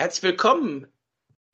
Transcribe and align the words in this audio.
Herzlich 0.00 0.22
willkommen 0.22 0.86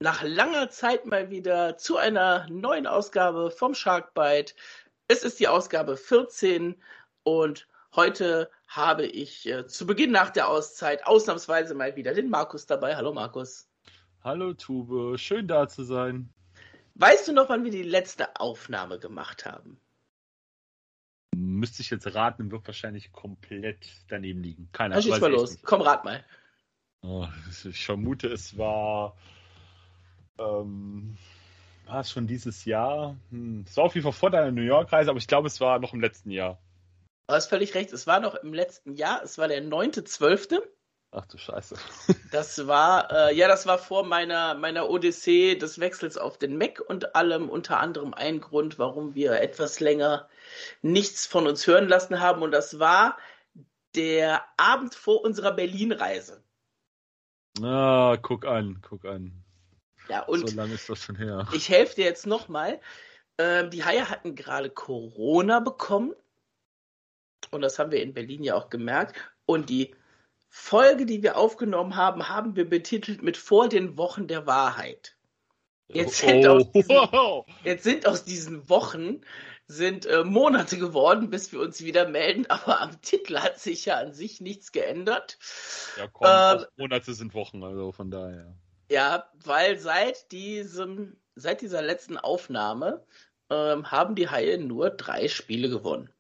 nach 0.01 0.23
langer 0.23 0.69
Zeit 0.69 1.07
mal 1.07 1.31
wieder 1.31 1.79
zu 1.79 1.97
einer 1.97 2.47
neuen 2.51 2.87
Ausgabe 2.87 3.51
vom 3.51 3.73
Sharkbite. 3.73 4.53
Es 5.09 5.23
ist 5.23 5.41
die 5.41 5.49
Ausgabe 5.49 5.97
14 5.97 6.77
und 7.23 7.67
heute 7.97 8.51
habe 8.69 9.07
ich 9.07 9.49
äh, 9.49 9.67
zu 9.67 9.87
Beginn 9.87 10.11
nach 10.11 10.29
der 10.29 10.51
Auszeit 10.51 11.07
ausnahmsweise 11.07 11.75
mal 11.75 11.97
wieder 11.97 12.13
den 12.13 12.29
Markus 12.29 12.67
dabei. 12.67 12.97
Hallo 12.97 13.15
Markus. 13.15 13.67
Hallo 14.23 14.53
Tube, 14.53 15.19
schön 15.19 15.49
da 15.49 15.67
zu 15.67 15.83
sein. 15.83 16.29
Weißt 16.97 17.27
du 17.27 17.33
noch, 17.33 17.49
wann 17.49 17.65
wir 17.65 17.71
die 17.71 17.83
letzte 17.83 18.37
Aufnahme 18.39 18.99
gemacht 18.99 19.47
haben? 19.47 19.81
Müsste 21.35 21.81
ich 21.81 21.89
jetzt 21.89 22.15
raten, 22.15 22.53
wird 22.53 22.67
wahrscheinlich 22.67 23.11
komplett 23.11 23.87
daneben 24.09 24.43
liegen. 24.43 24.69
Keine 24.73 24.97
Ahnung. 24.97 25.19
mal 25.19 25.33
los. 25.33 25.63
Komm, 25.63 25.81
rat 25.81 26.05
mal. 26.05 26.23
Oh, 27.07 27.27
ich 27.69 27.85
vermute, 27.85 28.29
es 28.29 28.57
war. 28.57 29.15
Ähm, 30.39 31.19
war 31.87 32.01
es 32.01 32.11
schon 32.11 32.27
dieses 32.27 32.65
Jahr? 32.65 33.17
Hm, 33.31 33.65
es 33.69 33.77
war 33.77 33.85
auf 33.85 33.95
jeden 33.95 34.05
Fall 34.05 34.13
vor 34.13 34.31
deiner 34.31 34.51
New 34.51 34.63
York-Reise, 34.63 35.11
aber 35.11 35.19
ich 35.19 35.27
glaube, 35.27 35.49
es 35.49 35.61
war 35.61 35.79
noch 35.79 35.93
im 35.93 36.01
letzten 36.01 36.31
Jahr. 36.31 36.59
Du 37.27 37.35
hast 37.35 37.49
völlig 37.49 37.75
recht, 37.75 37.93
es 37.93 38.07
war 38.07 38.21
noch 38.21 38.35
im 38.35 38.55
letzten 38.55 38.95
Jahr. 38.95 39.23
Es 39.23 39.37
war 39.37 39.49
der 39.49 39.63
9.12. 39.63 40.63
Ach 41.11 41.27
du 41.27 41.39
Scheiße. 41.39 41.77
Das 42.33 42.67
war, 42.67 43.13
äh, 43.13 43.35
ja, 43.37 43.47
das 43.47 43.67
war 43.67 43.79
vor 43.79 44.05
meiner, 44.05 44.55
meiner 44.55 44.91
Odyssee 44.91 45.55
des 45.55 45.79
Wechsels 45.79 46.19
auf 46.19 46.37
den 46.39 46.59
Mac 46.59 46.81
und 46.81 47.15
allem 47.15 47.49
unter 47.49 47.79
anderem 47.79 48.13
ein 48.13 48.41
Grund, 48.41 48.79
warum 48.79 49.15
wir 49.15 49.41
etwas 49.41 49.79
länger 49.79 50.29
nichts 50.83 51.27
von 51.27 51.47
uns 51.47 51.67
hören 51.67 51.87
lassen 51.87 52.19
haben. 52.19 52.43
Und 52.43 52.51
das 52.51 52.81
war 52.81 53.17
der 53.95 54.43
Abend 54.57 54.97
vor 54.97 55.23
unserer 55.23 55.53
Berlin-Reise. 55.53 56.44
Ah, 57.63 58.17
guck 58.21 58.45
an, 58.45 58.81
guck 58.83 59.05
an. 59.05 59.33
Ja, 60.09 60.23
und 60.23 60.49
so 60.49 60.57
lange 60.57 60.75
ist 60.75 60.89
das 60.89 61.03
schon 61.03 61.17
her. 61.17 61.47
Ich 61.53 61.69
helfe 61.69 61.97
dir 61.97 62.05
jetzt 62.05 62.27
nochmal. 62.27 62.81
Ähm, 63.39 63.71
die 63.71 63.85
Haie 63.85 64.09
hatten 64.09 64.35
gerade 64.35 64.71
Corona 64.71 65.61
bekommen. 65.61 66.15
Und 67.51 67.63
das 67.63 67.79
haben 67.79 67.91
wir 67.91 68.03
in 68.03 68.15
Berlin 68.15 68.43
ja 68.43 68.55
auch 68.55 68.71
gemerkt. 68.71 69.17
Und 69.47 69.71
die 69.71 69.95
Folge, 70.49 71.07
die 71.07 71.23
wir 71.23 71.37
aufgenommen 71.37 71.97
haben, 71.97 72.29
haben 72.29 72.57
wir 72.57 72.69
betitelt 72.69 73.23
mit 73.23 73.37
Vor 73.37 73.69
den 73.69 73.97
Wochen 73.97 74.27
der 74.27 74.47
Wahrheit. 74.47 75.17
Jetzt 75.89 76.19
sind, 76.19 76.47
oh. 76.47 76.57
aus, 76.57 76.73
diesen, 76.73 76.97
jetzt 77.65 77.85
sind 77.85 78.07
aus 78.07 78.25
diesen 78.25 78.69
Wochen 78.69 79.21
sind 79.67 80.07
äh, 80.07 80.25
Monate 80.25 80.79
geworden, 80.79 81.31
bis 81.31 81.53
wir 81.53 81.61
uns 81.61 81.83
wieder 81.83 82.09
melden, 82.09 82.47
aber 82.49 82.81
am 82.81 83.01
Titel 83.01 83.39
hat 83.39 83.59
sich 83.59 83.87
ja 83.87 83.99
an 83.99 84.13
sich 84.13 84.41
nichts 84.41 84.73
geändert. 84.73 85.39
Ja, 85.97 86.09
komm, 86.09 86.27
äh, 86.27 86.67
Monate 86.77 87.15
sind 87.15 87.35
Wochen, 87.35 87.63
also 87.63 87.93
von 87.93 88.11
daher. 88.11 88.55
Ja, 88.91 89.31
weil 89.45 89.79
seit 89.79 90.31
diesem, 90.33 91.17
seit 91.35 91.63
dieser 91.63 91.83
letzten 91.83 92.19
Aufnahme 92.19 93.05
ähm, 93.51 93.91
haben 93.91 94.15
die 94.15 94.29
Haie 94.29 94.59
nur 94.59 94.91
drei 94.91 95.29
Spiele 95.29 95.71
gewonnen. 95.71 96.11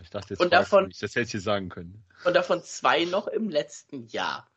Ich 0.00 0.10
dachte 0.10 0.34
jetzt, 0.34 0.40
und 0.40 0.52
davon, 0.52 0.88
mich. 0.88 0.98
das 0.98 1.14
hätte 1.14 1.36
ich 1.36 1.42
sagen 1.42 1.68
können. 1.68 2.04
Und 2.24 2.34
davon 2.34 2.62
zwei 2.62 3.04
noch 3.04 3.26
im 3.28 3.48
letzten 3.48 4.06
Jahr. 4.08 4.50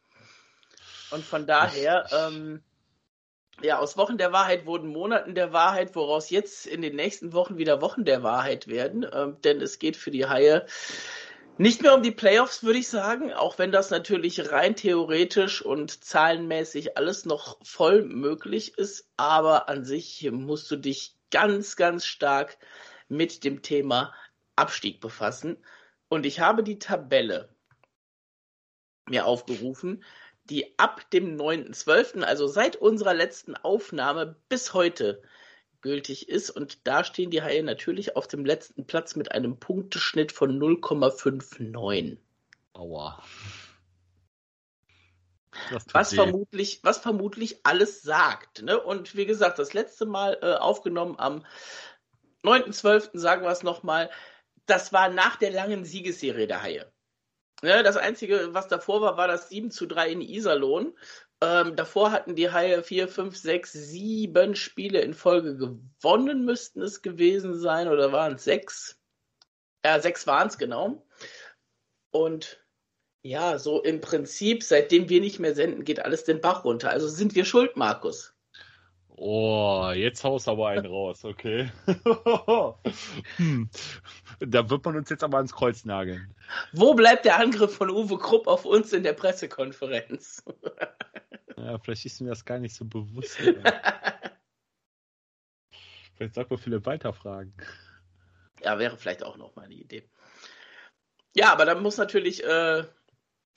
Und 1.12 1.24
von 1.24 1.46
daher, 1.46 2.08
ähm, 2.12 2.64
ja, 3.62 3.80
aus 3.80 3.98
Wochen 3.98 4.18
der 4.18 4.32
Wahrheit 4.32 4.66
wurden 4.66 4.88
Monaten 4.88 5.36
der 5.36 5.54
Wahrheit, 5.54 5.96
woraus 5.96 6.30
jetzt 6.30 6.66
in 6.66 6.82
den 6.82 6.96
nächsten 6.96 7.34
Wochen 7.34 7.58
wieder 7.58 7.82
Wochen 7.82 8.06
der 8.06 8.24
Wahrheit 8.24 8.68
werden. 8.68 9.06
Ähm, 9.12 9.38
denn 9.44 9.62
es 9.62 9.80
geht 9.80 9.96
für 9.98 10.12
die 10.12 10.28
Haie 10.28 10.66
nicht 11.58 11.82
mehr 11.82 11.96
um 11.96 12.04
die 12.04 12.12
Playoffs, 12.12 12.64
würde 12.64 12.80
ich 12.80 12.90
sagen, 12.90 13.32
auch 13.32 13.58
wenn 13.58 13.72
das 13.72 13.90
natürlich 13.90 14.52
rein 14.52 14.76
theoretisch 14.76 15.62
und 15.62 16.04
zahlenmäßig 16.04 16.98
alles 16.98 17.26
noch 17.26 17.58
voll 17.64 18.04
möglich 18.04 18.78
ist. 18.78 19.10
Aber 19.16 19.70
an 19.70 19.86
sich 19.86 20.30
musst 20.32 20.70
du 20.70 20.76
dich 20.76 21.16
ganz, 21.32 21.78
ganz 21.78 22.06
stark 22.06 22.58
mit 23.08 23.46
dem 23.46 23.62
Thema 23.62 24.14
Abstieg 24.58 25.00
befassen. 25.00 25.58
Und 26.10 26.26
ich 26.26 26.42
habe 26.42 26.62
die 26.62 26.80
Tabelle 26.80 27.50
mir 29.08 29.26
aufgerufen 29.26 30.04
die 30.50 30.78
ab 30.78 31.10
dem 31.12 31.38
9.12., 31.38 32.22
also 32.22 32.48
seit 32.48 32.76
unserer 32.76 33.14
letzten 33.14 33.56
Aufnahme 33.56 34.36
bis 34.50 34.74
heute 34.74 35.22
gültig 35.82 36.30
ist. 36.30 36.50
Und 36.50 36.88
da 36.88 37.04
stehen 37.04 37.32
die 37.32 37.42
Haie 37.42 37.64
natürlich 37.64 38.16
auf 38.16 38.28
dem 38.28 38.46
letzten 38.46 38.86
Platz 38.86 39.16
mit 39.16 39.32
einem 39.32 39.60
Punkteschnitt 39.60 40.32
von 40.32 40.60
0,59. 40.60 42.18
Aua. 42.74 43.24
Was 45.92 46.14
vermutlich, 46.14 46.80
was 46.84 46.98
vermutlich 46.98 47.66
alles 47.66 48.02
sagt. 48.02 48.62
Ne? 48.62 48.80
Und 48.80 49.16
wie 49.16 49.26
gesagt, 49.26 49.58
das 49.58 49.74
letzte 49.74 50.06
Mal 50.06 50.38
äh, 50.42 50.54
aufgenommen 50.56 51.18
am 51.18 51.46
9.12., 52.44 53.18
sagen 53.18 53.44
wir 53.44 53.52
es 53.52 53.64
nochmal, 53.64 54.10
das 54.66 54.92
war 54.94 55.10
nach 55.10 55.38
der 55.38 55.52
langen 55.52 55.86
Siegesserie 55.86 56.48
der 56.48 56.62
Haie. 56.62 56.92
Ja, 57.64 57.78
ne, 57.78 57.84
das 57.84 57.98
Einzige, 57.98 58.54
was 58.54 58.68
davor 58.68 59.02
war, 59.02 59.18
war 59.18 59.28
das 59.28 59.50
7 59.50 59.72
zu 59.72 59.86
3 59.86 60.12
in 60.12 60.22
Iserlohn. 60.22 60.94
Ähm, 61.42 61.76
davor 61.76 62.12
hatten 62.12 62.36
die 62.36 62.52
Haie 62.52 62.84
4, 62.84 63.08
5, 63.08 63.38
6, 63.38 63.74
7 63.74 64.56
Spiele 64.56 65.02
in 65.02 65.14
Folge 65.14 65.56
gewonnen, 65.58 66.46
müssten 66.46 66.82
es 66.82 67.02
gewesen 67.02 67.58
sein, 67.60 67.88
oder 67.88 68.12
waren 68.12 68.36
es 68.36 68.44
6? 68.46 69.00
Ja, 69.86 70.00
6 70.00 70.28
waren 70.28 70.48
es 70.48 70.58
genau. 70.58 71.06
Und 72.12 72.66
ja, 73.22 73.58
so 73.58 73.82
im 73.82 74.02
Prinzip, 74.02 74.64
seitdem 74.64 75.10
wir 75.10 75.20
nicht 75.20 75.40
mehr 75.40 75.56
senden, 75.56 75.84
geht 75.84 76.00
alles 76.00 76.26
den 76.26 76.42
Bach 76.42 76.64
runter. 76.64 76.92
Also 76.92 77.08
sind 77.08 77.36
wir 77.36 77.46
schuld, 77.46 77.76
Markus. 77.76 78.35
Oh, 79.18 79.92
jetzt 79.96 80.26
haust 80.26 80.50
aber 80.50 80.68
einen 80.70 80.86
raus, 80.86 81.24
okay. 81.24 81.72
hm. 83.38 83.70
Da 84.40 84.70
wird 84.70 84.84
man 84.84 84.98
uns 84.98 85.10
jetzt 85.10 85.24
aber 85.24 85.38
ans 85.38 85.54
Kreuz 85.54 85.86
nageln. 85.86 86.36
Wo 86.74 86.96
bleibt 86.96 87.24
der 87.24 87.40
Angriff 87.40 87.78
von 87.78 87.90
Uwe 87.90 88.18
Krupp 88.18 88.48
auf 88.48 88.66
uns 88.66 88.92
in 88.92 89.04
der 89.04 89.14
Pressekonferenz? 89.14 90.44
ja, 91.58 91.80
vielleicht 91.80 92.06
ist 92.06 92.20
mir 92.20 92.28
das 92.30 92.44
gar 92.44 92.60
nicht 92.60 92.76
so 92.76 92.84
bewusst. 92.84 93.38
vielleicht 96.16 96.34
sagt 96.34 96.50
man 96.50 96.60
viele 96.60 96.86
Weiterfragen. 96.86 97.54
Ja, 98.62 98.78
wäre 98.80 98.98
vielleicht 98.98 99.24
auch 99.24 99.38
noch 99.38 99.56
mal 99.56 99.64
eine 99.64 99.76
Idee. 99.76 100.10
Ja, 101.34 101.54
aber 101.54 101.64
dann 101.64 101.82
muss 101.82 101.96
natürlich 101.96 102.44
äh, 102.44 102.84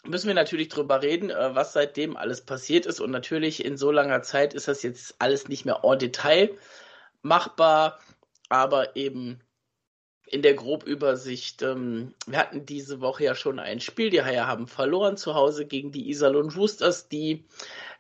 müssen 0.04 0.28
wir 0.28 0.34
natürlich 0.34 0.68
drüber 0.68 1.02
reden, 1.02 1.30
äh, 1.30 1.54
was 1.54 1.72
seitdem 1.72 2.16
alles 2.16 2.40
passiert 2.42 2.86
ist. 2.86 3.00
Und 3.00 3.10
natürlich 3.10 3.64
in 3.64 3.76
so 3.76 3.90
langer 3.90 4.22
Zeit 4.22 4.54
ist 4.54 4.68
das 4.68 4.82
jetzt 4.82 5.16
alles 5.18 5.48
nicht 5.48 5.64
mehr 5.64 5.80
en 5.82 5.98
Detail 5.98 6.50
machbar, 7.22 7.98
aber 8.48 8.96
eben 8.96 9.40
in 10.30 10.42
der 10.42 10.54
Grobübersicht. 10.54 11.62
Ähm, 11.62 12.14
wir 12.26 12.38
hatten 12.38 12.66
diese 12.66 13.00
Woche 13.00 13.24
ja 13.24 13.34
schon 13.34 13.58
ein 13.58 13.80
Spiel. 13.80 14.10
Die 14.10 14.22
Haie 14.22 14.46
haben 14.46 14.66
verloren 14.66 15.16
zu 15.16 15.34
Hause 15.34 15.66
gegen 15.66 15.92
die 15.92 16.08
Iserlohn 16.08 16.50
Roosters, 16.50 17.08
die 17.08 17.46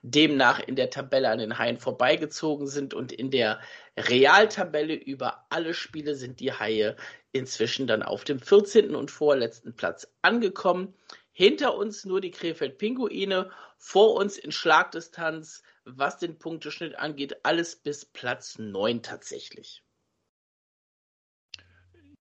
demnach 0.02 0.60
in 0.60 0.76
der 0.76 0.90
Tabelle 0.90 1.30
an 1.30 1.38
den 1.38 1.58
Haien 1.58 1.78
vorbeigezogen 1.78 2.66
sind. 2.66 2.94
Und 2.94 3.12
in 3.12 3.30
der 3.30 3.60
Realtabelle 3.96 4.94
über 4.94 5.46
alle 5.50 5.74
Spiele 5.74 6.14
sind 6.14 6.40
die 6.40 6.52
Haie 6.52 6.96
inzwischen 7.32 7.86
dann 7.86 8.02
auf 8.02 8.24
dem 8.24 8.40
14. 8.40 8.94
und 8.94 9.10
vorletzten 9.10 9.74
Platz 9.74 10.08
angekommen. 10.22 10.94
Hinter 11.38 11.76
uns 11.76 12.04
nur 12.04 12.20
die 12.20 12.32
Krefeld-Pinguine, 12.32 13.52
vor 13.76 14.14
uns 14.16 14.38
in 14.38 14.50
Schlagdistanz, 14.50 15.62
was 15.84 16.18
den 16.18 16.36
Punkteschnitt 16.36 16.98
angeht, 16.98 17.44
alles 17.44 17.76
bis 17.76 18.04
Platz 18.04 18.58
9 18.58 19.04
tatsächlich. 19.04 19.84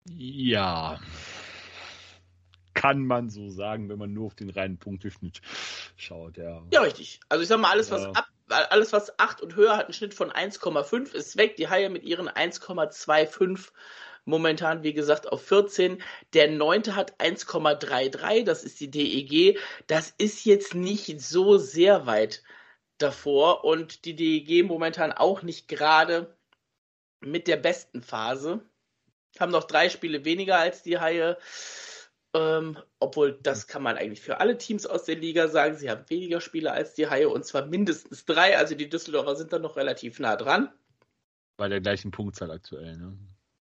Ja, 0.07 0.99
kann 2.75 3.03
man 3.03 3.31
so 3.31 3.49
sagen, 3.49 3.89
wenn 3.89 3.97
man 3.97 4.13
nur 4.13 4.27
auf 4.27 4.35
den 4.35 4.51
reinen 4.51 4.77
Punkteschnitt 4.77 5.41
schaut, 5.97 6.37
ja. 6.37 6.63
Ja, 6.71 6.81
richtig. 6.81 7.21
Also 7.27 7.41
ich 7.41 7.47
sag 7.47 7.59
mal, 7.59 7.71
alles, 7.71 7.89
was 7.89 8.05
ab, 8.05 8.27
alles, 8.49 8.93
was 8.93 9.17
8 9.17 9.41
und 9.41 9.55
höher 9.55 9.77
hat, 9.77 9.85
einen 9.85 9.93
Schnitt 9.93 10.13
von 10.13 10.31
1,5, 10.31 11.15
ist 11.15 11.37
weg. 11.37 11.55
Die 11.55 11.69
Haie 11.69 11.89
mit 11.89 12.03
ihren 12.03 12.29
1,25 12.29 13.71
momentan, 14.25 14.83
wie 14.83 14.93
gesagt, 14.93 15.31
auf 15.31 15.45
14. 15.45 16.01
Der 16.33 16.49
neunte 16.49 16.95
hat 16.95 17.19
1,33, 17.19 18.43
das 18.43 18.63
ist 18.63 18.79
die 18.79 18.91
DEG. 18.91 19.59
Das 19.87 20.13
ist 20.17 20.45
jetzt 20.45 20.75
nicht 20.75 21.21
so 21.21 21.57
sehr 21.57 22.05
weit 22.05 22.43
davor 22.97 23.63
und 23.63 24.05
die 24.05 24.15
DEG 24.15 24.65
momentan 24.65 25.11
auch 25.11 25.41
nicht 25.41 25.67
gerade 25.67 26.35
mit 27.19 27.47
der 27.47 27.57
besten 27.57 28.01
Phase. 28.01 28.61
Haben 29.39 29.51
noch 29.51 29.63
drei 29.63 29.89
Spiele 29.89 30.25
weniger 30.25 30.57
als 30.57 30.83
die 30.83 30.99
Haie. 30.99 31.37
Ähm, 32.33 32.77
obwohl, 32.99 33.37
das 33.41 33.67
kann 33.67 33.83
man 33.83 33.97
eigentlich 33.97 34.21
für 34.21 34.39
alle 34.39 34.57
Teams 34.57 34.85
aus 34.85 35.03
der 35.03 35.15
Liga 35.15 35.47
sagen. 35.47 35.75
Sie 35.75 35.89
haben 35.89 36.09
weniger 36.09 36.39
Spiele 36.39 36.71
als 36.71 36.93
die 36.93 37.09
Haie 37.09 37.27
und 37.27 37.45
zwar 37.45 37.65
mindestens 37.65 38.25
drei. 38.25 38.57
Also 38.57 38.75
die 38.75 38.89
Düsseldorfer 38.89 39.35
sind 39.35 39.51
da 39.51 39.59
noch 39.59 39.75
relativ 39.75 40.19
nah 40.19 40.35
dran. 40.35 40.71
Bei 41.57 41.67
der 41.67 41.81
gleichen 41.81 42.11
Punktzahl 42.11 42.51
aktuell, 42.51 42.97
ne? 42.97 43.17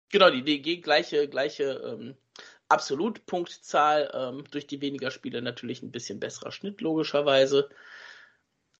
Genau, 0.09 0.29
die 0.31 0.43
DG 0.43 0.77
gleiche, 0.77 1.27
gleiche 1.27 1.63
ähm, 1.85 2.15
Absolutpunktzahl, 2.67 4.11
ähm, 4.13 4.43
durch 4.51 4.67
die 4.67 4.81
weniger 4.81 5.11
Spiele 5.11 5.41
natürlich 5.41 5.81
ein 5.83 5.91
bisschen 5.91 6.19
besserer 6.19 6.51
Schnitt, 6.51 6.81
logischerweise. 6.81 7.69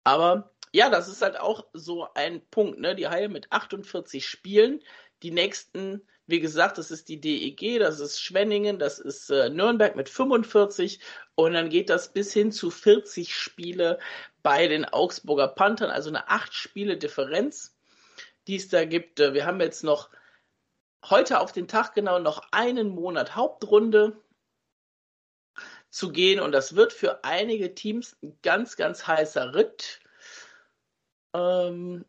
Aber 0.03 0.51
ja, 0.71 0.89
das 0.89 1.07
ist 1.07 1.21
halt 1.21 1.39
auch 1.39 1.65
so 1.73 2.07
ein 2.13 2.41
Punkt, 2.49 2.79
ne? 2.79 2.95
Die 2.95 3.07
Haie 3.07 3.29
mit 3.29 3.51
48 3.51 4.25
Spielen, 4.27 4.81
die 5.23 5.31
nächsten, 5.31 6.01
wie 6.27 6.39
gesagt, 6.39 6.77
das 6.77 6.91
ist 6.91 7.09
die 7.09 7.19
DEG, 7.19 7.79
das 7.79 7.99
ist 7.99 8.21
Schwenningen, 8.21 8.79
das 8.79 8.99
ist 8.99 9.29
äh, 9.29 9.49
Nürnberg 9.49 9.95
mit 9.95 10.09
45 10.09 10.99
und 11.35 11.53
dann 11.53 11.69
geht 11.69 11.89
das 11.89 12.13
bis 12.13 12.33
hin 12.33 12.51
zu 12.51 12.69
40 12.71 13.35
Spiele 13.35 13.99
bei 14.43 14.67
den 14.67 14.85
Augsburger 14.85 15.47
Panthern, 15.47 15.89
also 15.89 16.09
eine 16.09 16.29
8 16.29 16.53
Spiele 16.53 16.97
Differenz, 16.97 17.75
die 18.47 18.55
es 18.55 18.69
da 18.69 18.85
gibt. 18.85 19.19
Äh, 19.19 19.33
wir 19.33 19.45
haben 19.45 19.59
jetzt 19.61 19.83
noch 19.83 20.09
heute 21.05 21.39
auf 21.39 21.51
den 21.51 21.67
Tag 21.67 21.93
genau 21.93 22.19
noch 22.19 22.41
einen 22.51 22.89
Monat 22.89 23.35
Hauptrunde 23.35 24.21
zu 25.89 26.11
gehen 26.11 26.39
und 26.39 26.51
das 26.51 26.75
wird 26.75 26.93
für 26.93 27.23
einige 27.23 27.73
Teams 27.73 28.17
ein 28.21 28.37
ganz, 28.41 28.75
ganz 28.75 29.07
heißer 29.07 29.55
Ritt. 29.55 30.01
Ähm, 31.33 32.05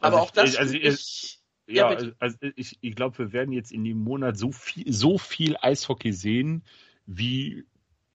also 0.00 0.16
aber 0.16 0.16
ich, 0.16 0.22
auch 0.22 0.30
das. 0.30 0.56
Also 0.56 0.74
ich, 0.74 1.40
ja, 1.66 1.92
ja 1.92 2.12
also 2.18 2.36
ich, 2.56 2.78
ich 2.80 2.96
glaube, 2.96 3.18
wir 3.18 3.32
werden 3.32 3.52
jetzt 3.52 3.72
in 3.72 3.84
dem 3.84 3.98
Monat 3.98 4.36
so 4.36 4.52
viel, 4.52 4.90
so 4.92 5.18
viel 5.18 5.56
Eishockey 5.60 6.12
sehen 6.12 6.64
wie 7.06 7.66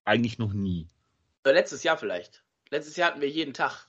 eigentlich 0.04 0.38
noch 0.38 0.52
nie. 0.52 0.88
Letztes 1.44 1.82
Jahr 1.82 1.96
vielleicht. 1.96 2.44
Letztes 2.70 2.96
Jahr 2.96 3.10
hatten 3.10 3.20
wir 3.20 3.28
jeden 3.30 3.54
Tag. 3.54 3.87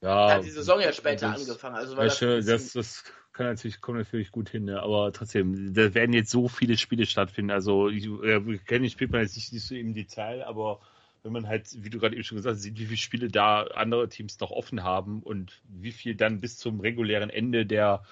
Ja. 0.00 0.32
Hat 0.32 0.44
die 0.44 0.50
Saison 0.50 0.80
ja 0.80 0.92
später 0.92 1.30
das, 1.32 1.40
angefangen. 1.40 1.76
Also 1.76 1.96
das, 1.96 2.18
das, 2.20 2.72
das, 2.72 3.04
kann 3.32 3.46
natürlich, 3.46 3.80
kommt 3.80 3.98
natürlich 3.98 4.32
gut 4.32 4.48
hin, 4.48 4.64
ne? 4.64 4.82
aber 4.82 5.12
trotzdem, 5.12 5.72
da 5.72 5.94
werden 5.94 6.12
jetzt 6.12 6.30
so 6.30 6.48
viele 6.48 6.76
Spiele 6.76 7.06
stattfinden. 7.06 7.52
Also, 7.52 7.88
ich 7.88 8.04
äh, 8.06 8.58
kenne 8.66 8.84
die 8.84 8.90
Spielplan 8.90 9.22
jetzt 9.22 9.36
nicht, 9.36 9.52
nicht 9.52 9.64
so 9.64 9.76
im 9.76 9.94
Detail, 9.94 10.44
aber 10.44 10.80
wenn 11.22 11.32
man 11.32 11.46
halt, 11.46 11.68
wie 11.84 11.88
du 11.88 12.00
gerade 12.00 12.14
eben 12.16 12.24
schon 12.24 12.36
gesagt 12.36 12.56
hast, 12.56 12.62
sieht, 12.62 12.78
wie 12.78 12.86
viele 12.86 12.96
Spiele 12.96 13.28
da 13.28 13.62
andere 13.62 14.08
Teams 14.08 14.40
noch 14.40 14.50
offen 14.50 14.82
haben 14.82 15.22
und 15.22 15.60
wie 15.68 15.92
viel 15.92 16.16
dann 16.16 16.40
bis 16.40 16.58
zum 16.58 16.80
regulären 16.80 17.30
Ende 17.30 17.64
der 17.64 18.02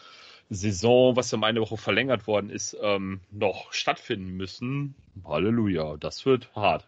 Saison, 0.48 1.16
was 1.16 1.32
um 1.32 1.42
eine 1.42 1.60
Woche 1.60 1.76
verlängert 1.76 2.28
worden 2.28 2.50
ist, 2.50 2.76
ähm, 2.80 3.20
noch 3.32 3.72
stattfinden 3.72 4.36
müssen. 4.36 4.94
Halleluja, 5.24 5.96
das 5.96 6.24
wird 6.24 6.54
hart. 6.54 6.86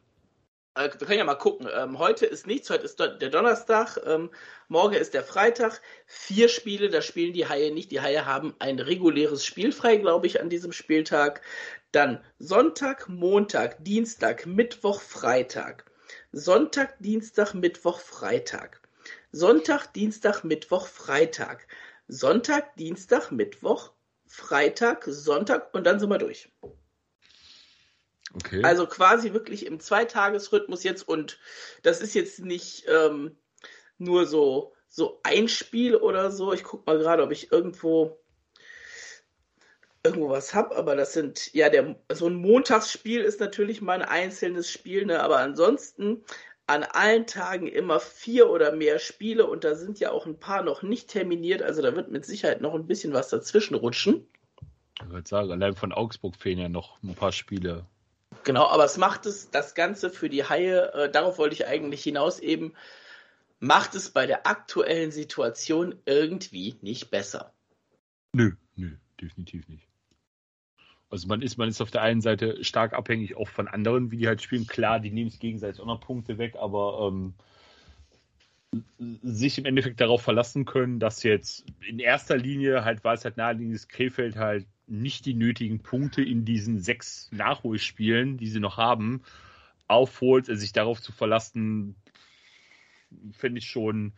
Äh, 0.79 0.91
wir 0.97 1.07
können 1.07 1.19
ja 1.19 1.25
mal 1.25 1.35
gucken. 1.35 1.69
Ähm, 1.75 1.99
heute 1.99 2.25
ist 2.27 2.47
nichts, 2.47 2.71
heute 2.71 2.85
ist 2.85 3.01
der 3.01 3.31
Donnerstag, 3.31 3.99
ähm, 4.07 4.31
morgen 4.69 4.95
ist 4.95 5.13
der 5.13 5.25
Freitag. 5.25 5.81
Vier 6.07 6.49
Spiele, 6.49 6.89
da 6.89 7.03
spielen 7.03 7.33
die 7.33 7.49
Haie 7.49 7.73
nicht. 7.73 7.91
Die 7.91 8.01
Haie 8.01 8.25
haben 8.27 8.55
ein 8.61 8.79
reguläres 8.79 9.45
Spiel 9.45 9.73
frei, 9.73 9.97
glaube 9.97 10.29
ich, 10.29 10.41
an 10.41 10.51
diesem 10.51 10.73
Spieltag. 10.73 11.43
Dann 11.91 12.23
Sonntag, 12.39 13.09
Montag, 13.09 13.85
Dienstag, 13.85 14.47
Mittwoch, 14.47 15.01
Freitag. 15.01 15.85
Sonntag, 16.31 16.97
Dienstag, 17.01 17.55
Mittwoch, 17.55 17.99
Freitag. 17.99 18.81
Sonntag, 19.33 19.93
Dienstag, 19.95 20.45
Mittwoch, 20.45 20.87
Freitag. 20.87 21.67
Sonntag, 22.07 22.77
Dienstag, 22.77 23.33
Mittwoch, 23.33 23.91
Freitag, 24.27 25.05
Sonntag 25.07 25.75
und 25.75 25.85
dann 25.85 25.99
sind 25.99 26.11
wir 26.11 26.19
durch. 26.19 26.49
Okay. 28.35 28.63
Also 28.63 28.87
quasi 28.87 29.33
wirklich 29.33 29.67
im 29.67 29.81
Zweitagesrhythmus 29.81 30.85
jetzt 30.85 31.07
und 31.09 31.39
das 31.83 32.01
ist 32.01 32.15
jetzt 32.15 32.41
nicht 32.41 32.85
ähm, 32.89 33.37
nur 33.97 34.27
so, 34.27 34.75
so 34.89 35.21
ein 35.23 35.49
Spiel 35.49 35.97
oder 35.97 36.31
so. 36.31 36.53
Ich 36.53 36.63
gucke 36.63 36.85
mal 36.87 36.99
gerade, 36.99 37.23
ob 37.23 37.33
ich 37.33 37.51
irgendwo 37.53 38.19
irgendwo 40.05 40.31
was 40.31 40.55
habe, 40.55 40.77
aber 40.77 40.97
das 40.97 41.13
sind, 41.13 41.53
ja, 41.55 41.69
der, 41.69 41.97
so 42.13 42.29
ein 42.29 42.35
Montagsspiel 42.35 43.21
ist 43.21 43.41
natürlich 43.41 43.81
mal 43.83 44.01
ein 44.01 44.09
einzelnes 44.09 44.71
Spiel, 44.71 45.05
ne, 45.07 45.21
aber 45.21 45.39
ansonsten 45.39 46.25
an 46.67 46.85
allen 46.85 47.27
Tagen 47.27 47.67
immer 47.67 47.99
vier 47.99 48.49
oder 48.51 48.73
mehr 48.73 48.99
Spiele 48.99 49.47
und 49.47 49.65
da 49.65 49.75
sind 49.75 49.99
ja 50.01 50.11
auch 50.13 50.27
ein 50.27 50.39
paar 50.39 50.63
noch 50.63 50.83
nicht 50.83 51.09
terminiert, 51.09 51.63
also 51.63 51.83
da 51.83 51.97
wird 51.97 52.11
mit 52.11 52.25
Sicherheit 52.25 52.61
noch 52.61 52.75
ein 52.75 52.87
bisschen 52.87 53.13
was 53.13 53.29
dazwischen 53.29 53.75
rutschen. 53.75 54.29
Ich 55.03 55.11
würde 55.11 55.29
sagen, 55.29 55.51
allein 55.51 55.75
von 55.75 55.93
Augsburg 55.93 56.37
fehlen 56.37 56.59
ja 56.59 56.69
noch 56.69 57.03
ein 57.03 57.15
paar 57.15 57.33
Spiele. 57.33 57.85
Genau, 58.45 58.67
aber 58.67 58.85
es 58.85 58.97
macht 58.97 59.27
es, 59.27 59.51
das 59.51 59.75
Ganze 59.75 60.11
für 60.11 60.29
die 60.29 60.45
Haie, 60.45 60.93
äh, 60.93 61.11
darauf 61.11 61.39
wollte 61.39 61.55
ich 61.55 61.67
eigentlich 61.67 62.03
hinaus 62.03 62.41
eben, 62.41 62.75
macht 63.61 63.95
es 63.95 64.11
bei 64.11 64.27
der 64.27 64.47
aktuellen 64.47 65.11
Situation 65.11 65.95
irgendwie 66.07 66.77
nicht 66.81 67.11
besser. 67.11 67.53
Nö, 68.33 68.53
nö, 68.77 68.97
definitiv 69.21 69.69
nicht. 69.69 69.89
Also 71.11 71.27
man 71.27 71.41
ist, 71.41 71.57
man 71.57 71.69
ist 71.69 71.81
auf 71.81 71.91
der 71.91 72.03
einen 72.03 72.21
Seite 72.21 72.63
stark 72.65 72.93
abhängig 72.93 73.37
auch 73.37 73.49
von 73.49 73.67
anderen, 73.67 74.11
wie 74.11 74.19
die 74.19 74.29
halt 74.29 74.43
spielen. 74.43 74.67
Klar, 74.67 75.01
die 75.01 75.11
nehmen 75.11 75.31
sich 75.31 75.41
gegenseitig 75.41 75.81
auch 75.81 75.87
noch 75.87 76.01
Punkte 76.01 76.37
weg, 76.37 76.57
aber 76.57 77.11
ähm, 77.11 77.35
sich 79.23 79.57
im 79.57 79.65
Endeffekt 79.65 80.01
darauf 80.01 80.23
verlassen 80.23 80.67
können, 80.67 81.01
dass 81.01 81.23
jetzt 81.23 81.65
in 81.87 81.99
erster 81.99 82.37
Linie 82.37 82.85
halt, 82.85 83.05
weil 83.05 83.17
es 83.17 83.25
halt 83.25 83.39
naheliegend 83.39 83.75
ist, 83.75 83.89
Krefeld 83.89 84.37
halt 84.37 84.67
nicht 84.89 85.27
die 85.27 85.35
nötigen 85.35 85.81
Punkte 85.81 86.23
in 86.23 86.45
diesen 86.45 86.79
sechs 86.79 87.29
Nachholspielen, 87.31 88.37
die 88.37 88.49
sie 88.49 88.61
noch 88.61 88.77
haben, 88.77 89.23
aufholt, 89.87 90.47
sich 90.47 90.73
darauf 90.73 91.01
zu 91.01 91.13
verlassen, 91.13 91.95
finde 93.33 93.59
ich 93.59 93.67
schon 93.67 94.13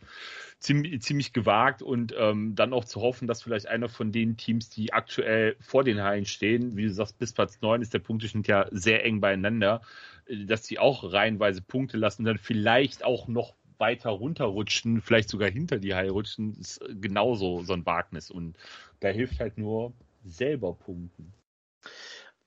ziemlich, 0.59 1.01
ziemlich 1.01 1.33
gewagt 1.33 1.81
und 1.81 2.13
ähm, 2.17 2.55
dann 2.55 2.73
auch 2.73 2.85
zu 2.85 3.01
hoffen, 3.01 3.27
dass 3.27 3.41
vielleicht 3.41 3.67
einer 3.67 3.89
von 3.89 4.11
den 4.11 4.37
Teams, 4.37 4.69
die 4.69 4.93
aktuell 4.93 5.55
vor 5.59 5.83
den 5.83 6.01
Hallen 6.01 6.25
stehen, 6.25 6.75
wie 6.75 6.83
du 6.83 6.91
sagst, 6.91 7.17
bis 7.17 7.33
Platz 7.33 7.59
9 7.61 7.81
ist 7.81 7.93
der 7.93 7.99
Punkteschnitt 7.99 8.47
ja 8.47 8.67
sehr 8.71 9.05
eng 9.05 9.21
beieinander, 9.21 9.81
äh, 10.27 10.45
dass 10.45 10.63
die 10.63 10.79
auch 10.79 11.11
reihenweise 11.11 11.61
Punkte 11.61 11.97
lassen 11.97 12.25
dann 12.25 12.37
vielleicht 12.37 13.03
auch 13.03 13.27
noch 13.27 13.55
weiter 13.77 14.11
runterrutschen, 14.11 15.01
vielleicht 15.01 15.29
sogar 15.29 15.49
hinter 15.49 15.79
die 15.79 15.95
Haie 15.95 16.11
rutschen, 16.11 16.53
ist 16.59 16.81
genauso 16.99 17.63
so 17.63 17.73
ein 17.73 17.85
Wagnis 17.85 18.29
und 18.29 18.55
da 18.99 19.09
hilft 19.09 19.39
halt 19.39 19.57
nur 19.57 19.93
selber 20.23 20.73
punkten. 20.73 21.33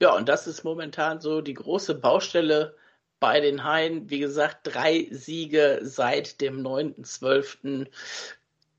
Ja, 0.00 0.14
und 0.14 0.28
das 0.28 0.46
ist 0.46 0.64
momentan 0.64 1.20
so 1.20 1.40
die 1.40 1.54
große 1.54 1.94
Baustelle 1.94 2.76
bei 3.20 3.40
den 3.40 3.64
Haien. 3.64 4.10
Wie 4.10 4.18
gesagt, 4.18 4.60
drei 4.64 5.08
Siege 5.10 5.80
seit 5.82 6.40
dem 6.40 6.60
9.12. 6.62 7.86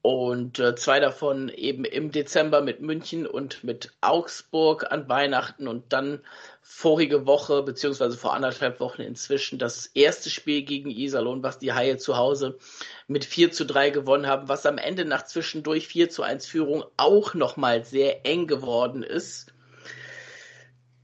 Und 0.06 0.60
äh, 0.60 0.76
zwei 0.76 1.00
davon 1.00 1.50
eben 1.50 1.84
im 1.84 2.12
Dezember 2.12 2.62
mit 2.62 2.80
München 2.80 3.26
und 3.26 3.64
mit 3.64 3.92
Augsburg 4.02 4.92
an 4.92 5.10
Weihnachten 5.10 5.68
und 5.68 5.94
dann 5.94 6.22
vorige 6.62 7.26
Woche, 7.26 7.64
beziehungsweise 7.64 8.16
vor 8.16 8.36
anderthalb 8.36 8.80
Wochen 8.80 9.02
inzwischen, 9.02 9.58
das 9.58 9.88
erste 9.88 10.30
Spiel 10.30 10.62
gegen 10.62 10.92
Iserlohn, 10.92 11.42
was 11.42 11.58
die 11.58 11.74
Haie 11.74 11.98
zu 11.98 12.18
Hause 12.18 12.60
mit 13.08 13.26
4 13.26 13.52
zu 13.52 13.66
3 13.66 13.90
gewonnen 13.90 14.28
haben, 14.28 14.48
was 14.48 14.68
am 14.68 14.78
Ende 14.78 15.06
nach 15.06 15.26
zwischendurch 15.26 15.88
4 15.88 16.12
zu 16.12 16.22
1 16.22 16.46
Führung 16.46 16.86
auch 16.98 17.34
nochmal 17.34 17.84
sehr 17.84 18.28
eng 18.28 18.46
geworden 18.46 19.02
ist. 19.02 19.56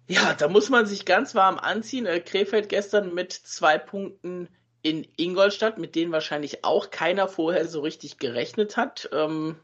Ja, 0.08 0.36
da 0.36 0.48
muss 0.48 0.70
man 0.70 0.86
sich 0.86 1.06
ganz 1.06 1.34
warm 1.34 1.58
anziehen. 1.58 2.06
Äh, 2.06 2.20
Krefeld 2.20 2.70
gestern 2.70 3.16
mit 3.16 3.32
zwei 3.34 3.80
Punkten 3.80 4.48
in 4.82 5.08
Ingolstadt, 5.18 5.78
mit 5.78 5.96
denen 5.96 6.12
wahrscheinlich 6.12 6.64
auch 6.64 6.90
keiner 6.90 7.28
vorher 7.28 7.68
so 7.68 7.82
richtig 7.82 8.18
gerechnet 8.18 8.78
hat. 8.78 9.10
Ähm, 9.12 9.58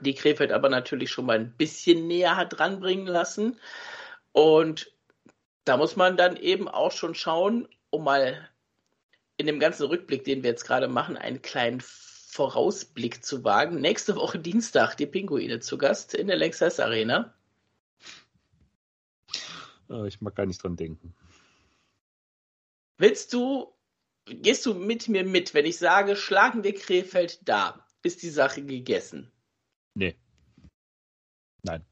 die 0.00 0.14
Krefeld 0.14 0.52
aber 0.52 0.68
natürlich 0.68 1.10
schon 1.10 1.26
mal 1.26 1.38
ein 1.38 1.52
bisschen 1.52 2.06
näher 2.06 2.36
hat 2.36 2.58
dranbringen 2.58 3.06
lassen. 3.06 3.58
Und 4.32 4.92
da 5.64 5.76
muss 5.76 5.96
man 5.96 6.16
dann 6.16 6.36
eben 6.36 6.68
auch 6.68 6.92
schon 6.92 7.14
schauen, 7.14 7.68
um 7.90 8.04
mal 8.04 8.48
in 9.38 9.46
dem 9.46 9.58
ganzen 9.58 9.86
Rückblick, 9.86 10.24
den 10.24 10.42
wir 10.42 10.50
jetzt 10.50 10.64
gerade 10.64 10.88
machen, 10.88 11.16
einen 11.16 11.42
kleinen 11.42 11.80
Vorausblick 11.80 13.24
zu 13.24 13.44
wagen. 13.44 13.80
Nächste 13.80 14.16
Woche 14.16 14.38
Dienstag 14.38 14.96
die 14.96 15.06
Pinguine 15.06 15.60
zu 15.60 15.78
Gast 15.78 16.14
in 16.14 16.26
der 16.26 16.36
Lexus 16.36 16.80
Arena. 16.80 17.34
Äh, 19.90 20.06
ich 20.06 20.20
mag 20.20 20.34
gar 20.34 20.46
nicht 20.46 20.62
dran 20.62 20.76
denken. 20.76 21.14
Willst 22.98 23.32
du, 23.32 23.72
gehst 24.26 24.66
du 24.66 24.74
mit 24.74 25.08
mir 25.08 25.24
mit, 25.24 25.54
wenn 25.54 25.66
ich 25.66 25.78
sage, 25.78 26.16
schlagen 26.16 26.64
wir 26.64 26.74
Krefeld 26.74 27.48
da, 27.48 27.86
ist 28.02 28.22
die 28.22 28.30
Sache 28.30 28.62
gegessen? 28.62 29.32
Nee. 29.94 30.16
Nein. 31.62 31.84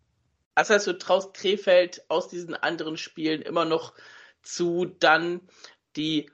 Das 0.55 0.71
heißt, 0.71 0.87
du 0.87 0.99
traust 0.99 1.35
Krefeld 1.35 2.05
aus 2.09 2.29
diesen 2.29 2.55
anderen 2.55 2.97
Spielen 2.97 3.43
immer 3.43 3.64
noch 3.64 3.95
zu, 4.43 4.85
dann 4.85 5.41
die 5.97 6.31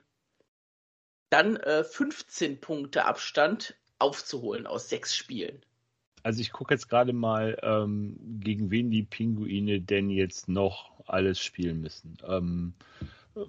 dann 1.29 1.55
äh, 1.55 1.83
15 1.83 2.59
Punkte 2.59 3.05
Abstand 3.05 3.75
aufzuholen 3.99 4.67
aus 4.67 4.89
sechs 4.89 5.15
Spielen. 5.15 5.63
Also 6.23 6.41
ich 6.41 6.51
gucke 6.51 6.73
jetzt 6.73 6.89
gerade 6.89 7.13
mal, 7.13 7.57
ähm, 7.63 8.17
gegen 8.41 8.69
wen 8.69 8.91
die 8.91 9.03
Pinguine 9.03 9.81
denn 9.81 10.09
jetzt 10.09 10.49
noch 10.49 10.91
alles 11.07 11.39
spielen 11.39 11.81
müssen. 11.81 12.17
Ähm, 12.27 12.73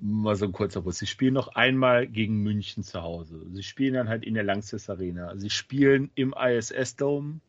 mal 0.01 0.37
so 0.37 0.47
ein 0.47 0.53
kurzer 0.53 0.83
Bus. 0.83 0.99
Sie 0.99 1.07
spielen 1.07 1.35
noch 1.35 1.49
einmal 1.49 2.07
gegen 2.07 2.43
München 2.43 2.83
zu 2.83 3.03
Hause. 3.03 3.41
Sie 3.53 3.63
spielen 3.63 3.95
dann 3.95 4.09
halt 4.09 4.25
in 4.25 4.35
der 4.35 4.45
Langsess 4.45 4.89
Arena. 4.89 5.37
Sie 5.37 5.51
spielen 5.51 6.11
im 6.15 6.35
ISS 6.35 6.97
Dome. 6.97 7.41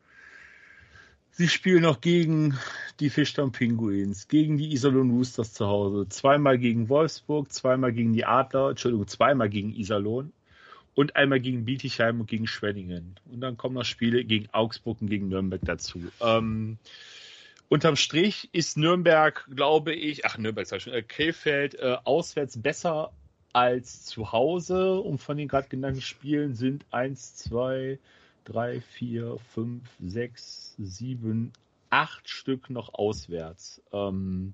Sie 1.32 1.48
spielen 1.48 1.82
noch 1.82 2.00
gegen 2.00 2.58
die 3.00 3.10
Fischtown 3.10 3.52
Pinguins, 3.52 4.28
gegen 4.28 4.58
die 4.58 4.72
Iserlohn 4.72 5.10
Roosters 5.10 5.54
zu 5.54 5.66
Hause, 5.66 6.08
zweimal 6.10 6.60
gegen 6.60 6.90
Wolfsburg, 6.90 7.52
zweimal 7.52 7.92
gegen 7.92 8.14
die 8.14 8.24
Adler, 8.24 8.70
Entschuldigung, 8.70 9.08
zweimal 9.08 9.50
gegen 9.50 9.74
Iserlohn 9.74 10.32
und 10.94 11.16
einmal 11.16 11.40
gegen 11.40 11.66
Bietigheim 11.66 12.20
und 12.20 12.30
gegen 12.30 12.46
Schwenningen. 12.46 13.20
Und 13.32 13.42
dann 13.42 13.58
kommen 13.58 13.74
noch 13.74 13.86
Spiele 13.86 14.24
gegen 14.26 14.48
Augsburg 14.52 15.02
und 15.02 15.10
gegen 15.10 15.30
Nürnberg 15.30 15.62
dazu. 15.64 16.00
Ähm, 16.22 16.78
unterm 17.74 17.96
Strich 17.96 18.50
ist 18.52 18.78
Nürnberg, 18.78 19.50
glaube 19.50 19.96
ich, 19.96 20.28
ach 20.28 20.38
Nürnberg, 20.38 20.68
sag 20.68 20.78
ich 20.78 20.84
schon, 20.84 20.94
äh, 20.94 21.02
Krefeld 21.02 21.74
äh, 21.74 21.98
auswärts 22.04 22.62
besser 22.62 23.12
als 23.52 24.06
zu 24.06 24.32
Hause. 24.32 25.00
Und 25.00 25.18
von 25.18 25.38
den 25.38 25.48
gerade 25.48 25.70
genannten 25.70 26.02
Spielen 26.02 26.54
sind 26.54 26.86
1, 26.92 27.36
2, 27.38 27.98
3, 28.46 28.80
4, 28.80 29.38
5, 29.56 29.82
6, 30.06 30.76
7, 30.78 31.52
8 31.90 32.30
Stück 32.30 32.70
noch 32.70 32.94
auswärts. 32.94 33.82
Ähm, 33.92 34.54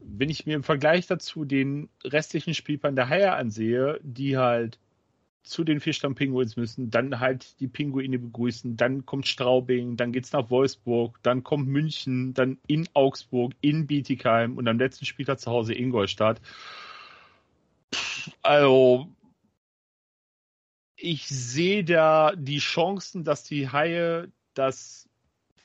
wenn 0.00 0.28
ich 0.28 0.44
mir 0.44 0.56
im 0.56 0.62
Vergleich 0.62 1.06
dazu 1.06 1.46
den 1.46 1.88
restlichen 2.04 2.52
Spielplan 2.52 2.96
der 2.96 3.08
Haie 3.08 3.32
ansehe, 3.32 3.98
die 4.02 4.36
halt 4.36 4.78
zu 5.42 5.64
den 5.64 5.80
Fischdamm-Pinguins 5.80 6.56
müssen, 6.56 6.90
dann 6.90 7.18
halt 7.18 7.58
die 7.60 7.68
Pinguine 7.68 8.18
begrüßen, 8.18 8.76
dann 8.76 9.06
kommt 9.06 9.26
Straubing, 9.26 9.96
dann 9.96 10.12
geht's 10.12 10.32
nach 10.32 10.50
Wolfsburg, 10.50 11.18
dann 11.22 11.42
kommt 11.42 11.68
München, 11.68 12.34
dann 12.34 12.58
in 12.66 12.88
Augsburg, 12.94 13.54
in 13.60 13.86
Bietigheim 13.86 14.58
und 14.58 14.68
am 14.68 14.78
letzten 14.78 15.06
Spieltag 15.06 15.40
zu 15.40 15.50
Hause 15.50 15.74
Ingolstadt. 15.74 16.40
Also, 18.42 19.08
ich 20.96 21.26
sehe 21.26 21.84
da 21.84 22.34
die 22.36 22.58
Chancen, 22.58 23.24
dass 23.24 23.44
die 23.44 23.68
Haie 23.68 24.30
das 24.54 25.08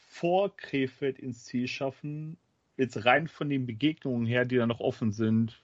vor 0.09 0.55
Krefeld 0.55 1.19
ins 1.19 1.43
Ziel 1.43 1.67
schaffen, 1.67 2.37
jetzt 2.77 3.05
rein 3.05 3.27
von 3.27 3.49
den 3.49 3.65
Begegnungen 3.65 4.25
her, 4.25 4.45
die 4.45 4.55
da 4.55 4.65
noch 4.65 4.79
offen 4.79 5.11
sind, 5.11 5.61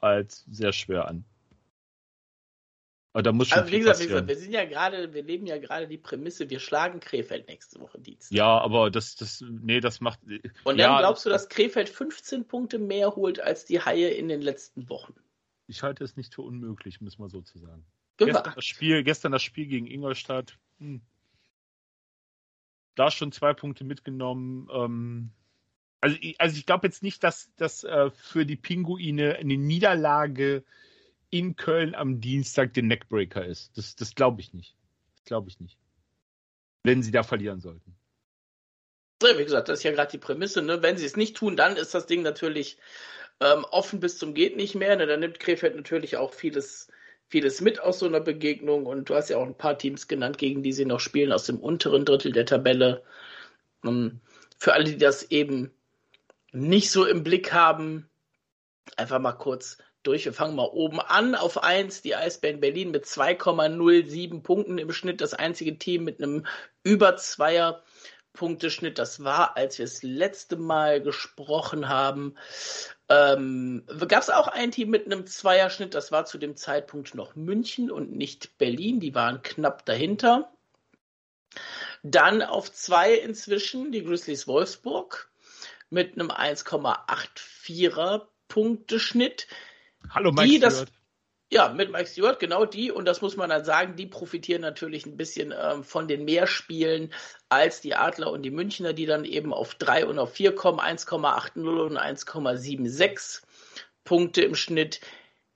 als 0.00 0.44
sehr 0.50 0.72
schwer 0.72 1.08
an. 1.08 1.24
Aber 3.12 3.22
da 3.22 3.32
muss 3.32 3.48
schon 3.48 3.60
also, 3.60 3.72
wie 3.72 3.78
gesagt, 3.78 4.28
wir 4.28 4.36
sind 4.36 4.52
ja 4.52 4.64
gerade, 4.64 5.12
wir 5.14 5.22
leben 5.22 5.46
ja 5.46 5.58
gerade 5.58 5.88
die 5.88 5.96
Prämisse, 5.96 6.50
wir 6.50 6.60
schlagen 6.60 7.00
Krefeld 7.00 7.48
nächste 7.48 7.80
Woche 7.80 7.98
Dienstag. 7.98 8.36
Ja, 8.36 8.58
aber 8.58 8.90
das, 8.90 9.16
das, 9.16 9.42
nee, 9.48 9.80
das 9.80 10.00
macht. 10.00 10.20
Und 10.22 10.42
dann 10.64 10.78
ja, 10.78 10.98
glaubst 10.98 11.24
du, 11.24 11.30
dass 11.30 11.48
Krefeld 11.48 11.88
15 11.88 12.46
Punkte 12.46 12.78
mehr 12.78 13.16
holt 13.16 13.40
als 13.40 13.64
die 13.64 13.80
Haie 13.80 14.10
in 14.10 14.28
den 14.28 14.42
letzten 14.42 14.88
Wochen? 14.88 15.14
Ich 15.66 15.82
halte 15.82 16.04
es 16.04 16.16
nicht 16.16 16.34
für 16.34 16.42
unmöglich, 16.42 17.00
muss 17.00 17.18
man 17.18 17.28
so 17.28 17.40
zu 17.40 17.58
sagen. 17.58 17.84
Gestern 18.18 18.52
das, 18.54 18.64
Spiel, 18.64 19.04
gestern 19.04 19.32
das 19.32 19.42
Spiel 19.42 19.66
gegen 19.66 19.86
Ingolstadt. 19.86 20.58
Hm. 20.78 21.00
Da 22.94 23.10
schon 23.10 23.32
zwei 23.32 23.54
Punkte 23.54 23.84
mitgenommen. 23.84 24.68
Ähm, 24.72 25.30
also, 26.00 26.16
ich, 26.20 26.40
also 26.40 26.56
ich 26.56 26.66
glaube 26.66 26.86
jetzt 26.88 27.02
nicht, 27.02 27.22
dass 27.22 27.50
das 27.56 27.84
äh, 27.84 28.10
für 28.10 28.44
die 28.44 28.56
Pinguine 28.56 29.36
eine 29.36 29.56
Niederlage 29.56 30.64
in 31.30 31.56
Köln 31.56 31.94
am 31.94 32.20
Dienstag 32.20 32.74
den 32.74 32.86
Neckbreaker 32.86 33.44
ist. 33.44 33.76
Das, 33.76 33.96
das 33.96 34.14
glaube 34.14 34.40
ich 34.40 34.52
nicht. 34.54 34.76
Das 35.16 35.24
glaube 35.24 35.48
ich 35.48 35.60
nicht. 35.60 35.78
Wenn 36.84 37.02
sie 37.02 37.10
da 37.10 37.22
verlieren 37.22 37.60
sollten. 37.60 37.96
wie 39.20 39.44
gesagt, 39.44 39.68
das 39.68 39.80
ist 39.80 39.84
ja 39.84 39.92
gerade 39.92 40.10
die 40.10 40.18
Prämisse. 40.18 40.62
Ne? 40.62 40.82
Wenn 40.82 40.96
sie 40.96 41.04
es 41.04 41.16
nicht 41.16 41.36
tun, 41.36 41.56
dann 41.56 41.76
ist 41.76 41.94
das 41.94 42.06
Ding 42.06 42.22
natürlich 42.22 42.78
ähm, 43.40 43.64
offen 43.70 44.00
bis 44.00 44.18
zum 44.18 44.34
geht 44.34 44.56
nicht 44.56 44.74
mehr. 44.74 44.96
Ne? 44.96 45.06
Dann 45.06 45.20
nimmt 45.20 45.40
Krefeld 45.40 45.76
natürlich 45.76 46.16
auch 46.16 46.32
vieles, 46.32 46.88
vieles 47.28 47.60
mit 47.60 47.80
aus 47.80 47.98
so 47.98 48.06
einer 48.06 48.20
Begegnung. 48.20 48.86
Und 48.86 49.10
du 49.10 49.14
hast 49.14 49.28
ja 49.28 49.36
auch 49.36 49.46
ein 49.46 49.58
paar 49.58 49.76
Teams 49.76 50.08
genannt, 50.08 50.38
gegen 50.38 50.62
die 50.62 50.72
sie 50.72 50.86
noch 50.86 51.00
spielen, 51.00 51.32
aus 51.32 51.44
dem 51.44 51.58
unteren 51.58 52.04
Drittel 52.04 52.32
der 52.32 52.46
Tabelle. 52.46 53.02
Um, 53.82 53.88
ähm, 53.88 54.20
für 54.60 54.72
alle, 54.72 54.84
die 54.84 54.98
das 54.98 55.30
eben 55.30 55.70
nicht 56.52 56.90
so 56.90 57.04
im 57.04 57.22
Blick 57.22 57.52
haben, 57.52 58.08
einfach 58.96 59.20
mal 59.20 59.32
kurz 59.32 59.78
durch. 60.08 60.24
Wir 60.24 60.32
fangen 60.32 60.56
mal 60.56 60.64
oben 60.64 61.00
an. 61.00 61.34
Auf 61.34 61.62
1 61.62 62.00
die 62.02 62.16
Eisbären 62.16 62.60
Berlin 62.60 62.90
mit 62.90 63.04
2,07 63.04 64.42
Punkten 64.42 64.78
im 64.78 64.90
Schnitt. 64.90 65.20
Das 65.20 65.34
einzige 65.34 65.78
Team 65.78 66.04
mit 66.04 66.22
einem 66.22 66.46
über 66.82 67.16
Zweier 67.16 67.82
Punkteschnitt. 68.32 68.98
Das 68.98 69.22
war, 69.22 69.56
als 69.58 69.78
wir 69.78 69.84
das 69.84 70.02
letzte 70.02 70.56
Mal 70.56 71.02
gesprochen 71.02 71.88
haben. 71.88 72.36
Ähm, 73.10 73.84
Gab 74.08 74.22
es 74.22 74.30
auch 74.30 74.48
ein 74.48 74.70
Team 74.70 74.88
mit 74.88 75.04
einem 75.04 75.26
Zweierschnitt. 75.26 75.94
Das 75.94 76.10
war 76.10 76.24
zu 76.24 76.38
dem 76.38 76.56
Zeitpunkt 76.56 77.14
noch 77.14 77.36
München 77.36 77.90
und 77.90 78.16
nicht 78.16 78.56
Berlin. 78.56 79.00
Die 79.00 79.14
waren 79.14 79.42
knapp 79.42 79.84
dahinter. 79.84 80.50
Dann 82.02 82.40
auf 82.40 82.72
2 82.72 83.12
inzwischen 83.14 83.92
die 83.92 84.04
Grizzlies 84.04 84.46
Wolfsburg 84.46 85.30
mit 85.90 86.14
einem 86.14 86.30
1,84er 86.30 88.26
Punkteschnitt. 88.48 89.46
Hallo 90.10 90.32
Mike 90.32 90.48
die, 90.48 90.58
das, 90.58 90.86
ja, 91.50 91.70
mit 91.70 91.90
Mike 91.90 92.06
Stewart, 92.06 92.38
genau 92.40 92.66
die. 92.66 92.92
Und 92.92 93.06
das 93.06 93.22
muss 93.22 93.36
man 93.36 93.48
dann 93.48 93.64
sagen, 93.64 93.96
die 93.96 94.06
profitieren 94.06 94.60
natürlich 94.60 95.06
ein 95.06 95.16
bisschen 95.16 95.54
ähm, 95.58 95.82
von 95.82 96.06
den 96.06 96.24
Mehrspielen 96.24 97.12
als 97.48 97.80
die 97.80 97.94
Adler 97.94 98.30
und 98.30 98.42
die 98.42 98.50
Münchner, 98.50 98.92
die 98.92 99.06
dann 99.06 99.24
eben 99.24 99.54
auf 99.54 99.74
3 99.74 100.06
und 100.06 100.18
auf 100.18 100.34
4 100.34 100.54
kommen, 100.54 100.78
1,80 100.78 101.86
und 101.86 101.96
1,76 101.96 103.42
Punkte 104.04 104.42
im 104.42 104.54
Schnitt. 104.54 105.00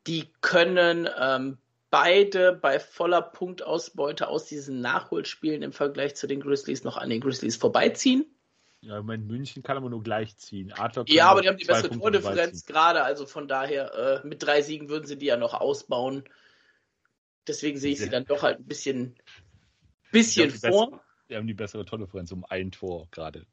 Die 0.07 0.33
können 0.41 1.09
ähm, 1.19 1.59
beide 1.91 2.55
bei 2.55 2.81
voller 2.81 3.21
Punktausbeute 3.21 4.29
aus 4.29 4.47
diesen 4.47 4.81
Nachholspielen 4.81 5.63
im 5.63 5.73
Vergleich 5.73 6.17
zu 6.17 6.27
den 6.27 6.41
Grizzlies 6.41 6.85
noch 6.85 6.97
an 6.97 7.11
den 7.11 7.21
Grizzlies 7.21 7.57
vorbeiziehen. 7.57 8.25
Ja, 8.83 8.99
ich 8.99 9.05
meine, 9.05 9.23
München 9.23 9.63
kann 9.63 9.77
aber 9.77 9.89
nur 9.89 10.03
gleich 10.03 10.37
ziehen. 10.37 10.75
ja, 11.07 11.31
aber 11.31 11.41
die 11.41 11.49
haben 11.49 11.57
die 11.57 11.65
bessere 11.65 11.97
Tordifferenz 11.97 12.67
gerade, 12.67 13.05
also 13.05 13.27
von 13.27 13.47
daher, 13.47 14.23
äh, 14.25 14.27
mit 14.27 14.43
drei 14.43 14.61
Siegen 14.61 14.89
würden 14.89 15.07
sie 15.07 15.17
die 15.17 15.27
ja 15.27 15.37
noch 15.37 15.55
ausbauen. 15.55 16.25
Deswegen 17.47 17.79
sehe 17.79 17.93
ich 17.93 18.01
sie 18.01 18.11
dann 18.11 18.25
doch 18.25 18.43
halt 18.43 18.59
ein 18.59 18.67
bisschen, 18.67 19.15
bisschen 20.11 20.51
die 20.51 20.59
vor. 20.59 20.91
Bessere, 20.91 21.01
die 21.31 21.37
haben 21.37 21.47
die 21.47 21.55
bessere 21.55 21.85
Tordifferenz 21.85 22.33
um 22.33 22.45
ein 22.45 22.73
Tor 22.73 23.07
gerade. 23.13 23.47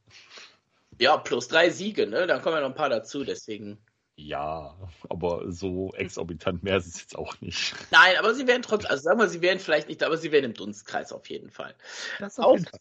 Ja, 0.98 1.17
plus 1.17 1.48
drei 1.48 1.69
Siege, 1.69 2.07
ne? 2.07 2.25
Dann 2.25 2.41
kommen 2.41 2.55
ja 2.55 2.62
noch 2.62 2.69
ein 2.69 2.75
paar 2.75 2.89
dazu, 2.89 3.24
deswegen. 3.24 3.77
Ja, 4.15 4.75
aber 5.09 5.51
so 5.51 5.93
exorbitant 5.93 6.63
mehr 6.63 6.77
ist 6.77 6.88
es 6.88 7.01
jetzt 7.01 7.15
auch 7.15 7.39
nicht. 7.39 7.74
Nein, 7.91 8.17
aber 8.17 8.33
sie 8.33 8.48
wären 8.48 8.63
trotzdem, 8.63 8.91
also 8.91 9.03
sagen 9.03 9.19
wir, 9.19 9.29
sie 9.29 9.41
wären 9.41 9.59
vielleicht 9.59 9.88
nicht, 9.88 10.03
aber 10.03 10.17
sie 10.17 10.31
wären 10.31 10.43
im 10.43 10.53
Dunstkreis 10.55 11.13
auf 11.13 11.29
jeden 11.29 11.51
Fall. 11.51 11.74
Das 12.19 12.38
auf, 12.38 12.57
jeden 12.57 12.65
Fall. 12.65 12.79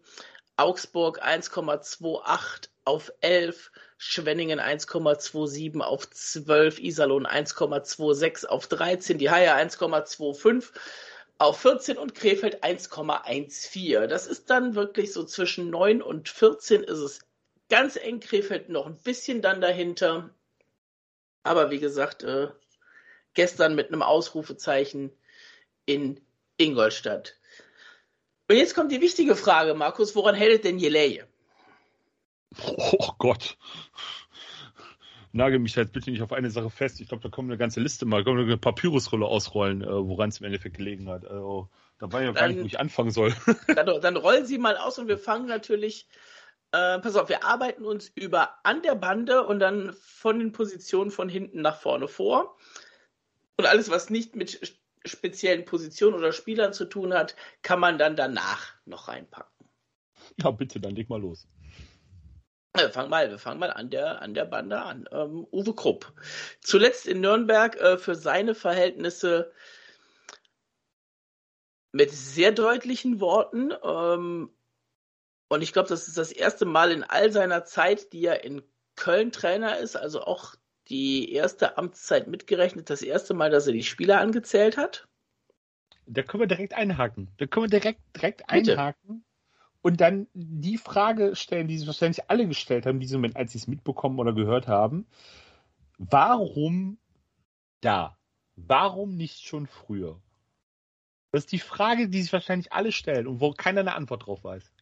Augsburg 0.58 1.24
1,28 1.24 2.70
auf 2.84 3.12
11, 3.22 3.72
Schwenningen 3.98 4.60
1,27 4.60 5.82
auf 5.82 6.10
12, 6.10 6.80
Iserlohn 6.80 7.28
1,26 7.28 8.46
auf 8.46 8.68
13, 8.68 9.18
die 9.18 9.30
Haie 9.30 9.54
1,25 9.54 10.72
auf 11.40 11.60
14 11.60 11.98
und 11.98 12.16
Krefeld 12.16 12.64
1,14. 12.64 14.08
Das 14.08 14.26
ist 14.26 14.50
dann 14.50 14.76
wirklich 14.76 15.14
so 15.14 15.24
zwischen 15.24 15.70
9 15.70 16.02
und 16.02 16.30
14 16.30 16.84
ist 16.84 17.00
es 17.00 17.20
ganz 17.70 17.96
eng. 17.96 18.20
Krefeld 18.20 18.70
noch 18.70 18.88
ein 18.88 18.98
bisschen 19.04 19.42
dann 19.42 19.62
dahinter. 19.62 20.32
Aber 21.48 21.72
wie 21.72 21.80
gesagt, 21.80 22.24
äh, 22.24 22.50
gestern 23.34 23.76
mit 23.76 23.88
einem 23.88 24.02
Ausrufezeichen 24.02 25.12
in 25.86 26.20
Ingolstadt. 26.58 27.36
Und 28.50 28.56
jetzt 28.56 28.76
kommt 28.76 28.92
die 28.92 29.02
wichtige 29.02 29.36
Frage, 29.36 29.74
Markus, 29.74 30.16
woran 30.16 30.36
hält 30.36 30.64
denn 30.64 30.80
Jeleye? 30.80 31.26
Oh 32.66 33.12
Gott. 33.18 33.58
Nagel 35.34 35.60
mich 35.60 35.76
jetzt 35.76 35.94
bitte 35.94 36.10
nicht 36.10 36.22
auf 36.22 36.32
eine 36.32 36.50
Sache 36.50 36.70
fest. 36.70 37.00
Ich 37.00 37.10
glaube, 37.10 37.24
da 37.24 37.30
kommt 37.30 37.50
eine 37.50 37.58
ganze 37.58 37.80
Liste 37.80 38.06
mal, 38.06 38.24
kommt 38.24 38.40
eine 38.40 38.58
Papyrusrolle 38.58 39.26
ausrollen, 39.26 39.84
äh, 39.84 39.88
woran 39.88 40.30
es 40.30 40.40
im 40.40 40.46
Endeffekt 40.46 40.78
gelegen 40.78 41.10
hat. 41.10 41.26
Also, 41.26 41.70
da 42.00 42.12
war 42.12 42.24
ja 42.24 42.32
gar 42.32 42.48
nicht, 42.48 42.62
wo 42.62 42.66
ich 42.66 42.80
anfangen 42.80 43.12
soll. 43.12 43.34
dann, 43.76 44.02
dann 44.02 44.18
rollen 44.18 44.46
Sie 44.46 44.58
mal 44.58 44.78
aus 44.78 44.98
und 44.98 45.08
wir 45.08 45.18
fangen 45.18 45.48
natürlich 45.48 46.08
äh, 46.72 47.00
pass 47.00 47.16
auf, 47.16 47.30
wir 47.30 47.44
arbeiten 47.44 47.86
uns 47.86 48.10
über 48.16 48.60
an 48.64 48.82
der 48.82 48.96
Bande 48.96 49.46
und 49.46 49.60
dann 49.60 49.94
von 49.94 50.40
den 50.40 50.52
Positionen 50.52 51.12
von 51.12 51.30
hinten 51.30 51.62
nach 51.62 51.80
vorne 51.80 52.08
vor. 52.08 52.58
Und 53.58 53.66
alles, 53.66 53.90
was 53.90 54.10
nicht 54.10 54.36
mit 54.36 54.78
speziellen 55.06 55.66
Positionen 55.66 56.16
oder 56.16 56.32
Spielern 56.32 56.74
zu 56.74 56.86
tun 56.86 57.14
hat, 57.14 57.36
kann 57.62 57.80
man 57.80 57.98
dann 57.98 58.16
danach 58.16 58.74
noch 58.86 59.08
reinpacken. 59.08 59.68
Ja, 60.38 60.52
bitte, 60.52 60.80
dann 60.80 60.96
leg 60.96 61.10
mal 61.10 61.22
los. 61.22 61.48
Wir 62.76 62.92
fangen 62.92 63.10
mal, 63.10 63.30
wir 63.30 63.40
fangen 63.40 63.60
mal 63.60 63.72
an 63.72 63.90
der, 63.90 64.22
an 64.22 64.34
der 64.34 64.46
Bande 64.46 64.80
an. 64.80 65.08
Ähm, 65.12 65.48
Uwe 65.52 65.74
Krupp. 65.74 66.14
Zuletzt 66.62 67.08
in 67.08 67.22
Nürnberg 67.22 67.76
äh, 67.78 67.98
für 67.98 68.14
seine 68.14 68.54
Verhältnisse 68.54 69.52
mit 71.92 72.12
sehr 72.12 72.52
deutlichen 72.52 73.20
Worten. 73.20 73.74
Ähm, 73.84 74.52
und 75.50 75.62
ich 75.62 75.74
glaube, 75.74 75.90
das 75.90 76.08
ist 76.08 76.18
das 76.18 76.32
erste 76.32 76.66
Mal 76.66 76.92
in 76.92 77.04
all 77.04 77.32
seiner 77.32 77.64
Zeit, 77.66 78.12
die 78.14 78.26
er 78.26 78.44
in 78.44 78.62
Köln 78.96 79.32
Trainer 79.32 79.78
ist, 79.78 79.96
also 79.96 80.22
auch 80.22 80.56
die 80.90 81.32
erste 81.32 81.78
Amtszeit 81.78 82.28
mitgerechnet, 82.28 82.90
das 82.90 83.02
erste 83.02 83.34
Mal, 83.34 83.50
dass 83.50 83.68
er 83.68 83.74
die 83.74 83.84
Spieler 83.84 84.20
angezählt 84.20 84.78
hat. 84.78 85.08
Da 86.06 86.24
können 86.24 86.42
wir 86.42 86.48
direkt 86.48 86.74
einhaken. 86.74 87.30
Da 87.38 87.46
können 87.46 87.66
wir 87.66 87.80
direkt, 87.80 88.02
direkt 88.16 88.50
einhaken 88.50 89.26
und 89.82 90.02
dann 90.02 90.28
die 90.34 90.78
Frage 90.78 91.36
stellen, 91.36 91.68
die 91.68 91.78
sich 91.78 91.88
wahrscheinlich 91.88 92.30
alle 92.30 92.48
gestellt 92.48 92.86
haben, 92.86 93.00
diesem 93.00 93.22
Moment, 93.22 93.36
als 93.36 93.52
sie 93.54 93.58
es 93.58 93.68
mitbekommen 93.68 94.20
oder 94.20 94.34
gehört 94.34 94.68
haben. 94.68 95.06
Warum 95.98 96.98
da? 97.82 98.18
Warum 98.56 99.16
nicht 99.16 99.46
schon 99.46 99.68
früher? 99.68 100.20
Das 101.32 101.44
ist 101.44 101.52
die 101.52 101.60
Frage, 101.60 102.10
die 102.10 102.22
sich 102.22 102.34
wahrscheinlich 102.34 102.74
alle 102.74 102.92
stellen 102.92 103.28
und 103.28 103.40
wo 103.40 103.52
keiner 103.52 103.82
eine 103.82 103.96
Antwort 103.96 104.26
drauf 104.26 104.44
weiß. 104.44 104.74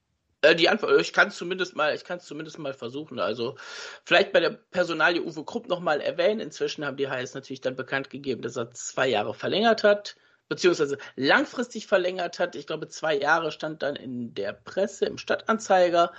Äh, 0.46 0.56
die 0.56 0.70
Antwort, 0.70 1.00
ich 1.02 1.14
kann 1.14 1.30
es 1.30 1.38
zumindest 1.38 1.76
mal, 1.76 1.96
ich 1.96 2.04
kann 2.04 2.18
es 2.18 2.26
zumindest 2.26 2.60
mal 2.60 2.74
versuchen. 2.74 3.20
Also 3.20 3.56
vielleicht 4.04 4.32
bei 4.32 4.40
der 4.40 4.52
Personalie 4.52 5.22
Uwe 5.22 5.44
Krupp 5.44 5.68
nochmal 5.68 6.02
erwähnen. 6.02 6.40
Inzwischen 6.40 6.86
haben 6.86 6.98
die 6.98 7.10
HS 7.10 7.34
natürlich 7.34 7.62
dann 7.62 7.76
bekannt 7.76 8.10
gegeben, 8.10 8.42
dass 8.42 8.56
er 8.56 8.72
zwei 8.72 9.08
Jahre 9.08 9.34
verlängert 9.34 9.84
hat, 9.84 10.16
beziehungsweise 10.48 10.98
langfristig 11.16 11.88
verlängert 11.88 12.40
hat. 12.40 12.56
Ich 12.56 12.68
glaube, 12.68 12.88
zwei 12.88 13.18
Jahre 13.18 13.52
stand 13.52 13.82
dann 13.82 13.96
in 13.96 14.34
der 14.34 14.54
Presse, 14.54 15.06
im 15.06 15.18
Stadtanzeiger. 15.18 16.14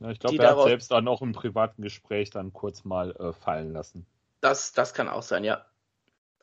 Ja, 0.00 0.10
ich 0.10 0.18
glaube, 0.18 0.42
er 0.42 0.56
hat 0.56 0.64
selbst 0.64 0.90
dann 0.90 1.08
auch 1.08 1.22
im 1.22 1.32
privaten 1.32 1.82
Gespräch 1.82 2.30
dann 2.30 2.52
kurz 2.52 2.84
mal 2.84 3.14
äh, 3.16 3.32
fallen 3.32 3.72
lassen. 3.72 4.06
Das, 4.40 4.72
das 4.72 4.94
kann 4.94 5.08
auch 5.08 5.22
sein, 5.22 5.44
ja. 5.44 5.66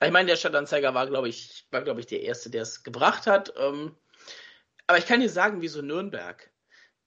Ich 0.01 0.11
meine, 0.11 0.27
der 0.27 0.35
Stadtanzeiger 0.35 0.93
war, 0.93 1.07
glaube 1.07 1.29
ich, 1.29 1.65
war, 1.71 1.81
glaube 1.81 1.99
ich, 1.99 2.07
der 2.07 2.21
Erste, 2.23 2.49
der 2.49 2.63
es 2.63 2.83
gebracht 2.83 3.25
hat. 3.25 3.53
Ähm, 3.57 3.95
aber 4.85 4.97
ich 4.97 5.05
kann 5.05 5.21
dir 5.21 5.29
sagen, 5.29 5.61
wieso 5.61 5.81
Nürnberg? 5.81 6.52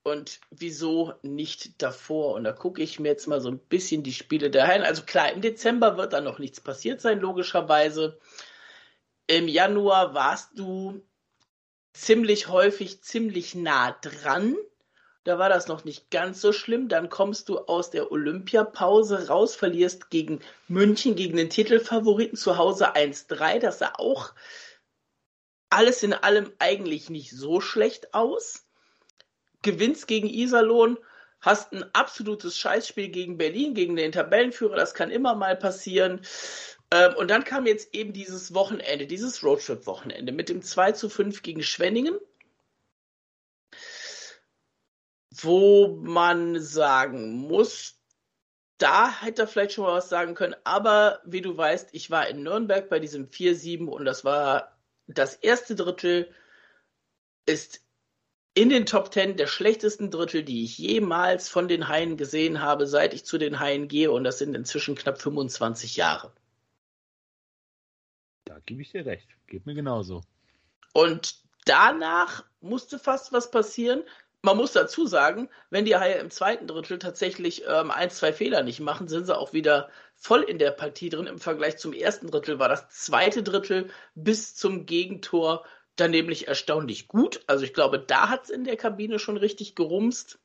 Und 0.06 0.38
wieso 0.50 1.14
nicht 1.22 1.82
davor? 1.82 2.34
Und 2.34 2.44
da 2.44 2.52
gucke 2.52 2.80
ich 2.80 3.00
mir 3.00 3.08
jetzt 3.08 3.26
mal 3.26 3.40
so 3.40 3.48
ein 3.48 3.58
bisschen 3.58 4.04
die 4.04 4.12
Spiele 4.12 4.52
dahin. 4.52 4.82
Also 4.82 5.02
klar, 5.02 5.32
im 5.32 5.40
Dezember 5.40 5.96
wird 5.96 6.12
da 6.12 6.20
noch 6.20 6.38
nichts 6.38 6.60
passiert 6.60 7.00
sein, 7.00 7.18
logischerweise. 7.18 8.16
Im 9.26 9.48
Januar 9.48 10.14
warst 10.14 10.60
du 10.60 11.02
ziemlich 11.92 12.46
häufig 12.46 13.02
ziemlich 13.02 13.56
nah 13.56 13.96
dran. 14.00 14.54
Da 15.24 15.40
war 15.40 15.48
das 15.48 15.66
noch 15.66 15.84
nicht 15.84 16.08
ganz 16.12 16.40
so 16.40 16.52
schlimm. 16.52 16.88
Dann 16.88 17.10
kommst 17.10 17.48
du 17.48 17.58
aus 17.58 17.90
der 17.90 18.12
Olympiapause 18.12 19.26
raus, 19.26 19.56
verlierst 19.56 20.08
gegen 20.10 20.38
München, 20.68 21.16
gegen 21.16 21.36
den 21.36 21.50
Titelfavoriten 21.50 22.38
zu 22.38 22.58
Hause 22.58 22.94
1-3. 22.94 23.58
Das 23.58 23.80
sah 23.80 23.94
auch 23.96 24.34
alles 25.68 26.04
in 26.04 26.12
allem 26.12 26.52
eigentlich 26.60 27.10
nicht 27.10 27.32
so 27.32 27.60
schlecht 27.60 28.14
aus 28.14 28.65
gewinnst 29.66 30.06
gegen 30.06 30.28
Iserlohn, 30.28 30.96
hast 31.40 31.72
ein 31.72 31.84
absolutes 31.92 32.56
Scheißspiel 32.56 33.08
gegen 33.08 33.36
Berlin, 33.36 33.74
gegen 33.74 33.96
den 33.96 34.12
Tabellenführer, 34.12 34.76
das 34.76 34.94
kann 34.94 35.10
immer 35.10 35.34
mal 35.34 35.56
passieren. 35.56 36.22
Ähm, 36.90 37.14
und 37.16 37.28
dann 37.30 37.44
kam 37.44 37.66
jetzt 37.66 37.94
eben 37.94 38.12
dieses 38.14 38.54
Wochenende, 38.54 39.06
dieses 39.06 39.42
Roadtrip-Wochenende 39.42 40.32
mit 40.32 40.48
dem 40.48 40.62
2 40.62 40.92
zu 40.92 41.10
5 41.10 41.42
gegen 41.42 41.62
Schwenningen, 41.62 42.18
wo 45.32 45.98
man 46.00 46.60
sagen 46.60 47.32
muss, 47.32 47.98
da 48.78 49.10
hätte 49.22 49.42
er 49.42 49.48
vielleicht 49.48 49.72
schon 49.72 49.84
mal 49.84 49.96
was 49.96 50.08
sagen 50.08 50.34
können, 50.34 50.54
aber 50.64 51.20
wie 51.24 51.40
du 51.40 51.56
weißt, 51.56 51.90
ich 51.92 52.10
war 52.10 52.28
in 52.28 52.42
Nürnberg 52.42 52.88
bei 52.88 52.98
diesem 53.00 53.28
4-7 53.28 53.86
und 53.88 54.04
das 54.04 54.24
war 54.24 54.76
das 55.06 55.34
erste 55.34 55.74
Drittel 55.74 56.32
ist 57.46 57.85
in 58.56 58.70
den 58.70 58.86
Top 58.86 59.12
10 59.12 59.36
der 59.36 59.48
schlechtesten 59.48 60.10
Drittel, 60.10 60.42
die 60.42 60.64
ich 60.64 60.78
jemals 60.78 61.50
von 61.50 61.68
den 61.68 61.88
Haien 61.88 62.16
gesehen 62.16 62.62
habe, 62.62 62.86
seit 62.86 63.12
ich 63.12 63.26
zu 63.26 63.36
den 63.36 63.60
Haien 63.60 63.86
gehe. 63.86 64.10
Und 64.10 64.24
das 64.24 64.38
sind 64.38 64.56
inzwischen 64.56 64.94
knapp 64.94 65.20
25 65.20 65.96
Jahre. 65.96 66.32
Da 68.46 68.58
gebe 68.64 68.80
ich 68.80 68.92
dir 68.92 69.04
recht. 69.04 69.28
Geht 69.46 69.66
mir 69.66 69.74
genauso. 69.74 70.22
Und 70.94 71.36
danach 71.66 72.44
musste 72.62 72.98
fast 72.98 73.30
was 73.30 73.50
passieren. 73.50 74.02
Man 74.40 74.56
muss 74.56 74.72
dazu 74.72 75.06
sagen, 75.06 75.50
wenn 75.68 75.84
die 75.84 75.96
Haie 75.96 76.14
im 76.14 76.30
zweiten 76.30 76.66
Drittel 76.66 76.98
tatsächlich 76.98 77.64
ähm, 77.68 77.90
ein, 77.90 78.08
zwei 78.08 78.32
Fehler 78.32 78.62
nicht 78.62 78.80
machen, 78.80 79.06
sind 79.06 79.26
sie 79.26 79.36
auch 79.36 79.52
wieder 79.52 79.90
voll 80.14 80.42
in 80.42 80.58
der 80.58 80.70
Partie 80.70 81.10
drin. 81.10 81.26
Im 81.26 81.40
Vergleich 81.40 81.76
zum 81.76 81.92
ersten 81.92 82.30
Drittel 82.30 82.58
war 82.58 82.70
das 82.70 82.88
zweite 82.88 83.42
Drittel 83.42 83.90
bis 84.14 84.54
zum 84.54 84.86
Gegentor 84.86 85.66
dann 85.96 86.10
nämlich 86.10 86.48
erstaunlich 86.48 87.08
gut. 87.08 87.40
Also 87.46 87.64
ich 87.64 87.74
glaube, 87.74 87.98
da 87.98 88.28
hat 88.28 88.44
es 88.44 88.50
in 88.50 88.64
der 88.64 88.76
Kabine 88.76 89.18
schon 89.18 89.36
richtig 89.36 89.74
gerumst. 89.74 90.38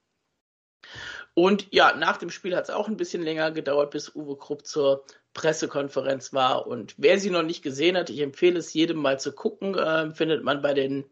Und 1.33 1.67
ja, 1.71 1.95
nach 1.95 2.17
dem 2.17 2.29
Spiel 2.29 2.55
hat 2.55 2.65
es 2.65 2.69
auch 2.69 2.87
ein 2.87 2.97
bisschen 2.97 3.21
länger 3.21 3.51
gedauert, 3.51 3.91
bis 3.91 4.13
Uwe 4.15 4.37
Krupp 4.37 4.65
zur 4.65 5.05
Pressekonferenz 5.33 6.33
war. 6.33 6.67
Und 6.67 6.95
wer 6.97 7.19
sie 7.19 7.29
noch 7.29 7.43
nicht 7.43 7.61
gesehen 7.61 7.95
hat, 7.95 8.09
ich 8.09 8.19
empfehle 8.19 8.59
es 8.59 8.73
jedem 8.73 8.97
mal 8.97 9.19
zu 9.19 9.31
gucken, 9.31 9.75
äh, 9.77 10.11
findet 10.13 10.43
man 10.43 10.61
bei 10.61 10.73
den, 10.73 11.05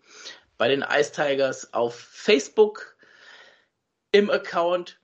bei 0.57 0.67
den 0.67 0.83
Ice 0.87 1.11
Tigers 1.11 1.73
auf 1.73 1.95
Facebook 1.95 2.97
im 4.11 4.29
Account. 4.29 4.99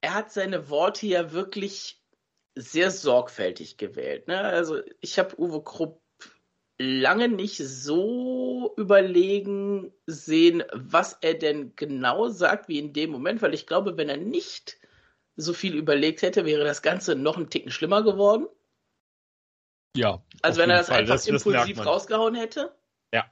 Er 0.00 0.14
hat 0.14 0.32
seine 0.32 0.70
Worte 0.70 1.06
ja 1.06 1.32
wirklich 1.32 2.02
sehr 2.54 2.90
sorgfältig 2.90 3.76
gewählt. 3.76 4.28
Ne? 4.28 4.40
Also 4.40 4.80
ich 5.00 5.18
habe 5.18 5.38
Uwe 5.38 5.62
Krupp 5.62 6.00
lange 6.78 7.28
nicht 7.28 7.56
so 7.56 8.74
überlegen 8.76 9.92
sehen, 10.06 10.62
was 10.72 11.14
er 11.20 11.34
denn 11.34 11.74
genau 11.76 12.28
sagt, 12.28 12.68
wie 12.68 12.78
in 12.78 12.92
dem 12.92 13.10
Moment, 13.10 13.42
weil 13.42 13.54
ich 13.54 13.66
glaube, 13.66 13.96
wenn 13.96 14.08
er 14.08 14.18
nicht 14.18 14.78
so 15.36 15.52
viel 15.52 15.74
überlegt 15.74 16.22
hätte, 16.22 16.44
wäre 16.44 16.64
das 16.64 16.82
Ganze 16.82 17.14
noch 17.14 17.36
ein 17.36 17.50
Ticken 17.50 17.70
schlimmer 17.70 18.02
geworden. 18.02 18.46
Ja. 19.96 20.22
Also 20.42 20.60
wenn 20.60 20.70
er 20.70 20.78
das 20.78 20.88
Fall. 20.88 20.98
einfach 20.98 21.14
das, 21.14 21.26
impulsiv 21.26 21.78
das 21.78 21.86
rausgehauen 21.86 22.34
hätte. 22.34 22.74
Ja. 23.12 23.24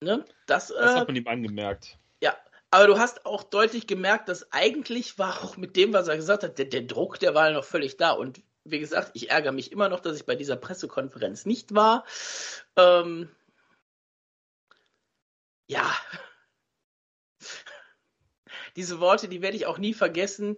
Ne? 0.00 0.24
Das, 0.46 0.68
das 0.68 0.94
äh, 0.94 0.98
hat 1.00 1.08
man 1.08 1.16
ihm 1.16 1.26
angemerkt. 1.26 1.98
Ja, 2.22 2.36
aber 2.70 2.86
du 2.86 2.98
hast 2.98 3.26
auch 3.26 3.42
deutlich 3.42 3.86
gemerkt, 3.86 4.28
dass 4.28 4.50
eigentlich 4.52 5.18
war 5.18 5.42
auch 5.44 5.56
mit 5.56 5.76
dem, 5.76 5.92
was 5.92 6.08
er 6.08 6.16
gesagt 6.16 6.42
hat, 6.42 6.58
der, 6.58 6.66
der 6.66 6.82
Druck, 6.82 7.18
der 7.18 7.34
war 7.34 7.50
noch 7.50 7.64
völlig 7.64 7.96
da. 7.96 8.12
Und 8.12 8.42
wie 8.64 8.80
gesagt, 8.80 9.10
ich 9.14 9.30
ärgere 9.30 9.52
mich 9.52 9.72
immer 9.72 9.88
noch, 9.88 10.00
dass 10.00 10.16
ich 10.16 10.26
bei 10.26 10.36
dieser 10.36 10.56
Pressekonferenz 10.56 11.46
nicht 11.46 11.74
war. 11.74 12.04
Ähm, 12.76 13.28
ja. 15.68 15.90
Diese 18.76 18.98
Worte, 18.98 19.28
die 19.28 19.40
werde 19.40 19.56
ich 19.56 19.66
auch 19.66 19.78
nie 19.78 19.94
vergessen, 19.94 20.56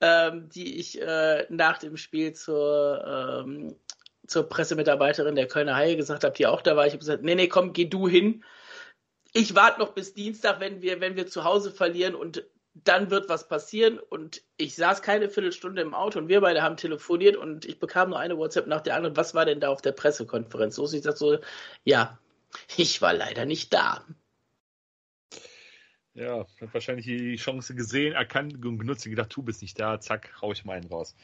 ähm, 0.00 0.48
die 0.50 0.78
ich 0.78 1.00
äh, 1.00 1.46
nach 1.48 1.78
dem 1.78 1.96
Spiel 1.96 2.32
zur, 2.32 3.44
ähm, 3.44 3.76
zur 4.26 4.48
Pressemitarbeiterin 4.48 5.34
der 5.34 5.48
Kölner 5.48 5.74
Haie 5.74 5.96
gesagt 5.96 6.22
habe, 6.22 6.34
die 6.36 6.46
auch 6.46 6.62
da 6.62 6.76
war. 6.76 6.86
Ich 6.86 6.92
habe 6.92 7.00
gesagt, 7.00 7.24
nee, 7.24 7.34
nee, 7.34 7.48
komm, 7.48 7.72
geh 7.72 7.86
du 7.86 8.06
hin. 8.06 8.44
Ich 9.32 9.54
warte 9.56 9.80
noch 9.80 9.92
bis 9.94 10.14
Dienstag, 10.14 10.60
wenn 10.60 10.80
wir, 10.80 11.00
wenn 11.00 11.16
wir 11.16 11.26
zu 11.26 11.42
Hause 11.44 11.72
verlieren 11.72 12.14
und 12.14 12.44
dann 12.84 13.10
wird 13.10 13.28
was 13.28 13.48
passieren 13.48 13.98
und 13.98 14.42
ich 14.56 14.74
saß 14.74 15.00
keine 15.00 15.30
Viertelstunde 15.30 15.80
im 15.80 15.94
Auto 15.94 16.18
und 16.18 16.28
wir 16.28 16.40
beide 16.42 16.62
haben 16.62 16.76
telefoniert 16.76 17.36
und 17.36 17.64
ich 17.64 17.78
bekam 17.78 18.10
nur 18.10 18.18
eine 18.18 18.36
WhatsApp 18.36 18.66
nach 18.66 18.82
der 18.82 18.96
anderen. 18.96 19.16
Was 19.16 19.34
war 19.34 19.46
denn 19.46 19.60
da 19.60 19.68
auf 19.68 19.80
der 19.80 19.92
Pressekonferenz? 19.92 20.74
So, 20.74 20.84
ich 20.92 21.02
dachte 21.02 21.16
so, 21.16 21.38
ja, 21.84 22.18
ich 22.76 23.00
war 23.00 23.14
leider 23.14 23.46
nicht 23.46 23.72
da. 23.72 24.04
Ja, 26.12 26.46
hat 26.60 26.72
wahrscheinlich 26.72 27.04
die 27.04 27.36
Chance 27.36 27.74
gesehen, 27.74 28.14
erkannt 28.14 28.64
und 28.64 28.78
genutzt 28.78 29.04
und 29.04 29.10
gedacht, 29.10 29.36
du 29.36 29.42
bist 29.42 29.60
nicht 29.60 29.78
da, 29.78 30.00
zack, 30.00 30.32
hau 30.40 30.50
ich 30.50 30.64
mal 30.64 30.78
einen 30.78 30.88
raus. 30.88 31.14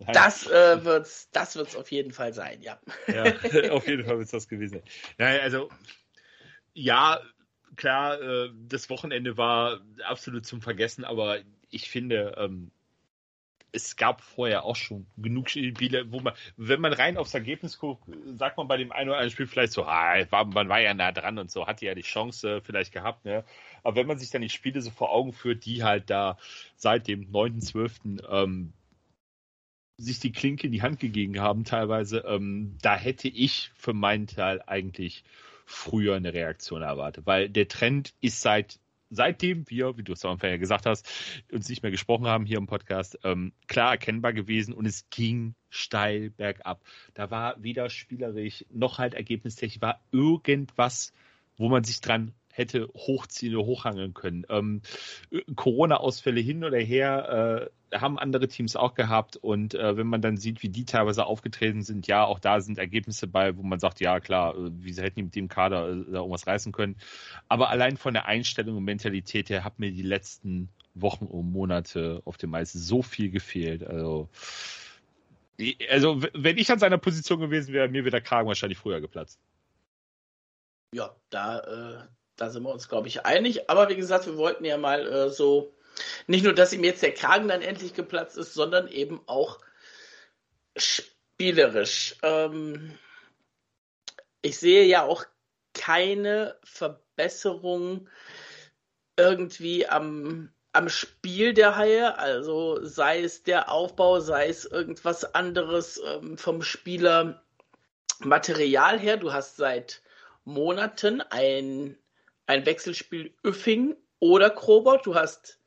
das 0.12 0.46
äh, 0.48 0.84
wird's, 0.84 1.30
das 1.30 1.54
wird's 1.54 1.76
auf 1.76 1.90
jeden 1.92 2.12
Fall 2.12 2.34
sein, 2.34 2.62
ja. 2.62 2.80
ja, 3.06 3.24
auf 3.70 3.86
jeden 3.86 4.04
Fall 4.04 4.18
wird's 4.18 4.32
das 4.32 4.48
gewesen 4.48 4.80
sein. 4.80 4.82
Naja, 5.18 5.42
also, 5.42 5.70
ja, 6.74 7.20
klar, 7.76 8.20
äh, 8.20 8.50
das 8.68 8.90
Wochenende 8.90 9.36
war 9.36 9.80
absolut 10.04 10.46
zum 10.46 10.62
Vergessen, 10.62 11.04
aber 11.04 11.38
ich 11.70 11.88
finde, 11.90 12.34
ähm, 12.38 12.70
es 13.72 13.96
gab 13.96 14.20
vorher 14.20 14.64
auch 14.64 14.76
schon 14.76 15.06
genug 15.16 15.48
Spiele, 15.48 16.12
wo 16.12 16.20
man, 16.20 16.34
wenn 16.58 16.80
man 16.80 16.92
rein 16.92 17.16
aufs 17.16 17.32
Ergebnis 17.32 17.78
guckt, 17.78 18.04
sagt 18.36 18.58
man 18.58 18.68
bei 18.68 18.76
dem 18.76 18.92
einen 18.92 19.08
oder 19.08 19.18
anderen 19.18 19.32
Spiel 19.32 19.46
vielleicht 19.46 19.72
so, 19.72 19.84
ah, 19.84 20.26
man 20.30 20.68
war 20.68 20.80
ja 20.80 20.92
nah 20.92 21.10
dran 21.10 21.38
und 21.38 21.50
so, 21.50 21.66
hatte 21.66 21.86
ja 21.86 21.94
die 21.94 22.02
Chance 22.02 22.60
vielleicht 22.62 22.92
gehabt, 22.92 23.24
ne? 23.24 23.44
Aber 23.82 23.96
wenn 23.96 24.06
man 24.06 24.18
sich 24.18 24.30
dann 24.30 24.42
die 24.42 24.50
Spiele 24.50 24.82
so 24.82 24.90
vor 24.90 25.10
Augen 25.10 25.32
führt, 25.32 25.64
die 25.64 25.82
halt 25.82 26.10
da 26.10 26.36
seit 26.76 27.08
dem 27.08 27.32
9.12. 27.32 28.22
Ähm, 28.30 28.72
sich 29.98 30.18
die 30.18 30.32
Klinke 30.32 30.66
in 30.66 30.72
die 30.72 30.82
Hand 30.82 31.00
gegeben 31.00 31.38
haben, 31.40 31.64
teilweise, 31.64 32.24
ähm, 32.26 32.76
da 32.82 32.96
hätte 32.96 33.28
ich 33.28 33.70
für 33.74 33.92
meinen 33.92 34.26
Teil 34.26 34.62
eigentlich 34.66 35.22
früher 35.66 36.16
eine 36.16 36.32
Reaktion 36.32 36.82
erwartet, 36.82 37.26
weil 37.26 37.48
der 37.48 37.68
Trend 37.68 38.14
ist 38.20 38.40
seit 38.40 38.78
seitdem 39.12 39.68
wir, 39.68 39.96
wie 39.98 40.02
du 40.02 40.14
es 40.14 40.24
am 40.24 40.32
Anfang 40.32 40.50
ja 40.50 40.56
gesagt 40.56 40.86
hast, 40.86 41.08
uns 41.52 41.68
nicht 41.68 41.82
mehr 41.82 41.92
gesprochen 41.92 42.26
haben 42.26 42.46
hier 42.46 42.56
im 42.56 42.66
Podcast, 42.66 43.18
ähm, 43.24 43.52
klar 43.68 43.92
erkennbar 43.92 44.32
gewesen 44.32 44.72
und 44.72 44.86
es 44.86 45.08
ging 45.10 45.54
steil 45.68 46.30
bergab. 46.30 46.82
Da 47.14 47.30
war 47.30 47.62
weder 47.62 47.90
spielerisch 47.90 48.64
noch 48.70 48.98
halt 48.98 49.14
ergebnistechnisch, 49.14 49.82
war 49.82 50.02
irgendwas, 50.10 51.12
wo 51.56 51.68
man 51.68 51.84
sich 51.84 52.00
dran 52.00 52.32
hätte 52.52 52.88
hochziehen 52.94 53.56
oder 53.56 53.66
hochhangeln 53.66 54.14
können. 54.14 54.46
Ähm, 54.48 54.82
Corona-Ausfälle 55.56 56.40
hin 56.40 56.64
oder 56.64 56.78
her 56.78 57.70
äh, 57.90 57.96
haben 57.98 58.18
andere 58.18 58.48
Teams 58.48 58.76
auch 58.76 58.94
gehabt 58.94 59.36
und 59.36 59.74
äh, 59.74 59.96
wenn 59.96 60.06
man 60.06 60.22
dann 60.22 60.36
sieht, 60.36 60.62
wie 60.62 60.68
die 60.68 60.84
teilweise 60.84 61.26
aufgetreten 61.26 61.82
sind, 61.82 62.06
ja, 62.06 62.24
auch 62.24 62.38
da 62.38 62.60
sind 62.60 62.78
Ergebnisse 62.78 63.26
bei, 63.26 63.56
wo 63.56 63.62
man 63.62 63.80
sagt, 63.80 64.00
ja 64.00 64.20
klar, 64.20 64.56
äh, 64.56 64.70
wie 64.74 64.94
hätten 64.94 65.16
die 65.16 65.22
mit 65.24 65.34
dem 65.34 65.48
Kader 65.48 65.88
äh, 65.88 66.04
da 66.10 66.18
irgendwas 66.18 66.46
reißen 66.46 66.72
können. 66.72 66.96
Aber 67.48 67.70
allein 67.70 67.96
von 67.96 68.14
der 68.14 68.26
Einstellung 68.26 68.76
und 68.76 68.84
Mentalität 68.84 69.50
her 69.50 69.64
hat 69.64 69.78
mir 69.78 69.90
die 69.90 70.02
letzten 70.02 70.68
Wochen 70.94 71.26
und 71.26 71.50
Monate 71.50 72.22
auf 72.24 72.36
dem 72.36 72.54
Eis 72.54 72.72
so 72.72 73.02
viel 73.02 73.30
gefehlt. 73.30 73.84
Also 73.84 74.28
also, 75.90 76.22
wenn 76.34 76.58
ich 76.58 76.70
an 76.72 76.78
seiner 76.78 76.98
Position 76.98 77.38
gewesen 77.38 77.72
wäre, 77.72 77.88
mir 77.88 78.04
wäre 78.04 78.10
der 78.10 78.20
Kragen 78.20 78.48
wahrscheinlich 78.48 78.78
früher 78.78 79.00
geplatzt. 79.00 79.38
Ja, 80.94 81.14
da 81.30 81.58
äh, 81.60 82.06
da 82.42 82.50
sind 82.50 82.64
wir 82.64 82.72
uns, 82.72 82.88
glaube 82.88 83.06
ich, 83.06 83.24
einig. 83.24 83.70
Aber 83.70 83.88
wie 83.88 83.94
gesagt, 83.94 84.26
wir 84.26 84.36
wollten 84.36 84.64
ja 84.64 84.76
mal 84.76 85.06
äh, 85.06 85.30
so, 85.30 85.72
nicht 86.26 86.42
nur, 86.42 86.52
dass 86.52 86.72
ihm 86.72 86.82
jetzt 86.82 87.00
der 87.00 87.14
Kragen 87.14 87.46
dann 87.46 87.62
endlich 87.62 87.94
geplatzt 87.94 88.36
ist, 88.36 88.52
sondern 88.52 88.88
eben 88.88 89.20
auch 89.26 89.60
spielerisch. 90.76 92.16
Ähm, 92.24 92.98
ich 94.40 94.58
sehe 94.58 94.84
ja 94.86 95.04
auch 95.04 95.24
keine 95.72 96.56
Verbesserung 96.64 98.08
irgendwie 99.16 99.86
am, 99.86 100.52
am 100.72 100.88
Spiel 100.88 101.54
der 101.54 101.76
Haie, 101.76 102.18
also 102.18 102.84
sei 102.84 103.22
es 103.22 103.44
der 103.44 103.70
Aufbau, 103.70 104.18
sei 104.18 104.48
es 104.48 104.64
irgendwas 104.64 105.36
anderes 105.36 106.02
ähm, 106.04 106.36
vom 106.36 106.60
Spielermaterial 106.60 108.98
her. 108.98 109.16
Du 109.16 109.32
hast 109.32 109.58
seit 109.58 110.02
Monaten 110.44 111.20
ein 111.20 111.96
ein 112.46 112.66
Wechselspiel 112.66 113.34
Üffing 113.44 113.96
oder 114.18 114.50
Krobot. 114.50 115.06
Du 115.06 115.14
hast, 115.14 115.60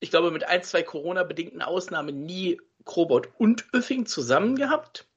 ich 0.00 0.10
glaube, 0.10 0.30
mit 0.30 0.44
ein, 0.44 0.62
zwei 0.62 0.82
Corona-bedingten 0.82 1.62
Ausnahmen 1.62 2.24
nie 2.24 2.60
Krobot 2.84 3.28
und 3.38 3.66
Üffing 3.74 4.06
zusammen 4.06 4.56
gehabt. 4.56 5.08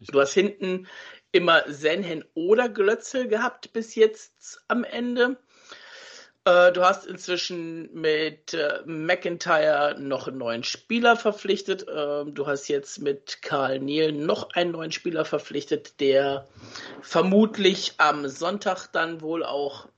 Du 0.00 0.20
hast 0.20 0.32
hinten 0.32 0.86
immer 1.32 1.64
Senhen 1.66 2.24
oder 2.34 2.68
Glötzel 2.68 3.28
gehabt 3.28 3.72
bis 3.72 3.94
jetzt 3.94 4.62
am 4.68 4.84
Ende. 4.84 5.38
Äh, 6.48 6.72
du 6.72 6.82
hast 6.82 7.04
inzwischen 7.04 7.92
mit 7.92 8.54
äh, 8.54 8.80
McIntyre 8.86 9.96
noch 9.98 10.28
einen 10.28 10.38
neuen 10.38 10.64
Spieler 10.64 11.14
verpflichtet. 11.16 11.84
Ähm, 11.94 12.34
du 12.34 12.46
hast 12.46 12.68
jetzt 12.68 13.00
mit 13.00 13.42
Karl 13.42 13.80
Neal 13.80 14.12
noch 14.12 14.50
einen 14.54 14.70
neuen 14.70 14.90
Spieler 14.90 15.26
verpflichtet, 15.26 16.00
der 16.00 16.48
vermutlich 17.02 17.94
am 17.98 18.26
Sonntag 18.28 18.86
dann 18.92 19.20
wohl 19.20 19.44
auch 19.44 19.88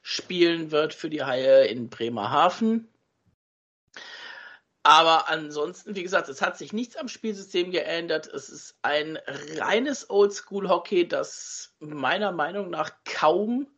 spielen 0.00 0.70
wird 0.70 0.94
für 0.94 1.10
die 1.10 1.24
Haie 1.24 1.66
in 1.66 1.90
Bremerhaven. 1.90 2.88
Aber 4.84 5.28
ansonsten, 5.28 5.94
wie 5.94 6.02
gesagt, 6.02 6.30
es 6.30 6.40
hat 6.40 6.56
sich 6.56 6.72
nichts 6.72 6.96
am 6.96 7.08
Spielsystem 7.08 7.70
geändert. 7.70 8.26
Es 8.28 8.48
ist 8.48 8.76
ein 8.80 9.18
reines 9.58 10.08
Oldschool-Hockey, 10.08 11.06
das 11.06 11.74
meiner 11.80 12.32
Meinung 12.32 12.70
nach 12.70 12.92
kaum 13.04 13.68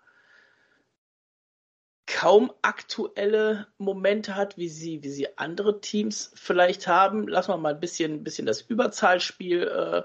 kaum 2.15 2.53
aktuelle 2.63 3.67
Momente 3.77 4.37
hat, 4.37 4.57
wie 4.57 4.69
sie, 4.69 5.03
wie 5.03 5.09
sie 5.09 5.37
andere 5.37 5.81
Teams 5.81 6.31
vielleicht 6.37 6.87
haben. 6.87 7.27
Lassen 7.27 7.51
wir 7.51 7.57
mal 7.57 7.75
ein 7.75 7.81
bisschen, 7.81 8.13
ein 8.13 8.23
bisschen 8.23 8.47
das 8.47 8.61
Überzahlspiel 8.61 9.63
äh, 9.65 10.03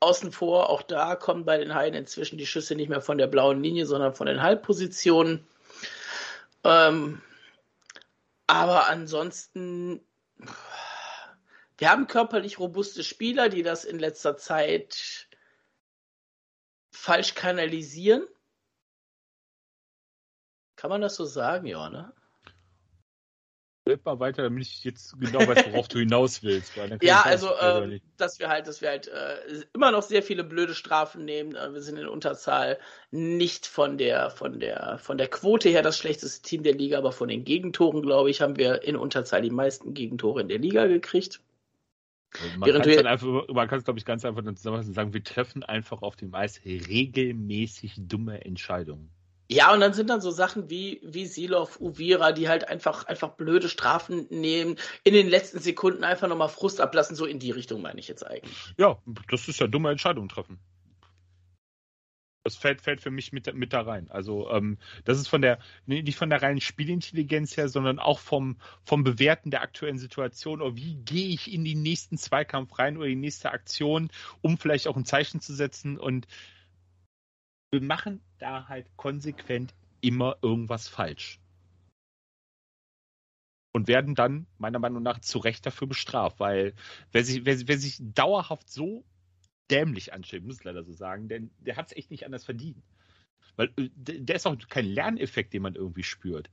außen 0.00 0.32
vor. 0.32 0.68
Auch 0.68 0.82
da 0.82 1.14
kommen 1.14 1.44
bei 1.44 1.56
den 1.58 1.72
Haien 1.72 1.94
inzwischen 1.94 2.38
die 2.38 2.46
Schüsse 2.46 2.74
nicht 2.74 2.88
mehr 2.88 3.00
von 3.00 3.18
der 3.18 3.28
blauen 3.28 3.62
Linie, 3.62 3.86
sondern 3.86 4.16
von 4.16 4.26
den 4.26 4.42
Halbpositionen. 4.42 5.46
Ähm, 6.64 7.22
aber 8.48 8.88
ansonsten, 8.88 10.04
wir 11.78 11.88
haben 11.88 12.08
körperlich 12.08 12.58
robuste 12.58 13.04
Spieler, 13.04 13.48
die 13.48 13.62
das 13.62 13.84
in 13.84 14.00
letzter 14.00 14.36
Zeit 14.36 15.28
falsch 16.90 17.36
kanalisieren. 17.36 18.26
Kann 20.76 20.90
man 20.90 21.00
das 21.00 21.14
so 21.14 21.24
sagen, 21.24 21.66
ja, 21.66 21.88
ne? 21.88 22.12
Red 23.86 24.02
mal 24.06 24.18
weiter, 24.18 24.42
damit 24.42 24.62
ich 24.62 24.82
jetzt 24.82 25.14
genau 25.20 25.40
weiß, 25.40 25.66
worauf 25.70 25.88
du 25.88 25.98
hinaus 25.98 26.42
willst. 26.42 26.72
ja, 27.02 27.20
also, 27.20 27.54
äh, 27.54 28.00
dass 28.16 28.38
wir 28.38 28.48
halt, 28.48 28.66
dass 28.66 28.80
wir 28.80 28.88
halt 28.88 29.08
äh, 29.08 29.36
immer 29.74 29.90
noch 29.90 30.02
sehr 30.02 30.22
viele 30.22 30.42
blöde 30.42 30.74
Strafen 30.74 31.26
nehmen. 31.26 31.54
Äh, 31.54 31.74
wir 31.74 31.82
sind 31.82 31.98
in 31.98 32.06
Unterzahl 32.06 32.78
nicht 33.10 33.66
von 33.66 33.98
der, 33.98 34.30
von 34.30 34.58
der, 34.58 34.98
von 34.98 35.18
der 35.18 35.28
Quote 35.28 35.68
her 35.68 35.82
das 35.82 35.98
schlechteste 35.98 36.40
Team 36.40 36.62
der 36.62 36.72
Liga, 36.72 36.96
aber 36.96 37.12
von 37.12 37.28
den 37.28 37.44
Gegentoren, 37.44 38.00
glaube 38.00 38.30
ich, 38.30 38.40
haben 38.40 38.56
wir 38.56 38.82
in 38.84 38.96
Unterzahl 38.96 39.42
die 39.42 39.50
meisten 39.50 39.92
Gegentore 39.92 40.40
in 40.40 40.48
der 40.48 40.58
Liga 40.58 40.86
gekriegt. 40.86 41.40
Also 42.42 42.58
man 42.58 42.70
kann 42.72 42.88
es 42.88 43.04
einfach, 43.04 43.48
man 43.48 43.68
kann 43.68 43.78
es 43.78 43.84
glaube 43.84 43.98
ich 43.98 44.04
ganz 44.06 44.24
einfach 44.24 44.42
dann 44.42 44.56
zusammenfassen 44.56 44.90
und 44.90 44.94
sagen, 44.94 45.12
wir 45.12 45.22
treffen 45.22 45.62
einfach 45.62 46.00
auf 46.00 46.16
dem 46.16 46.34
Eis 46.34 46.60
regelmäßig 46.64 47.94
dumme 47.98 48.44
Entscheidungen. 48.44 49.10
Ja, 49.48 49.74
und 49.74 49.80
dann 49.80 49.92
sind 49.92 50.08
dann 50.08 50.22
so 50.22 50.30
Sachen 50.30 50.70
wie, 50.70 51.00
wie 51.04 51.26
Silov, 51.26 51.78
Uvira, 51.80 52.32
die 52.32 52.48
halt 52.48 52.68
einfach, 52.68 53.04
einfach 53.06 53.30
blöde 53.30 53.68
Strafen 53.68 54.26
nehmen, 54.30 54.76
in 55.04 55.12
den 55.12 55.28
letzten 55.28 55.58
Sekunden 55.58 56.02
einfach 56.02 56.28
nochmal 56.28 56.48
Frust 56.48 56.80
ablassen, 56.80 57.14
so 57.14 57.26
in 57.26 57.38
die 57.38 57.50
Richtung 57.50 57.82
meine 57.82 58.00
ich 58.00 58.08
jetzt 58.08 58.26
eigentlich. 58.26 58.74
Ja, 58.78 58.98
das 59.30 59.48
ist 59.48 59.60
ja 59.60 59.66
dumme 59.66 59.90
Entscheidung 59.90 60.28
treffen. 60.28 60.58
Das 62.42 62.56
fällt, 62.56 62.82
fällt 62.82 63.00
für 63.00 63.10
mich 63.10 63.32
mit, 63.32 63.52
mit 63.54 63.72
da 63.72 63.80
rein. 63.80 64.10
Also 64.10 64.50
ähm, 64.50 64.76
das 65.04 65.18
ist 65.18 65.28
von 65.28 65.40
der, 65.40 65.58
nicht 65.86 66.18
von 66.18 66.28
der 66.28 66.42
reinen 66.42 66.60
Spielintelligenz 66.60 67.56
her, 67.56 67.70
sondern 67.70 67.98
auch 67.98 68.18
vom, 68.18 68.58
vom 68.84 69.02
Bewerten 69.02 69.50
der 69.50 69.62
aktuellen 69.62 69.98
Situation. 69.98 70.60
Oder 70.60 70.76
wie 70.76 70.96
gehe 70.96 71.28
ich 71.28 71.50
in 71.52 71.64
den 71.64 71.80
nächsten 71.82 72.18
Zweikampf 72.18 72.78
rein 72.78 72.98
oder 72.98 73.06
die 73.06 73.16
nächste 73.16 73.50
Aktion, 73.50 74.10
um 74.42 74.58
vielleicht 74.58 74.88
auch 74.88 74.96
ein 74.96 75.06
Zeichen 75.06 75.40
zu 75.40 75.54
setzen. 75.54 75.96
Und 75.98 76.26
wir 77.74 77.82
machen 77.82 78.20
da 78.38 78.68
halt 78.68 78.86
konsequent 78.96 79.74
immer 80.00 80.36
irgendwas 80.42 80.86
falsch. 80.86 81.40
Und 83.72 83.88
werden 83.88 84.14
dann 84.14 84.46
meiner 84.58 84.78
Meinung 84.78 85.02
nach 85.02 85.18
zu 85.18 85.38
Recht 85.38 85.66
dafür 85.66 85.88
bestraft, 85.88 86.38
weil 86.38 86.74
wer 87.10 87.24
sich, 87.24 87.44
wer, 87.44 87.66
wer 87.66 87.78
sich 87.78 87.98
dauerhaft 88.00 88.70
so 88.70 89.04
dämlich 89.72 90.12
anstellt, 90.12 90.44
muss 90.44 90.58
ich 90.58 90.64
leider 90.64 90.84
so 90.84 90.92
sagen, 90.92 91.28
denn 91.28 91.50
der 91.58 91.76
hat 91.76 91.86
es 91.88 91.96
echt 91.96 92.12
nicht 92.12 92.24
anders 92.24 92.44
verdient. 92.44 92.84
Weil 93.56 93.72
äh, 93.76 93.90
der 93.96 94.36
ist 94.36 94.46
auch 94.46 94.56
kein 94.68 94.86
Lerneffekt, 94.86 95.52
den 95.52 95.62
man 95.62 95.74
irgendwie 95.74 96.04
spürt. 96.04 96.50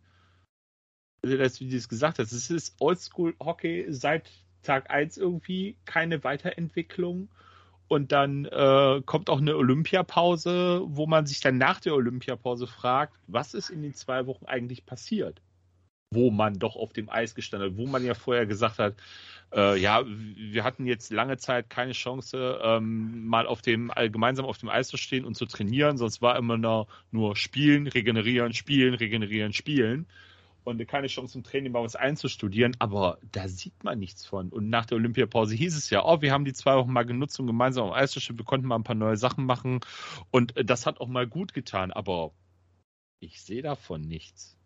Also 1.24 1.38
das, 1.38 1.60
wie 1.60 1.70
du 1.70 1.78
es 1.78 1.88
gesagt 1.88 2.18
hast, 2.18 2.32
es 2.32 2.50
ist 2.50 2.82
Oldschool-Hockey 2.82 3.86
seit 3.90 4.32
Tag 4.64 4.90
1 4.90 5.18
irgendwie 5.18 5.78
keine 5.86 6.24
Weiterentwicklung 6.24 7.30
und 7.92 8.14
dann 8.14 8.46
äh, 8.46 9.02
kommt 9.06 9.30
auch 9.30 9.42
eine 9.42 9.58
Olympiapause, 9.58 10.82
wo 10.86 11.08
man 11.08 11.26
sich 11.26 11.42
dann 11.42 11.58
nach 11.58 11.82
der 11.82 11.94
Olympiapause 11.94 12.66
fragt, 12.66 13.14
was 13.28 13.54
ist 13.54 13.70
in 13.70 13.82
den 13.82 13.94
zwei 13.94 14.28
Wochen 14.28 14.46
eigentlich 14.46 14.86
passiert? 14.86 15.42
Wo 16.14 16.32
man 16.32 16.58
doch 16.58 16.78
auf 16.78 16.94
dem 16.94 17.10
Eis 17.10 17.36
gestanden 17.36 17.72
hat, 17.72 17.78
wo 17.78 17.88
man 17.88 18.06
ja 18.06 18.14
vorher 18.14 18.46
gesagt 18.46 18.80
hat, 18.80 18.96
äh, 19.54 19.78
ja, 19.78 20.06
wir 20.06 20.64
hatten 20.64 20.86
jetzt 20.86 21.12
lange 21.12 21.36
Zeit 21.36 21.70
keine 21.70 21.92
Chance, 21.92 22.62
ähm, 22.64 23.28
mal 23.28 23.46
auf 23.46 23.62
dem, 23.62 23.92
gemeinsam 24.10 24.46
auf 24.46 24.58
dem 24.58 24.70
Eis 24.70 24.88
zu 24.88 24.96
stehen 24.96 25.26
und 25.26 25.36
zu 25.36 25.46
trainieren, 25.46 25.98
sonst 25.98 26.22
war 26.22 26.38
immer 26.38 26.58
nur, 26.58 26.88
nur 27.12 27.36
spielen, 27.36 27.88
regenerieren, 27.88 28.54
spielen, 28.54 28.94
regenerieren, 28.94 29.52
spielen 29.52 30.08
und 30.64 30.86
keine 30.88 31.08
Chance 31.08 31.34
zum 31.34 31.44
Training 31.44 31.74
bei 31.74 31.80
uns 31.80 31.96
einzustudieren, 31.96 32.76
aber 32.80 33.18
da 33.32 33.48
sieht 33.48 33.84
man 33.84 34.00
nichts 34.00 34.26
von. 34.26 34.50
Und 34.50 34.70
nach 34.70 34.86
der 34.86 34.98
Olympiapause 34.98 35.56
hieß 35.56 35.76
es 35.76 35.90
ja, 35.90 36.06
oh, 36.06 36.22
wir 36.22 36.32
haben 36.32 36.46
die 36.46 36.54
zwei 36.54 36.76
Wochen 36.76 36.94
mal 36.94 37.06
genutzt, 37.06 37.40
um 37.40 37.48
gemeinsam 37.48 37.88
am 37.88 37.94
Eis 37.94 38.12
zu 38.12 38.20
stehen, 38.20 38.38
wir 38.38 38.46
konnten 38.46 38.68
mal 38.68 38.76
ein 38.76 38.84
paar 38.84 38.96
neue 38.96 39.18
Sachen 39.18 39.46
machen 39.46 39.80
und 40.30 40.56
äh, 40.58 40.66
das 40.66 40.86
hat 40.86 41.00
auch 41.00 41.08
mal 41.08 41.28
gut 41.28 41.54
getan, 41.54 41.92
aber 41.92 42.34
ich 43.20 43.42
sehe 43.42 43.62
davon 43.62 44.02
nichts. 44.02 44.58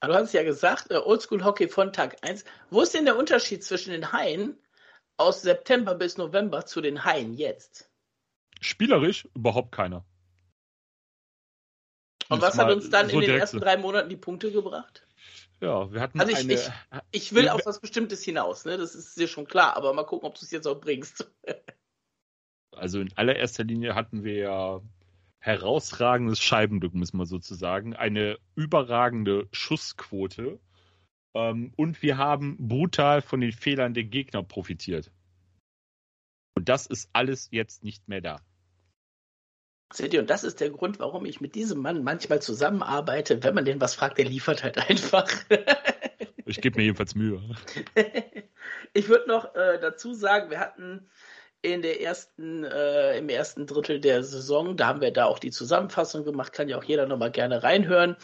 du 0.00 0.12
hast 0.12 0.32
ja 0.34 0.42
gesagt, 0.42 0.90
äh, 0.90 0.96
Oldschool 0.96 1.44
Hockey 1.44 1.68
von 1.68 1.92
Tag 1.92 2.16
1. 2.22 2.44
Wo 2.70 2.82
ist 2.82 2.94
denn 2.94 3.04
der 3.04 3.18
Unterschied 3.18 3.64
zwischen 3.64 3.90
den 3.90 4.12
Haien 4.12 4.58
aus 5.16 5.42
September 5.42 5.94
bis 5.94 6.18
November 6.18 6.66
zu 6.66 6.80
den 6.80 7.04
Haien 7.04 7.34
jetzt? 7.34 7.90
Spielerisch 8.60 9.28
überhaupt 9.34 9.72
keiner. 9.72 10.04
Und 12.32 12.42
was 12.42 12.58
hat 12.58 12.70
uns 12.70 12.90
dann 12.90 13.08
so 13.08 13.20
in 13.20 13.26
den 13.26 13.38
ersten 13.38 13.60
drei 13.60 13.76
Monaten 13.76 14.08
die 14.08 14.16
Punkte 14.16 14.50
gebracht? 14.52 15.06
Ja, 15.60 15.92
wir 15.92 16.00
hatten 16.00 16.18
also 16.18 16.32
ich, 16.32 16.40
eine, 16.40 16.54
ich, 16.54 16.70
ich 17.12 17.34
will 17.34 17.48
auf 17.48 17.64
was 17.66 17.80
Bestimmtes 17.80 18.24
hinaus, 18.24 18.64
ne? 18.64 18.76
Das 18.76 18.96
ist 18.96 19.16
dir 19.16 19.28
schon 19.28 19.46
klar, 19.46 19.76
aber 19.76 19.92
mal 19.92 20.04
gucken, 20.04 20.26
ob 20.26 20.34
du 20.34 20.44
es 20.44 20.50
jetzt 20.50 20.66
auch 20.66 20.80
bringst. 20.80 21.30
also 22.72 23.00
in 23.00 23.16
allererster 23.16 23.62
Linie 23.62 23.94
hatten 23.94 24.24
wir 24.24 24.34
ja 24.34 24.80
herausragendes 25.38 26.40
Scheibenglück, 26.40 26.94
muss 26.94 27.12
man 27.12 27.26
sozusagen, 27.26 27.94
eine 27.94 28.38
überragende 28.54 29.48
Schussquote 29.52 30.58
ähm, 31.34 31.72
und 31.76 32.02
wir 32.02 32.18
haben 32.18 32.56
brutal 32.58 33.22
von 33.22 33.40
den 33.40 33.52
Fehlern 33.52 33.94
der 33.94 34.04
Gegner 34.04 34.42
profitiert. 34.42 35.10
Und 36.54 36.68
das 36.68 36.86
ist 36.86 37.08
alles 37.12 37.48
jetzt 37.50 37.82
nicht 37.82 38.08
mehr 38.08 38.20
da. 38.20 38.40
Seht 39.92 40.14
ihr, 40.14 40.20
und 40.20 40.30
das 40.30 40.42
ist 40.42 40.60
der 40.60 40.70
Grund, 40.70 40.98
warum 41.00 41.26
ich 41.26 41.40
mit 41.40 41.54
diesem 41.54 41.80
Mann 41.80 42.02
manchmal 42.02 42.40
zusammenarbeite. 42.40 43.42
Wenn 43.42 43.54
man 43.54 43.66
den 43.66 43.80
was 43.80 43.94
fragt, 43.94 44.18
der 44.18 44.24
liefert 44.24 44.62
halt 44.62 44.78
einfach. 44.78 45.28
ich 46.46 46.60
gebe 46.60 46.78
mir 46.78 46.84
jedenfalls 46.84 47.14
Mühe. 47.14 47.42
ich 48.94 49.08
würde 49.08 49.28
noch 49.28 49.54
äh, 49.54 49.78
dazu 49.80 50.14
sagen, 50.14 50.50
wir 50.50 50.60
hatten 50.60 51.10
in 51.60 51.82
der 51.82 52.00
ersten, 52.00 52.64
äh, 52.64 53.18
im 53.18 53.28
ersten 53.28 53.66
Drittel 53.66 54.00
der 54.00 54.24
Saison. 54.24 54.76
Da 54.76 54.86
haben 54.86 55.00
wir 55.00 55.12
da 55.12 55.26
auch 55.26 55.38
die 55.38 55.50
Zusammenfassung 55.50 56.24
gemacht, 56.24 56.52
kann 56.52 56.68
ja 56.68 56.78
auch 56.78 56.84
jeder 56.84 57.06
nochmal 57.06 57.30
gerne 57.30 57.62
reinhören. 57.62 58.16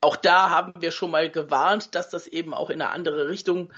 Auch 0.00 0.16
da 0.16 0.50
haben 0.50 0.72
wir 0.80 0.90
schon 0.90 1.10
mal 1.10 1.30
gewarnt, 1.30 1.94
dass 1.94 2.08
das 2.08 2.26
eben 2.26 2.54
auch 2.54 2.70
in 2.70 2.80
eine 2.80 2.90
andere 2.90 3.28
Richtung 3.28 3.72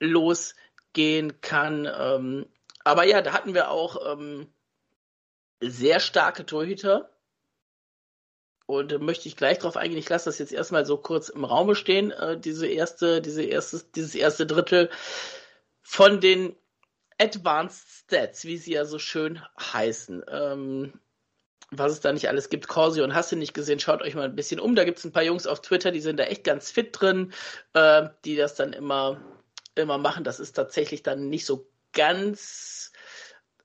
losgehen 0.00 1.40
kann. 1.40 1.88
Ähm, 1.98 2.46
aber 2.84 3.04
ja, 3.04 3.22
da 3.22 3.32
hatten 3.32 3.54
wir 3.54 3.70
auch 3.70 4.12
ähm, 4.12 4.52
sehr 5.60 6.00
starke 6.00 6.46
Torhüter. 6.46 7.10
Und 8.66 8.92
da 8.92 8.98
möchte 8.98 9.28
ich 9.28 9.36
gleich 9.36 9.58
drauf 9.58 9.76
eingehen. 9.76 9.98
Ich 9.98 10.08
lasse 10.08 10.26
das 10.26 10.38
jetzt 10.38 10.52
erstmal 10.52 10.86
so 10.86 10.96
kurz 10.96 11.28
im 11.28 11.44
Raume 11.44 11.74
stehen, 11.74 12.12
äh, 12.12 12.38
diese 12.38 12.68
erste, 12.68 13.20
diese 13.20 13.42
erste, 13.42 13.82
dieses 13.94 14.14
erste 14.14 14.46
Drittel 14.46 14.90
von 15.82 16.20
den 16.20 16.54
Advanced 17.18 17.88
Stats, 17.88 18.44
wie 18.44 18.56
sie 18.56 18.72
ja 18.72 18.84
so 18.84 18.98
schön 18.98 19.42
heißen. 19.58 20.24
Ähm, 20.28 20.92
was 21.70 21.92
es 21.92 22.00
da 22.00 22.12
nicht 22.12 22.28
alles 22.28 22.48
gibt. 22.48 22.68
Corsi 22.68 23.00
und 23.00 23.14
hast 23.14 23.30
du 23.32 23.36
nicht 23.36 23.54
gesehen, 23.54 23.78
schaut 23.78 24.02
euch 24.02 24.14
mal 24.14 24.24
ein 24.24 24.36
bisschen 24.36 24.60
um. 24.60 24.74
Da 24.74 24.84
gibt 24.84 24.98
es 24.98 25.04
ein 25.04 25.12
paar 25.12 25.22
Jungs 25.22 25.46
auf 25.46 25.60
Twitter, 25.60 25.92
die 25.92 26.00
sind 26.00 26.18
da 26.18 26.24
echt 26.24 26.44
ganz 26.44 26.70
fit 26.70 26.88
drin, 26.92 27.32
äh, 27.74 28.08
die 28.24 28.36
das 28.36 28.54
dann 28.54 28.72
immer, 28.72 29.20
immer 29.74 29.98
machen. 29.98 30.24
Das 30.24 30.40
ist 30.40 30.52
tatsächlich 30.52 31.02
dann 31.02 31.28
nicht 31.28 31.46
so 31.46 31.70
ganz 31.92 32.89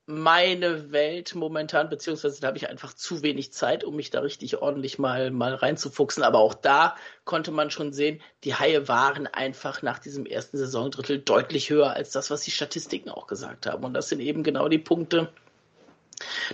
meine 0.08 0.92
Welt 0.92 1.34
momentan, 1.34 1.90
beziehungsweise 1.90 2.40
da 2.40 2.48
habe 2.48 2.58
ich 2.58 2.70
einfach 2.70 2.94
zu 2.94 3.24
wenig 3.24 3.52
Zeit, 3.54 3.84
um 3.84 3.96
mich 3.96 4.12
da 4.12 4.20
richtig 4.20 4.58
ordentlich 4.58 5.00
mal, 5.00 5.32
mal 5.32 5.56
reinzufuchsen. 5.56 6.22
Aber 6.22 6.40
auch 6.40 6.54
da 6.54 6.96
konnte 7.24 7.52
man 7.52 7.72
schon 7.72 7.92
sehen, 7.92 8.22
die 8.44 8.54
Haie 8.54 8.88
waren 8.88 9.26
einfach 9.26 9.82
nach 9.82 9.98
diesem 9.98 10.28
ersten 10.28 10.58
Saisondrittel 10.58 11.20
deutlich 11.20 11.72
höher 11.72 11.94
als 11.94 12.12
das, 12.12 12.30
was 12.30 12.42
die 12.42 12.52
Statistiken 12.52 13.10
auch 13.10 13.26
gesagt 13.26 13.66
haben. 13.66 13.84
Und 13.84 13.94
das 13.96 14.10
sind 14.10 14.20
eben 14.20 14.44
genau 14.44 14.68
die 14.68 14.78
Punkte, 14.78 15.34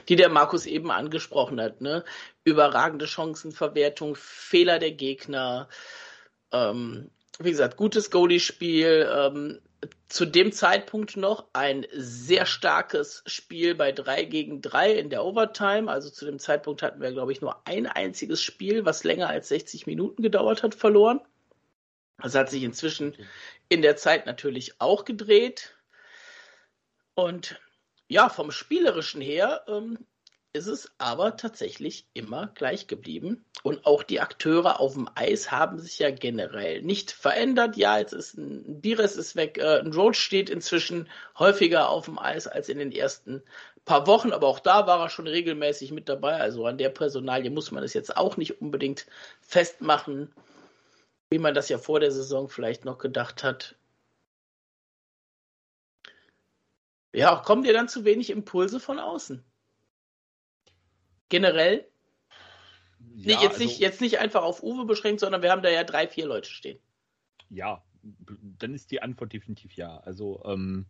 die 0.08 0.16
der 0.16 0.30
Markus 0.30 0.66
eben 0.66 0.90
angesprochen 0.90 1.60
hat. 1.60 1.82
Ne? 1.82 2.06
Überragende 2.46 3.06
Chancenverwertung, 3.06 4.16
Fehler 4.16 4.80
der 4.80 4.92
Gegner, 4.92 5.68
ähm, 6.54 7.10
wie 7.40 7.52
gesagt, 7.52 7.76
gutes 7.76 8.12
Goalie-Spiel, 8.12 9.10
ähm, 9.14 9.60
zu 10.08 10.26
dem 10.26 10.52
Zeitpunkt 10.52 11.17
noch 11.17 11.48
ein 11.54 11.88
sehr 11.91 12.46
starkes 12.46 13.24
Spiel 13.26 13.76
bei 13.76 13.91
3 13.91 14.26
gegen 14.26 14.62
3 14.62 14.94
in 14.94 15.10
der 15.10 15.24
Overtime. 15.24 15.91
Also 15.91 16.10
zu 16.10 16.26
dem 16.26 16.38
Zeitpunkt 16.38 16.84
hatten 16.84 17.02
wir, 17.02 17.12
glaube 17.12 17.32
ich, 17.32 17.41
nur 17.41 17.65
ein 17.65 17.88
einziges 17.88 18.44
Spiel, 18.44 18.86
was 18.86 19.04
länger 19.04 19.30
als 19.30 19.48
60 19.48 19.88
Minuten 19.88 20.22
gedauert 20.22 20.63
hat, 20.63 20.76
verloren. 20.76 21.22
Das 22.22 22.36
hat 22.36 22.50
sich 22.50 22.63
inzwischen 22.63 23.15
in 23.70 23.82
der 23.82 23.96
Zeit 23.96 24.26
natürlich 24.26 24.80
auch 24.80 25.06
gedreht. 25.06 25.76
Und 27.15 27.60
ja, 28.08 28.30
vom 28.30 28.52
Spielerischen 28.52 29.22
her 29.22 29.63
ähm, 29.67 29.98
ist 30.54 30.68
es 30.68 30.92
aber 30.98 31.38
tatsächlich 31.38 32.06
immer 32.14 32.48
gleich 32.56 32.88
geblieben. 32.88 33.46
Und 33.64 33.86
auch 33.86 34.04
die 34.04 34.20
Akteure 34.20 34.80
auf 34.80 34.94
dem 34.94 35.10
Eis 35.16 35.52
haben 35.52 35.80
sich 35.80 36.00
ja 36.00 36.12
generell 36.12 36.82
nicht 36.82 37.12
verändert. 37.12 37.78
Ja, 37.78 38.00
jetzt 38.00 38.14
ist 38.14 38.38
ein 38.38 38.82
Bires 38.82 39.16
ist 39.16 39.36
weg, 39.36 39.58
äh, 39.58 39.80
ein 39.80 39.94
Roach 39.94 40.16
steht 40.16 40.50
inzwischen 40.50 41.08
häufiger 41.40 41.90
auf 41.90 42.06
dem 42.06 42.20
Eis 42.20 42.48
als 42.48 42.70
in 42.70 42.80
den 42.80 42.92
ersten 42.92 43.42
paar 43.86 44.08
Wochen, 44.08 44.32
aber 44.32 44.48
auch 44.48 44.60
da 44.60 44.88
war 44.88 45.00
er 45.00 45.10
schon 45.10 45.28
regelmäßig 45.28 45.92
mit 45.92 46.10
dabei. 46.10 46.40
Also 46.40 46.66
an 46.66 46.78
der 46.78 46.90
Personalie 46.90 47.50
muss 47.50 47.72
man 47.72 47.84
es 47.84 47.94
jetzt 47.94 48.16
auch 48.18 48.38
nicht 48.38 48.62
unbedingt 48.62 49.08
festmachen, 49.42 50.34
wie 51.32 51.40
man 51.40 51.54
das 51.54 51.70
ja 51.70 51.78
vor 51.78 52.00
der 52.00 52.12
Saison 52.12 52.50
vielleicht 52.50 52.86
noch 52.86 52.98
gedacht 52.98 53.44
hat. 53.44 53.76
Ja, 57.14 57.36
kommen 57.38 57.64
dir 57.64 57.74
dann 57.74 57.90
zu 57.90 58.06
wenig 58.06 58.30
Impulse 58.30 58.80
von 58.80 59.00
außen? 59.00 59.44
Generell? 61.32 61.88
Ja, 63.15 63.38
nee, 63.38 63.44
jetzt, 63.44 63.54
also, 63.54 63.63
nicht, 63.63 63.80
jetzt 63.80 64.02
nicht 64.02 64.20
einfach 64.20 64.44
auf 64.44 64.62
Uwe 64.62 64.86
beschränkt, 64.86 65.22
sondern 65.22 65.41
wir 65.41 65.50
haben 65.50 65.63
da 65.63 65.70
ja 65.70 65.86
drei, 65.86 66.08
vier 66.08 66.26
Leute 66.28 66.50
stehen. 66.50 66.78
Ja, 67.50 67.84
dann 68.60 68.74
ist 68.74 68.91
die 68.91 69.02
Antwort 69.02 69.32
definitiv 69.32 69.74
ja. 69.74 69.98
Also 70.00 70.44
ähm, 70.46 70.86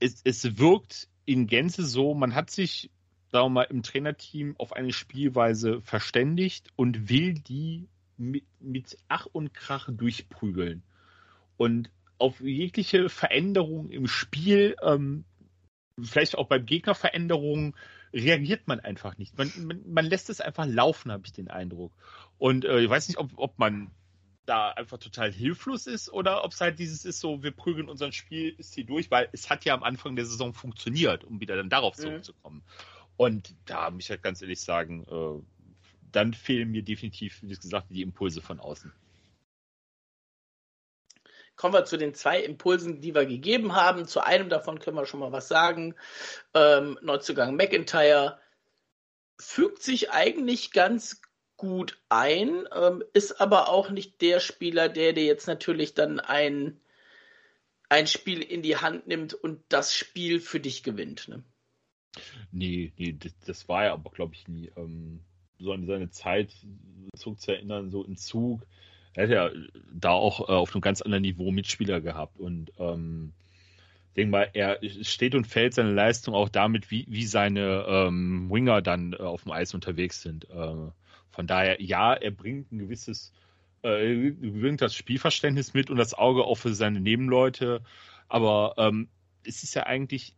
es, 0.00 0.22
es 0.24 0.58
wirkt 0.58 1.08
in 1.26 1.46
Gänze 1.46 1.84
so, 1.84 2.14
man 2.14 2.34
hat 2.34 2.50
sich, 2.50 2.90
sagen 3.30 3.46
wir 3.46 3.50
mal, 3.50 3.62
im 3.64 3.82
Trainerteam 3.82 4.56
auf 4.58 4.72
eine 4.72 4.92
Spielweise 4.92 5.82
verständigt 5.82 6.70
und 6.76 7.10
will 7.10 7.34
die 7.34 7.88
mit, 8.16 8.44
mit 8.60 8.96
Ach 9.08 9.26
und 9.26 9.52
Krach 9.52 9.90
durchprügeln. 9.92 10.82
Und 11.58 11.90
auf 12.18 12.40
jegliche 12.40 13.10
Veränderung 13.10 13.90
im 13.90 14.06
Spiel, 14.06 14.74
ähm, 14.82 15.24
vielleicht 16.00 16.38
auch 16.38 16.48
beim 16.48 16.64
Gegner 16.64 16.94
Veränderungen, 16.94 17.74
reagiert 18.12 18.68
man 18.68 18.80
einfach 18.80 19.18
nicht. 19.18 19.36
Man, 19.38 19.50
man, 19.64 19.82
man 19.92 20.06
lässt 20.06 20.30
es 20.30 20.40
einfach 20.40 20.66
laufen, 20.66 21.10
habe 21.10 21.22
ich 21.26 21.32
den 21.32 21.48
Eindruck. 21.48 21.92
Und 22.38 22.64
äh, 22.64 22.80
ich 22.80 22.90
weiß 22.90 23.08
nicht, 23.08 23.18
ob, 23.18 23.30
ob 23.36 23.58
man 23.58 23.90
da 24.44 24.70
einfach 24.70 24.98
total 24.98 25.32
hilflos 25.32 25.86
ist 25.86 26.12
oder 26.12 26.44
ob 26.44 26.52
es 26.52 26.60
halt 26.60 26.78
dieses 26.78 27.04
ist 27.04 27.20
so, 27.20 27.42
wir 27.42 27.52
prügeln 27.52 27.88
unser 27.88 28.10
Spiel 28.12 28.54
ist 28.58 28.74
hier 28.74 28.84
durch, 28.84 29.10
weil 29.10 29.28
es 29.32 29.50
hat 29.50 29.64
ja 29.64 29.74
am 29.74 29.82
Anfang 29.82 30.16
der 30.16 30.26
Saison 30.26 30.52
funktioniert, 30.52 31.24
um 31.24 31.40
wieder 31.40 31.56
dann 31.56 31.70
darauf 31.70 31.96
mhm. 31.96 32.02
zurückzukommen. 32.02 32.56
Mhm. 32.56 32.62
Und 33.16 33.54
da 33.66 33.90
muss 33.90 34.04
ich 34.04 34.10
halt 34.10 34.22
ganz 34.22 34.42
ehrlich 34.42 34.60
sagen, 34.60 35.04
äh, 35.08 35.42
dann 36.10 36.34
fehlen 36.34 36.70
mir 36.70 36.82
definitiv, 36.82 37.40
wie 37.42 37.54
gesagt, 37.54 37.86
die 37.90 38.02
Impulse 38.02 38.42
von 38.42 38.60
außen. 38.60 38.92
Kommen 41.62 41.74
wir 41.74 41.84
zu 41.84 41.96
den 41.96 42.12
zwei 42.12 42.40
Impulsen, 42.40 43.00
die 43.00 43.14
wir 43.14 43.24
gegeben 43.24 43.76
haben. 43.76 44.08
Zu 44.08 44.18
einem 44.18 44.48
davon 44.48 44.80
können 44.80 44.96
wir 44.96 45.06
schon 45.06 45.20
mal 45.20 45.30
was 45.30 45.46
sagen. 45.46 45.94
Ähm, 46.54 46.98
Neuzugang 47.02 47.54
McIntyre 47.54 48.40
fügt 49.38 49.80
sich 49.80 50.10
eigentlich 50.10 50.72
ganz 50.72 51.22
gut 51.56 52.02
ein, 52.08 52.66
ähm, 52.74 53.04
ist 53.12 53.40
aber 53.40 53.68
auch 53.68 53.90
nicht 53.90 54.20
der 54.22 54.40
Spieler, 54.40 54.88
der 54.88 55.12
dir 55.12 55.24
jetzt 55.24 55.46
natürlich 55.46 55.94
dann 55.94 56.18
ein, 56.18 56.80
ein 57.88 58.08
Spiel 58.08 58.42
in 58.42 58.62
die 58.62 58.78
Hand 58.78 59.06
nimmt 59.06 59.32
und 59.32 59.62
das 59.68 59.94
Spiel 59.94 60.40
für 60.40 60.58
dich 60.58 60.82
gewinnt. 60.82 61.28
Ne? 61.28 61.44
Nee, 62.50 62.92
nee, 62.96 63.16
das, 63.16 63.38
das 63.46 63.68
war 63.68 63.84
ja 63.84 63.92
aber, 63.92 64.10
glaube 64.10 64.34
ich, 64.34 64.48
nie. 64.48 64.72
Ähm, 64.74 65.20
so 65.60 65.70
an 65.70 65.86
seine 65.86 66.10
Zeit 66.10 66.52
zurückzuerinnern, 67.14 67.92
so 67.92 68.02
im 68.02 68.16
Zug 68.16 68.66
er 69.14 69.24
hat 69.24 69.30
ja 69.30 69.50
da 69.92 70.10
auch 70.10 70.48
äh, 70.48 70.52
auf 70.52 70.74
einem 70.74 70.80
ganz 70.80 71.02
anderen 71.02 71.22
Niveau 71.22 71.50
Mitspieler 71.50 72.00
gehabt 72.00 72.38
und 72.38 72.72
ähm, 72.78 73.32
denke 74.16 74.30
mal, 74.30 74.50
er 74.52 74.78
steht 75.02 75.34
und 75.34 75.46
fällt 75.46 75.74
seine 75.74 75.92
Leistung 75.92 76.34
auch 76.34 76.48
damit, 76.48 76.90
wie, 76.90 77.06
wie 77.08 77.26
seine 77.26 77.84
ähm, 77.88 78.50
Winger 78.50 78.82
dann 78.82 79.12
äh, 79.12 79.16
auf 79.16 79.42
dem 79.42 79.52
Eis 79.52 79.74
unterwegs 79.74 80.22
sind. 80.22 80.48
Äh, 80.50 80.90
von 81.30 81.46
daher, 81.46 81.80
ja, 81.80 82.12
er 82.14 82.30
bringt 82.30 82.72
ein 82.72 82.78
gewisses, 82.78 83.32
äh, 83.82 84.30
bringt 84.30 84.82
das 84.82 84.94
Spielverständnis 84.94 85.74
mit 85.74 85.90
und 85.90 85.96
das 85.96 86.14
Auge 86.14 86.44
auch 86.44 86.56
für 86.56 86.74
seine 86.74 87.00
Nebenleute, 87.00 87.82
aber 88.28 88.74
ähm, 88.76 89.08
es 89.44 89.62
ist 89.62 89.74
ja 89.74 89.84
eigentlich 89.84 90.34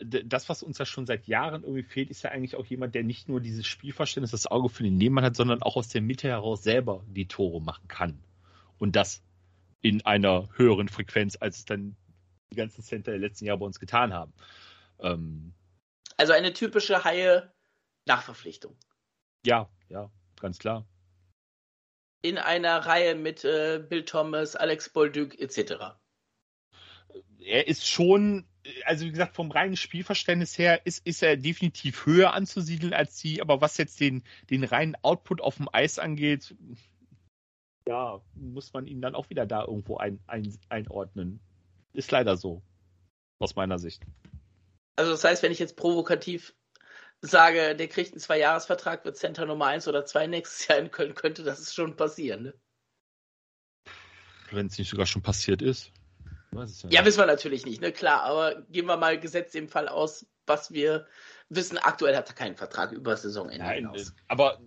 das, 0.00 0.48
was 0.48 0.62
uns 0.62 0.78
ja 0.78 0.86
schon 0.86 1.06
seit 1.06 1.26
Jahren 1.26 1.62
irgendwie 1.62 1.82
fehlt, 1.82 2.10
ist 2.10 2.22
ja 2.22 2.30
eigentlich 2.30 2.56
auch 2.56 2.64
jemand, 2.66 2.94
der 2.94 3.02
nicht 3.02 3.28
nur 3.28 3.40
dieses 3.40 3.66
Spielverständnis, 3.66 4.30
das 4.30 4.46
Auge 4.46 4.68
für 4.68 4.82
den 4.82 4.96
Nebenmann 4.96 5.24
hat, 5.24 5.36
sondern 5.36 5.62
auch 5.62 5.76
aus 5.76 5.88
der 5.88 6.00
Mitte 6.00 6.28
heraus 6.28 6.62
selber 6.62 7.04
die 7.06 7.28
Tore 7.28 7.60
machen 7.60 7.86
kann. 7.88 8.18
Und 8.78 8.96
das 8.96 9.22
in 9.82 10.04
einer 10.04 10.48
höheren 10.56 10.88
Frequenz, 10.88 11.36
als 11.40 11.58
es 11.58 11.64
dann 11.66 11.96
die 12.50 12.56
ganzen 12.56 12.82
Center 12.82 13.12
der 13.12 13.20
letzten 13.20 13.44
Jahre 13.44 13.58
bei 13.58 13.66
uns 13.66 13.78
getan 13.78 14.12
haben. 14.12 14.32
Ähm, 15.00 15.54
also 16.16 16.32
eine 16.32 16.52
typische 16.52 17.04
Haie-Nachverpflichtung. 17.04 18.76
Ja, 19.44 19.70
ja, 19.88 20.10
ganz 20.40 20.58
klar. 20.58 20.86
In 22.22 22.36
einer 22.36 22.78
Reihe 22.78 23.14
mit 23.14 23.44
äh, 23.44 23.82
Bill 23.86 24.04
Thomas, 24.04 24.56
Alex 24.56 24.90
Bolduc 24.90 25.38
etc. 25.38 25.96
Er 27.38 27.68
ist 27.68 27.86
schon 27.86 28.49
also 28.84 29.04
wie 29.06 29.10
gesagt, 29.10 29.34
vom 29.34 29.50
reinen 29.50 29.76
Spielverständnis 29.76 30.58
her 30.58 30.84
ist, 30.84 31.06
ist 31.06 31.22
er 31.22 31.36
definitiv 31.36 32.06
höher 32.06 32.34
anzusiedeln 32.34 32.92
als 32.92 33.18
sie, 33.18 33.40
aber 33.40 33.60
was 33.60 33.76
jetzt 33.78 34.00
den, 34.00 34.22
den 34.50 34.64
reinen 34.64 34.96
Output 35.02 35.40
auf 35.40 35.56
dem 35.56 35.68
Eis 35.72 35.98
angeht, 35.98 36.54
ja, 37.86 38.20
muss 38.34 38.72
man 38.72 38.86
ihn 38.86 39.00
dann 39.00 39.14
auch 39.14 39.30
wieder 39.30 39.46
da 39.46 39.64
irgendwo 39.64 39.96
ein, 39.96 40.20
ein, 40.26 40.56
einordnen. 40.68 41.40
Ist 41.92 42.10
leider 42.10 42.36
so, 42.36 42.62
aus 43.38 43.56
meiner 43.56 43.78
Sicht. 43.78 44.02
Also 44.96 45.12
das 45.12 45.24
heißt, 45.24 45.42
wenn 45.42 45.52
ich 45.52 45.58
jetzt 45.58 45.76
provokativ 45.76 46.54
sage, 47.22 47.74
der 47.74 47.88
kriegt 47.88 48.12
einen 48.12 48.20
Zwei-Jahres-Vertrag, 48.20 49.04
wird 49.04 49.16
Center 49.16 49.46
Nummer 49.46 49.66
1 49.66 49.88
oder 49.88 50.04
2 50.04 50.26
nächstes 50.26 50.68
Jahr 50.68 50.78
in 50.78 50.90
Köln, 50.90 51.14
könnte 51.14 51.42
das 51.42 51.74
schon 51.74 51.96
passieren. 51.96 52.42
Ne? 52.44 52.54
Wenn 54.50 54.66
es 54.66 54.78
nicht 54.78 54.90
sogar 54.90 55.06
schon 55.06 55.22
passiert 55.22 55.62
ist. 55.62 55.92
Ja, 56.88 57.04
wissen 57.04 57.18
wir 57.18 57.26
natürlich 57.26 57.64
nicht, 57.64 57.80
ne? 57.80 57.92
Klar, 57.92 58.22
aber 58.22 58.62
gehen 58.70 58.86
wir 58.86 58.96
mal 58.96 59.20
gesetzt 59.20 59.54
im 59.54 59.68
Fall 59.68 59.88
aus, 59.88 60.26
was 60.46 60.72
wir 60.72 61.06
wissen. 61.48 61.78
Aktuell 61.78 62.16
hat 62.16 62.28
er 62.28 62.34
keinen 62.34 62.56
Vertrag 62.56 62.90
über 62.90 63.16
Saisonende 63.16 63.64
Nein, 63.64 63.76
hinaus. 63.76 64.14
Aber 64.26 64.58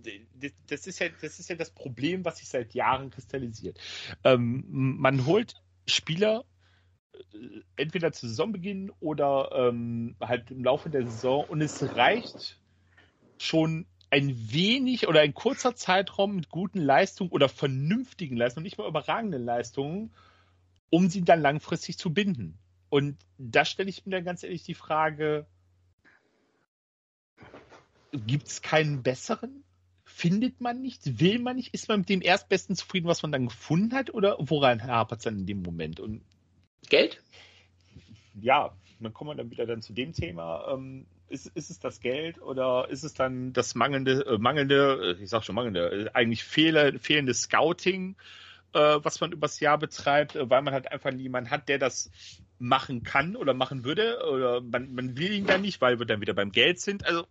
das 0.68 0.88
ist, 0.88 1.00
ja, 1.00 1.08
das 1.22 1.40
ist 1.40 1.50
ja 1.50 1.56
das 1.56 1.72
Problem, 1.72 2.24
was 2.24 2.38
sich 2.38 2.48
seit 2.48 2.74
Jahren 2.74 3.10
kristallisiert. 3.10 3.80
Ähm, 4.24 4.64
man 4.70 5.26
holt 5.26 5.56
Spieler 5.86 6.46
äh, 7.14 7.62
entweder 7.76 8.14
zu 8.14 8.28
Saisonbeginn 8.28 8.92
oder 9.02 9.50
ähm, 9.54 10.16
halt 10.22 10.52
im 10.52 10.64
Laufe 10.64 10.90
der 10.90 11.04
Saison 11.04 11.44
und 11.46 11.62
es 11.62 11.84
reicht 11.96 12.62
schon 13.38 13.86
ein 14.10 14.54
wenig 14.54 15.08
oder 15.08 15.22
ein 15.22 15.34
kurzer 15.34 15.76
Zeitraum 15.76 16.36
mit 16.36 16.50
guten 16.50 16.80
Leistungen 16.80 17.32
oder 17.32 17.50
vernünftigen 17.50 18.38
Leistungen, 18.38 18.64
nicht 18.64 18.78
mal 18.78 18.88
überragenden 18.88 19.44
Leistungen, 19.44 20.14
um 20.94 21.10
sie 21.10 21.24
dann 21.24 21.42
langfristig 21.42 21.98
zu 21.98 22.14
binden. 22.14 22.60
Und 22.90 23.18
da 23.40 23.66
stelle 23.66 23.90
ich 23.90 24.06
mir 24.06 24.12
dann 24.12 24.26
ganz 24.26 24.44
ehrlich 24.44 24.62
die 24.62 24.76
Frage, 24.76 25.48
gibt 28.12 28.48
es 28.48 28.62
keinen 28.62 29.02
besseren? 29.02 29.64
Findet 30.06 30.62
man 30.62 30.84
nichts? 30.84 31.20
Will 31.20 31.40
man 31.40 31.56
nicht? 31.56 31.74
Ist 31.74 31.90
man 31.90 32.02
mit 32.02 32.10
dem 32.10 32.22
Erstbesten 32.22 32.76
zufrieden, 32.76 33.08
was 33.08 33.24
man 33.24 33.32
dann 33.32 33.48
gefunden 33.48 33.96
hat? 33.96 34.14
Oder 34.14 34.38
woran 34.40 34.84
hapert 34.84 35.18
es 35.18 35.24
dann 35.24 35.40
in 35.40 35.46
dem 35.48 35.64
Moment? 35.64 36.00
Und 36.00 36.22
Geld? 36.90 37.24
Ja, 38.40 38.78
dann 39.00 39.14
kommen 39.16 39.32
wir 39.32 39.36
dann 39.36 39.50
wieder 39.50 39.66
dann 39.66 39.82
zu 39.82 39.94
dem 39.94 40.14
Thema. 40.14 40.72
Ähm, 40.72 41.08
ist, 41.28 41.48
ist 41.48 41.72
es 41.72 41.80
das 41.80 42.02
Geld 42.02 42.40
oder 42.40 42.88
ist 42.90 43.02
es 43.02 43.16
dann 43.16 43.52
das 43.52 43.74
mangelnde, 43.74 44.28
äh, 44.28 44.38
mangelnde, 44.38 45.16
äh, 45.20 45.24
ich 45.24 45.32
sag 45.32 45.44
schon 45.44 45.56
mangelnde, 45.56 45.90
äh, 45.90 46.10
eigentlich 46.14 46.44
fehle, 46.44 47.00
fehlende 47.00 47.34
Scouting? 47.34 48.16
Äh, 48.74 49.04
was 49.04 49.22
man 49.22 49.32
übers 49.32 49.60
Jahr 49.60 49.78
betreibt, 49.78 50.36
äh, 50.36 50.50
weil 50.50 50.62
man 50.62 50.74
halt 50.74 50.92
einfach 50.92 51.12
niemanden 51.12 51.52
hat, 51.52 51.70
der 51.70 51.80
das 51.80 52.12
machen 52.60 53.04
kann 53.04 53.36
oder 53.36 53.54
machen 53.54 53.84
würde. 53.84 54.26
Oder 54.30 54.62
man, 54.62 54.94
man 54.94 55.18
will 55.18 55.34
ihn 55.34 55.46
dann 55.46 55.62
nicht, 55.62 55.82
weil 55.82 56.00
wir 56.00 56.06
dann 56.06 56.22
wieder 56.22 56.34
beim 56.34 56.52
Geld 56.52 56.80
sind. 56.80 57.06
Also 57.06 57.26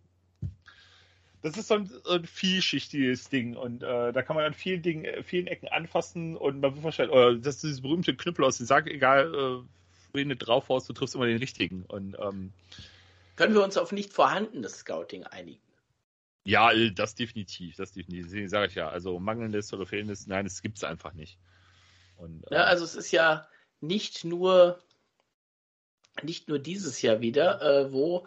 das 1.43 1.59
ist 1.59 1.69
so 1.69 1.75
ein, 1.75 1.87
so 1.87 2.13
ein 2.13 2.25
vielschichtiges 2.25 3.29
Ding 3.29 3.57
und 3.57 3.83
äh, 3.83 4.13
da 4.13 4.23
kann 4.23 4.37
man 4.37 4.45
an 4.45 4.55
vielen 4.55 4.81
Dingen, 4.81 5.25
vielen 5.25 5.49
Ecken 5.49 5.69
anfassen 5.69 6.37
und 6.37 6.61
man 6.61 6.75
wird 6.75 6.85
wahrscheinlich, 6.85 7.15
oder 7.15 7.35
das 7.35 7.57
ist 7.57 7.65
dieses 7.65 7.83
berühmte 7.83 8.15
Knüppel 8.15 8.45
aus 8.45 8.59
dem 8.59 8.67
Sack, 8.67 8.87
egal, 8.87 9.35
äh, 9.35 9.69
wen 10.13 10.29
du 10.29 10.37
drauf 10.37 10.69
haust, 10.69 10.89
du 10.89 10.93
triffst 10.93 11.17
immer 11.17 11.27
den 11.27 11.39
richtigen. 11.39 11.85
Und 11.89 12.17
ähm, 12.21 12.53
können 13.35 13.55
wir 13.55 13.65
uns 13.65 13.77
auf 13.77 13.91
nicht 13.91 14.13
vorhandenes 14.13 14.79
Scouting 14.79 15.25
einigen? 15.25 15.61
Ja, 16.45 16.73
äh, 16.73 16.93
das 16.93 17.15
definitiv, 17.15 17.77
das 17.77 17.93
definitiv. 17.93 18.27
Deswegen 18.27 18.49
sage 18.49 18.67
ich 18.69 18.75
ja, 18.75 18.89
also 18.89 19.19
mangelndes 19.19 19.73
oder 19.73 19.87
fehlendes, 19.87 20.27
nein, 20.27 20.47
es 20.47 20.63
gibt 20.63 20.79
es 20.79 20.85
einfach 20.85 21.13
nicht. 21.13 21.39
Und, 22.17 22.45
ja, 22.51 22.59
äh, 22.59 22.65
also 22.65 22.85
es 22.85 22.95
ist 22.95 23.13
ja 23.13 23.49
nicht 23.81 24.25
nur 24.25 24.83
nicht 26.23 26.49
nur 26.49 26.59
dieses 26.59 27.01
Jahr 27.01 27.21
wieder, 27.21 27.63
äh, 27.63 27.93
wo 27.93 28.27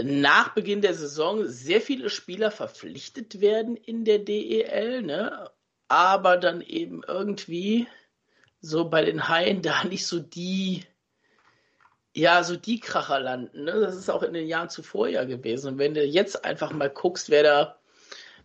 nach 0.00 0.54
Beginn 0.54 0.80
der 0.80 0.94
Saison 0.94 1.46
sehr 1.46 1.80
viele 1.80 2.10
Spieler 2.10 2.50
verpflichtet 2.50 3.40
werden 3.40 3.76
in 3.76 4.04
der 4.04 4.18
DEL, 4.18 5.02
ne? 5.02 5.50
aber 5.88 6.36
dann 6.36 6.60
eben 6.60 7.02
irgendwie 7.06 7.86
so 8.60 8.88
bei 8.88 9.04
den 9.04 9.28
Haien 9.28 9.62
da 9.62 9.84
nicht 9.84 10.06
so 10.06 10.20
die 10.20 10.84
ja, 12.18 12.42
so 12.42 12.56
die 12.56 12.80
Kracher 12.80 13.20
landen. 13.20 13.64
Ne? 13.64 13.72
Das 13.80 13.94
ist 13.94 14.10
auch 14.10 14.24
in 14.24 14.32
den 14.32 14.48
Jahren 14.48 14.68
zuvor 14.68 15.08
ja 15.08 15.24
gewesen. 15.24 15.74
Und 15.74 15.78
wenn 15.78 15.94
du 15.94 16.04
jetzt 16.04 16.44
einfach 16.44 16.72
mal 16.72 16.90
guckst, 16.90 17.30
wer 17.30 17.44
da, 17.44 17.76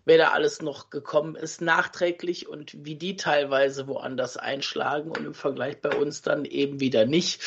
wer 0.05 0.19
da 0.19 0.29
alles 0.29 0.61
noch 0.61 0.91
gekommen 0.91 1.35
ist, 1.35 1.59
nachträglich 1.59 2.47
und 2.47 2.85
wie 2.85 2.95
die 2.95 3.15
teilweise 3.15 3.87
woanders 3.87 4.37
einschlagen 4.37 5.09
und 5.09 5.25
im 5.25 5.33
Vergleich 5.33 5.81
bei 5.81 5.89
uns 5.95 6.21
dann 6.21 6.45
eben 6.45 6.79
wieder 6.79 7.05
nicht. 7.05 7.41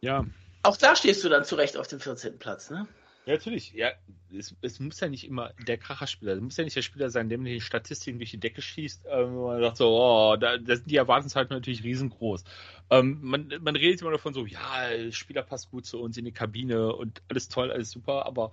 Ja. 0.00 0.24
Auch 0.62 0.78
da 0.78 0.96
stehst 0.96 1.22
du 1.24 1.28
dann 1.28 1.44
zurecht 1.44 1.76
auf 1.76 1.88
dem 1.88 2.00
14. 2.00 2.38
Platz, 2.38 2.70
ne? 2.70 2.86
Ja, 3.24 3.34
natürlich. 3.34 3.72
Ja, 3.72 3.92
es, 4.36 4.54
es, 4.62 4.80
muss 4.80 4.98
ja 4.98 5.08
nicht 5.08 5.24
immer 5.24 5.52
der 5.66 5.78
Kracherspieler, 5.78 6.32
es 6.32 6.40
muss 6.40 6.56
ja 6.56 6.64
nicht 6.64 6.76
der 6.76 6.82
Spieler 6.82 7.08
sein, 7.08 7.28
der 7.28 7.38
mit 7.38 7.52
den 7.52 7.60
Statistiken 7.60 8.18
durch 8.18 8.32
die 8.32 8.40
Decke 8.40 8.60
schießt, 8.60 9.06
ähm, 9.08 9.36
man 9.36 9.60
sagt 9.60 9.76
so, 9.76 9.88
oh, 9.90 10.36
da, 10.36 10.58
da 10.58 10.76
sind 10.76 10.90
die 10.90 10.96
Erwartungshalten 10.96 11.54
natürlich 11.54 11.84
riesengroß. 11.84 12.42
Ähm, 12.90 13.20
man, 13.22 13.52
man 13.60 13.76
redet 13.76 14.00
immer 14.00 14.10
davon 14.10 14.34
so, 14.34 14.44
ja, 14.44 14.88
der 14.90 15.12
Spieler 15.12 15.42
passt 15.42 15.70
gut 15.70 15.86
zu 15.86 16.00
uns 16.00 16.16
in 16.16 16.24
die 16.24 16.32
Kabine 16.32 16.94
und 16.96 17.22
alles 17.28 17.48
toll, 17.48 17.70
alles 17.70 17.92
super, 17.92 18.26
aber 18.26 18.52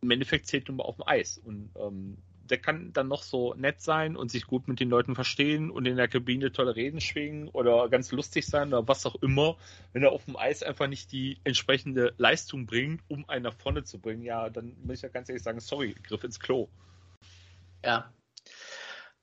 im 0.00 0.10
Endeffekt 0.10 0.46
zählt 0.46 0.68
nur 0.68 0.78
mal 0.78 0.84
auf 0.84 0.96
dem 0.96 1.06
Eis. 1.06 1.36
Und 1.38 1.70
ähm, 1.76 2.18
der 2.50 2.58
kann 2.58 2.92
dann 2.92 3.08
noch 3.08 3.22
so 3.22 3.54
nett 3.54 3.80
sein 3.80 4.16
und 4.16 4.30
sich 4.30 4.46
gut 4.46 4.68
mit 4.68 4.80
den 4.80 4.90
Leuten 4.90 5.14
verstehen 5.14 5.70
und 5.70 5.86
in 5.86 5.96
der 5.96 6.08
Kabine 6.08 6.52
tolle 6.52 6.76
Reden 6.76 7.00
schwingen 7.00 7.48
oder 7.48 7.88
ganz 7.88 8.12
lustig 8.12 8.46
sein 8.46 8.68
oder 8.68 8.86
was 8.86 9.06
auch 9.06 9.16
immer. 9.16 9.56
Wenn 9.92 10.02
er 10.02 10.12
auf 10.12 10.24
dem 10.24 10.36
Eis 10.36 10.62
einfach 10.62 10.86
nicht 10.86 11.12
die 11.12 11.38
entsprechende 11.44 12.14
Leistung 12.18 12.66
bringt, 12.66 13.02
um 13.08 13.28
einen 13.28 13.44
nach 13.44 13.54
vorne 13.54 13.84
zu 13.84 13.98
bringen, 13.98 14.22
ja, 14.22 14.50
dann 14.50 14.76
muss 14.82 14.98
ich 14.98 15.02
ja 15.02 15.08
ganz 15.08 15.28
ehrlich 15.28 15.42
sagen, 15.42 15.60
sorry, 15.60 15.94
Griff 16.06 16.24
ins 16.24 16.40
Klo. 16.40 16.68
Ja. 17.84 18.12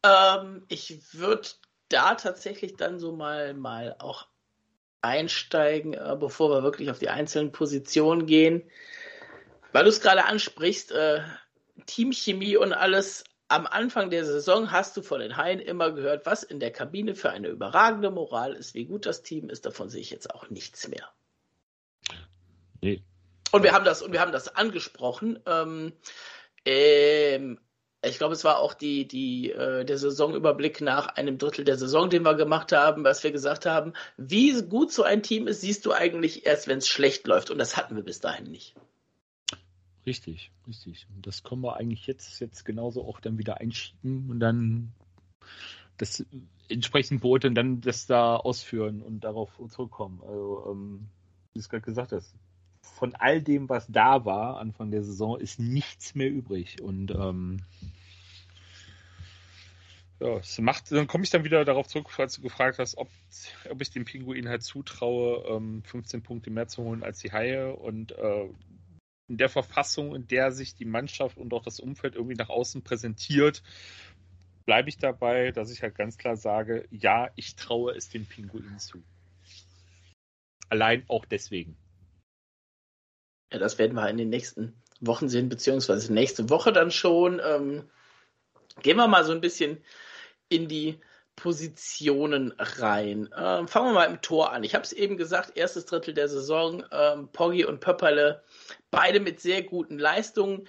Ähm, 0.03 0.65
ich 0.67 1.13
würde 1.13 1.47
da 1.89 2.15
tatsächlich 2.15 2.75
dann 2.75 2.99
so 2.99 3.15
mal, 3.15 3.53
mal 3.53 3.95
auch 3.99 4.27
einsteigen, 5.01 5.93
äh, 5.93 6.15
bevor 6.19 6.49
wir 6.49 6.63
wirklich 6.63 6.89
auf 6.89 6.99
die 6.99 7.09
einzelnen 7.09 7.51
Positionen 7.51 8.25
gehen. 8.25 8.63
Weil 9.71 9.83
du 9.83 9.89
es 9.89 10.01
gerade 10.01 10.25
ansprichst, 10.25 10.91
äh, 10.91 11.21
Teamchemie 11.85 12.57
und 12.57 12.73
alles. 12.73 13.23
Am 13.47 13.67
Anfang 13.67 14.09
der 14.09 14.25
Saison 14.25 14.71
hast 14.71 14.95
du 14.95 15.01
von 15.01 15.19
den 15.19 15.35
Haien 15.35 15.59
immer 15.59 15.91
gehört, 15.91 16.25
was 16.25 16.43
in 16.43 16.61
der 16.61 16.71
Kabine 16.71 17.15
für 17.15 17.31
eine 17.31 17.49
überragende 17.49 18.09
Moral 18.09 18.53
ist, 18.53 18.73
wie 18.75 18.85
gut 18.85 19.05
das 19.05 19.23
Team 19.23 19.49
ist. 19.49 19.65
Davon 19.65 19.89
sehe 19.89 19.99
ich 19.99 20.09
jetzt 20.09 20.33
auch 20.33 20.49
nichts 20.49 20.87
mehr. 20.87 21.09
Nee. 22.81 23.03
Und 23.51 23.63
wir 23.63 23.73
haben 23.73 23.83
das, 23.83 24.01
und 24.01 24.13
wir 24.13 24.21
haben 24.21 24.31
das 24.31 24.55
angesprochen. 24.55 25.39
Ähm, 25.45 25.91
ähm, 26.65 27.59
ich 28.03 28.17
glaube, 28.17 28.33
es 28.33 28.43
war 28.43 28.59
auch 28.59 28.73
die, 28.73 29.07
die, 29.07 29.51
äh, 29.51 29.85
der 29.85 29.97
Saisonüberblick 29.97 30.81
nach 30.81 31.07
einem 31.07 31.37
Drittel 31.37 31.65
der 31.65 31.77
Saison, 31.77 32.09
den 32.09 32.23
wir 32.23 32.33
gemacht 32.33 32.71
haben, 32.71 33.03
was 33.03 33.23
wir 33.23 33.31
gesagt 33.31 33.65
haben, 33.65 33.93
wie 34.17 34.59
gut 34.63 34.91
so 34.91 35.03
ein 35.03 35.21
Team 35.21 35.47
ist, 35.47 35.61
siehst 35.61 35.85
du 35.85 35.91
eigentlich 35.91 36.45
erst, 36.45 36.67
wenn 36.67 36.79
es 36.79 36.87
schlecht 36.87 37.27
läuft. 37.27 37.51
Und 37.51 37.59
das 37.59 37.77
hatten 37.77 37.95
wir 37.95 38.03
bis 38.03 38.19
dahin 38.19 38.49
nicht. 38.49 38.75
Richtig, 40.05 40.51
richtig. 40.67 41.07
Und 41.15 41.27
das 41.27 41.43
können 41.43 41.61
wir 41.61 41.77
eigentlich 41.77 42.07
jetzt, 42.07 42.39
jetzt 42.39 42.65
genauso 42.65 43.07
auch 43.07 43.19
dann 43.19 43.37
wieder 43.37 43.59
einschieben 43.59 44.29
und 44.29 44.39
dann 44.39 44.91
das 45.97 46.25
entsprechend 46.69 47.21
beurteilen, 47.21 47.53
dann 47.53 47.81
das 47.81 48.07
da 48.07 48.35
ausführen 48.35 49.01
und 49.01 49.23
darauf 49.23 49.51
zurückkommen. 49.69 50.21
Also, 50.23 50.65
ähm, 50.71 51.09
wie 51.53 51.59
du 51.59 51.59
es 51.59 51.69
gerade 51.69 51.83
gesagt 51.83 52.11
hast, 52.13 52.33
von 52.81 53.13
all 53.15 53.41
dem, 53.41 53.69
was 53.69 53.87
da 53.87 54.25
war 54.25 54.57
Anfang 54.57 54.89
der 54.89 55.03
Saison, 55.03 55.39
ist 55.39 55.59
nichts 55.59 56.15
mehr 56.15 56.29
übrig. 56.29 56.81
Und 56.81 57.11
ähm, 57.11 57.61
ja, 60.19 60.37
es 60.37 60.59
macht, 60.59 60.91
dann 60.91 61.07
komme 61.07 61.23
ich 61.23 61.29
dann 61.29 61.43
wieder 61.43 61.65
darauf 61.65 61.87
zurück, 61.87 62.09
falls 62.09 62.35
du 62.35 62.41
gefragt 62.41 62.79
hast, 62.79 62.97
ob, 62.97 63.09
ob 63.69 63.81
ich 63.81 63.91
dem 63.91 64.05
Pinguin 64.05 64.49
halt 64.49 64.63
zutraue, 64.63 65.43
ähm, 65.47 65.83
15 65.83 66.23
Punkte 66.23 66.49
mehr 66.49 66.67
zu 66.67 66.83
holen 66.83 67.03
als 67.03 67.19
die 67.19 67.31
Haie 67.31 67.75
und 67.75 68.11
äh, 68.13 68.49
in 69.31 69.37
der 69.37 69.47
Verfassung, 69.47 70.13
in 70.13 70.27
der 70.27 70.51
sich 70.51 70.75
die 70.75 70.83
Mannschaft 70.83 71.37
und 71.37 71.53
auch 71.53 71.63
das 71.63 71.79
Umfeld 71.79 72.15
irgendwie 72.15 72.35
nach 72.35 72.49
außen 72.49 72.83
präsentiert, 72.83 73.63
bleibe 74.65 74.89
ich 74.89 74.97
dabei, 74.97 75.51
dass 75.51 75.71
ich 75.71 75.81
halt 75.81 75.95
ganz 75.95 76.17
klar 76.17 76.35
sage, 76.35 76.85
ja, 76.91 77.29
ich 77.37 77.55
traue 77.55 77.95
es 77.95 78.09
den 78.09 78.25
Pinguinen 78.25 78.77
zu. 78.77 79.01
Allein 80.67 81.05
auch 81.07 81.23
deswegen. 81.23 81.77
Ja, 83.53 83.59
das 83.59 83.79
werden 83.79 83.95
wir 83.95 84.09
in 84.09 84.17
den 84.17 84.29
nächsten 84.29 84.81
Wochen 84.99 85.29
sehen, 85.29 85.47
beziehungsweise 85.47 86.13
nächste 86.13 86.49
Woche 86.49 86.73
dann 86.73 86.91
schon. 86.91 87.39
Ähm, 87.41 87.89
gehen 88.81 88.97
wir 88.97 89.07
mal 89.07 89.23
so 89.23 89.31
ein 89.31 89.41
bisschen 89.41 89.81
in 90.49 90.67
die 90.67 90.99
Positionen 91.41 92.53
rein. 92.59 93.27
Ähm, 93.35 93.67
fangen 93.67 93.87
wir 93.87 93.93
mal 93.93 94.05
im 94.05 94.21
Tor 94.21 94.53
an. 94.53 94.63
Ich 94.63 94.75
habe 94.75 94.83
es 94.83 94.93
eben 94.93 95.17
gesagt, 95.17 95.57
erstes 95.57 95.87
Drittel 95.87 96.13
der 96.13 96.27
Saison, 96.27 96.85
ähm, 96.91 97.29
Poggi 97.31 97.65
und 97.65 97.79
Pöpperle, 97.79 98.43
beide 98.91 99.19
mit 99.19 99.39
sehr 99.39 99.63
guten 99.63 99.97
Leistungen. 99.97 100.67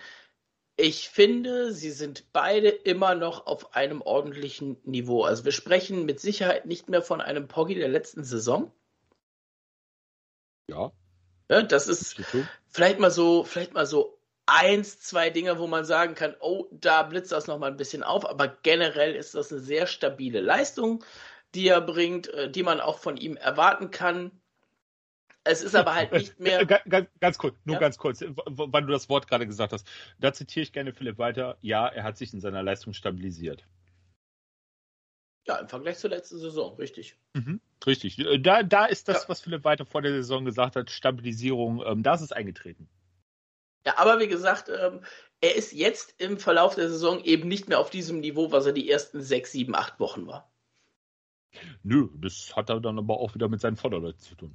Ich 0.76 1.11
finde, 1.11 1.74
sie 1.74 1.90
sind 1.90 2.32
beide 2.32 2.70
immer 2.70 3.14
noch 3.14 3.46
auf 3.46 3.74
einem 3.76 4.01
ordentlichen 4.01 4.78
Niveau. 4.84 5.24
Also 5.24 5.44
wir 5.44 5.53
sprechen 5.53 6.07
mit 6.07 6.20
Sicherheit 6.20 6.64
nicht 6.64 6.88
mehr 6.88 7.03
von 7.03 7.20
einem 7.20 7.49
Poggi 7.49 7.74
der 7.74 7.88
letzten 7.88 8.24
Saison. 8.24 8.72
Ja. 10.70 10.90
ja 11.51 11.62
das 11.62 11.86
ist 11.86 12.16
vielleicht 12.68 12.99
mal 12.99 13.11
so, 13.11 13.44
vielleicht 13.44 13.74
mal 13.74 13.84
so 13.84 14.18
eins, 14.47 15.01
zwei 15.01 15.30
Dinge, 15.30 15.59
wo 15.59 15.66
man 15.66 15.84
sagen 15.84 16.14
kann, 16.14 16.34
oh, 16.40 16.66
da 16.72 17.03
blitzt 17.03 17.32
das 17.32 17.47
nochmal 17.47 17.70
ein 17.70 17.76
bisschen 17.76 18.03
auf, 18.03 18.28
aber 18.28 18.49
generell 18.49 19.14
ist 19.14 19.34
das 19.34 19.53
eine 19.53 19.61
sehr 19.61 19.86
stabile 19.86 20.40
Leistung, 20.40 21.05
die 21.55 21.68
er 21.68 21.80
bringt, 21.80 22.28
äh, 22.28 22.51
die 22.51 22.62
man 22.62 22.80
auch 22.80 22.99
von 22.99 23.16
ihm 23.16 23.36
erwarten 23.36 23.90
kann. 23.90 24.30
Es 25.45 25.62
ist 25.62 25.74
aber 25.74 25.95
halt 25.95 26.12
nicht 26.12 26.38
mehr. 26.38 26.64
Ganz, 26.66 27.09
ganz 27.18 27.36
kurz, 27.36 27.57
nur 27.64 27.74
ja? 27.74 27.80
ganz 27.80 27.99
kurz, 27.99 28.22
wann 28.47 28.86
du 28.86 28.93
das 28.93 29.09
Wort 29.09 29.26
gerade 29.26 29.47
gesagt 29.47 29.72
hast. 29.72 29.88
Da 30.20 30.32
zitiere 30.32 30.62
ich 30.62 30.72
gerne 30.72 30.93
Philipp 30.93 31.18
weiter. 31.18 31.59
Ja, 31.62 31.88
er 31.88 32.05
hat 32.05 32.16
sich 32.16 32.32
in 32.32 32.40
seiner 32.40 32.62
Leistung 32.62 32.93
stabilisiert. 32.93 33.66
Ja, 35.49 35.57
im 35.57 35.68
Vergleich 35.68 35.99
zur 35.99 36.11
letzten 36.11 36.38
Saison, 36.38 36.76
richtig. 36.76 37.16
Mhm, 37.34 37.61
richtig. 37.84 38.20
Äh, 38.20 38.38
da, 38.38 38.62
da 38.62 38.86
ist 38.86 39.09
das, 39.09 39.22
ja. 39.22 39.28
was 39.28 39.40
Philipp 39.40 39.64
weiter 39.64 39.84
vor 39.84 40.03
der 40.03 40.12
Saison 40.12 40.45
gesagt 40.45 40.76
hat, 40.76 40.90
Stabilisierung, 40.90 41.82
ähm, 41.84 42.05
da 42.05 42.14
ist 42.14 42.20
es 42.20 42.30
eingetreten. 42.30 42.88
Ja, 43.87 43.99
aber 43.99 44.20
wie 44.20 44.28
gesagt, 44.28 44.68
ähm, 44.68 45.05
er 45.41 45.57
ist 45.57 45.72
jetzt 45.72 46.14
im 46.18 46.39
Verlauf 46.39 46.76
der 46.76 46.89
Saison 46.89 47.22
eben 47.24 47.49
nicht 47.49 47.68
mehr 47.68 47.80
auf 47.80 47.91
diesem 47.91 48.20
Niveau, 48.20 48.53
was 48.53 48.66
er 48.66 48.72
die 48.72 48.89
ersten 48.89 49.20
sechs, 49.22 49.53
sieben, 49.53 49.74
acht 49.74 49.99
Wochen 49.99 50.26
war. 50.26 50.53
Nö, 51.83 52.09
das 52.16 52.55
hat 52.57 52.70
er 52.70 52.80
dann 52.80 52.99
aber 52.99 53.18
auch 53.18 53.35
wieder 53.35 53.49
mit 53.49 53.61
seinen 53.61 53.76
Vorderleuten 53.76 54.20
zu 54.20 54.35
tun. 54.35 54.55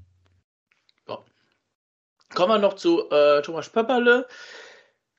Ja. 1.08 1.24
Kommen 2.34 2.54
wir 2.54 2.60
noch 2.60 2.76
zu 2.76 3.10
äh, 3.10 3.42
Thomas 3.42 3.70
Pöpperle. 3.70 4.28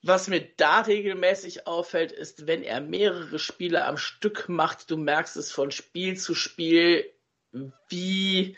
Was 0.02 0.28
mir 0.28 0.40
da 0.56 0.80
regelmäßig 0.80 1.66
auffällt, 1.66 2.12
ist, 2.12 2.46
wenn 2.46 2.62
er 2.62 2.80
mehrere 2.80 3.38
Spiele 3.38 3.84
am 3.84 3.96
Stück 3.96 4.48
macht, 4.48 4.90
du 4.90 4.96
merkst 4.96 5.36
es 5.36 5.50
von 5.50 5.70
Spiel 5.72 6.16
zu 6.16 6.34
Spiel, 6.34 7.12
wie, 7.88 8.56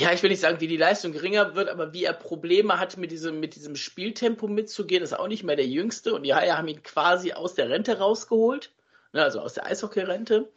ja, 0.00 0.12
ich 0.12 0.22
will 0.22 0.30
nicht 0.30 0.40
sagen, 0.40 0.60
wie 0.60 0.68
die 0.68 0.76
Leistung 0.76 1.12
geringer 1.12 1.54
wird, 1.54 1.68
aber 1.68 1.92
wie 1.92 2.04
er 2.04 2.12
Probleme 2.12 2.78
hat, 2.78 2.96
mit 2.96 3.10
diesem, 3.10 3.40
mit 3.40 3.54
diesem 3.54 3.76
Spieltempo 3.76 4.46
mitzugehen, 4.48 5.02
ist 5.02 5.12
auch 5.12 5.28
nicht 5.28 5.44
mehr 5.44 5.56
der 5.56 5.66
Jüngste. 5.66 6.14
Und 6.14 6.22
die 6.22 6.34
Haie 6.34 6.56
haben 6.56 6.68
ihn 6.68 6.82
quasi 6.82 7.32
aus 7.32 7.54
der 7.54 7.70
Rente 7.70 7.98
rausgeholt, 7.98 8.72
ne, 9.12 9.22
also 9.22 9.40
aus 9.40 9.54
der 9.54 9.66
Eishockey-Rente. 9.66 10.50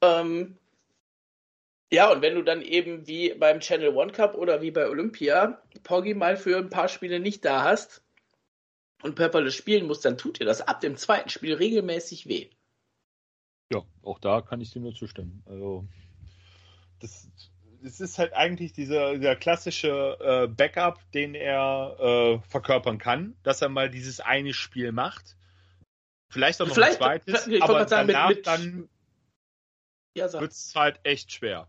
Ähm, 0.00 0.56
ja, 1.92 2.10
und 2.12 2.22
wenn 2.22 2.34
du 2.34 2.42
dann 2.42 2.62
eben 2.62 3.06
wie 3.06 3.34
beim 3.34 3.60
Channel 3.60 3.96
One 3.96 4.12
Cup 4.12 4.34
oder 4.34 4.62
wie 4.62 4.70
bei 4.70 4.88
Olympia 4.88 5.60
Poggi 5.82 6.14
mal 6.14 6.36
für 6.36 6.56
ein 6.56 6.70
paar 6.70 6.88
Spiele 6.88 7.20
nicht 7.20 7.44
da 7.44 7.64
hast, 7.64 8.02
und 9.02 9.14
Pepperle 9.14 9.50
spielen 9.50 9.86
muss, 9.86 10.00
dann 10.00 10.18
tut 10.18 10.40
ihr 10.40 10.46
das 10.46 10.60
ab 10.60 10.80
dem 10.80 10.96
zweiten 10.96 11.28
Spiel 11.28 11.54
regelmäßig 11.54 12.26
weh. 12.26 12.48
Ja, 13.72 13.82
auch 14.02 14.18
da 14.18 14.40
kann 14.42 14.60
ich 14.60 14.72
dir 14.72 14.80
nur 14.80 14.94
zustimmen. 14.94 15.42
Also, 15.46 15.86
das, 17.00 17.30
das 17.82 18.00
ist 18.00 18.18
halt 18.18 18.32
eigentlich 18.34 18.72
dieser, 18.72 19.14
dieser 19.14 19.36
klassische 19.36 20.16
äh, 20.20 20.46
Backup, 20.48 21.00
den 21.12 21.34
er 21.34 21.96
äh, 21.98 22.48
verkörpern 22.48 22.98
kann, 22.98 23.36
dass 23.42 23.62
er 23.62 23.68
mal 23.68 23.90
dieses 23.90 24.20
eine 24.20 24.54
Spiel 24.54 24.92
macht. 24.92 25.36
Vielleicht 26.28 26.60
auch 26.60 26.66
noch 26.66 26.74
Vielleicht, 26.74 27.02
ein 27.02 27.20
zweites, 27.22 27.48
aber 27.60 27.88
sagen, 27.88 28.08
danach 28.08 28.28
mit, 28.28 28.38
mit, 28.38 28.46
dann 28.46 28.88
ja, 30.16 30.32
wird 30.32 30.52
es 30.52 30.72
halt 30.74 31.00
echt 31.02 31.32
schwer. 31.32 31.68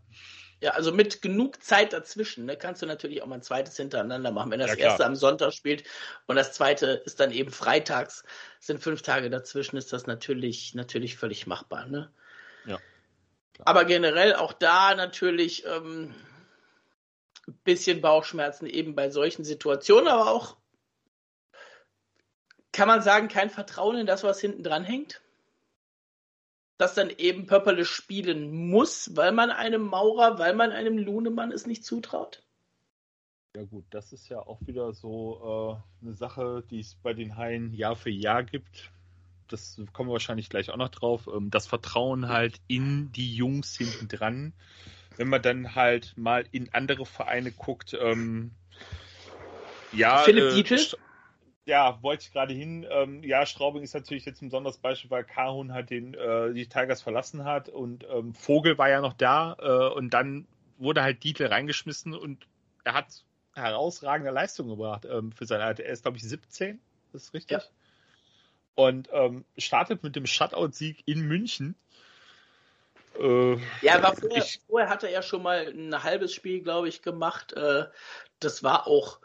Ja, 0.60 0.70
also 0.70 0.92
mit 0.92 1.22
genug 1.22 1.60
Zeit 1.60 1.92
dazwischen 1.92 2.44
ne, 2.44 2.56
kannst 2.56 2.82
du 2.82 2.86
natürlich 2.86 3.20
auch 3.20 3.26
mal 3.26 3.36
ein 3.36 3.42
zweites 3.42 3.76
hintereinander 3.76 4.30
machen. 4.30 4.52
Wenn 4.52 4.60
das 4.60 4.76
ja, 4.76 4.76
erste 4.76 5.04
am 5.04 5.16
Sonntag 5.16 5.52
spielt 5.52 5.82
und 6.26 6.36
das 6.36 6.52
zweite 6.52 7.02
ist 7.04 7.18
dann 7.18 7.32
eben 7.32 7.50
freitags, 7.50 8.22
sind 8.60 8.80
fünf 8.80 9.02
Tage 9.02 9.28
dazwischen, 9.28 9.76
ist 9.76 9.92
das 9.92 10.06
natürlich, 10.06 10.74
natürlich 10.76 11.16
völlig 11.16 11.48
machbar. 11.48 11.86
Ne? 11.86 12.12
Aber 13.64 13.84
generell 13.84 14.34
auch 14.34 14.52
da 14.52 14.94
natürlich 14.94 15.64
ähm, 15.66 16.14
ein 17.46 17.58
bisschen 17.64 18.00
Bauchschmerzen 18.00 18.66
eben 18.66 18.94
bei 18.94 19.10
solchen 19.10 19.44
Situationen, 19.44 20.08
aber 20.08 20.30
auch, 20.30 20.56
kann 22.72 22.88
man 22.88 23.02
sagen, 23.02 23.28
kein 23.28 23.50
Vertrauen 23.50 23.98
in 23.98 24.06
das, 24.06 24.24
was 24.24 24.40
hinten 24.40 24.62
dran 24.62 24.84
hängt 24.84 25.20
dass 26.82 26.94
dann 26.94 27.10
eben 27.10 27.46
Pöpperle 27.46 27.84
spielen 27.84 28.68
muss, 28.68 29.14
weil 29.14 29.30
man 29.30 29.50
einem 29.50 29.82
Maurer, 29.82 30.40
weil 30.40 30.52
man 30.52 30.72
einem 30.72 30.98
Lunemann 30.98 31.52
es 31.52 31.64
nicht 31.64 31.84
zutraut? 31.84 32.42
Ja 33.54 33.62
gut, 33.62 33.84
das 33.90 34.12
ist 34.12 34.28
ja 34.28 34.40
auch 34.40 34.58
wieder 34.66 34.92
so 34.92 35.78
äh, 36.02 36.04
eine 36.04 36.14
Sache, 36.14 36.64
die 36.68 36.80
es 36.80 36.96
bei 36.96 37.12
den 37.12 37.36
Haien 37.36 37.72
Jahr 37.72 37.94
für 37.94 38.10
Jahr 38.10 38.42
gibt. 38.42 38.90
Das 39.48 39.80
kommen 39.92 40.08
wir 40.08 40.14
wahrscheinlich 40.14 40.48
gleich 40.48 40.70
auch 40.70 40.76
noch 40.76 40.88
drauf. 40.88 41.28
Ähm, 41.32 41.50
das 41.50 41.66
Vertrauen 41.66 42.28
halt 42.28 42.60
in 42.68 43.12
die 43.12 43.34
Jungs 43.34 43.76
hinten 43.76 44.08
dran. 44.08 44.52
Wenn 45.16 45.28
man 45.28 45.42
dann 45.42 45.74
halt 45.74 46.14
mal 46.16 46.44
in 46.52 46.72
andere 46.72 47.04
Vereine 47.06 47.52
guckt, 47.52 47.96
ähm, 48.00 48.52
ja. 49.92 50.18
Philipp 50.18 50.52
äh, 50.52 50.54
Dietl? 50.54 50.96
ja, 51.64 52.02
wollte 52.02 52.24
ich 52.24 52.32
gerade 52.32 52.54
hin. 52.54 52.86
Ähm, 52.90 53.22
ja, 53.22 53.46
Straubing 53.46 53.82
ist 53.82 53.94
natürlich 53.94 54.24
jetzt 54.24 54.42
ein 54.42 54.48
besonderes 54.48 54.78
Beispiel, 54.78 55.10
weil 55.10 55.24
Kahun 55.24 55.72
halt 55.72 55.90
den, 55.90 56.14
äh, 56.14 56.52
die 56.52 56.66
Tigers 56.66 57.02
verlassen 57.02 57.44
hat 57.44 57.68
und 57.68 58.04
ähm, 58.10 58.34
Vogel 58.34 58.78
war 58.78 58.88
ja 58.88 59.00
noch 59.00 59.12
da 59.12 59.56
äh, 59.60 59.94
und 59.94 60.10
dann 60.10 60.46
wurde 60.78 61.02
halt 61.02 61.22
Dietl 61.22 61.46
reingeschmissen 61.46 62.14
und 62.14 62.46
er 62.84 62.94
hat 62.94 63.24
herausragende 63.54 64.32
Leistung 64.32 64.68
gebracht 64.68 65.06
ähm, 65.08 65.30
für 65.30 65.46
sein 65.46 65.60
Alter. 65.60 65.84
Er 65.84 65.92
ist, 65.92 66.02
glaube 66.02 66.16
ich, 66.16 66.24
17, 66.24 66.80
das 67.12 67.24
ist 67.24 67.34
richtig. 67.34 67.58
Ja. 67.58 67.68
Und 68.74 69.08
ähm, 69.12 69.44
startet 69.58 70.02
mit 70.02 70.16
dem 70.16 70.26
Shutout-Sieg 70.26 71.02
in 71.06 71.22
München. 71.22 71.74
Äh, 73.18 73.56
ja, 73.82 74.02
war 74.02 74.16
vorher, 74.16 74.42
ich, 74.42 74.60
vorher 74.66 74.88
hatte 74.88 75.08
er 75.08 75.22
schon 75.22 75.42
mal 75.42 75.66
ein 75.68 76.02
halbes 76.02 76.32
Spiel, 76.32 76.62
glaube 76.62 76.88
ich, 76.88 77.02
gemacht. 77.02 77.52
Äh, 77.52 77.84
das 78.40 78.62
war 78.62 78.86
auch 78.86 79.20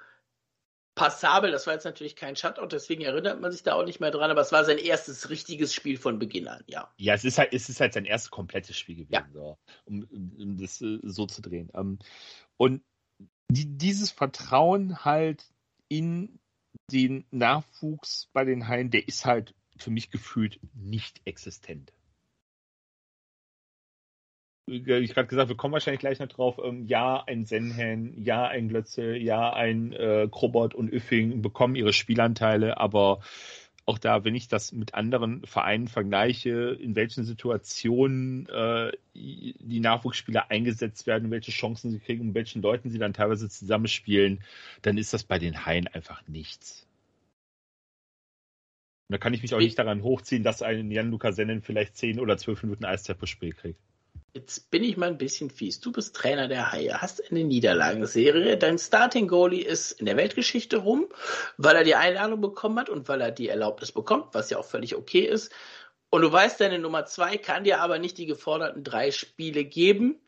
passabel. 0.98 1.52
Das 1.52 1.68
war 1.68 1.74
jetzt 1.74 1.86
natürlich 1.86 2.18
kein 2.18 2.36
Shutout, 2.36 2.68
deswegen 2.68 3.04
erinnert 3.04 3.40
man 3.40 3.52
sich 3.52 3.64
da 3.64 3.76
auch 3.76 3.86
nicht 3.86 4.02
mehr 4.02 4.12
dran, 4.12 4.32
aber 4.32 4.42
es 4.42 4.52
war 4.52 4.66
sein 4.66 4.80
erstes 4.80 5.30
richtiges 5.30 5.74
Spiel 5.74 5.98
von 5.98 6.20
Beginn 6.20 6.50
an, 6.50 6.64
ja. 6.68 6.92
Ja, 6.98 7.14
es 7.14 7.24
ist 7.24 7.38
halt, 7.38 7.54
es 7.54 7.70
ist 7.70 7.80
halt 7.80 7.94
sein 7.94 8.06
erstes 8.06 8.32
komplettes 8.32 8.78
Spiel 8.78 8.96
gewesen, 8.96 9.14
ja. 9.14 9.28
so, 9.32 9.58
um, 9.86 10.04
um, 10.12 10.58
das 10.58 10.82
äh, 10.82 11.00
so 11.04 11.26
zu 11.26 11.42
drehen. 11.42 11.70
Ähm, 11.74 12.00
und 12.58 12.82
die, 13.50 13.78
dieses 13.78 14.12
Vertrauen 14.12 15.06
halt 15.06 15.46
in 15.88 16.40
den 16.92 17.26
Nachwuchs 17.32 18.30
bei 18.34 18.46
den 18.46 18.68
Haien, 18.68 18.90
der 18.90 19.08
ist 19.08 19.26
halt 19.26 19.54
für 19.78 19.92
mich 19.92 20.10
gefühlt 20.10 20.60
nicht 20.74 21.22
existent. 21.26 21.94
Ich 24.70 24.84
gerade 24.84 25.28
gesagt, 25.28 25.48
wir 25.48 25.56
kommen 25.56 25.74
wahrscheinlich 25.74 26.02
gleich 26.02 26.20
noch 26.20 26.28
drauf, 26.28 26.60
ähm, 26.62 26.88
ja, 26.88 27.24
ein 27.26 27.46
Senhen, 27.46 28.22
ja, 28.22 28.48
ein 28.48 28.68
Glötze, 28.68 29.16
ja, 29.16 29.54
ein 29.54 29.94
äh, 29.94 30.28
Krobot 30.30 30.76
und 30.76 30.92
Üffing 30.92 31.42
bekommen 31.42 31.76
ihre 31.76 31.94
Spielanteile, 31.94 32.78
aber 32.78 33.22
auch 33.88 33.98
da, 33.98 34.26
wenn 34.26 34.36
ich 34.36 34.50
das 34.50 34.74
mit 34.74 34.94
anderen 34.96 35.46
Vereinen 35.46 35.88
vergleiche, 35.88 36.78
in 36.80 36.96
welchen 36.96 37.24
Situationen 37.24 38.48
äh, 38.50 38.92
die 39.16 39.80
Nachwuchsspieler 39.80 40.52
eingesetzt 40.52 41.08
werden, 41.08 41.32
welche 41.32 41.52
Chancen 41.52 41.92
sie 41.92 42.00
kriegen 42.00 42.30
und 42.30 42.34
welchen 42.36 42.62
Leuten 42.62 42.90
sie 42.90 43.00
dann 43.00 43.14
teilweise 43.14 43.50
zusammenspielen, 43.50 44.44
dann 44.82 44.98
ist 44.98 45.14
das 45.14 45.24
bei 45.24 45.40
den 45.40 45.66
Haien 45.66 45.88
einfach 45.88 46.28
nichts. 46.28 46.86
Und 49.08 49.14
da 49.14 49.18
kann 49.20 49.34
ich 49.34 49.42
mich 49.42 49.56
auch 49.56 49.60
nicht 49.60 49.80
daran 49.80 50.04
hochziehen, 50.04 50.44
dass 50.44 50.62
ein 50.62 50.92
Jan-Luca 50.92 51.32
Sennen 51.32 51.62
vielleicht 51.62 51.96
10 51.96 52.20
oder 52.20 52.38
12 52.38 52.64
Minuten 52.64 52.84
Eistempo-Spiel 52.84 53.54
kriegt. 53.54 53.80
Jetzt 54.38 54.70
bin 54.70 54.84
ich 54.84 54.98
mal 54.98 55.10
ein 55.10 55.18
bisschen 55.18 55.50
fies. 55.50 55.80
Du 55.80 55.92
bist 55.92 56.16
Trainer 56.16 56.48
der 56.48 56.72
Haie, 56.72 57.02
hast 57.02 57.32
eine 57.32 57.44
Niederlagenserie. 57.44 58.56
Dein 58.56 58.78
Starting 58.78 59.28
Goalie 59.28 59.64
ist 59.64 59.94
in 59.94 60.06
der 60.06 60.16
Weltgeschichte 60.16 60.78
rum, 60.78 61.08
weil 61.58 61.76
er 61.76 61.84
die 61.84 61.96
Einladung 61.96 62.40
bekommen 62.40 62.78
hat 62.78 62.88
und 62.88 63.10
weil 63.10 63.20
er 63.20 63.32
die 63.32 63.50
Erlaubnis 63.50 63.92
bekommt, 63.92 64.36
was 64.36 64.52
ja 64.52 64.60
auch 64.60 64.66
völlig 64.66 64.96
okay 64.96 65.22
ist. 65.22 65.52
Und 66.12 66.22
du 66.22 66.32
weißt, 66.32 66.62
deine 66.62 66.78
Nummer 66.78 67.06
zwei 67.06 67.38
kann 67.38 67.64
dir 67.64 67.82
aber 67.82 67.98
nicht 67.98 68.20
die 68.20 68.28
geforderten 68.28 68.84
drei 68.84 69.10
Spiele 69.10 69.66
geben. 69.66 70.22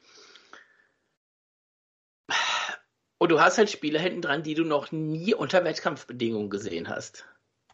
Und 3.19 3.29
du 3.29 3.39
hast 3.39 3.59
halt 3.59 3.69
Spiele 3.69 3.99
hinten 3.99 4.23
dran, 4.23 4.41
die 4.41 4.55
du 4.55 4.63
noch 4.63 4.91
nie 4.91 5.35
unter 5.35 5.63
Wettkampfbedingungen 5.63 6.49
gesehen 6.49 6.89
hast. 6.89 7.25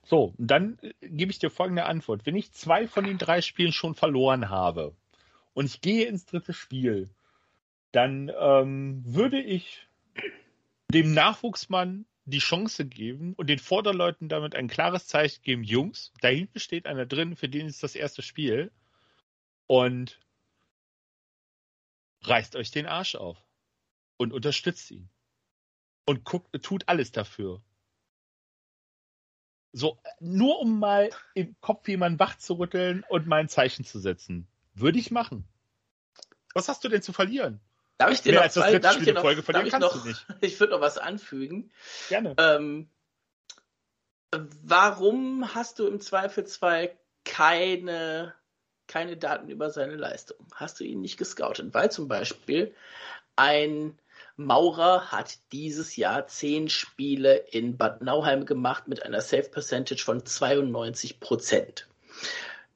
So, 0.03 0.33
dann 0.37 0.79
äh, 0.81 0.91
gebe 1.01 1.31
ich 1.31 1.39
dir 1.39 1.49
folgende 1.49 1.85
Antwort. 1.85 2.25
Wenn 2.25 2.35
ich 2.35 2.51
zwei 2.51 2.87
von 2.87 3.05
den 3.05 3.17
drei 3.17 3.39
Spielen 3.39 3.71
schon 3.71 3.95
verloren 3.95 4.49
habe, 4.49 4.93
und 5.55 5.65
ich 5.65 5.81
gehe 5.81 6.05
ins 6.05 6.25
dritte 6.25 6.53
Spiel, 6.53 7.09
dann 7.91 8.31
ähm, 8.37 9.01
würde 9.05 9.41
ich 9.41 9.87
dem 10.91 11.13
Nachwuchsmann 11.13 12.05
die 12.25 12.39
Chance 12.39 12.85
geben 12.85 13.33
und 13.35 13.47
den 13.47 13.59
Vorderleuten 13.59 14.27
damit 14.29 14.53
ein 14.53 14.67
klares 14.67 15.07
Zeichen 15.07 15.41
geben, 15.43 15.63
Jungs, 15.63 16.11
da 16.21 16.27
hinten 16.27 16.59
steht 16.59 16.85
einer 16.87 17.05
drin, 17.05 17.35
für 17.35 17.47
den 17.47 17.67
ist 17.67 17.81
das 17.83 17.95
erste 17.95 18.21
Spiel 18.21 18.71
und 19.67 20.19
reißt 22.21 22.55
euch 22.57 22.71
den 22.71 22.85
Arsch 22.85 23.15
auf 23.15 23.37
und 24.17 24.33
unterstützt 24.33 24.91
ihn 24.91 25.09
und 26.05 26.25
guckt, 26.25 26.61
tut 26.63 26.87
alles 26.87 27.11
dafür. 27.11 27.61
So, 29.71 29.99
nur 30.19 30.59
um 30.59 30.79
mal 30.79 31.09
im 31.33 31.55
Kopf 31.61 31.87
jemanden 31.87 32.19
wach 32.19 32.37
zu 32.37 32.55
rütteln 32.55 33.03
und 33.07 33.27
mal 33.27 33.41
ein 33.41 33.49
Zeichen 33.49 33.85
zu 33.85 33.99
setzen. 33.99 34.47
Würde 34.75 34.99
ich 34.99 35.09
machen. 35.09 35.47
Was 36.53 36.69
hast 36.69 36.83
du 36.83 36.89
denn 36.89 37.01
zu 37.01 37.13
verlieren? 37.13 37.59
Darf 37.97 38.11
ich 38.11 38.21
dir 38.21 38.33
Mehr 38.33 38.43
noch, 38.43 38.51
zwei, 38.51 38.77
darf 38.77 38.97
ich 38.97 39.05
dir 39.05 39.13
noch, 39.13 39.21
Folge 39.21 39.41
darf 39.41 39.65
ich 39.65 39.73
noch 39.73 40.05
ich 40.41 40.59
würde 40.59 40.73
noch 40.73 40.81
was 40.81 40.97
anfügen. 40.97 41.71
Gerne. 42.09 42.35
Ähm, 42.37 42.89
warum 44.31 45.55
hast 45.55 45.79
du 45.79 45.87
im 45.87 46.01
Zweifelsfall 46.01 46.91
keine, 47.23 48.33
keine 48.87 49.15
Daten 49.15 49.49
über 49.49 49.69
seine 49.69 49.95
Leistung? 49.95 50.37
Hast 50.53 50.79
du 50.79 50.83
ihn 50.83 51.01
nicht 51.01 51.17
gescoutet? 51.17 51.73
Weil 51.73 51.89
zum 51.89 52.09
Beispiel 52.09 52.75
ein 53.37 53.97
Maurer 54.35 55.11
hat 55.11 55.37
dieses 55.53 55.95
Jahr 55.95 56.27
zehn 56.27 56.69
Spiele 56.69 57.35
in 57.35 57.77
Bad 57.77 58.01
Nauheim 58.01 58.45
gemacht 58.45 58.89
mit 58.89 59.03
einer 59.03 59.21
Save 59.21 59.49
Percentage 59.49 60.03
von 60.03 60.25
92 60.25 61.21
Prozent. 61.21 61.87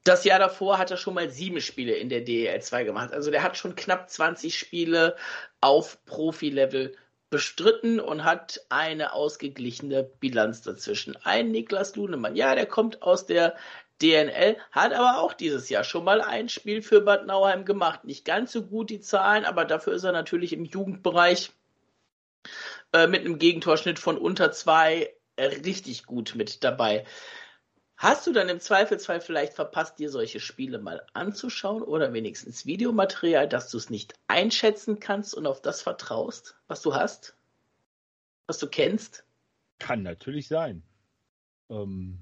Das 0.03 0.23
Jahr 0.23 0.39
davor 0.39 0.77
hat 0.77 0.91
er 0.91 0.97
schon 0.97 1.13
mal 1.13 1.29
sieben 1.29 1.61
Spiele 1.61 1.93
in 1.93 2.09
der 2.09 2.21
DEL 2.21 2.61
2 2.61 2.83
gemacht. 2.83 3.13
Also 3.13 3.31
der 3.31 3.43
hat 3.43 3.57
schon 3.57 3.75
knapp 3.75 4.09
20 4.09 4.57
Spiele 4.57 5.15
auf 5.61 6.03
Profi-Level 6.05 6.95
bestritten 7.29 7.99
und 7.99 8.23
hat 8.23 8.61
eine 8.69 9.13
ausgeglichene 9.13 10.03
Bilanz 10.03 10.61
dazwischen. 10.61 11.15
Ein 11.23 11.51
Niklas 11.51 11.95
Lunemann, 11.95 12.35
ja, 12.35 12.55
der 12.55 12.65
kommt 12.65 13.03
aus 13.03 13.25
der 13.25 13.55
DNL, 14.01 14.57
hat 14.71 14.93
aber 14.93 15.19
auch 15.19 15.33
dieses 15.33 15.69
Jahr 15.69 15.83
schon 15.83 16.05
mal 16.05 16.21
ein 16.21 16.49
Spiel 16.49 16.81
für 16.81 17.01
Bad 17.01 17.27
Nauheim 17.27 17.65
gemacht. 17.65 18.05
Nicht 18.05 18.25
ganz 18.25 18.51
so 18.51 18.63
gut 18.63 18.89
die 18.89 19.01
Zahlen, 19.01 19.45
aber 19.45 19.65
dafür 19.65 19.93
ist 19.93 20.03
er 20.03 20.13
natürlich 20.13 20.53
im 20.53 20.65
Jugendbereich 20.65 21.51
äh, 22.93 23.07
mit 23.07 23.25
einem 23.25 23.37
Gegentorschnitt 23.37 23.99
von 23.99 24.17
unter 24.17 24.51
zwei 24.51 25.13
äh, 25.35 25.45
richtig 25.45 26.05
gut 26.05 26.33
mit 26.35 26.63
dabei. 26.63 27.05
Hast 28.01 28.25
du 28.25 28.31
dann 28.31 28.47
im 28.47 28.61
Zweifelsfall 28.61 29.19
vielleicht 29.19 29.55
verpasst, 29.55 29.99
dir 29.99 30.09
solche 30.09 30.39
Spiele 30.39 30.79
mal 30.79 31.05
anzuschauen 31.11 31.83
oder 31.83 32.13
wenigstens 32.13 32.65
Videomaterial, 32.65 33.49
dass 33.49 33.69
du 33.69 33.77
es 33.77 33.89
nicht 33.89 34.13
einschätzen 34.29 35.01
kannst 35.01 35.35
und 35.35 35.45
auf 35.45 35.61
das 35.61 35.81
vertraust, 35.81 36.55
was 36.69 36.81
du 36.81 36.95
hast, 36.95 37.35
was 38.47 38.57
du 38.57 38.67
kennst? 38.67 39.25
Kann 39.79 40.01
natürlich 40.01 40.47
sein. 40.47 40.81
Ähm, 41.69 42.19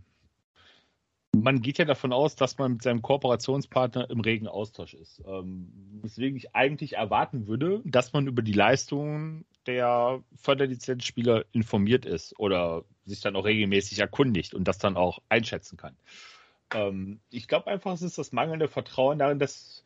man 1.36 1.62
geht 1.62 1.78
ja 1.78 1.86
davon 1.86 2.12
aus, 2.12 2.36
dass 2.36 2.58
man 2.58 2.74
mit 2.74 2.82
seinem 2.82 3.04
Kooperationspartner 3.04 4.10
im 4.10 4.22
regen 4.22 4.48
Austausch 4.48 4.96
ist. 4.96 5.22
Ähm, 5.28 5.72
weswegen 6.02 6.38
ich 6.38 6.56
eigentlich 6.56 6.94
erwarten 6.94 7.46
würde, 7.46 7.84
dass 7.86 8.14
man 8.14 8.26
über 8.26 8.42
die 8.42 8.54
Leistungen 8.54 9.46
der 9.68 10.24
Förderlizenzspieler 10.36 11.46
informiert 11.52 12.06
ist 12.06 12.38
oder 12.40 12.84
sich 13.06 13.22
dann 13.22 13.36
auch 13.36 13.46
regelmäßig 13.46 14.00
erkundigt 14.00 14.54
und 14.54 14.68
das 14.68 14.78
dann 14.78 14.98
auch 14.98 15.20
einschätzen 15.30 15.78
kann. 15.78 15.96
Ähm, 16.74 17.20
ich 17.30 17.48
glaube 17.48 17.68
einfach, 17.68 17.94
es 17.94 18.02
ist 18.02 18.18
das 18.18 18.32
mangelnde 18.32 18.68
Vertrauen 18.68 19.20
darin, 19.20 19.40
dass 19.40 19.84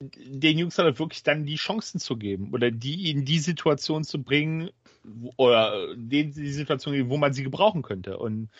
den 0.00 0.58
Jungs 0.58 0.76
dann 0.76 0.98
wirklich 0.98 1.22
dann 1.22 1.44
die 1.44 1.56
Chancen 1.56 2.00
zu 2.00 2.16
geben 2.16 2.52
oder 2.54 2.70
die 2.70 3.10
in 3.10 3.24
die 3.24 3.38
Situation 3.38 4.04
zu 4.04 4.22
bringen 4.22 4.70
oder 5.36 5.94
denen 5.94 6.32
die 6.32 6.52
Situation, 6.52 7.10
wo 7.10 7.18
man 7.18 7.32
sie 7.34 7.42
gebrauchen 7.42 7.82
könnte. 7.82 8.18
Und 8.18 8.50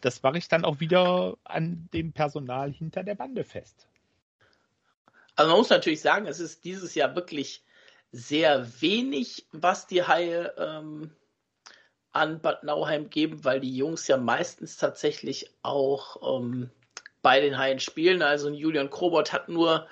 das 0.00 0.22
mache 0.22 0.38
ich 0.38 0.48
dann 0.48 0.64
auch 0.64 0.78
wieder 0.78 1.36
an 1.42 1.88
dem 1.92 2.12
Personal 2.12 2.72
hinter 2.72 3.02
der 3.02 3.16
Bande 3.16 3.42
fest. 3.42 3.88
Also 5.34 5.50
man 5.50 5.58
muss 5.58 5.70
natürlich 5.70 6.00
sagen, 6.00 6.26
es 6.26 6.38
ist 6.38 6.64
dieses 6.64 6.94
Jahr 6.94 7.16
wirklich 7.16 7.64
sehr 8.14 8.80
wenig, 8.80 9.46
was 9.50 9.88
die 9.88 10.04
Haie 10.04 10.54
ähm, 10.56 11.10
an 12.12 12.40
Bad 12.40 12.62
Nauheim 12.62 13.10
geben, 13.10 13.44
weil 13.44 13.58
die 13.58 13.76
Jungs 13.76 14.06
ja 14.06 14.16
meistens 14.16 14.76
tatsächlich 14.76 15.50
auch 15.62 16.38
ähm, 16.40 16.70
bei 17.22 17.40
den 17.40 17.58
Haien 17.58 17.80
spielen. 17.80 18.22
Also 18.22 18.50
Julian 18.50 18.88
Krobot 18.88 19.32
hat 19.32 19.48
nur 19.48 19.88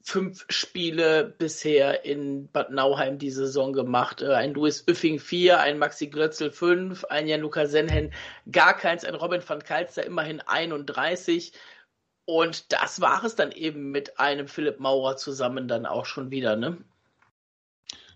fünf 0.00 0.46
Spiele 0.48 1.24
bisher 1.24 2.06
in 2.06 2.50
Bad 2.50 2.70
Nauheim 2.70 3.18
die 3.18 3.30
Saison 3.30 3.74
gemacht. 3.74 4.22
Äh, 4.22 4.32
ein 4.32 4.54
Louis 4.54 4.84
Üffing 4.88 5.18
vier, 5.18 5.60
ein 5.60 5.78
Maxi 5.78 6.06
Grötzel 6.06 6.50
fünf, 6.50 7.04
ein 7.04 7.28
Jan-Luca 7.28 7.66
Senhen 7.66 8.14
gar 8.50 8.74
keins, 8.74 9.04
ein 9.04 9.14
Robin 9.14 9.46
van 9.46 9.62
Kalster 9.62 10.06
immerhin 10.06 10.40
31. 10.40 11.52
Und 12.24 12.72
das 12.72 13.02
war 13.02 13.24
es 13.24 13.36
dann 13.36 13.52
eben 13.52 13.90
mit 13.90 14.18
einem 14.18 14.48
Philipp 14.48 14.80
Maurer 14.80 15.16
zusammen 15.18 15.68
dann 15.68 15.84
auch 15.84 16.06
schon 16.06 16.30
wieder, 16.30 16.56
ne? 16.56 16.78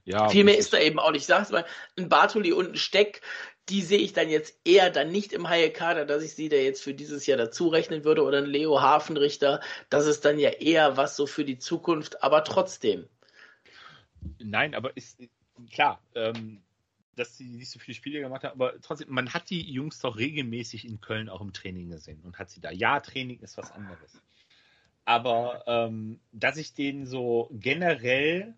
Ja, 0.05 0.29
Viel 0.29 0.45
mehr 0.45 0.59
ist 0.59 0.73
da 0.73 0.79
eben 0.79 0.99
auch 0.99 1.13
nicht. 1.13 1.23
Ich 1.23 1.27
sag's 1.27 1.51
mal, 1.51 1.65
ein 1.97 2.09
Bartoli 2.09 2.53
und 2.53 2.73
ein 2.73 2.77
Steck, 2.77 3.23
die 3.69 3.83
sehe 3.83 3.99
ich 3.99 4.13
dann 4.13 4.29
jetzt 4.29 4.59
eher 4.65 4.91
dann 4.91 5.13
nicht 5.13 5.33
im 5.33 5.49
Haie-Kader, 5.49 6.05
dass 6.05 6.25
ich 6.25 6.35
sie 6.35 6.49
da 6.49 6.57
jetzt 6.57 6.83
für 6.83 6.95
dieses 6.95 7.27
Jahr 7.27 7.39
dazu 7.39 7.69
rechnen 7.69 8.05
würde 8.05 8.25
oder 8.25 8.39
ein 8.39 8.47
Leo 8.47 8.81
Hafenrichter. 8.81 9.61
Das 9.91 10.07
ist 10.07 10.25
dann 10.25 10.39
ja 10.39 10.51
eher 10.51 10.97
was 10.97 11.17
so 11.17 11.27
für 11.27 11.45
die 11.45 11.59
Zukunft, 11.59 12.23
aber 12.23 12.43
trotzdem. 12.43 13.09
Nein, 14.39 14.75
aber 14.75 14.97
ist 14.97 15.21
klar, 15.73 16.01
ähm, 16.15 16.63
dass 17.15 17.37
sie 17.37 17.45
nicht 17.45 17.71
so 17.71 17.79
viele 17.79 17.95
Spiele 17.95 18.21
gemacht 18.21 18.43
haben, 18.43 18.61
aber 18.61 18.81
trotzdem, 18.81 19.11
man 19.11 19.33
hat 19.33 19.51
die 19.51 19.71
Jungs 19.71 20.01
doch 20.01 20.17
regelmäßig 20.17 20.85
in 20.85 21.01
Köln 21.01 21.29
auch 21.29 21.41
im 21.41 21.53
Training 21.53 21.91
gesehen 21.91 22.21
und 22.25 22.39
hat 22.39 22.51
sie 22.51 22.61
da. 22.61 22.73
Ja, 22.73 22.99
Training 23.01 23.39
ist 23.41 23.57
was 23.57 23.71
anderes. 23.71 24.21
Aber 25.05 25.65
ähm, 25.67 26.21
dass 26.33 26.57
ich 26.57 26.75
denen 26.75 27.07
so 27.07 27.49
generell 27.53 28.55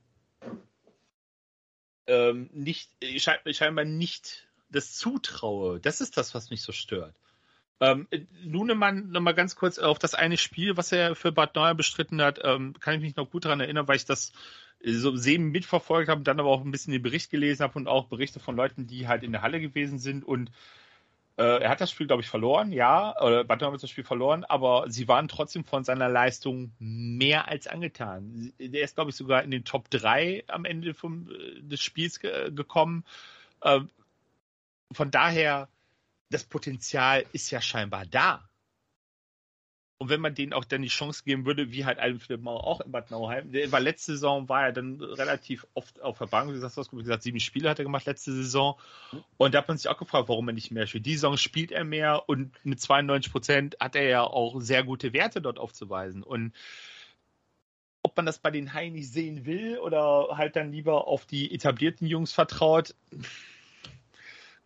ähm, 2.07 2.51
nicht, 2.53 2.91
scheinbar 3.03 3.85
nicht 3.85 4.47
das 4.71 4.95
zutraue. 4.95 5.81
Das 5.81 6.01
ist 6.01 6.17
das, 6.17 6.35
was 6.35 6.51
mich 6.51 6.63
so 6.63 6.73
stört. 6.73 7.15
Ähm, 7.81 8.07
Lunemann, 8.43 9.11
nochmal 9.11 9.35
ganz 9.35 9.57
kurz 9.57 9.79
auf 9.79 9.99
das 9.99 10.15
eine 10.15 10.37
Spiel, 10.37 10.77
was 10.77 10.93
er 10.93 11.15
für 11.15 11.33
Bad 11.33 11.55
Neuer 11.55 11.75
bestritten 11.75 12.23
hat, 12.23 12.41
ähm, 12.43 12.75
kann 12.81 12.95
ich 12.95 13.01
mich 13.01 13.17
noch 13.17 13.31
gut 13.31 13.45
daran 13.45 13.61
erinnern, 13.61 13.89
weil 13.89 13.97
ich 13.97 14.05
das 14.05 14.33
so 14.85 15.17
sehen 15.17 15.51
mitverfolgt 15.51 16.09
habe, 16.09 16.23
dann 16.23 16.39
aber 16.39 16.51
auch 16.51 16.63
ein 16.65 16.71
bisschen 16.71 16.93
den 16.93 17.03
Bericht 17.03 17.31
gelesen 17.31 17.63
habe 17.63 17.79
und 17.79 17.89
auch 17.89 18.07
Berichte 18.07 18.39
von 18.39 18.57
Leuten, 18.57 18.87
die 18.87 19.09
halt 19.09 19.23
in 19.23 19.33
der 19.33 19.43
Halle 19.43 19.61
gewesen 19.61 19.99
sind 19.99 20.25
und 20.25 20.51
äh, 21.37 21.63
er 21.63 21.69
hat 21.71 21.81
das 21.81 21.91
Spiel, 21.91 22.07
glaube 22.07 22.23
ich, 22.23 22.29
verloren, 22.29 22.71
ja, 22.71 23.21
oder 23.21 23.43
Neuer 23.45 23.73
hat 23.73 23.83
das 23.83 23.91
Spiel 23.91 24.05
verloren, 24.05 24.45
aber 24.45 24.85
sie 24.89 25.09
waren 25.09 25.27
trotzdem 25.27 25.65
von 25.65 25.83
seiner 25.83 26.09
Leistung 26.09 26.73
mehr 26.79 27.49
als 27.49 27.67
angetan. 27.67 28.53
Der 28.59 28.83
ist, 28.83 28.95
glaube 28.95 29.11
ich, 29.11 29.17
sogar 29.17 29.43
in 29.43 29.51
den 29.51 29.65
Top 29.65 29.91
3 29.91 30.45
am 30.47 30.65
Ende 30.65 30.95
vom, 30.95 31.29
äh, 31.31 31.61
des 31.63 31.81
Spiels 31.81 32.21
ge 32.21 32.53
gekommen. 32.53 33.05
Äh, 33.63 33.81
von 34.93 35.11
daher, 35.11 35.69
das 36.31 36.45
Potenzial 36.45 37.25
ist 37.33 37.51
ja 37.51 37.61
scheinbar 37.61 38.07
da. 38.07 38.49
Und 40.05 40.11
wenn 40.11 40.21
man 40.21 40.35
denen 40.35 40.53
auch 40.53 40.67
dann 40.67 40.83
die 40.83 40.89
Chance 40.89 41.23
geben 41.25 41.47
würde, 41.47 41.73
wie 41.73 41.87
halt 41.87 41.99
Alfred 41.99 42.43
Mauer 42.43 42.63
auch 42.63 42.83
in 42.83 42.93
Bad 42.93 43.11
Nauheim, 43.11 43.51
der 43.53 43.73
war 43.73 43.81
letzte 43.81 44.13
Saison 44.13 44.51
war 44.51 44.67
er 44.67 44.73
dann 44.73 45.01
relativ 45.01 45.67
oft 45.73 46.03
auf 46.03 46.19
der 46.19 46.27
Bank, 46.27 46.51
wie 46.51 46.53
gesagt, 46.53 46.77
was 46.77 46.91
gesagt, 46.91 47.23
sieben 47.23 47.41
Spiele 47.41 47.71
hat 47.71 47.79
er 47.79 47.87
gemacht 47.87 48.05
letzte 48.05 48.33
Saison. 48.33 48.79
Und 49.39 49.55
da 49.55 49.61
hat 49.61 49.69
man 49.69 49.79
sich 49.79 49.89
auch 49.89 49.97
gefragt, 49.97 50.29
warum 50.29 50.47
er 50.47 50.53
nicht 50.53 50.71
mehr 50.71 50.87
spielt. 50.87 51.07
Die 51.07 51.15
Saison 51.15 51.39
spielt 51.39 51.73
er 51.73 51.85
mehr 51.85 52.29
und 52.29 52.53
mit 52.67 52.83
92 52.83 53.33
Prozent 53.33 53.77
hat 53.81 53.97
er 53.97 54.07
ja 54.07 54.25
auch 54.25 54.61
sehr 54.61 54.85
gute 54.85 55.15
Werte 55.15 55.41
dort 55.41 55.59
aufzuweisen. 55.59 56.23
Und 56.23 56.53
ob 58.03 58.15
man 58.15 58.27
das 58.27 58.41
bei 58.41 58.51
den 58.51 58.75
Haien 58.75 58.93
nicht 58.93 59.11
sehen 59.11 59.47
will 59.47 59.79
oder 59.79 60.37
halt 60.37 60.55
dann 60.55 60.71
lieber 60.71 61.07
auf 61.07 61.25
die 61.25 61.51
etablierten 61.51 62.07
Jungs 62.07 62.31
vertraut, 62.35 62.95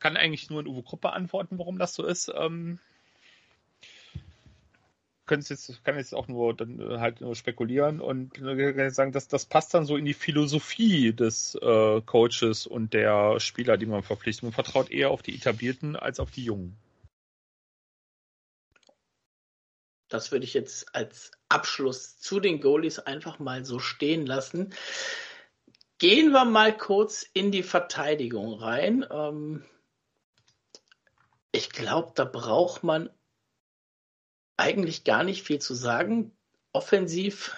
kann 0.00 0.16
eigentlich 0.16 0.50
nur 0.50 0.62
in 0.62 0.66
Uwe 0.66 0.82
Gruppe 0.82 1.12
antworten, 1.12 1.60
warum 1.60 1.78
das 1.78 1.94
so 1.94 2.04
ist. 2.04 2.32
Ähm, 2.34 2.80
jetzt, 5.30 5.84
kann 5.84 5.96
jetzt 5.96 6.14
auch 6.14 6.28
nur 6.28 6.54
dann 6.54 6.80
äh, 6.80 6.98
halt 6.98 7.20
nur 7.20 7.34
spekulieren 7.34 8.00
und 8.00 8.38
äh, 8.38 8.90
sagen, 8.90 9.12
dass 9.12 9.28
das 9.28 9.46
passt 9.46 9.74
dann 9.74 9.84
so 9.84 9.96
in 9.96 10.04
die 10.04 10.14
Philosophie 10.14 11.12
des 11.12 11.54
äh, 11.56 12.00
Coaches 12.02 12.66
und 12.66 12.94
der 12.94 13.40
Spieler, 13.40 13.76
die 13.76 13.86
man 13.86 14.02
verpflichtet. 14.02 14.44
Man 14.44 14.52
vertraut 14.52 14.90
eher 14.90 15.10
auf 15.10 15.22
die 15.22 15.34
etablierten 15.34 15.96
als 15.96 16.20
auf 16.20 16.30
die 16.30 16.44
Jungen. 16.44 16.76
Das 20.08 20.32
würde 20.32 20.44
ich 20.44 20.54
jetzt 20.54 20.94
als 20.94 21.30
Abschluss 21.48 22.18
zu 22.18 22.40
den 22.40 22.60
Goalies 22.60 22.98
einfach 22.98 23.38
mal 23.38 23.64
so 23.64 23.78
stehen 23.78 24.26
lassen. 24.26 24.74
Gehen 25.98 26.30
wir 26.30 26.44
mal 26.44 26.76
kurz 26.76 27.28
in 27.32 27.50
die 27.50 27.62
Verteidigung 27.62 28.54
rein. 28.54 29.04
Ähm, 29.10 29.64
ich 31.52 31.70
glaube, 31.70 32.12
da 32.14 32.24
braucht 32.24 32.84
man 32.84 33.10
eigentlich 34.58 35.04
gar 35.04 35.24
nicht 35.24 35.42
viel 35.42 35.60
zu 35.60 35.74
sagen. 35.74 36.32
Offensiv 36.72 37.56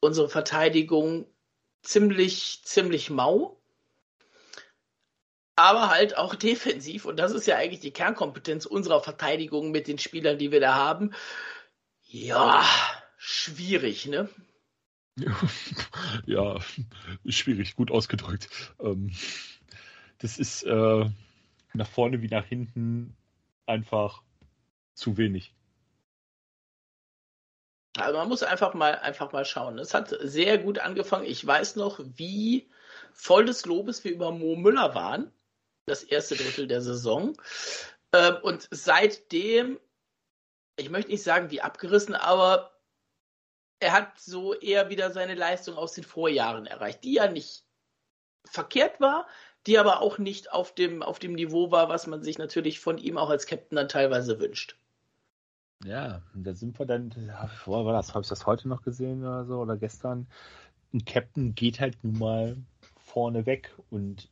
unsere 0.00 0.28
Verteidigung 0.28 1.26
ziemlich, 1.82 2.62
ziemlich 2.64 3.10
mau. 3.10 3.60
Aber 5.56 5.90
halt 5.90 6.16
auch 6.16 6.34
defensiv, 6.36 7.04
und 7.04 7.18
das 7.18 7.32
ist 7.32 7.46
ja 7.46 7.56
eigentlich 7.56 7.80
die 7.80 7.92
Kernkompetenz 7.92 8.66
unserer 8.66 9.02
Verteidigung 9.02 9.70
mit 9.70 9.86
den 9.86 9.98
Spielern, 9.98 10.38
die 10.38 10.50
wir 10.50 10.60
da 10.60 10.74
haben. 10.74 11.12
Ja, 12.02 12.64
schwierig, 13.16 14.06
ne? 14.06 14.28
Ja, 16.26 16.58
schwierig, 17.26 17.76
gut 17.76 17.90
ausgedrückt. 17.90 18.48
Ähm, 18.80 19.12
das 20.18 20.38
ist 20.38 20.62
äh, 20.62 21.10
nach 21.74 21.88
vorne 21.88 22.22
wie 22.22 22.28
nach 22.28 22.46
hinten 22.46 23.16
einfach 23.66 24.22
zu 24.94 25.18
wenig. 25.18 25.54
Also 28.00 28.18
man 28.18 28.28
muss 28.28 28.42
einfach 28.42 28.74
mal, 28.74 28.98
einfach 28.98 29.32
mal 29.32 29.44
schauen. 29.44 29.78
Es 29.78 29.94
hat 29.94 30.14
sehr 30.20 30.58
gut 30.58 30.78
angefangen. 30.78 31.24
Ich 31.26 31.46
weiß 31.46 31.76
noch, 31.76 32.00
wie 32.16 32.70
voll 33.12 33.44
des 33.44 33.66
Lobes 33.66 34.04
wir 34.04 34.12
über 34.12 34.30
Mo 34.32 34.56
Müller 34.56 34.94
waren. 34.94 35.32
Das 35.86 36.02
erste 36.02 36.36
Drittel 36.36 36.66
der 36.66 36.82
Saison. 36.82 37.36
Ähm, 38.12 38.36
und 38.42 38.68
seitdem, 38.70 39.80
ich 40.76 40.90
möchte 40.90 41.10
nicht 41.10 41.22
sagen 41.22 41.50
wie 41.50 41.60
abgerissen, 41.60 42.14
aber 42.14 42.80
er 43.80 43.92
hat 43.92 44.20
so 44.20 44.54
eher 44.54 44.90
wieder 44.90 45.10
seine 45.10 45.34
Leistung 45.34 45.76
aus 45.76 45.94
den 45.94 46.04
Vorjahren 46.04 46.66
erreicht, 46.66 47.02
die 47.02 47.14
ja 47.14 47.28
nicht 47.28 47.64
verkehrt 48.44 49.00
war, 49.00 49.26
die 49.66 49.78
aber 49.78 50.00
auch 50.00 50.18
nicht 50.18 50.52
auf 50.52 50.74
dem, 50.74 51.02
auf 51.02 51.18
dem 51.18 51.34
Niveau 51.34 51.70
war, 51.70 51.88
was 51.88 52.06
man 52.06 52.22
sich 52.22 52.38
natürlich 52.38 52.80
von 52.80 52.98
ihm 52.98 53.18
auch 53.18 53.30
als 53.30 53.46
Captain 53.46 53.76
dann 53.76 53.88
teilweise 53.88 54.38
wünscht. 54.38 54.76
Ja, 55.84 56.22
da 56.34 56.54
sind 56.54 56.78
wir 56.78 56.86
dann, 56.86 57.10
wo 57.64 57.84
war 57.84 57.92
das? 57.92 58.14
Habe 58.14 58.22
ich 58.22 58.28
das 58.28 58.46
heute 58.46 58.68
noch 58.68 58.82
gesehen 58.82 59.20
oder 59.22 59.46
so 59.46 59.60
oder 59.60 59.76
gestern? 59.76 60.26
Ein 60.92 61.04
Captain 61.04 61.54
geht 61.54 61.80
halt 61.80 62.02
nun 62.04 62.18
mal 62.18 62.56
vorne 62.96 63.46
weg 63.46 63.74
und 63.90 64.28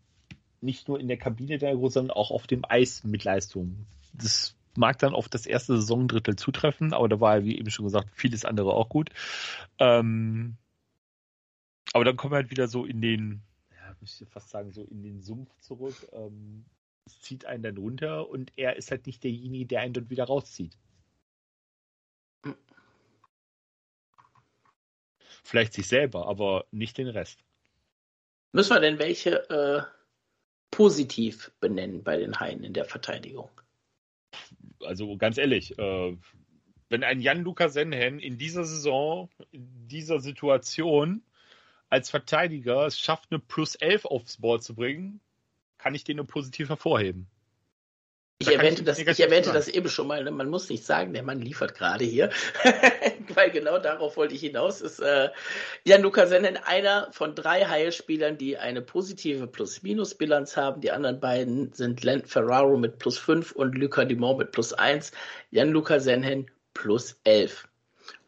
nicht 0.60 0.88
nur 0.88 1.00
in 1.00 1.08
der 1.08 1.16
Kabine 1.16 1.58
der 1.58 1.74
groß, 1.74 1.94
sondern 1.94 2.16
auch 2.16 2.30
auf 2.30 2.46
dem 2.46 2.64
Eis 2.68 3.04
mit 3.04 3.24
Leistung. 3.24 3.86
Das 4.12 4.56
mag 4.76 4.98
dann 4.98 5.14
auf 5.14 5.28
das 5.28 5.46
erste 5.46 5.76
Saisondrittel 5.76 6.36
zutreffen, 6.36 6.92
aber 6.92 7.08
da 7.08 7.20
war, 7.20 7.44
wie 7.44 7.58
eben 7.58 7.70
schon 7.70 7.84
gesagt, 7.84 8.10
vieles 8.12 8.44
andere 8.44 8.74
auch 8.74 8.88
gut. 8.88 9.10
Ähm, 9.78 10.56
aber 11.92 12.04
dann 12.04 12.16
kommen 12.16 12.32
wir 12.32 12.36
halt 12.36 12.50
wieder 12.50 12.68
so 12.68 12.84
in 12.84 13.00
den, 13.00 13.42
ja, 13.70 13.96
ich 14.00 14.24
fast 14.30 14.50
sagen, 14.50 14.72
so 14.72 14.82
in 14.82 15.02
den 15.02 15.22
Sumpf 15.22 15.50
zurück. 15.60 15.96
Ähm, 16.12 16.64
es 17.06 17.20
zieht 17.20 17.46
einen 17.46 17.62
dann 17.62 17.78
runter 17.78 18.28
und 18.28 18.52
er 18.56 18.76
ist 18.76 18.90
halt 18.90 19.06
nicht 19.06 19.24
derjenige, 19.24 19.66
der 19.66 19.80
einen 19.80 19.94
dort 19.94 20.10
wieder 20.10 20.24
rauszieht. 20.24 20.76
Vielleicht 25.44 25.72
sich 25.72 25.88
selber, 25.88 26.26
aber 26.26 26.66
nicht 26.70 26.98
den 26.98 27.08
Rest. 27.08 27.44
Müssen 28.52 28.74
wir 28.74 28.80
denn 28.80 28.98
welche 28.98 29.48
äh, 29.50 29.82
positiv 30.70 31.52
benennen 31.60 32.02
bei 32.02 32.16
den 32.16 32.38
Haien 32.40 32.64
in 32.64 32.72
der 32.72 32.84
Verteidigung? 32.84 33.50
Also 34.80 35.16
ganz 35.16 35.38
ehrlich, 35.38 35.78
äh, 35.78 36.16
wenn 36.88 37.04
ein 37.04 37.20
Jan-Luca 37.20 37.68
Senhen 37.68 38.18
in 38.18 38.38
dieser 38.38 38.64
Saison, 38.64 39.28
in 39.50 39.88
dieser 39.88 40.20
Situation 40.20 41.22
als 41.90 42.10
Verteidiger 42.10 42.86
es 42.86 42.98
schafft, 42.98 43.30
eine 43.30 43.38
Plus 43.38 43.74
11 43.74 44.04
aufs 44.06 44.38
Board 44.38 44.62
zu 44.62 44.74
bringen, 44.74 45.20
kann 45.78 45.94
ich 45.94 46.04
den 46.04 46.16
nur 46.16 46.26
positiv 46.26 46.68
hervorheben. 46.68 47.28
Ich 48.40 48.54
erwähnte, 48.54 48.84
das, 48.84 49.00
ich 49.00 49.18
erwähnte 49.18 49.52
das 49.52 49.66
eben 49.66 49.88
schon 49.88 50.06
mal, 50.06 50.22
ne? 50.22 50.30
man 50.30 50.48
muss 50.48 50.68
nicht 50.68 50.86
sagen, 50.86 51.12
der 51.12 51.24
Mann 51.24 51.40
liefert 51.40 51.74
gerade 51.74 52.04
hier, 52.04 52.30
weil 53.34 53.50
genau 53.50 53.78
darauf 53.78 54.16
wollte 54.16 54.36
ich 54.36 54.42
hinaus. 54.42 54.80
Ist 54.80 55.00
äh, 55.00 55.30
Jan-Luca 55.82 56.28
Sennen 56.28 56.56
einer 56.56 57.08
von 57.10 57.34
drei 57.34 57.64
Haie-Spielern, 57.64 58.38
die 58.38 58.56
eine 58.56 58.80
positive 58.80 59.48
Plus-Minus-Bilanz 59.48 60.56
haben. 60.56 60.80
Die 60.80 60.92
anderen 60.92 61.18
beiden 61.18 61.72
sind 61.72 62.04
Len 62.04 62.24
Ferraro 62.24 62.76
mit 62.76 63.00
plus 63.00 63.18
5 63.18 63.50
und 63.50 63.76
Luca 63.76 64.04
Dumont 64.04 64.38
mit 64.38 64.52
plus 64.52 64.72
1. 64.72 65.10
Jan-Luca 65.50 65.98
Senhen 65.98 66.48
plus 66.74 67.18
11. 67.24 67.66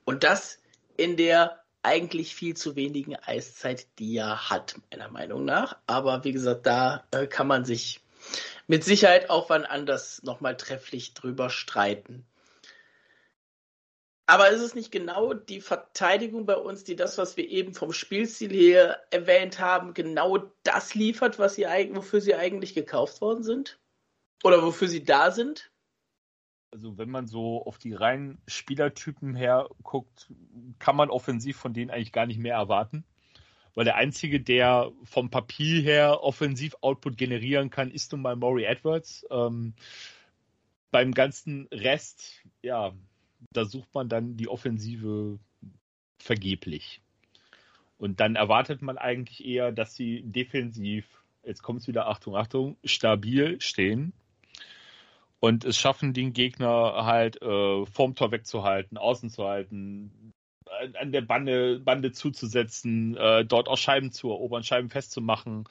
Und 0.04 0.24
das 0.24 0.58
in 0.96 1.16
der 1.16 1.62
eigentlich 1.84 2.34
viel 2.34 2.56
zu 2.56 2.74
wenigen 2.74 3.14
Eiszeit, 3.14 3.86
die 4.00 4.16
er 4.16 4.50
hat, 4.50 4.74
meiner 4.90 5.08
Meinung 5.08 5.44
nach. 5.44 5.76
Aber 5.86 6.24
wie 6.24 6.32
gesagt, 6.32 6.66
da 6.66 7.04
äh, 7.12 7.28
kann 7.28 7.46
man 7.46 7.64
sich 7.64 8.00
mit 8.70 8.84
Sicherheit 8.84 9.30
auch 9.30 9.50
wann 9.50 9.64
anders 9.64 10.22
nochmal 10.22 10.56
trefflich 10.56 11.12
drüber 11.14 11.50
streiten. 11.50 12.24
Aber 14.26 14.50
ist 14.50 14.60
es 14.60 14.76
nicht 14.76 14.92
genau 14.92 15.34
die 15.34 15.60
Verteidigung 15.60 16.46
bei 16.46 16.54
uns, 16.54 16.84
die 16.84 16.94
das, 16.94 17.18
was 17.18 17.36
wir 17.36 17.48
eben 17.48 17.74
vom 17.74 17.92
Spielstil 17.92 18.52
her 18.52 19.02
erwähnt 19.10 19.58
haben, 19.58 19.92
genau 19.92 20.38
das 20.62 20.94
liefert, 20.94 21.40
was 21.40 21.56
sie, 21.56 21.64
wofür 21.64 22.20
sie 22.20 22.36
eigentlich 22.36 22.72
gekauft 22.72 23.20
worden 23.20 23.42
sind? 23.42 23.80
Oder 24.44 24.62
wofür 24.62 24.86
sie 24.86 25.02
da 25.02 25.32
sind? 25.32 25.72
Also 26.70 26.96
wenn 26.96 27.10
man 27.10 27.26
so 27.26 27.64
auf 27.66 27.76
die 27.76 27.94
reinen 27.94 28.40
Spielertypen 28.46 29.34
her 29.34 29.68
guckt, 29.82 30.32
kann 30.78 30.94
man 30.94 31.10
offensiv 31.10 31.56
von 31.56 31.74
denen 31.74 31.90
eigentlich 31.90 32.12
gar 32.12 32.26
nicht 32.26 32.38
mehr 32.38 32.54
erwarten 32.54 33.04
weil 33.80 33.86
der 33.86 33.96
einzige, 33.96 34.42
der 34.42 34.92
vom 35.04 35.30
Papier 35.30 35.80
her 35.80 36.22
offensiv 36.22 36.76
Output 36.82 37.16
generieren 37.16 37.70
kann, 37.70 37.90
ist 37.90 38.12
nun 38.12 38.20
mal 38.20 38.36
Maury 38.36 38.64
Edwards. 38.64 39.24
Ähm, 39.30 39.72
beim 40.90 41.12
ganzen 41.14 41.66
Rest, 41.72 42.42
ja, 42.60 42.92
da 43.54 43.64
sucht 43.64 43.88
man 43.94 44.10
dann 44.10 44.36
die 44.36 44.48
Offensive 44.48 45.38
vergeblich. 46.18 47.00
Und 47.96 48.20
dann 48.20 48.36
erwartet 48.36 48.82
man 48.82 48.98
eigentlich 48.98 49.46
eher, 49.46 49.72
dass 49.72 49.94
sie 49.94 50.24
defensiv, 50.26 51.06
jetzt 51.42 51.62
kommt 51.62 51.80
es 51.80 51.88
wieder, 51.88 52.06
Achtung, 52.06 52.36
Achtung, 52.36 52.76
stabil 52.84 53.62
stehen 53.62 54.12
und 55.38 55.64
es 55.64 55.78
schaffen, 55.78 56.12
den 56.12 56.34
Gegner 56.34 57.06
halt 57.06 57.40
äh, 57.40 57.86
vorm 57.86 58.14
Tor 58.14 58.30
wegzuhalten, 58.30 58.98
außen 58.98 59.30
zu 59.30 59.44
halten, 59.44 60.34
an 60.98 61.12
der 61.12 61.22
Bande, 61.22 61.80
Bande 61.80 62.12
zuzusetzen, 62.12 63.16
äh, 63.16 63.44
dort 63.44 63.68
auch 63.68 63.78
Scheiben 63.78 64.12
zu 64.12 64.30
erobern, 64.30 64.64
Scheiben 64.64 64.90
festzumachen. 64.90 65.68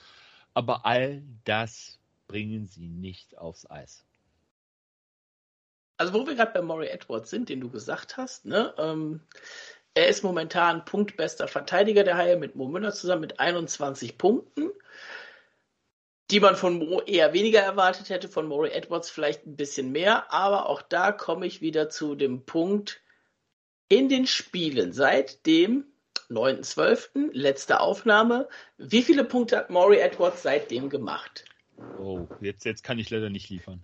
Aber 0.53 0.85
all 0.85 1.23
das 1.45 1.99
bringen 2.27 2.67
sie 2.67 2.87
nicht 2.87 3.37
aufs 3.37 3.69
Eis. 3.69 4.05
Also 5.97 6.13
wo 6.13 6.25
wir 6.25 6.35
gerade 6.35 6.53
bei 6.53 6.61
Maury 6.61 6.87
Edwards 6.87 7.29
sind, 7.29 7.49
den 7.49 7.59
du 7.59 7.69
gesagt 7.69 8.15
hast, 8.15 8.45
ne, 8.45 8.73
ähm, 8.77 9.21
er 9.93 10.07
ist 10.07 10.23
momentan 10.23 10.85
punktbester 10.85 11.47
Verteidiger 11.47 12.03
der 12.03 12.15
Haie 12.15 12.37
mit 12.37 12.55
Mo 12.55 12.67
Müller 12.67 12.93
zusammen 12.93 13.21
mit 13.21 13.39
21 13.39 14.17
Punkten, 14.17 14.71
die 16.31 16.39
man 16.39 16.55
von 16.55 16.77
Mo 16.77 17.01
eher 17.01 17.33
weniger 17.33 17.59
erwartet 17.59 18.09
hätte, 18.09 18.29
von 18.29 18.47
Maury 18.47 18.69
Edwards 18.69 19.09
vielleicht 19.09 19.45
ein 19.45 19.57
bisschen 19.57 19.91
mehr, 19.91 20.31
aber 20.31 20.67
auch 20.67 20.81
da 20.81 21.11
komme 21.11 21.45
ich 21.45 21.59
wieder 21.59 21.89
zu 21.89 22.15
dem 22.15 22.45
Punkt, 22.45 23.01
in 23.89 24.07
den 24.07 24.27
Spielen 24.27 24.93
seit 24.93 25.45
dem 25.45 25.85
9.12., 26.29 27.29
letzte 27.33 27.79
Aufnahme, 27.79 28.47
wie 28.77 29.01
viele 29.01 29.23
Punkte 29.23 29.57
hat 29.57 29.69
Maury 29.69 29.97
Edwards 29.97 30.43
seitdem 30.43 30.89
gemacht? 30.89 31.43
Oh, 31.97 32.27
jetzt, 32.39 32.65
jetzt 32.65 32.83
kann 32.83 32.99
ich 32.99 33.09
leider 33.09 33.29
nicht 33.29 33.49
liefern. 33.49 33.81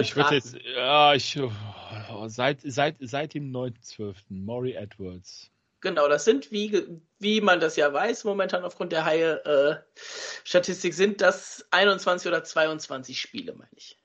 Ich 0.00 0.16
würde 0.16 0.34
jetzt, 0.36 0.56
ja, 0.76 1.14
ich, 1.14 1.38
oh, 1.38 2.28
seit, 2.28 2.60
seit, 2.62 2.96
seit 3.00 3.34
dem 3.34 3.52
9.12. 3.52 4.14
Maury 4.30 4.72
Edwards. 4.72 5.50
Genau, 5.80 6.08
das 6.08 6.24
sind, 6.24 6.50
wie, 6.50 7.00
wie 7.18 7.40
man 7.40 7.60
das 7.60 7.76
ja 7.76 7.92
weiß, 7.92 8.24
momentan 8.24 8.64
aufgrund 8.64 8.92
der 8.92 9.04
Haie-Statistik, 9.04 10.92
äh, 10.92 10.96
sind 10.96 11.20
das 11.20 11.66
21 11.70 12.28
oder 12.28 12.42
22 12.42 13.20
Spiele, 13.20 13.54
meine 13.54 13.70
ich. 13.76 13.98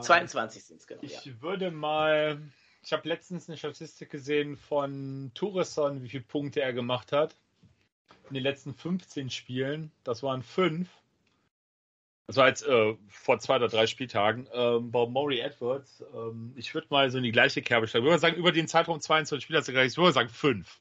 22 0.00 0.64
sind 0.64 0.80
es 0.80 0.86
genau. 0.86 1.00
Ich 1.02 1.24
ja. 1.24 1.32
würde 1.40 1.70
mal. 1.70 2.40
Ich 2.82 2.92
habe 2.92 3.08
letztens 3.08 3.48
eine 3.48 3.58
Statistik 3.58 4.10
gesehen 4.10 4.56
von 4.56 5.30
Tourisson, 5.34 6.02
wie 6.02 6.08
viele 6.08 6.22
Punkte 6.22 6.60
er 6.60 6.72
gemacht 6.72 7.12
hat. 7.12 7.34
In 8.28 8.34
den 8.34 8.42
letzten 8.42 8.74
15 8.74 9.30
Spielen. 9.30 9.90
Das 10.04 10.22
waren 10.22 10.42
fünf. 10.42 10.88
Das 12.28 12.36
war 12.36 12.46
jetzt 12.46 12.62
äh, 12.66 12.94
vor 13.08 13.38
zwei 13.40 13.56
oder 13.56 13.68
drei 13.68 13.86
Spieltagen. 13.86 14.48
Ähm, 14.52 14.90
bei 14.90 15.06
Maury 15.06 15.40
Edwards, 15.40 16.04
ähm, 16.14 16.52
ich 16.56 16.74
würde 16.74 16.88
mal 16.90 17.10
so 17.10 17.16
in 17.16 17.24
die 17.24 17.32
gleiche 17.32 17.62
Kerbe 17.62 17.88
stellen. 17.88 18.04
Ich 18.04 18.10
würde 18.10 18.20
sagen, 18.20 18.36
über 18.36 18.52
den 18.52 18.68
Zeitraum 18.68 19.00
22 19.00 19.42
Spieler, 19.42 19.60
ich 19.60 19.96
würde 19.96 20.12
sagen 20.12 20.28
fünf. 20.28 20.78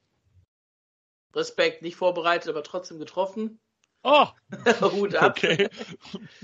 Respekt, 1.33 1.83
nicht 1.83 1.95
vorbereitet, 1.95 2.49
aber 2.49 2.63
trotzdem 2.63 2.99
getroffen. 2.99 3.59
Oh! 4.03 4.27
Hut 4.81 5.15
ab. 5.15 5.37
Okay. 5.37 5.69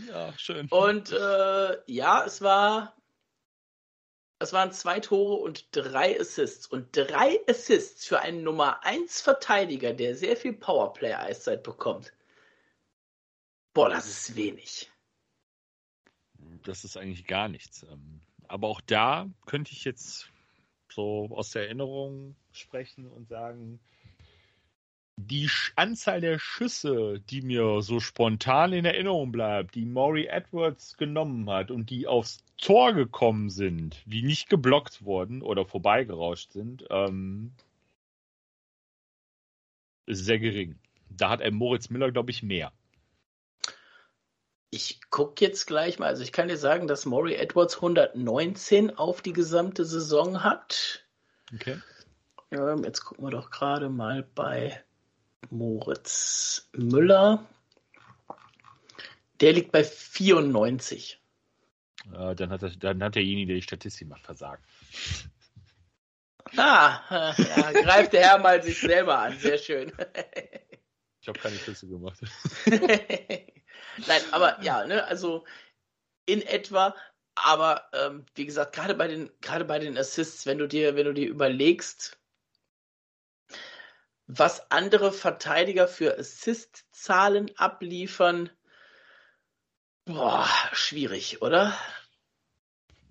Ja, 0.07 0.33
schön. 0.37 0.67
Und 0.69 1.11
äh, 1.11 1.77
ja, 1.91 2.25
es 2.25 2.41
war. 2.41 2.95
Es 4.39 4.51
waren 4.51 4.73
zwei 4.73 4.99
Tore 4.99 5.41
und 5.41 5.67
drei 5.71 6.19
Assists. 6.19 6.67
Und 6.67 6.89
drei 6.91 7.39
Assists 7.47 8.05
für 8.05 8.19
einen 8.19 8.43
Nummer 8.43 8.83
1 8.83 9.21
Verteidiger, 9.21 9.93
der 9.93 10.15
sehr 10.17 10.35
viel 10.35 10.51
Powerplay-Eiszeit 10.51 11.63
bekommt. 11.63 12.11
Boah, 13.73 13.89
das 13.89 14.07
ist 14.07 14.35
wenig. 14.35 14.91
Das 16.63 16.83
ist 16.83 16.97
eigentlich 16.97 17.25
gar 17.25 17.47
nichts. 17.47 17.83
Ähm, 17.83 18.21
aber 18.49 18.67
auch 18.67 18.81
da 18.81 19.29
könnte 19.45 19.71
ich 19.71 19.85
jetzt 19.85 20.29
so 20.91 21.29
aus 21.31 21.51
der 21.51 21.63
Erinnerung 21.63 22.35
sprechen 22.51 23.07
und 23.07 23.29
sagen, 23.29 23.79
die 25.15 25.49
Anzahl 25.75 26.21
der 26.21 26.39
Schüsse, 26.39 27.19
die 27.29 27.41
mir 27.41 27.81
so 27.81 27.99
spontan 27.99 28.73
in 28.73 28.85
Erinnerung 28.85 29.31
bleibt, 29.31 29.75
die 29.75 29.85
Maury 29.85 30.25
Edwards 30.25 30.97
genommen 30.97 31.49
hat 31.49 31.71
und 31.71 31.89
die 31.89 32.07
aufs 32.07 32.43
Tor 32.57 32.93
gekommen 32.93 33.49
sind, 33.49 34.01
die 34.05 34.23
nicht 34.23 34.49
geblockt 34.49 35.03
wurden 35.03 35.41
oder 35.41 35.65
vorbeigerauscht 35.65 36.51
sind, 36.51 36.85
ähm, 36.89 37.53
ist 40.05 40.25
sehr 40.25 40.39
gering. 40.39 40.79
Da 41.09 41.29
hat 41.29 41.41
ein 41.41 41.53
Moritz 41.53 41.89
Miller, 41.89 42.11
glaube 42.11 42.31
ich, 42.31 42.43
mehr. 42.43 42.71
Ich 44.71 44.99
gucke 45.11 45.45
jetzt 45.45 45.67
gleich 45.67 45.99
mal. 45.99 46.07
Also 46.07 46.23
ich 46.23 46.31
kann 46.31 46.47
dir 46.47 46.57
sagen, 46.57 46.87
dass 46.87 47.05
Maury 47.05 47.35
Edwards 47.35 47.75
119 47.75 48.97
auf 48.97 49.21
die 49.21 49.33
gesamte 49.33 49.85
Saison 49.85 50.43
hat. 50.43 51.05
Okay. 51.53 51.79
Ähm, 52.49 52.83
jetzt 52.83 53.01
gucken 53.01 53.25
wir 53.25 53.31
doch 53.31 53.51
gerade 53.51 53.89
mal 53.89 54.27
bei 54.33 54.83
Moritz 55.49 56.69
Müller. 56.73 57.45
Der 59.41 59.53
liegt 59.53 59.71
bei 59.71 59.83
94. 59.83 61.19
Äh, 62.13 62.35
dann, 62.35 62.49
hat 62.49 62.63
das, 62.63 62.77
dann 62.79 63.03
hat 63.03 63.15
derjenige, 63.15 63.47
der 63.47 63.55
die 63.57 63.61
Statistik 63.61 64.07
macht, 64.07 64.23
versagt. 64.23 64.63
Ah, 66.55 67.33
ja, 67.37 67.71
greift 67.71 68.13
der 68.13 68.21
Herr 68.21 68.37
mal 68.37 68.61
sich 68.61 68.79
selber 68.79 69.17
an. 69.19 69.37
Sehr 69.39 69.57
schön. 69.57 69.91
Ich 71.21 71.27
habe 71.27 71.39
keine 71.39 71.55
Küsse 71.55 71.87
gemacht. 71.87 72.19
Nein, 72.65 74.21
aber 74.31 74.61
ja, 74.61 74.85
ne, 74.85 75.03
also 75.05 75.45
in 76.25 76.41
etwa, 76.41 76.95
aber 77.35 77.89
ähm, 77.93 78.25
wie 78.35 78.45
gesagt, 78.45 78.75
gerade 78.75 78.93
bei 78.93 79.07
den, 79.07 79.29
gerade 79.41 79.65
bei 79.65 79.79
den 79.79 79.97
Assists, 79.97 80.45
wenn 80.45 80.57
du 80.57 80.67
dir, 80.67 80.95
wenn 80.95 81.05
du 81.05 81.13
dir 81.13 81.27
überlegst, 81.27 82.19
was 84.37 84.71
andere 84.71 85.11
Verteidiger 85.11 85.87
für 85.87 86.17
Assist-Zahlen 86.17 87.51
abliefern, 87.57 88.49
boah, 90.05 90.47
schwierig, 90.71 91.41
oder? 91.41 91.77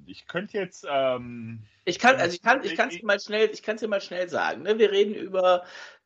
Ich 0.07 0.27
könnte 0.27 0.59
jetzt. 0.59 0.85
Ähm, 0.89 1.65
ich 1.85 1.99
kann, 1.99 2.17
also 2.17 2.35
ich 2.35 2.43
kann, 2.43 2.65
ich 2.65 2.75
kann 2.75 2.89
es 2.89 3.03
mal 3.03 3.21
schnell, 3.21 3.51
ich 3.53 3.63
kann 3.63 3.77
es 3.77 3.81
dir 3.81 3.89
mal 3.89 4.01
schnell 4.01 4.29
sagen. 4.29 4.63
Ne? 4.63 4.79
Wir 4.79 4.91
reden 4.91 5.15
über, 5.15 5.65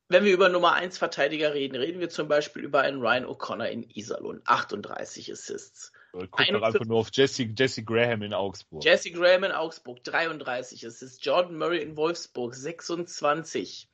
wenn 0.08 0.24
wir 0.24 0.32
über 0.32 0.50
Nummer 0.50 0.74
1 0.74 0.98
Verteidiger 0.98 1.54
reden, 1.54 1.76
reden 1.76 2.00
wir 2.00 2.10
zum 2.10 2.28
Beispiel 2.28 2.62
über 2.62 2.82
einen 2.82 3.00
Ryan 3.00 3.24
O'Connor 3.24 3.68
in 3.68 3.88
Iserlohn, 3.88 4.42
38 4.44 5.32
Assists. 5.32 5.92
Guck 6.12 6.46
doch 6.46 6.62
einfach 6.62 6.84
nur 6.84 6.98
auf 6.98 7.08
Jesse, 7.12 7.44
Jesse 7.56 7.82
Graham 7.82 8.22
in 8.22 8.32
Augsburg. 8.32 8.82
Jesse 8.84 9.10
Graham 9.10 9.44
in 9.44 9.52
Augsburg, 9.52 10.02
33 10.04 10.86
Assists. 10.86 11.22
Jordan 11.22 11.58
Murray 11.58 11.82
in 11.82 11.96
Wolfsburg, 11.96 12.54
26. 12.54 13.88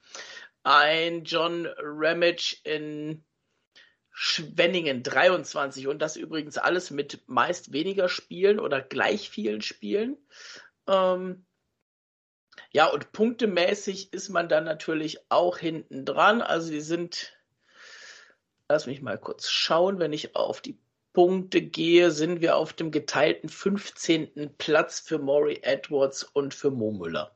Ein 0.63 1.25
John 1.25 1.67
Ramage 1.79 2.57
in 2.65 3.25
Schwenningen 4.11 5.03
23 5.03 5.89
und 5.89 6.01
das 6.01 6.17
übrigens 6.17 6.59
alles 6.59 6.91
mit 6.91 7.23
meist 7.27 7.73
weniger 7.73 8.09
Spielen 8.09 8.61
oder 8.61 8.81
gleich 8.83 9.31
vielen 9.31 9.63
Spielen. 9.63 10.19
Ähm, 10.87 11.47
ja, 12.71 12.87
und 12.87 13.13
punktemäßig 13.13 14.13
ist 14.13 14.29
man 14.29 14.49
dann 14.49 14.65
natürlich 14.65 15.19
auch 15.31 15.59
hinten 15.59 16.05
dran. 16.05 16.43
Also 16.43 16.71
die 16.71 16.81
sind, 16.81 17.33
lass 18.69 18.87
mich 18.87 19.03
mal 19.03 19.19
kurz 19.19 19.49
schauen, 19.49 19.99
wenn 19.99 20.13
ich 20.13 20.37
auf 20.37 20.61
die 20.61 20.79
Punkte 21.13 21.61
gehe, 21.61 22.11
sind 22.11 22.41
wir 22.41 22.57
auf 22.57 22.73
dem 22.73 22.91
geteilten 22.91 23.49
15. 23.49 24.55
Platz 24.57 25.01
für 25.01 25.19
Maury 25.19 25.61
Edwards 25.63 26.25
und 26.25 26.55
für 26.55 26.71
Mo 26.71 26.93
Müller. 26.93 27.35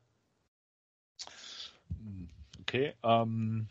Okay, 2.68 2.94
ähm, 3.04 3.68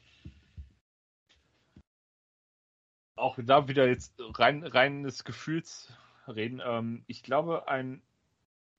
auch 3.18 3.38
da 3.43 3.68
wieder 3.68 3.88
jetzt 3.88 4.14
rein, 4.20 4.64
reines 4.64 5.26
Gefühlsreden. 5.26 6.62
Ähm, 6.66 7.04
ich 7.08 7.22
glaube, 7.22 7.68
ein 7.68 8.02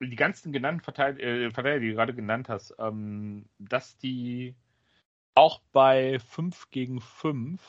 die 0.01 0.17
ganzen 0.17 0.53
genannten 0.53 0.83
Verteidiger, 0.83 1.27
äh, 1.27 1.51
Verteidiger 1.51 1.81
die 1.81 1.89
du 1.91 1.95
gerade 1.97 2.15
genannt 2.15 2.49
hast, 2.49 2.75
ähm, 2.79 3.47
dass 3.59 3.99
die 3.99 4.55
auch 5.35 5.61
bei 5.73 6.19
5 6.19 6.71
gegen 6.71 7.01
5 7.03 7.61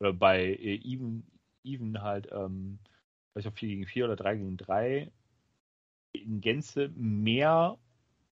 oder 0.00 0.12
bei 0.12 0.40
äh, 0.40 0.80
Even, 0.82 1.24
Even 1.62 2.02
halt, 2.02 2.28
ähm, 2.32 2.80
vielleicht 3.32 3.48
auch 3.48 3.58
4 3.58 3.68
gegen 3.68 3.86
4 3.86 4.06
oder 4.06 4.16
3 4.16 4.36
gegen 4.36 4.56
3 4.56 5.12
in 6.12 6.40
Gänze 6.40 6.90
mehr 6.96 7.78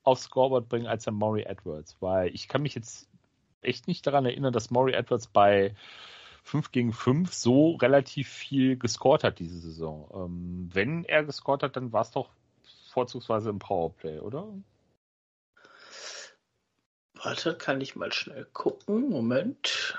aufs 0.03 0.25
Scoreboard 0.25 0.69
bringen 0.69 0.87
als 0.87 1.05
der 1.05 1.13
Maury 1.13 1.43
Edwards, 1.43 1.97
weil 2.01 2.35
ich 2.35 2.49
kann 2.49 2.63
mich 2.63 2.75
jetzt 2.75 3.09
echt 3.63 3.89
nicht 3.89 4.07
daran 4.07 4.27
erinnern, 4.27 4.53
dass 4.53 4.71
Maury 4.71 4.93
Edwards 4.93 5.27
bei 5.27 5.75
5 6.45 6.73
gegen 6.73 6.93
5 6.93 7.33
so 7.33 7.73
relativ 7.77 8.29
viel 8.29 8.77
gescored 8.77 9.25
hat 9.25 9.39
diese 9.39 9.59
Saison. 9.59 10.11
Ähm, 10.15 10.71
wenn 10.73 11.05
er 11.05 11.25
gescored 11.25 11.63
hat, 11.63 11.77
dann 11.77 11.93
war 11.93 12.03
es 12.03 12.11
doch 12.11 12.31
vorzugsweise 12.91 13.51
im 13.51 13.59
Powerplay, 13.59 14.19
oder? 14.21 14.49
Warte, 17.15 17.55
kann 17.57 17.81
ich 17.81 17.97
mal 17.97 18.13
schnell 18.13 18.45
gucken. 18.53 19.11
Moment. 19.11 19.99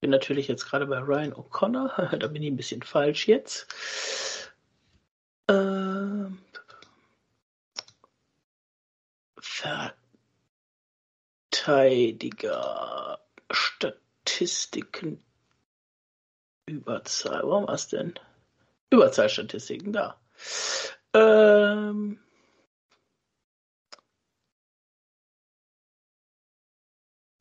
Bin 0.00 0.10
natürlich 0.10 0.48
jetzt 0.48 0.66
gerade 0.66 0.86
bei 0.86 0.98
Ryan 0.98 1.32
O'Connor. 1.32 2.16
da 2.18 2.26
bin 2.26 2.42
ich 2.42 2.50
ein 2.50 2.56
bisschen 2.56 2.82
falsch 2.82 3.28
jetzt. 3.28 4.52
Ähm, 5.48 6.38
Verteidiger. 11.66 13.18
Statistiken. 13.50 15.20
Überzahl. 16.66 17.42
Warum 17.42 17.66
was 17.66 17.88
denn? 17.88 18.14
Überzahlstatistiken 18.90 19.92
da. 19.92 20.20
Ähm. 21.12 22.20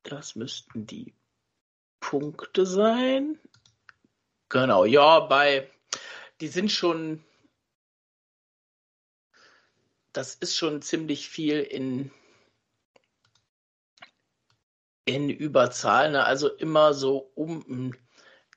Das 0.02 0.36
müssten 0.36 0.88
die 0.88 1.14
Punkte 2.00 2.66
sein. 2.66 3.40
Genau, 4.50 4.86
ja, 4.86 5.20
bei. 5.20 5.70
Die 6.42 6.48
sind 6.48 6.72
schon. 6.72 7.24
Das 10.14 10.34
ist 10.34 10.56
schon 10.58 10.82
ziemlich 10.82 11.30
viel 11.30 11.62
in 11.62 12.12
in 15.06 15.30
Überzahl, 15.30 16.12
ne? 16.12 16.24
also 16.26 16.50
immer 16.50 16.94
so 16.94 17.32
um 17.36 17.64
ein 17.70 17.98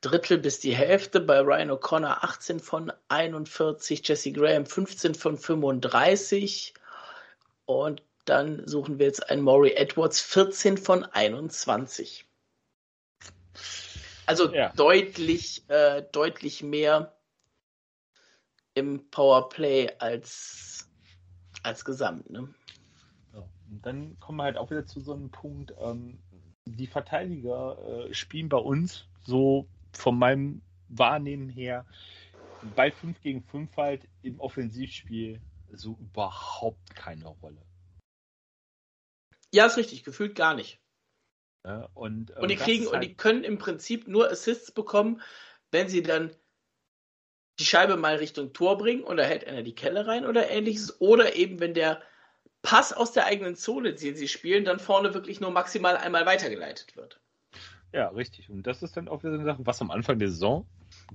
Drittel 0.01 0.39
bis 0.39 0.61
die 0.61 0.75
Hälfte. 0.75 1.21
Bei 1.21 1.41
Ryan 1.41 1.71
O'Connor 1.71 2.25
18 2.25 2.61
von 2.61 2.93
41, 3.09 4.07
Jesse 4.07 4.33
Graham 4.33 4.67
15 4.67 5.15
von 5.15 5.37
35 5.37 6.75
und 7.67 8.03
dann 8.25 8.67
suchen 8.67 8.99
wir 8.99 9.07
jetzt 9.07 9.31
einen 9.31 9.43
Maury 9.43 9.73
Edwards 9.73 10.21
14 10.21 10.79
von 10.79 11.05
21. 11.05 12.27
Also 14.27 14.53
ja. 14.53 14.73
deutlich, 14.77 15.69
äh, 15.69 16.03
deutlich 16.13 16.63
mehr 16.63 17.17
im 18.75 19.11
Powerplay 19.11 19.91
als, 19.99 20.89
als 21.63 21.85
Gesamt. 21.85 22.29
Ne? 22.31 22.55
Ja. 23.33 23.49
Und 23.71 23.87
dann 23.87 24.21
kommen 24.21 24.39
wir 24.39 24.45
halt 24.45 24.59
auch 24.59 24.71
wieder 24.71 24.87
zu 24.87 25.01
so 25.01 25.15
einem 25.15 25.31
Punkt, 25.31 25.73
ähm, 25.81 26.19
die 26.79 26.87
Verteidiger 26.87 27.77
äh, 28.09 28.15
spielen 28.15 28.49
bei 28.49 28.57
uns 28.57 29.07
so 29.25 29.69
von 29.93 30.19
meinem 30.19 30.63
Wahrnehmen 30.89 31.49
her 31.49 31.85
bei 32.75 32.91
5 32.91 33.21
gegen 33.21 33.43
5 33.43 33.77
halt 33.77 34.09
im 34.23 34.41
Offensivspiel 34.41 35.41
so 35.73 35.99
überhaupt 36.01 36.95
keine 36.95 37.27
Rolle. 37.27 37.61
Ja, 39.53 39.67
ist 39.67 39.77
richtig, 39.77 40.05
gefühlt 40.05 40.35
gar 40.35 40.55
nicht. 40.55 40.81
Ja, 41.65 41.89
und, 41.95 42.31
äh, 42.31 42.41
und 42.41 42.51
die 42.51 42.57
kriegen 42.57 42.85
halt... 42.85 42.95
und 42.95 43.01
die 43.03 43.15
können 43.15 43.45
im 43.45 43.59
Prinzip 43.59 44.09
nur 44.09 44.31
Assists 44.31 44.73
bekommen, 44.73 45.21
wenn 45.71 45.89
sie 45.89 46.03
dann 46.03 46.35
die 47.59 47.65
Scheibe 47.65 47.97
mal 47.97 48.17
Richtung 48.17 48.53
Tor 48.53 48.79
bringen 48.79 49.03
und 49.03 49.17
da 49.17 49.25
hält 49.25 49.47
einer 49.47 49.63
die 49.63 49.75
Kelle 49.75 50.07
rein 50.07 50.25
oder 50.25 50.49
ähnliches. 50.49 51.01
Oder 51.01 51.35
eben, 51.35 51.61
wenn 51.61 51.75
der 51.75 52.03
Pass 52.63 52.93
aus 52.93 53.13
der 53.13 53.27
eigenen 53.27 53.57
Zone, 53.57 53.95
den 53.95 54.17
sie 54.17 54.29
spielen, 54.29 54.65
dann 54.65 54.81
vorne 54.81 55.15
wirklich 55.15 55.41
nur 55.41 55.51
maximal 55.51 55.97
einmal 55.97 56.27
weitergeleitet 56.27 56.97
wird. 56.97 57.21
Ja, 57.93 58.09
richtig. 58.09 58.51
Und 58.51 58.67
das 58.67 58.83
ist 58.83 58.97
dann 58.97 59.09
auch 59.09 59.23
wieder 59.23 59.33
so 59.33 59.39
eine 59.39 59.45
Sache, 59.45 59.67
was 59.67 59.81
am 59.81 59.91
Anfang 59.91 60.19
der 60.19 60.29
Saison 60.29 60.67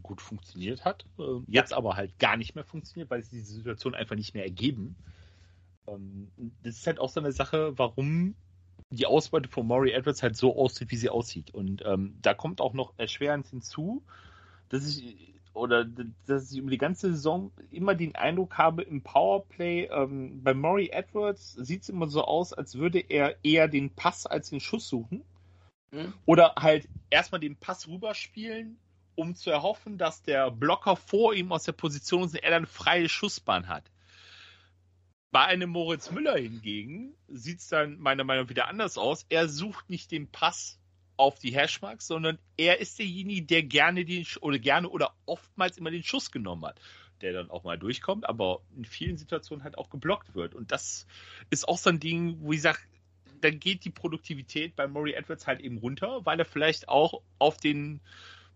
gut 0.02 0.22
funktioniert 0.22 0.86
hat, 0.86 1.06
äh, 1.20 1.40
jetzt 1.48 1.72
ja. 1.72 1.78
aber 1.78 1.96
halt 1.96 2.18
gar 2.18 2.38
nicht 2.38 2.56
mehr 2.56 2.64
funktioniert, 2.64 3.10
weil 3.10 3.20
es 3.20 3.30
diese 3.30 3.54
Situation 3.54 3.94
einfach 3.94 4.16
nicht 4.16 4.34
mehr 4.34 4.44
ergeben. 4.44 4.96
Ähm, 5.88 6.32
das 6.64 6.78
ist 6.78 6.88
halt 6.88 7.00
auch 7.00 7.10
so 7.10 7.20
eine 7.20 7.32
Sache, 7.32 7.78
warum 7.78 8.36
die 8.90 9.06
Ausbeute 9.06 9.50
von 9.50 9.68
Maury 9.68 9.92
Edwards 9.92 10.24
halt 10.24 10.36
so 10.36 10.56
aussieht, 10.56 10.92
wie 10.92 10.96
sie 10.98 11.10
aussieht. 11.10 11.54
Und 11.54 11.84
ähm, 11.86 12.18
da 12.22 12.34
kommt 12.34 12.62
auch 12.62 12.74
noch 12.74 12.94
erschwerend 12.98 13.48
hinzu, 13.48 14.04
dass 14.70 14.88
ich 14.88 15.34
oder 15.54 15.86
dass 16.26 16.52
ich 16.52 16.58
über 16.58 16.72
die 16.72 16.78
ganze 16.78 17.12
Saison 17.12 17.52
immer 17.72 17.96
den 17.96 18.16
Eindruck 18.16 18.58
habe, 18.58 18.82
im 18.82 19.02
Powerplay 19.02 19.86
ähm, 19.86 20.42
bei 20.44 20.54
Maury 20.54 20.90
Edwards 20.92 21.54
sieht 21.54 21.84
es 21.84 21.90
immer 21.90 22.08
so 22.08 22.24
aus, 22.24 22.54
als 22.54 22.76
würde 22.76 23.00
er 23.00 23.44
eher 23.44 23.68
den 23.68 23.94
Pass 23.94 24.26
als 24.26 24.50
den 24.50 24.60
Schuss 24.60 24.88
suchen. 24.88 25.24
Mhm. 25.92 26.14
Oder 26.26 26.56
halt 26.58 26.90
erstmal 27.12 27.40
den 27.40 27.56
Pass 27.56 27.88
rüberspielen, 27.88 28.80
um 29.16 29.36
zu 29.36 29.52
erhoffen, 29.52 29.98
dass 30.00 30.24
der 30.24 30.50
Blocker 30.50 30.96
vor 30.96 31.36
ihm 31.36 31.52
aus 31.52 31.64
der 31.64 31.74
Position 31.74 32.24
ist 32.24 32.34
und 32.34 32.44
er 32.44 32.52
dann 32.52 32.66
freie 32.66 33.08
Schussbahn 33.08 33.68
hat. 33.68 33.92
Bei 35.32 35.46
einem 35.46 35.70
Moritz 35.70 36.12
Müller 36.12 36.38
hingegen 36.38 37.16
sieht 37.28 37.60
es 37.60 37.68
dann 37.68 38.00
meiner 38.00 38.24
Meinung 38.24 38.46
nach 38.46 38.50
wieder 38.50 38.68
anders 38.68 38.98
aus. 38.98 39.26
Er 39.30 39.50
sucht 39.50 39.90
nicht 39.90 40.12
den 40.12 40.30
Pass 40.30 40.80
auf 41.18 41.40
die 41.40 41.56
Hashmarks, 41.56 42.08
sondern 42.08 42.40
er 42.58 42.80
ist 42.80 43.00
derjenige, 43.00 43.44
der 43.44 43.64
gerne 43.64 44.06
den 44.06 44.26
oder 44.42 44.60
gerne 44.60 44.90
oder 44.90 45.14
oftmals 45.26 45.78
immer 45.78 45.92
den 45.92 46.04
Schuss 46.04 46.32
genommen 46.32 46.66
hat, 46.66 46.80
der 47.22 47.34
dann 47.34 47.50
auch 47.50 47.64
mal 47.64 47.78
durchkommt, 47.78 48.28
aber 48.28 48.62
in 48.76 48.86
vielen 48.86 49.18
Situationen 49.18 49.64
halt 49.64 49.78
auch 49.78 49.90
geblockt 49.90 50.36
wird. 50.36 50.56
Und 50.56 50.72
das 50.72 51.08
ist 51.50 51.68
auch 51.68 51.78
so 51.78 51.90
ein 51.90 52.00
Ding, 52.00 52.38
wo 52.42 52.54
ich 52.54 52.62
sage, 52.62 52.80
dann 53.42 53.60
geht 53.60 53.86
die 53.86 53.90
Produktivität 53.90 54.76
bei 54.76 54.88
Murray 54.88 55.14
Edwards 55.14 55.48
halt 55.48 55.60
eben 55.60 55.78
runter, 55.78 56.26
weil 56.26 56.40
er 56.40 56.46
vielleicht 56.46 56.88
auch 56.88 57.22
auf 57.40 57.58
den 57.58 58.00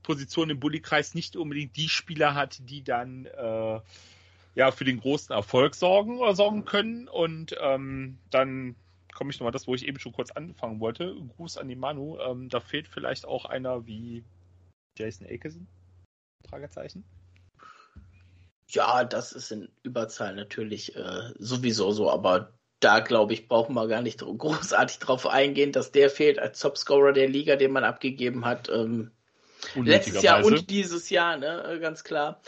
Positionen 0.04 0.52
im 0.52 0.60
Bullykreis 0.60 1.14
nicht 1.14 1.36
unbedingt 1.36 1.76
die 1.76 1.90
Spieler 1.90 2.34
hat, 2.34 2.60
die 2.70 2.84
dann 2.84 3.26
äh, 3.26 3.80
ja 4.56 4.72
für 4.72 4.86
den 4.86 5.00
großen 5.00 5.36
Erfolg 5.36 5.76
sorgen 5.76 6.20
oder 6.20 6.36
sorgen 6.36 6.66
können 6.66 7.08
und 7.08 7.56
ähm, 7.62 8.18
dann 8.30 8.76
komme 9.18 9.32
ich 9.32 9.40
nochmal 9.40 9.52
das, 9.52 9.66
wo 9.68 9.74
ich 9.74 9.88
eben 9.88 10.00
schon 10.00 10.12
kurz 10.12 10.30
anfangen 10.30 10.80
wollte. 10.80 11.16
Gruß 11.36 11.58
an 11.58 11.68
die 11.68 11.76
Manu. 11.76 12.20
Ähm, 12.20 12.50
da 12.50 12.60
fehlt 12.60 12.88
vielleicht 12.88 13.26
auch 13.26 13.46
einer 13.46 13.88
wie 13.88 14.24
Jason 14.96 15.26
Akeson? 15.28 15.68
Fragezeichen. 16.48 17.04
Ja, 18.70 19.04
das 19.04 19.32
ist 19.32 19.52
in 19.52 19.70
Überzahl 19.82 20.36
natürlich 20.36 20.96
äh, 20.96 21.32
sowieso 21.40 21.92
so, 21.92 22.12
aber 22.12 22.54
da 22.80 23.00
glaube 23.00 23.34
ich, 23.34 23.48
brauchen 23.48 23.74
wir 23.74 23.88
gar 23.88 24.04
nicht 24.04 24.20
großartig 24.20 25.00
drauf 25.00 25.26
eingehen, 25.26 25.72
dass 25.72 25.92
der 25.92 26.12
fehlt 26.12 26.38
als 26.38 26.60
Topscorer 26.60 27.12
der 27.12 27.28
Liga, 27.28 27.56
den 27.56 27.72
man 27.72 27.84
abgegeben 27.84 28.46
hat. 28.46 28.70
Ähm, 28.70 29.10
letztes 29.74 30.22
Jahr 30.22 30.46
und 30.46 30.70
dieses 30.70 31.10
Jahr, 31.10 31.38
ne, 31.38 31.64
äh, 31.64 31.80
ganz 31.80 32.04
klar. 32.04 32.40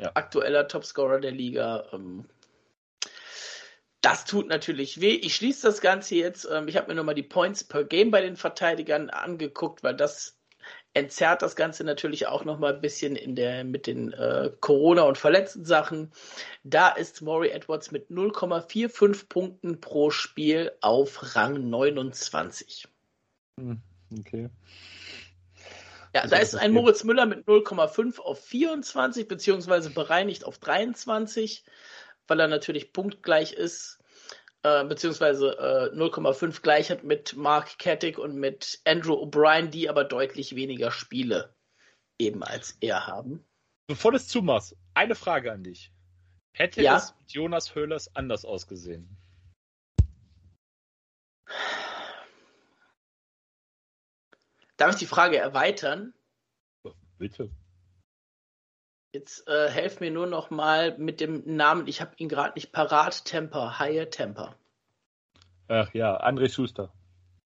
Ja. 0.00 0.10
Aktueller 0.14 0.66
Topscorer 0.66 1.20
der 1.20 1.32
Liga. 1.32 1.86
Ähm, 1.92 2.28
das 4.00 4.24
tut 4.24 4.48
natürlich 4.48 5.00
weh. 5.00 5.14
Ich 5.14 5.34
schließe 5.34 5.66
das 5.66 5.80
Ganze 5.80 6.14
jetzt. 6.14 6.48
Ähm, 6.50 6.68
ich 6.68 6.76
habe 6.76 6.88
mir 6.88 6.94
nochmal 6.94 7.14
die 7.14 7.22
Points 7.22 7.64
per 7.64 7.84
Game 7.84 8.10
bei 8.10 8.20
den 8.20 8.36
Verteidigern 8.36 9.10
angeguckt, 9.10 9.82
weil 9.82 9.96
das 9.96 10.38
entzerrt 10.94 11.42
das 11.42 11.56
Ganze 11.56 11.84
natürlich 11.84 12.26
auch 12.26 12.44
noch 12.44 12.58
mal 12.58 12.74
ein 12.74 12.80
bisschen 12.80 13.16
in 13.16 13.34
der, 13.36 13.64
mit 13.64 13.86
den 13.86 14.12
äh, 14.12 14.50
Corona- 14.60 15.02
und 15.02 15.18
verletzten 15.18 15.64
Sachen. 15.64 16.12
Da 16.64 16.88
ist 16.88 17.22
Maury 17.22 17.50
Edwards 17.50 17.90
mit 17.90 18.10
0,45 18.10 19.28
Punkten 19.28 19.80
pro 19.80 20.10
Spiel 20.10 20.72
auf 20.80 21.36
Rang 21.36 21.68
29. 21.68 22.88
Hm, 23.58 23.80
okay. 24.18 24.50
Ja, 26.14 26.22
also 26.22 26.34
da 26.34 26.40
ist 26.40 26.54
ein 26.54 26.72
Moritz 26.72 27.04
Müller 27.04 27.26
mit 27.26 27.46
0,5 27.46 28.18
auf 28.18 28.42
24, 28.42 29.28
beziehungsweise 29.28 29.90
bereinigt 29.90 30.44
auf 30.44 30.58
23, 30.58 31.64
weil 32.28 32.40
er 32.40 32.48
natürlich 32.48 32.92
punktgleich 32.92 33.52
ist 33.52 33.98
äh, 34.62 34.84
beziehungsweise 34.84 35.56
äh, 35.92 35.96
0,5 35.96 36.62
gleich 36.62 36.90
hat 36.90 37.04
mit 37.04 37.36
Mark 37.36 37.78
Kattick 37.78 38.18
und 38.18 38.36
mit 38.36 38.80
Andrew 38.84 39.14
O'Brien, 39.14 39.68
die 39.68 39.88
aber 39.88 40.04
deutlich 40.04 40.54
weniger 40.54 40.90
Spiele 40.90 41.54
eben 42.18 42.42
als 42.42 42.76
er 42.80 43.06
haben. 43.06 43.44
Bevor 43.86 44.10
du 44.10 44.16
es 44.16 44.28
zumachst, 44.28 44.76
eine 44.94 45.14
Frage 45.14 45.52
an 45.52 45.62
dich. 45.62 45.92
Hätte 46.52 46.82
ja? 46.82 46.96
es 46.96 47.14
mit 47.20 47.30
Jonas 47.30 47.74
Höhlers 47.74 48.14
anders 48.16 48.44
ausgesehen? 48.44 49.16
Darf 54.76 54.92
ich 54.92 54.98
die 54.98 55.06
Frage 55.06 55.38
erweitern? 55.38 56.14
Bitte. 57.16 57.50
Jetzt 59.12 59.48
äh, 59.48 59.68
helf 59.70 60.00
mir 60.00 60.10
nur 60.10 60.26
noch 60.26 60.50
mal 60.50 60.96
mit 60.98 61.20
dem 61.20 61.42
Namen. 61.56 61.86
Ich 61.86 62.00
habe 62.00 62.12
ihn 62.18 62.28
gerade 62.28 62.54
nicht 62.54 62.72
parat. 62.72 63.24
Temper, 63.24 63.78
Haie 63.78 64.10
Temper. 64.10 64.54
Ach 65.68 65.92
ja, 65.94 66.22
André 66.22 66.52
Schuster. 66.52 66.92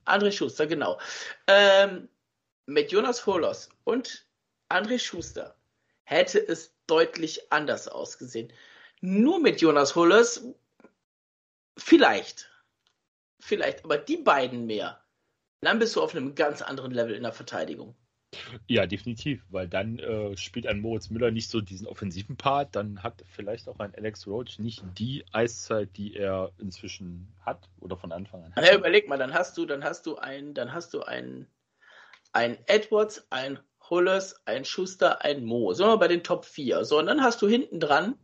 André 0.04 0.32
Schuster, 0.32 0.66
genau. 0.66 0.98
Ähm, 1.46 2.08
mit 2.66 2.90
Jonas 2.90 3.26
Holos 3.26 3.68
und 3.84 4.26
André 4.68 4.98
Schuster 4.98 5.54
hätte 6.04 6.38
es 6.38 6.74
deutlich 6.86 7.52
anders 7.52 7.88
ausgesehen. 7.88 8.52
Nur 9.00 9.40
mit 9.40 9.60
Jonas 9.60 9.94
Holos 9.94 10.44
vielleicht. 11.78 12.50
Vielleicht, 13.40 13.84
aber 13.84 13.98
die 13.98 14.16
beiden 14.16 14.66
mehr. 14.66 15.02
Dann 15.60 15.78
bist 15.78 15.94
du 15.94 16.02
auf 16.02 16.14
einem 16.14 16.34
ganz 16.34 16.62
anderen 16.62 16.92
Level 16.92 17.14
in 17.14 17.22
der 17.22 17.32
Verteidigung. 17.32 17.94
Ja, 18.66 18.86
definitiv, 18.86 19.44
weil 19.50 19.68
dann 19.68 19.98
äh, 19.98 20.36
spielt 20.36 20.66
ein 20.66 20.80
Moritz 20.80 21.10
Müller 21.10 21.30
nicht 21.30 21.50
so 21.50 21.60
diesen 21.60 21.86
offensiven 21.86 22.36
Part, 22.36 22.74
dann 22.74 23.02
hat 23.02 23.24
vielleicht 23.28 23.68
auch 23.68 23.78
ein 23.78 23.94
Alex 23.94 24.26
Roach 24.26 24.58
nicht 24.58 24.82
die 24.98 25.24
Eiszeit, 25.32 25.90
die 25.96 26.16
er 26.16 26.52
inzwischen 26.58 27.28
hat 27.44 27.68
oder 27.80 27.96
von 27.96 28.12
Anfang 28.12 28.44
an 28.44 28.54
hat. 28.54 28.64
Ja, 28.64 28.74
überleg 28.74 29.08
mal, 29.08 29.18
dann 29.18 29.34
hast 29.34 29.58
du, 29.58 29.66
dann 29.66 29.84
hast 29.84 30.06
du 30.06 30.16
ein, 30.16 30.54
dann 30.54 30.72
hast 30.72 30.94
du 30.94 31.02
ein, 31.02 31.46
ein 32.32 32.56
Edwards, 32.66 33.26
ein 33.30 33.58
Hullers, 33.90 34.40
ein 34.46 34.64
Schuster, 34.64 35.22
ein 35.22 35.44
Mo. 35.44 35.74
So 35.74 35.98
bei 35.98 36.08
den 36.08 36.22
Top 36.22 36.44
4. 36.46 36.84
So, 36.84 36.98
und 36.98 37.06
dann 37.06 37.22
hast 37.22 37.42
du 37.42 37.48
hinten 37.48 37.80
dran. 37.80 38.16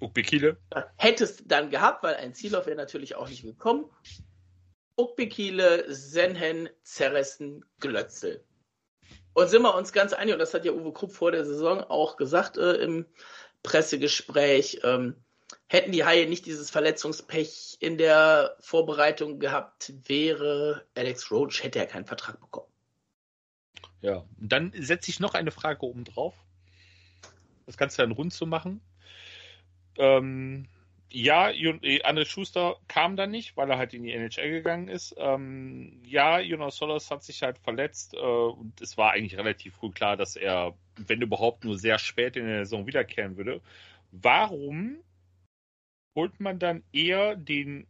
Ukbekile. 0.00 0.56
Hättest 0.96 1.44
dann 1.46 1.70
gehabt, 1.70 2.02
weil 2.02 2.14
ein 2.14 2.34
Zielhoff 2.34 2.66
wäre 2.66 2.76
natürlich 2.76 3.16
auch 3.16 3.28
nicht 3.28 3.42
gekommen. 3.42 3.86
Ukbekile, 4.96 5.92
Senhen, 5.92 6.68
Zerressen, 6.82 7.64
Glötzel. 7.80 8.44
Und 9.32 9.48
sind 9.48 9.62
wir 9.62 9.74
uns 9.74 9.92
ganz 9.92 10.12
einig, 10.12 10.34
und 10.34 10.40
das 10.40 10.54
hat 10.54 10.64
ja 10.64 10.72
Uwe 10.72 10.92
Krupp 10.92 11.12
vor 11.12 11.30
der 11.30 11.44
Saison 11.44 11.80
auch 11.80 12.16
gesagt 12.16 12.56
äh, 12.56 12.74
im 12.74 13.06
Pressegespräch, 13.62 14.80
ähm, 14.82 15.16
hätten 15.66 15.92
die 15.92 16.04
Haie 16.04 16.28
nicht 16.28 16.46
dieses 16.46 16.70
Verletzungspech 16.70 17.76
in 17.80 17.96
der 17.96 18.56
Vorbereitung 18.60 19.38
gehabt, 19.38 19.92
wäre 20.06 20.84
Alex 20.94 21.30
Roach, 21.30 21.62
hätte 21.62 21.78
er 21.78 21.86
keinen 21.86 22.06
Vertrag 22.06 22.40
bekommen. 22.40 22.72
Ja, 24.00 24.24
dann 24.38 24.72
setze 24.76 25.10
ich 25.10 25.20
noch 25.20 25.34
eine 25.34 25.50
Frage 25.50 25.84
oben 25.84 26.04
drauf. 26.04 26.34
Das 27.66 27.76
du 27.98 28.02
dann 28.02 28.12
rund 28.12 28.32
zu 28.32 28.46
machen. 28.46 28.80
Ähm, 29.96 30.66
ja, 31.12 31.50
äh, 31.50 32.02
André 32.02 32.24
Schuster 32.24 32.76
kam 32.88 33.16
dann 33.16 33.30
nicht, 33.30 33.56
weil 33.56 33.68
er 33.70 33.78
halt 33.78 33.94
in 33.94 34.04
die 34.04 34.12
NHL 34.12 34.50
gegangen 34.50 34.88
ist. 34.88 35.14
Ähm, 35.18 36.00
ja, 36.04 36.38
Jonas 36.38 36.76
Solos 36.76 37.10
hat 37.10 37.24
sich 37.24 37.42
halt 37.42 37.58
verletzt 37.58 38.14
äh, 38.14 38.18
und 38.18 38.80
es 38.80 38.96
war 38.96 39.12
eigentlich 39.12 39.36
relativ 39.36 39.74
früh 39.74 39.90
klar, 39.90 40.16
dass 40.16 40.36
er, 40.36 40.74
wenn 40.96 41.20
überhaupt, 41.20 41.64
nur 41.64 41.78
sehr 41.78 41.98
spät 41.98 42.36
in 42.36 42.46
der 42.46 42.64
Saison 42.64 42.86
wiederkehren 42.86 43.36
würde. 43.36 43.60
Warum 44.12 45.02
holt 46.14 46.38
man 46.40 46.58
dann 46.58 46.84
eher 46.92 47.36
den 47.36 47.86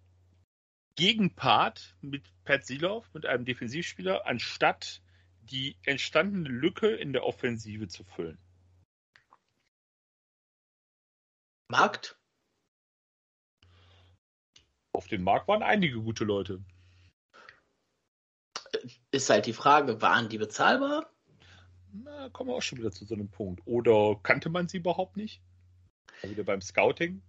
Gegenpart 0.96 1.96
mit 2.00 2.24
Pat 2.44 2.64
Silov, 2.64 3.06
mit 3.12 3.26
einem 3.26 3.44
Defensivspieler, 3.44 4.26
anstatt 4.26 5.02
die 5.42 5.76
entstandene 5.84 6.48
Lücke 6.48 6.88
in 6.88 7.12
der 7.12 7.24
Offensive 7.24 7.88
zu 7.88 8.04
füllen? 8.04 8.38
Markt? 11.68 12.19
Auf 14.92 15.08
dem 15.08 15.22
Markt 15.22 15.48
waren 15.48 15.62
einige 15.62 16.00
gute 16.00 16.24
Leute. 16.24 16.62
Ist 19.10 19.30
halt 19.30 19.46
die 19.46 19.52
Frage, 19.52 20.00
waren 20.00 20.28
die 20.28 20.38
bezahlbar? 20.38 21.10
Na, 21.92 22.28
kommen 22.30 22.50
wir 22.50 22.56
auch 22.56 22.62
schon 22.62 22.78
wieder 22.78 22.92
zu 22.92 23.04
so 23.04 23.14
einem 23.14 23.30
Punkt. 23.30 23.62
Oder 23.66 24.18
kannte 24.22 24.48
man 24.48 24.68
sie 24.68 24.78
überhaupt 24.78 25.16
nicht? 25.16 25.42
Wieder 26.22 26.44
beim 26.44 26.60
Scouting? 26.60 27.22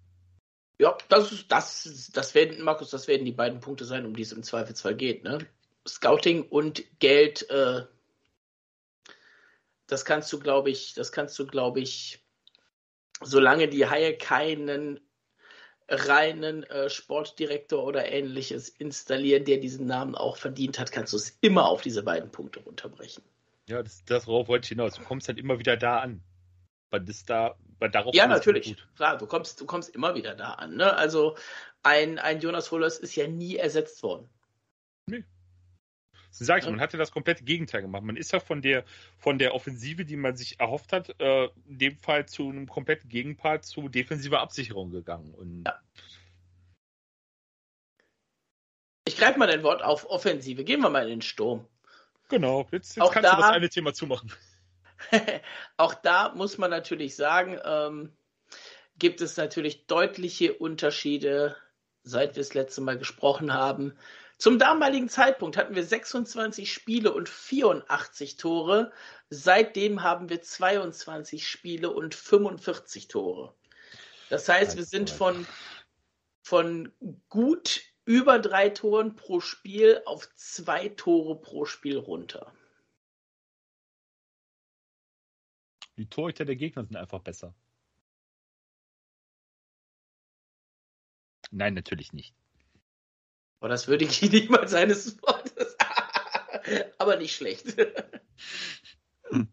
Ja, 0.79 0.97
das 1.09 1.31
ist, 1.31 1.51
das, 1.51 2.09
das 2.13 2.33
werden, 2.35 2.63
Markus, 2.63 2.89
das 2.89 3.07
werden 3.07 3.25
die 3.25 3.31
beiden 3.31 3.59
Punkte 3.59 3.85
sein, 3.85 4.05
um 4.05 4.15
die 4.15 4.23
es 4.23 4.31
im 4.31 4.43
Zweifelsfall 4.43 4.95
geht, 4.95 5.23
ne? 5.23 5.45
Scouting 5.87 6.43
und 6.43 6.83
Geld, 6.99 7.49
äh, 7.49 7.85
das 9.87 10.05
kannst 10.05 10.31
du, 10.33 10.39
glaube 10.39 10.69
ich, 10.69 10.93
das 10.93 11.11
kannst 11.11 11.37
du, 11.37 11.45
glaube 11.45 11.81
ich, 11.81 12.23
solange 13.21 13.67
die 13.67 13.87
Haie 13.87 14.17
keinen 14.17 14.99
reinen 15.91 16.63
äh, 16.63 16.89
Sportdirektor 16.89 17.83
oder 17.83 18.09
ähnliches 18.09 18.69
installieren, 18.69 19.45
der 19.45 19.57
diesen 19.57 19.85
Namen 19.85 20.15
auch 20.15 20.37
verdient 20.37 20.79
hat, 20.79 20.91
kannst 20.91 21.13
du 21.13 21.17
es 21.17 21.37
immer 21.41 21.67
auf 21.67 21.81
diese 21.81 22.01
beiden 22.03 22.31
Punkte 22.31 22.61
runterbrechen. 22.61 23.23
Ja, 23.67 23.83
das, 23.83 24.03
das 24.05 24.25
worauf 24.25 24.47
wollte 24.47 24.65
ich 24.65 24.69
hinaus. 24.69 24.95
Du 24.95 25.03
kommst 25.03 25.27
halt 25.27 25.37
immer 25.37 25.59
wieder 25.59 25.77
da 25.77 25.99
an. 25.99 26.23
Weil 26.89 27.01
das 27.01 27.23
da, 27.23 27.55
weil 27.79 27.89
darauf 27.89 28.13
ja, 28.13 28.27
natürlich. 28.27 28.75
Klar, 28.95 29.17
du 29.17 29.25
kommst, 29.25 29.61
du 29.61 29.65
kommst 29.65 29.95
immer 29.95 30.15
wieder 30.15 30.35
da 30.35 30.53
an. 30.53 30.75
Ne? 30.75 30.93
Also 30.95 31.37
ein, 31.83 32.19
ein 32.19 32.41
Jonas 32.41 32.71
Hollers 32.71 32.99
ist 32.99 33.15
ja 33.15 33.27
nie 33.27 33.55
ersetzt 33.55 34.03
worden. 34.03 34.29
Nee. 35.07 35.23
So 36.31 36.45
sag 36.45 36.63
ich, 36.63 36.69
man 36.69 36.79
hatte 36.79 36.97
das 36.97 37.11
komplette 37.11 37.43
Gegenteil 37.43 37.81
gemacht. 37.81 38.03
Man 38.03 38.15
ist 38.15 38.31
ja 38.31 38.39
von 38.39 38.61
der, 38.61 38.85
von 39.17 39.37
der 39.37 39.53
Offensive, 39.53 40.05
die 40.05 40.15
man 40.15 40.35
sich 40.35 40.59
erhofft 40.59 40.93
hat, 40.93 41.19
äh, 41.19 41.49
in 41.67 41.77
dem 41.77 41.97
Fall 41.97 42.25
zu 42.25 42.49
einem 42.49 42.67
kompletten 42.67 43.09
Gegenpart 43.09 43.65
zu 43.65 43.89
defensiver 43.89 44.39
Absicherung 44.39 44.91
gegangen. 44.91 45.33
Und 45.33 45.63
ja. 45.65 45.79
Ich 49.05 49.17
greife 49.17 49.37
mal 49.37 49.47
dein 49.47 49.63
Wort 49.63 49.83
auf 49.83 50.09
Offensive. 50.09 50.63
Gehen 50.63 50.79
wir 50.79 50.89
mal 50.89 51.03
in 51.03 51.09
den 51.09 51.21
Sturm. 51.21 51.67
Genau, 52.29 52.65
jetzt, 52.71 52.95
jetzt 52.95 53.11
kannst 53.11 53.29
da, 53.29 53.35
du 53.35 53.41
das 53.41 53.51
eine 53.51 53.69
Thema 53.69 53.93
zumachen. 53.93 54.31
auch 55.77 55.93
da 55.93 56.33
muss 56.33 56.57
man 56.57 56.69
natürlich 56.69 57.17
sagen, 57.17 57.59
ähm, 57.65 58.13
gibt 58.97 59.19
es 59.19 59.35
natürlich 59.35 59.85
deutliche 59.85 60.53
Unterschiede, 60.53 61.57
seit 62.03 62.35
wir 62.37 62.43
das 62.43 62.53
letzte 62.53 62.79
Mal 62.79 62.97
gesprochen 62.97 63.53
haben, 63.53 63.97
zum 64.41 64.57
damaligen 64.57 65.07
Zeitpunkt 65.07 65.55
hatten 65.55 65.75
wir 65.75 65.83
26 65.83 66.73
Spiele 66.73 67.13
und 67.13 67.29
84 67.29 68.37
Tore. 68.37 68.91
Seitdem 69.29 70.01
haben 70.01 70.29
wir 70.29 70.41
22 70.41 71.47
Spiele 71.47 71.91
und 71.91 72.15
45 72.15 73.07
Tore. 73.07 73.55
Das 74.31 74.49
heißt, 74.49 74.77
wir 74.77 74.85
sind 74.85 75.11
von, 75.11 75.45
von 76.41 76.91
gut 77.29 77.83
über 78.05 78.39
drei 78.39 78.69
Toren 78.69 79.15
pro 79.15 79.41
Spiel 79.41 80.01
auf 80.07 80.27
zwei 80.33 80.89
Tore 80.89 81.39
pro 81.39 81.65
Spiel 81.65 81.99
runter. 81.99 82.51
Die 85.97 86.09
Torhüter 86.09 86.45
der 86.45 86.55
Gegner 86.55 86.83
sind 86.83 86.95
einfach 86.95 87.21
besser. 87.21 87.53
Nein, 91.51 91.75
natürlich 91.75 92.11
nicht. 92.11 92.40
Aber 93.61 93.69
das 93.69 93.87
würde 93.87 94.05
ich 94.05 94.21
niemals 94.31 94.71
seines 94.71 95.21
Wortes. 95.21 95.77
Aber 96.97 97.15
nicht 97.15 97.35
schlecht. 97.35 97.75
Hm. 99.29 99.47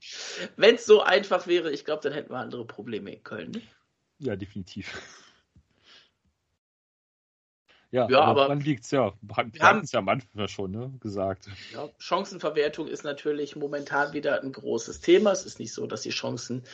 Wenn 0.56 0.74
es 0.74 0.86
so 0.86 1.02
einfach 1.02 1.46
wäre, 1.46 1.70
ich 1.70 1.84
glaube, 1.84 2.02
dann 2.02 2.12
hätten 2.12 2.30
wir 2.30 2.38
andere 2.38 2.66
Probleme 2.66 3.12
in 3.12 3.22
Köln. 3.22 3.52
Ne? 3.52 3.62
Ja, 4.18 4.34
definitiv. 4.34 5.00
Ja, 7.90 8.06
ja 8.10 8.20
aber, 8.20 8.44
aber 8.44 8.54
liegt 8.56 8.84
es 8.84 8.90
ja. 8.90 9.14
Wir 9.22 9.36
hatten 9.62 9.84
es 9.84 9.92
ja 9.92 10.00
am 10.00 10.10
Anfang 10.10 10.46
schon 10.46 10.72
ne, 10.72 10.92
gesagt. 11.00 11.48
Ja, 11.72 11.88
Chancenverwertung 11.96 12.86
ist 12.86 13.02
natürlich 13.02 13.56
momentan 13.56 14.12
wieder 14.12 14.42
ein 14.42 14.52
großes 14.52 15.00
Thema. 15.00 15.32
Es 15.32 15.46
ist 15.46 15.58
nicht 15.58 15.72
so, 15.72 15.86
dass 15.86 16.02
die 16.02 16.10
Chancen 16.10 16.64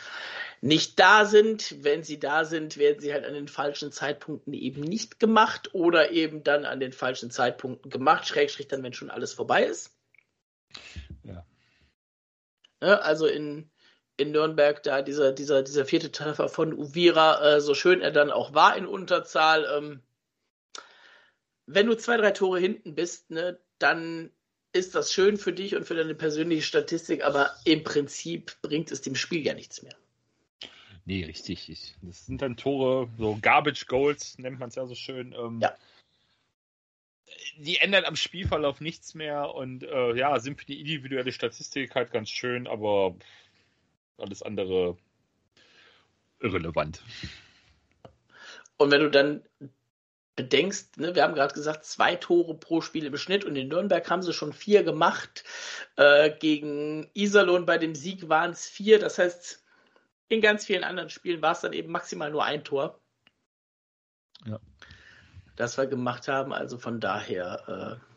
nicht 0.64 0.98
da 0.98 1.26
sind. 1.26 1.84
Wenn 1.84 2.02
sie 2.02 2.18
da 2.18 2.46
sind, 2.46 2.78
werden 2.78 2.98
sie 2.98 3.12
halt 3.12 3.26
an 3.26 3.34
den 3.34 3.48
falschen 3.48 3.92
Zeitpunkten 3.92 4.54
eben 4.54 4.80
nicht 4.80 5.20
gemacht 5.20 5.74
oder 5.74 6.10
eben 6.10 6.42
dann 6.42 6.64
an 6.64 6.80
den 6.80 6.92
falschen 6.92 7.30
Zeitpunkten 7.30 7.90
gemacht, 7.90 8.26
schrägstrich 8.26 8.66
dann, 8.66 8.82
wenn 8.82 8.94
schon 8.94 9.10
alles 9.10 9.34
vorbei 9.34 9.64
ist. 9.64 9.94
Ja. 11.22 11.44
ja 12.82 12.98
also 13.00 13.26
in, 13.26 13.70
in 14.16 14.30
Nürnberg 14.30 14.82
da 14.82 15.02
dieser, 15.02 15.32
dieser, 15.32 15.62
dieser 15.62 15.84
vierte 15.84 16.10
Treffer 16.10 16.48
von 16.48 16.72
Uvira, 16.72 17.56
äh, 17.56 17.60
so 17.60 17.74
schön 17.74 18.00
er 18.00 18.10
dann 18.10 18.30
auch 18.30 18.54
war 18.54 18.74
in 18.74 18.86
Unterzahl, 18.86 19.66
ähm, 19.70 20.02
wenn 21.66 21.86
du 21.86 21.94
zwei, 21.94 22.16
drei 22.16 22.30
Tore 22.30 22.58
hinten 22.58 22.94
bist, 22.94 23.30
ne, 23.30 23.60
dann 23.78 24.30
ist 24.72 24.94
das 24.94 25.12
schön 25.12 25.36
für 25.36 25.52
dich 25.52 25.76
und 25.76 25.84
für 25.84 25.94
deine 25.94 26.14
persönliche 26.14 26.62
Statistik, 26.62 27.22
aber 27.22 27.54
im 27.66 27.84
Prinzip 27.84 28.56
bringt 28.62 28.90
es 28.90 29.02
dem 29.02 29.14
Spiel 29.14 29.44
ja 29.44 29.52
nichts 29.52 29.82
mehr. 29.82 29.94
Nee, 31.06 31.24
richtig. 31.24 31.94
Das 32.02 32.24
sind 32.24 32.40
dann 32.40 32.56
Tore, 32.56 33.08
so 33.18 33.38
Garbage 33.40 33.86
Goals 33.86 34.38
nennt 34.38 34.58
man 34.58 34.70
es 34.70 34.74
ja 34.74 34.86
so 34.86 34.94
schön. 34.94 35.34
Ähm, 35.38 35.60
ja. 35.60 35.74
Die 37.58 37.78
ändern 37.78 38.04
am 38.04 38.16
Spielverlauf 38.16 38.80
nichts 38.80 39.14
mehr 39.14 39.54
und 39.54 39.82
äh, 39.82 40.14
ja, 40.14 40.38
sind 40.40 40.58
für 40.58 40.66
die 40.66 40.80
individuelle 40.80 41.32
Statistik 41.32 41.94
halt 41.94 42.10
ganz 42.10 42.30
schön, 42.30 42.66
aber 42.66 43.14
alles 44.16 44.42
andere 44.42 44.96
irrelevant. 46.40 47.02
Und 48.76 48.90
wenn 48.90 49.00
du 49.00 49.10
dann 49.10 49.42
bedenkst, 50.36 50.98
ne, 50.98 51.14
wir 51.14 51.22
haben 51.22 51.34
gerade 51.34 51.54
gesagt, 51.54 51.84
zwei 51.84 52.16
Tore 52.16 52.54
pro 52.54 52.80
Spiel 52.80 53.06
im 53.06 53.16
Schnitt 53.16 53.44
und 53.44 53.56
in 53.56 53.68
Nürnberg 53.68 54.08
haben 54.10 54.22
sie 54.22 54.32
schon 54.32 54.52
vier 54.52 54.82
gemacht. 54.82 55.44
Äh, 55.96 56.30
gegen 56.38 57.08
Iserlohn 57.14 57.66
bei 57.66 57.78
dem 57.78 57.94
Sieg 57.94 58.28
waren 58.28 58.50
es 58.50 58.66
vier. 58.66 58.98
Das 58.98 59.18
heißt, 59.18 59.63
in 60.28 60.40
ganz 60.40 60.64
vielen 60.64 60.84
anderen 60.84 61.10
Spielen 61.10 61.42
war 61.42 61.52
es 61.52 61.60
dann 61.60 61.72
eben 61.72 61.92
maximal 61.92 62.30
nur 62.30 62.44
ein 62.44 62.64
Tor. 62.64 63.00
Ja. 64.46 64.58
Das 65.56 65.78
wir 65.78 65.86
gemacht 65.86 66.28
haben. 66.28 66.52
Also 66.52 66.78
von 66.78 67.00
daher 67.00 68.00
äh, 68.00 68.14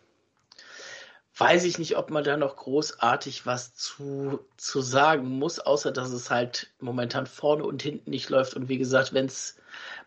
weiß 1.39 1.65
ich 1.65 1.77
nicht, 1.77 1.97
ob 1.97 2.09
man 2.09 2.23
da 2.23 2.35
noch 2.35 2.55
großartig 2.55 3.45
was 3.45 3.75
zu, 3.75 4.39
zu 4.57 4.81
sagen 4.81 5.27
muss, 5.37 5.59
außer 5.59 5.91
dass 5.91 6.09
es 6.09 6.31
halt 6.31 6.71
momentan 6.79 7.27
vorne 7.27 7.63
und 7.63 7.83
hinten 7.83 8.09
nicht 8.09 8.29
läuft. 8.29 8.55
Und 8.55 8.69
wie 8.69 8.79
gesagt, 8.79 9.13
wenn 9.13 9.27
es 9.27 9.57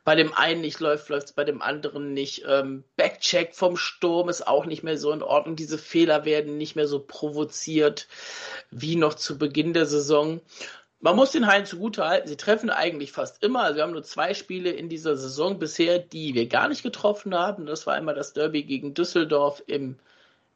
bei 0.02 0.16
dem 0.16 0.34
einen 0.34 0.60
nicht 0.60 0.80
läuft, 0.80 1.08
läuft 1.08 1.28
es 1.28 1.32
bei 1.32 1.44
dem 1.44 1.62
anderen 1.62 2.14
nicht. 2.14 2.44
Ähm, 2.48 2.82
Backcheck 2.96 3.54
vom 3.54 3.76
Sturm 3.76 4.28
ist 4.28 4.46
auch 4.46 4.66
nicht 4.66 4.82
mehr 4.82 4.98
so 4.98 5.12
in 5.12 5.22
Ordnung. 5.22 5.54
Diese 5.54 5.78
Fehler 5.78 6.24
werden 6.24 6.56
nicht 6.58 6.74
mehr 6.74 6.88
so 6.88 6.98
provoziert 6.98 8.08
wie 8.70 8.96
noch 8.96 9.14
zu 9.14 9.38
Beginn 9.38 9.72
der 9.72 9.86
Saison. 9.86 10.40
Man 11.00 11.16
muss 11.16 11.32
den 11.32 11.46
Haien 11.46 11.64
zugute 11.64 12.06
halten, 12.06 12.28
sie 12.28 12.36
treffen 12.36 12.70
eigentlich 12.70 13.12
fast 13.12 13.42
immer. 13.42 13.62
Also 13.62 13.76
wir 13.76 13.82
haben 13.84 13.92
nur 13.92 14.02
zwei 14.02 14.34
Spiele 14.34 14.70
in 14.70 14.88
dieser 14.88 15.16
Saison 15.16 15.58
bisher, 15.58 15.98
die 15.98 16.34
wir 16.34 16.46
gar 16.46 16.68
nicht 16.68 16.82
getroffen 16.82 17.34
haben. 17.34 17.66
Das 17.66 17.86
war 17.86 17.94
einmal 17.94 18.14
das 18.14 18.34
Derby 18.34 18.64
gegen 18.64 18.92
Düsseldorf 18.92 19.62
im 19.66 19.98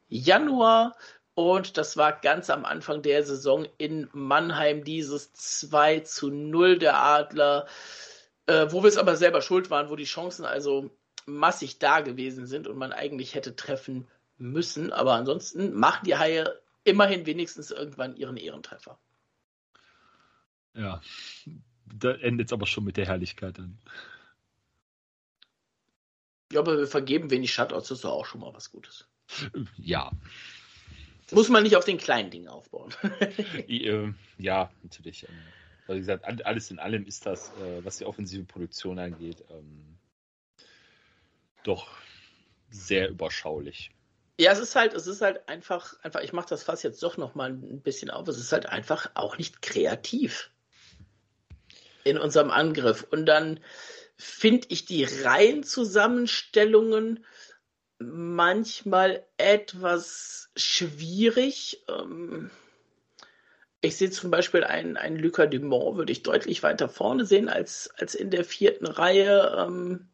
Januar 0.09 0.97
und 1.35 1.79
das 1.79 1.97
war 1.97 2.13
ganz 2.13 2.51
am 2.51 2.65
Anfang 2.65 3.03
der 3.03 3.25
Saison 3.25 3.67
in 3.79 4.09
Mannheim 4.13 4.85
dieses 4.85 5.33
2 5.33 6.01
zu 6.01 6.31
0 6.31 6.79
der 6.79 6.99
Adler 6.99 7.67
äh, 8.47 8.67
wo 8.71 8.83
wir 8.83 8.89
es 8.89 8.99
aber 8.99 9.17
selber 9.17 9.43
schuld 9.43 9.71
waren, 9.71 9.89
wo 9.89 9.97
die 9.97 10.05
Chancen 10.05 10.45
also 10.45 10.91
massig 11.27 11.79
da 11.79 12.01
gewesen 12.01 12.47
sind 12.47 12.69
und 12.69 12.77
man 12.77 12.93
eigentlich 12.93 13.35
hätte 13.35 13.57
treffen 13.57 14.07
müssen. 14.39 14.93
Aber 14.93 15.15
ansonsten 15.15 15.75
machen 15.75 16.05
die 16.05 16.17
Haie 16.17 16.61
immerhin 16.85 17.27
wenigstens 17.27 17.71
irgendwann 17.71 18.17
ihren 18.17 18.37
Ehrentreffer. 18.37 18.99
Ja, 20.75 21.01
da 21.87 22.13
endet 22.13 22.49
es 22.49 22.53
aber 22.53 22.67
schon 22.67 22.85
mit 22.85 22.97
der 22.97 23.07
Herrlichkeit 23.07 23.59
dann. 23.59 23.79
Ja, 26.53 26.61
aber 26.61 26.79
wir 26.79 26.87
vergeben 26.87 27.31
wenig 27.31 27.53
Shutouts, 27.53 27.89
das 27.89 27.99
ist 27.99 28.05
doch 28.05 28.13
auch 28.13 28.27
schon 28.27 28.41
mal 28.41 28.53
was 28.55 28.71
Gutes. 28.71 29.09
Ja. 29.77 30.11
Das 31.25 31.33
Muss 31.33 31.49
man 31.49 31.63
nicht 31.63 31.77
auf 31.77 31.85
den 31.85 31.99
kleinen 31.99 32.31
Dingen 32.31 32.49
aufbauen. 32.49 32.95
Äh, 33.69 34.13
ja, 34.39 34.71
natürlich. 34.83 35.27
Ähm, 35.29 35.95
wie 35.95 35.99
gesagt, 35.99 36.25
alles 36.25 36.71
in 36.71 36.79
allem 36.79 37.07
ist 37.07 37.27
das, 37.27 37.49
äh, 37.61 37.85
was 37.85 37.99
die 37.99 38.05
offensive 38.05 38.45
Produktion 38.45 38.99
angeht, 38.99 39.43
ähm, 39.51 39.99
doch 41.63 41.89
sehr 42.71 43.09
überschaulich. 43.09 43.91
Ja, 44.39 44.53
es 44.53 44.59
ist 44.59 44.75
halt, 44.75 44.95
es 44.95 45.07
ist 45.07 45.21
halt 45.21 45.49
einfach, 45.49 45.99
einfach, 46.03 46.21
ich 46.21 46.33
mache 46.33 46.49
das 46.49 46.63
Fass 46.63 46.83
jetzt 46.83 47.03
doch 47.03 47.17
noch 47.17 47.35
mal 47.35 47.51
ein 47.51 47.81
bisschen 47.81 48.11
auf. 48.11 48.27
Es 48.29 48.39
ist 48.39 48.53
halt 48.53 48.67
einfach 48.67 49.11
auch 49.15 49.39
nicht 49.39 49.63
kreativ 49.63 50.51
in 52.05 52.19
unserem 52.19 52.51
Angriff. 52.51 53.07
Und 53.11 53.27
dann 53.27 53.61
finde 54.17 54.67
ich 54.71 54.85
die 54.85 55.05
Reihenzusammenstellungen 55.05 57.25
manchmal 57.99 59.27
etwas 59.37 60.51
schwierig. 60.57 61.85
Ähm, 61.89 62.51
ich 63.81 63.97
sehe 63.97 64.11
zum 64.11 64.31
Beispiel 64.31 64.65
einen, 64.65 64.97
einen 64.97 65.19
Lucas 65.19 65.51
Dumont, 65.51 65.97
würde 65.97 66.13
ich 66.13 66.23
deutlich 66.23 66.63
weiter 66.63 66.89
vorne 66.89 67.27
sehen 67.27 67.49
als, 67.49 67.91
als 67.99 68.15
in 68.15 68.31
der 68.31 68.45
vierten 68.45 68.87
Reihe, 68.87 69.57
ähm, 69.59 70.09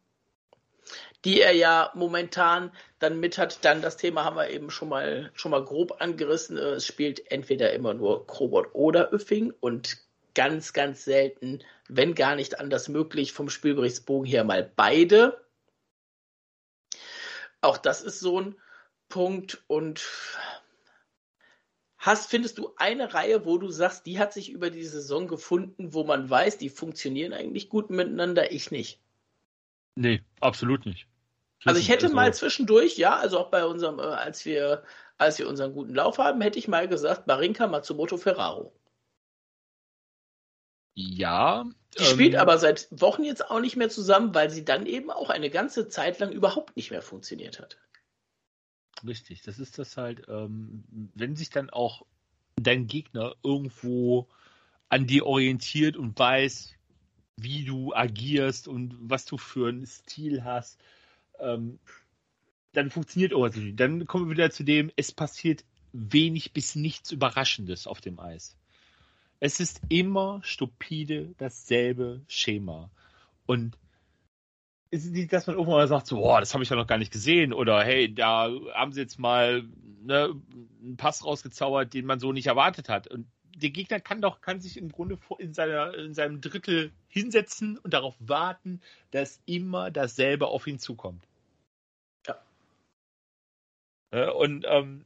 die 1.23 1.39
er 1.39 1.53
ja 1.53 1.91
momentan 1.93 2.71
dann 2.99 3.19
mit 3.19 3.37
hat. 3.37 3.63
Dann 3.63 3.81
das 3.81 3.97
Thema 3.97 4.25
haben 4.25 4.35
wir 4.35 4.49
eben 4.49 4.71
schon 4.71 4.89
mal, 4.89 5.31
schon 5.35 5.51
mal 5.51 5.63
grob 5.63 6.01
angerissen. 6.01 6.57
Es 6.57 6.85
spielt 6.85 7.31
entweder 7.31 7.71
immer 7.73 7.93
nur 7.93 8.27
Krobot 8.27 8.69
oder 8.73 9.11
Öffing 9.11 9.53
und 9.59 9.97
ganz, 10.33 10.73
ganz 10.73 11.03
selten, 11.03 11.59
wenn 11.87 12.15
gar 12.15 12.35
nicht 12.35 12.59
anders 12.59 12.89
möglich, 12.89 13.33
vom 13.33 13.49
Spielberichtsbogen 13.49 14.27
her 14.27 14.43
mal 14.43 14.69
beide. 14.75 15.45
Auch 17.61 17.77
das 17.77 18.01
ist 18.01 18.19
so 18.19 18.39
ein 18.39 18.55
Punkt 19.09 19.63
und 19.67 20.01
Hast, 22.01 22.31
findest 22.31 22.57
du 22.57 22.73
eine 22.77 23.13
Reihe, 23.13 23.45
wo 23.45 23.59
du 23.59 23.69
sagst, 23.69 24.07
die 24.07 24.17
hat 24.17 24.33
sich 24.33 24.49
über 24.49 24.71
die 24.71 24.85
Saison 24.85 25.27
gefunden, 25.27 25.93
wo 25.93 26.03
man 26.03 26.27
weiß, 26.27 26.57
die 26.57 26.69
funktionieren 26.69 27.31
eigentlich 27.31 27.69
gut 27.69 27.91
miteinander? 27.91 28.51
Ich 28.51 28.71
nicht. 28.71 28.99
Nee, 29.93 30.23
absolut 30.39 30.87
nicht. 30.87 31.05
Also 31.63 31.79
ich 31.79 31.89
hätte 31.89 32.05
also, 32.05 32.15
mal 32.15 32.33
zwischendurch, 32.33 32.97
ja, 32.97 33.17
also 33.17 33.37
auch 33.37 33.51
bei 33.51 33.65
unserem, 33.65 33.99
äh, 33.99 34.01
als 34.01 34.45
wir, 34.45 34.83
als 35.19 35.37
wir 35.37 35.47
unseren 35.47 35.73
guten 35.73 35.93
Lauf 35.93 36.17
haben, 36.17 36.41
hätte 36.41 36.57
ich 36.57 36.67
mal 36.67 36.87
gesagt, 36.87 37.27
Marinka 37.27 37.67
Matsumoto 37.67 38.17
Ferraro. 38.17 38.73
Ja. 40.93 41.65
Die 41.97 42.03
ähm, 42.03 42.09
spielt 42.09 42.35
aber 42.35 42.57
seit 42.57 42.87
Wochen 42.91 43.23
jetzt 43.23 43.49
auch 43.49 43.59
nicht 43.59 43.75
mehr 43.75 43.89
zusammen, 43.89 44.33
weil 44.33 44.49
sie 44.49 44.65
dann 44.65 44.85
eben 44.85 45.09
auch 45.11 45.29
eine 45.29 45.49
ganze 45.49 45.87
Zeit 45.87 46.19
lang 46.19 46.31
überhaupt 46.31 46.75
nicht 46.75 46.91
mehr 46.91 47.01
funktioniert 47.01 47.59
hat. 47.59 47.77
Richtig, 49.05 49.41
das 49.41 49.59
ist 49.59 49.79
das 49.79 49.97
halt, 49.97 50.23
ähm, 50.27 50.83
wenn 51.15 51.35
sich 51.35 51.49
dann 51.49 51.69
auch 51.69 52.05
dein 52.55 52.87
Gegner 52.87 53.35
irgendwo 53.43 54.27
an 54.89 55.07
dir 55.07 55.25
orientiert 55.25 55.97
und 55.97 56.17
weiß, 56.17 56.75
wie 57.37 57.65
du 57.65 57.93
agierst 57.93 58.67
und 58.67 58.95
was 58.99 59.25
du 59.25 59.37
für 59.37 59.69
einen 59.69 59.85
Stil 59.85 60.43
hast, 60.43 60.79
ähm, 61.39 61.79
dann 62.73 62.89
funktioniert 62.89 63.33
auch 63.33 63.49
nicht. 63.49 63.79
Dann 63.79 64.05
kommen 64.05 64.27
wir 64.27 64.33
wieder 64.33 64.51
zu 64.51 64.63
dem, 64.63 64.91
es 64.95 65.11
passiert 65.11 65.65
wenig 65.93 66.53
bis 66.53 66.75
nichts 66.75 67.11
Überraschendes 67.11 67.87
auf 67.87 68.01
dem 68.01 68.19
Eis. 68.19 68.55
Es 69.43 69.59
ist 69.59 69.81
immer 69.89 70.39
stupide 70.43 71.33
dasselbe 71.39 72.21
Schema. 72.27 72.91
Und 73.47 73.75
ist 74.91 75.05
es 75.05 75.11
nicht, 75.11 75.33
dass 75.33 75.47
man 75.47 75.55
irgendwann 75.55 75.79
mal 75.79 75.87
sagt, 75.87 76.05
so, 76.05 76.17
boah, 76.17 76.39
das 76.39 76.53
habe 76.53 76.63
ich 76.63 76.69
ja 76.69 76.75
noch 76.75 76.85
gar 76.85 76.99
nicht 76.99 77.11
gesehen 77.11 77.51
oder 77.51 77.83
hey, 77.83 78.13
da 78.13 78.51
haben 78.73 78.91
sie 78.91 79.01
jetzt 79.01 79.17
mal 79.17 79.63
ne, 80.03 80.39
einen 80.81 80.95
Pass 80.95 81.25
rausgezaubert, 81.25 81.93
den 81.93 82.05
man 82.05 82.19
so 82.19 82.31
nicht 82.31 82.47
erwartet 82.47 82.87
hat. 82.87 83.07
Und 83.07 83.25
der 83.55 83.71
Gegner 83.71 83.99
kann 83.99 84.21
doch, 84.21 84.41
kann 84.41 84.61
sich 84.61 84.77
im 84.77 84.91
Grunde 84.91 85.17
in, 85.39 85.55
seiner, 85.55 85.95
in 85.95 86.13
seinem 86.13 86.39
Drittel 86.39 86.91
hinsetzen 87.07 87.79
und 87.79 87.95
darauf 87.95 88.15
warten, 88.19 88.79
dass 89.09 89.41
immer 89.47 89.89
dasselbe 89.89 90.47
auf 90.47 90.67
ihn 90.67 90.77
zukommt. 90.77 91.27
Ja. 92.27 92.39
Und 94.31 94.65
ähm, 94.67 95.03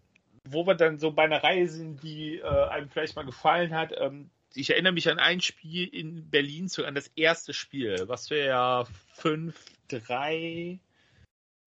wo 0.49 0.65
wir 0.65 0.75
dann 0.75 0.99
so 0.99 1.11
bei 1.11 1.23
einer 1.23 1.43
Reihe 1.43 1.67
sind, 1.67 2.03
die 2.03 2.37
äh, 2.37 2.43
einem 2.43 2.89
vielleicht 2.89 3.15
mal 3.15 3.25
gefallen 3.25 3.73
hat, 3.73 3.93
ähm, 3.97 4.29
ich 4.55 4.69
erinnere 4.69 4.93
mich 4.93 5.09
an 5.09 5.19
ein 5.19 5.41
Spiel 5.41 5.87
in 5.87 6.29
Berlin, 6.29 6.69
an 6.85 6.95
das 6.95 7.07
erste 7.15 7.53
Spiel, 7.53 8.05
was 8.07 8.29
wir 8.29 8.45
ja 8.45 8.85
5-3 9.17 10.79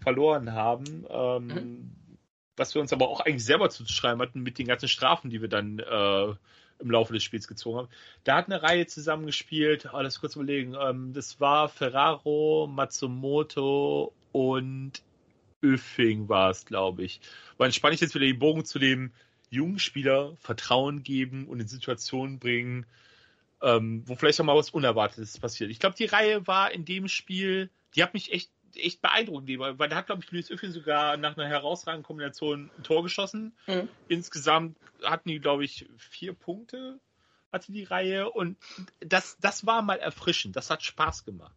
verloren 0.01 0.53
haben. 0.53 1.07
Ähm, 1.09 1.47
mhm. 1.47 1.91
Was 2.57 2.74
wir 2.74 2.81
uns 2.81 2.93
aber 2.93 3.09
auch 3.09 3.20
eigentlich 3.20 3.45
selber 3.45 3.70
zu 3.70 3.87
schreiben 3.87 4.20
hatten 4.20 4.43
mit 4.43 4.59
den 4.59 4.66
ganzen 4.66 4.89
Strafen, 4.89 5.31
die 5.31 5.41
wir 5.41 5.49
dann 5.49 5.79
äh, 5.79 6.35
im 6.81 6.91
Laufe 6.91 7.12
des 7.12 7.22
Spiels 7.22 7.47
gezogen 7.47 7.79
haben. 7.79 7.89
Da 8.24 8.37
hat 8.37 8.47
eine 8.47 8.62
Reihe 8.62 8.87
zusammengespielt, 8.87 9.93
alles 9.95 10.20
kurz 10.20 10.35
überlegen. 10.35 10.74
Ähm, 10.81 11.12
das 11.12 11.41
war 11.41 11.68
Ferraro, 11.68 12.68
Matsumoto 12.68 14.12
und 14.33 15.03
Öffing 15.62 16.28
war 16.28 16.50
es, 16.50 16.64
glaube 16.64 17.02
ich. 17.04 17.20
Weil 17.56 17.66
entspanne 17.66 17.94
ich 17.94 18.00
jetzt 18.00 18.14
wieder 18.14 18.26
den 18.26 18.38
Bogen 18.38 18.64
zu 18.64 18.78
dem 18.78 19.12
jungen 19.50 19.78
Spieler 19.78 20.36
Vertrauen 20.40 21.02
geben 21.02 21.46
und 21.46 21.61
in 21.61 21.68
Situationen 21.68 22.38
bringen, 22.38 22.86
ähm, 23.62 24.02
wo 24.06 24.14
vielleicht 24.14 24.40
auch 24.40 24.44
mal 24.44 24.56
was 24.56 24.70
Unerwartetes 24.70 25.38
passiert. 25.38 25.70
Ich 25.70 25.80
glaube, 25.80 25.96
die 25.96 26.04
Reihe 26.04 26.46
war 26.46 26.70
in 26.70 26.84
dem 26.84 27.09
Spiel, 27.09 27.70
die 27.94 28.02
hat 28.02 28.14
mich 28.14 28.32
echt 28.32 28.50
echt 28.76 29.02
beeindruckend, 29.02 29.48
weil 29.59 29.88
da 29.88 29.96
hat, 29.96 30.06
glaube 30.06 30.22
ich, 30.22 30.30
Luis 30.30 30.50
Öffing 30.50 30.72
sogar 30.72 31.16
nach 31.16 31.36
einer 31.36 31.48
herausragenden 31.48 32.06
Kombination 32.06 32.70
ein 32.76 32.82
Tor 32.82 33.02
geschossen. 33.02 33.52
Mhm. 33.66 33.88
Insgesamt 34.09 34.76
hatten 35.02 35.28
die, 35.28 35.40
glaube 35.40 35.64
ich, 35.64 35.86
vier 35.96 36.32
Punkte, 36.32 37.00
hatte 37.52 37.72
die 37.72 37.84
Reihe. 37.84 38.30
Und 38.30 38.56
das, 39.00 39.38
das 39.40 39.66
war 39.66 39.82
mal 39.82 39.98
erfrischend. 39.98 40.56
Das 40.56 40.70
hat 40.70 40.82
Spaß 40.82 41.24
gemacht. 41.24 41.54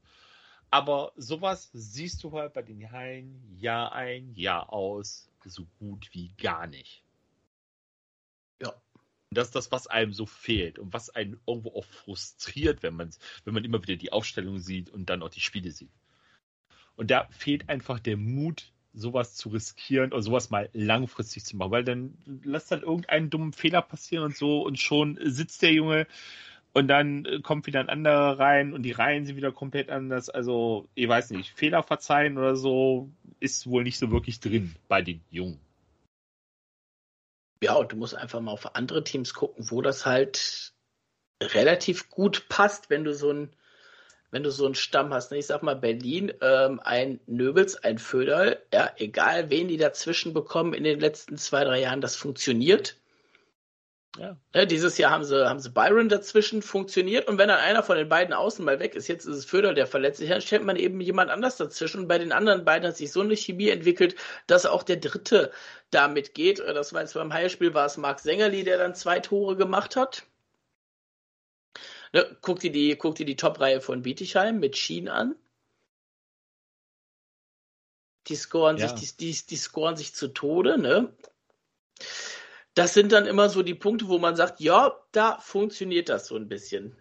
Aber 0.72 1.12
sowas 1.18 1.70
siehst 1.74 2.24
du 2.24 2.32
halt 2.32 2.54
bei 2.54 2.62
den 2.62 2.92
Hallen 2.92 3.58
Jahr 3.60 3.92
ein, 3.92 4.34
Jahr 4.36 4.72
aus 4.72 5.30
so 5.44 5.66
gut 5.80 6.10
wie 6.14 6.34
gar 6.38 6.66
nicht. 6.68 7.04
Ja. 8.62 8.74
Das 9.32 9.48
ist 9.48 9.56
das, 9.56 9.72
was 9.72 9.88
einem 9.88 10.14
so 10.14 10.26
fehlt 10.26 10.78
und 10.78 10.94
was 10.94 11.10
einen 11.10 11.40
irgendwo 11.48 11.72
auch 11.72 11.86
frustriert, 11.86 12.84
wenn 12.84 12.96
man, 12.96 13.12
wenn 13.44 13.54
man 13.54 13.64
immer 13.64 13.82
wieder 13.82 13.96
die 13.96 14.12
Aufstellung 14.12 14.60
sieht 14.60 14.90
und 14.90 15.10
dann 15.10 15.24
auch 15.24 15.30
die 15.30 15.40
Spiele 15.40 15.72
sieht. 15.72 15.92
Und 16.96 17.12
da 17.12 17.28
fehlt 17.32 17.70
einfach 17.70 18.00
der 18.00 18.18
Mut, 18.18 18.72
sowas 18.94 19.36
zu 19.36 19.50
riskieren 19.50 20.12
oder 20.12 20.22
sowas 20.22 20.50
mal 20.50 20.70
langfristig 20.74 21.46
zu 21.46 21.56
machen, 21.56 21.72
weil 21.72 21.84
dann 21.86 22.18
lässt 22.44 22.72
dann 22.72 22.82
irgendeinen 22.82 23.30
dummen 23.30 23.54
Fehler 23.54 23.82
passieren 23.82 24.26
und 24.26 24.36
so 24.36 24.62
und 24.64 24.80
schon 24.80 25.18
sitzt 25.22 25.62
der 25.62 25.72
Junge 25.72 26.08
und 26.74 26.88
dann 26.88 27.42
kommt 27.44 27.68
wieder 27.68 27.80
ein 27.80 27.90
anderer 27.90 28.40
rein 28.40 28.74
und 28.74 28.84
die 28.84 28.92
Reihen 28.92 29.26
sind 29.26 29.36
wieder 29.36 29.52
komplett 29.52 29.90
anders. 29.90 30.30
Also, 30.30 30.88
ich 30.96 31.08
weiß 31.08 31.32
nicht, 31.32 31.52
Fehler 31.52 31.84
verzeihen 31.84 32.38
oder 32.38 32.56
so 32.56 33.10
ist 33.40 33.68
wohl 33.68 33.84
nicht 33.84 33.98
so 33.98 34.12
wirklich 34.12 34.40
drin 34.40 34.76
bei 34.88 35.02
den 35.02 35.22
Jungen. 35.30 35.60
Ja, 37.64 37.76
und 37.76 37.92
du 37.92 37.96
musst 37.96 38.16
einfach 38.16 38.40
mal 38.40 38.52
auf 38.52 38.76
andere 38.76 39.04
Teams 39.04 39.34
gucken, 39.34 39.70
wo 39.70 39.82
das 39.82 40.06
halt 40.06 40.74
relativ 41.42 42.10
gut 42.10 42.48
passt, 42.50 42.90
wenn 42.90 43.04
du 43.04 43.14
so 43.14 43.32
ein 43.32 43.50
wenn 44.32 44.44
du 44.44 44.52
so 44.52 44.66
einen 44.66 44.76
Stamm 44.76 45.14
hast. 45.14 45.32
Ich 45.34 45.48
sag 45.48 45.62
mal, 45.62 45.76
Berlin, 45.76 46.32
ähm, 46.42 46.80
ein 46.84 47.20
Nöbels, 47.28 47.76
ein 47.76 47.98
Föderl, 47.98 48.62
ja, 48.74 48.90
egal 48.98 49.50
wen 49.50 49.68
die 49.68 49.76
dazwischen 49.76 50.34
bekommen 50.34 50.74
in 50.74 50.86
den 50.86 51.02
letzten 51.02 51.38
zwei, 51.38 51.66
drei 51.66 51.82
Jahren, 51.82 52.00
das 52.00 52.16
funktioniert. 52.16 53.01
Ja. 54.18 54.36
ja. 54.54 54.66
dieses 54.66 54.98
Jahr 54.98 55.12
haben 55.12 55.24
sie, 55.24 55.48
haben 55.48 55.60
sie 55.60 55.70
Byron 55.70 56.10
dazwischen 56.10 56.62
funktioniert 56.62 57.28
und 57.28 57.38
wenn 57.38 57.48
dann 57.48 57.60
einer 57.60 57.82
von 57.82 57.96
den 57.98 58.10
beiden 58.10 58.34
außen 58.34 58.64
mal 58.64 58.80
weg 58.80 58.94
ist, 58.96 59.08
jetzt 59.08 59.26
ist 59.26 59.38
es 59.38 59.46
Föder, 59.46 59.74
der 59.74 59.88
verletzt 59.88 60.20
sich, 60.20 60.30
dann 60.30 60.42
stellt 60.42 60.64
man 60.64 60.76
eben 60.76 61.00
jemand 61.00 61.32
anders 61.32 61.56
dazwischen 61.56 62.02
und 62.02 62.08
bei 62.08 62.18
den 62.18 62.34
anderen 62.34 62.66
beiden 62.66 62.88
hat 62.88 62.98
sich 62.98 63.12
so 63.12 63.22
eine 63.22 63.38
Chemie 63.38 63.70
entwickelt, 63.70 64.16
dass 64.48 64.66
auch 64.66 64.84
der 64.84 64.98
dritte 64.98 65.52
damit 65.92 66.34
geht. 66.34 66.60
Das 66.60 66.94
war 66.94 67.02
jetzt 67.02 67.14
beim 67.14 67.34
Heilspiel 67.34 67.74
war 67.74 67.86
es 67.86 67.98
Marc 67.98 68.20
Sängerli, 68.20 68.64
der 68.64 68.78
dann 68.78 68.96
zwei 68.96 69.20
Tore 69.20 69.56
gemacht 69.56 69.96
hat. 69.96 70.24
Ne, 72.14 72.38
guck 72.42 72.60
dir 72.60 72.72
die, 72.72 72.98
guck 72.98 73.16
dir 73.16 73.26
die 73.26 73.38
Top-Reihe 73.38 73.80
von 73.80 74.02
Bietigheim 74.02 74.60
mit 74.60 74.76
Schien 74.78 75.08
an. 75.08 75.36
Die 78.28 78.36
scoren 78.36 78.78
ja. 78.78 78.90
sich, 78.90 79.16
die, 79.16 79.32
die, 79.32 79.46
die 79.46 79.56
scoren 79.56 79.96
sich 79.96 80.14
zu 80.14 80.28
Tode, 80.28 80.78
ne? 80.78 81.14
Das 82.74 82.94
sind 82.94 83.12
dann 83.12 83.26
immer 83.26 83.50
so 83.50 83.64
die 83.64 83.76
Punkte, 83.76 84.08
wo 84.08 84.18
man 84.18 84.36
sagt, 84.36 84.60
ja, 84.62 84.98
da 85.12 85.40
funktioniert 85.40 86.10
das 86.10 86.28
so 86.28 86.36
ein 86.38 86.48
bisschen. 86.48 86.96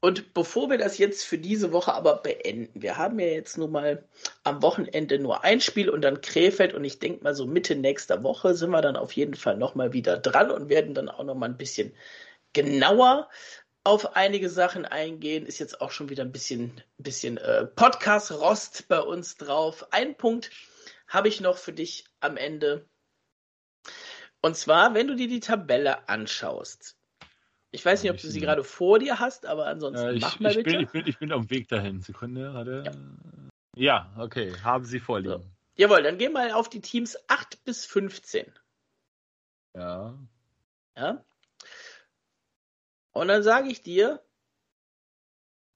Und 0.00 0.32
bevor 0.32 0.70
wir 0.70 0.78
das 0.78 0.98
jetzt 0.98 1.24
für 1.24 1.38
diese 1.38 1.72
Woche 1.72 1.92
aber 1.92 2.16
beenden, 2.22 2.80
wir 2.80 2.96
haben 2.96 3.18
ja 3.18 3.26
jetzt 3.26 3.58
nun 3.58 3.72
mal 3.72 4.04
am 4.44 4.62
Wochenende 4.62 5.18
nur 5.18 5.42
ein 5.42 5.60
Spiel 5.60 5.90
und 5.90 6.02
dann 6.02 6.20
Krefeld 6.20 6.72
und 6.72 6.84
ich 6.84 7.00
denke 7.00 7.24
mal 7.24 7.34
so 7.34 7.46
Mitte 7.46 7.74
nächster 7.74 8.22
Woche 8.22 8.54
sind 8.54 8.70
wir 8.70 8.80
dann 8.80 8.96
auf 8.96 9.12
jeden 9.12 9.34
Fall 9.34 9.56
nochmal 9.56 9.92
wieder 9.92 10.16
dran 10.16 10.52
und 10.52 10.68
werden 10.68 10.94
dann 10.94 11.08
auch 11.08 11.24
nochmal 11.24 11.48
ein 11.48 11.56
bisschen 11.56 11.92
genauer 12.52 13.28
auf 13.82 14.14
einige 14.14 14.48
Sachen 14.50 14.84
eingehen. 14.84 15.46
Ist 15.46 15.58
jetzt 15.58 15.80
auch 15.80 15.90
schon 15.90 16.10
wieder 16.10 16.22
ein 16.22 16.32
bisschen, 16.32 16.80
bisschen 16.98 17.36
äh, 17.38 17.66
Podcast-Rost 17.66 18.86
bei 18.86 19.00
uns 19.00 19.36
drauf. 19.36 19.88
Ein 19.90 20.16
Punkt 20.16 20.50
habe 21.08 21.26
ich 21.26 21.40
noch 21.40 21.58
für 21.58 21.72
dich 21.72 22.04
am 22.20 22.36
Ende. 22.36 22.86
Und 24.40 24.56
zwar, 24.56 24.94
wenn 24.94 25.08
du 25.08 25.16
dir 25.16 25.28
die 25.28 25.40
Tabelle 25.40 26.08
anschaust. 26.08 26.96
Ich 27.70 27.84
weiß 27.84 28.02
nicht, 28.02 28.10
ob 28.10 28.18
du 28.18 28.28
sie 28.28 28.40
gerade 28.40 28.64
vor 28.64 28.98
dir 28.98 29.18
hast, 29.18 29.44
aber 29.44 29.66
ansonsten 29.66 30.06
äh, 30.06 30.12
ich, 30.12 30.22
mach 30.22 30.40
mal 30.40 30.50
ich 30.50 30.64
bitte. 30.64 30.70
Bin, 30.70 30.80
ich, 30.80 30.90
bin, 30.90 31.06
ich 31.06 31.18
bin 31.18 31.32
auf 31.32 31.42
dem 31.42 31.50
Weg 31.50 31.68
dahin. 31.68 32.00
Sekunde, 32.00 32.54
hatte. 32.54 32.84
Ja. 33.76 34.06
ja, 34.14 34.14
okay. 34.18 34.54
Haben 34.62 34.84
sie 34.84 35.00
vorliegen. 35.00 35.42
So. 35.42 35.50
Jawohl, 35.76 36.02
dann 36.02 36.18
geh 36.18 36.28
mal 36.28 36.52
auf 36.52 36.70
die 36.70 36.80
Teams 36.80 37.16
8 37.28 37.64
bis 37.64 37.84
15. 37.84 38.52
Ja. 39.74 40.18
Ja. 40.96 41.24
Und 43.12 43.28
dann 43.28 43.42
sage 43.42 43.68
ich 43.68 43.82
dir 43.82 44.22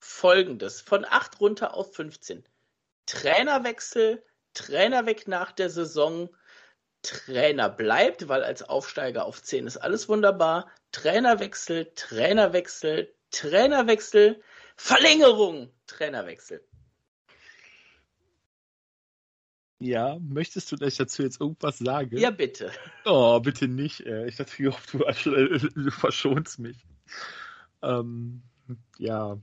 folgendes: 0.01 0.81
von 0.81 1.05
8 1.05 1.41
runter 1.41 1.75
auf 1.75 1.95
15. 1.95 2.45
Trainerwechsel, 3.07 4.25
Trainer 4.55 5.07
weg 5.07 5.29
nach 5.29 5.53
der 5.53 5.71
Saison, 5.71 6.31
Trainer 7.03 7.69
bleibt, 7.69 8.29
weil 8.29 8.45
als 8.45 8.63
Aufsteiger 8.63 9.25
auf 9.25 9.43
10 9.43 9.67
ist 9.67 9.77
alles 9.77 10.09
wunderbar. 10.09 10.71
Trainerwechsel, 10.93 11.91
Trainerwechsel, 11.95 13.13
Trainerwechsel, 13.31 14.41
Verlängerung, 14.77 15.71
Trainerwechsel. 15.87 16.65
Ja, 19.81 20.17
möchtest 20.21 20.71
du, 20.71 20.77
dass 20.77 20.93
ich 20.93 20.99
dazu 20.99 21.25
jetzt 21.25 21.41
irgendwas 21.41 21.79
sage? 21.79 22.21
Ja, 22.21 22.31
bitte. 22.31 22.71
Oh, 23.05 23.41
bitte 23.41 23.67
nicht. 23.67 24.01
Ich 24.01 24.37
dachte, 24.37 24.63
du, 24.63 24.71
du 25.75 25.91
verschonst 25.91 26.61
mich. 26.61 26.87
Ähm, 27.83 28.43
ja. 28.99 29.39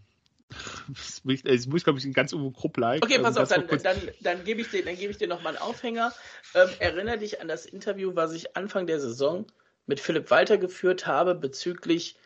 Das 0.88 1.68
muss, 1.68 1.84
glaube 1.84 2.00
ich, 2.00 2.06
ein 2.06 2.14
ganz 2.14 2.34
Uwe 2.34 2.52
Krupp-like. 2.52 3.04
Okay, 3.04 3.20
pass 3.20 3.38
also, 3.38 3.56
auf, 3.56 3.68
dann, 3.68 3.82
dann, 3.84 3.98
dann 4.22 4.44
gebe 4.44 4.62
ich 4.62 4.70
dir, 4.70 4.84
dann 4.84 4.98
gebe 4.98 5.12
ich 5.12 5.18
dir 5.18 5.28
noch 5.28 5.44
mal 5.44 5.50
einen 5.50 5.60
Aufhänger. 5.60 6.12
Ähm, 6.56 6.70
erinnere 6.80 7.20
dich 7.20 7.40
an 7.40 7.48
das 7.48 7.68
Interview, 7.68 8.16
was 8.16 8.34
ich 8.34 8.58
Anfang 8.58 8.88
der 8.88 9.00
Saison 9.00 9.46
mit 9.86 10.00
Philipp 10.00 10.32
Walter 10.32 10.58
geführt 10.58 11.06
habe 11.06 11.36
bezüglich 11.36 12.18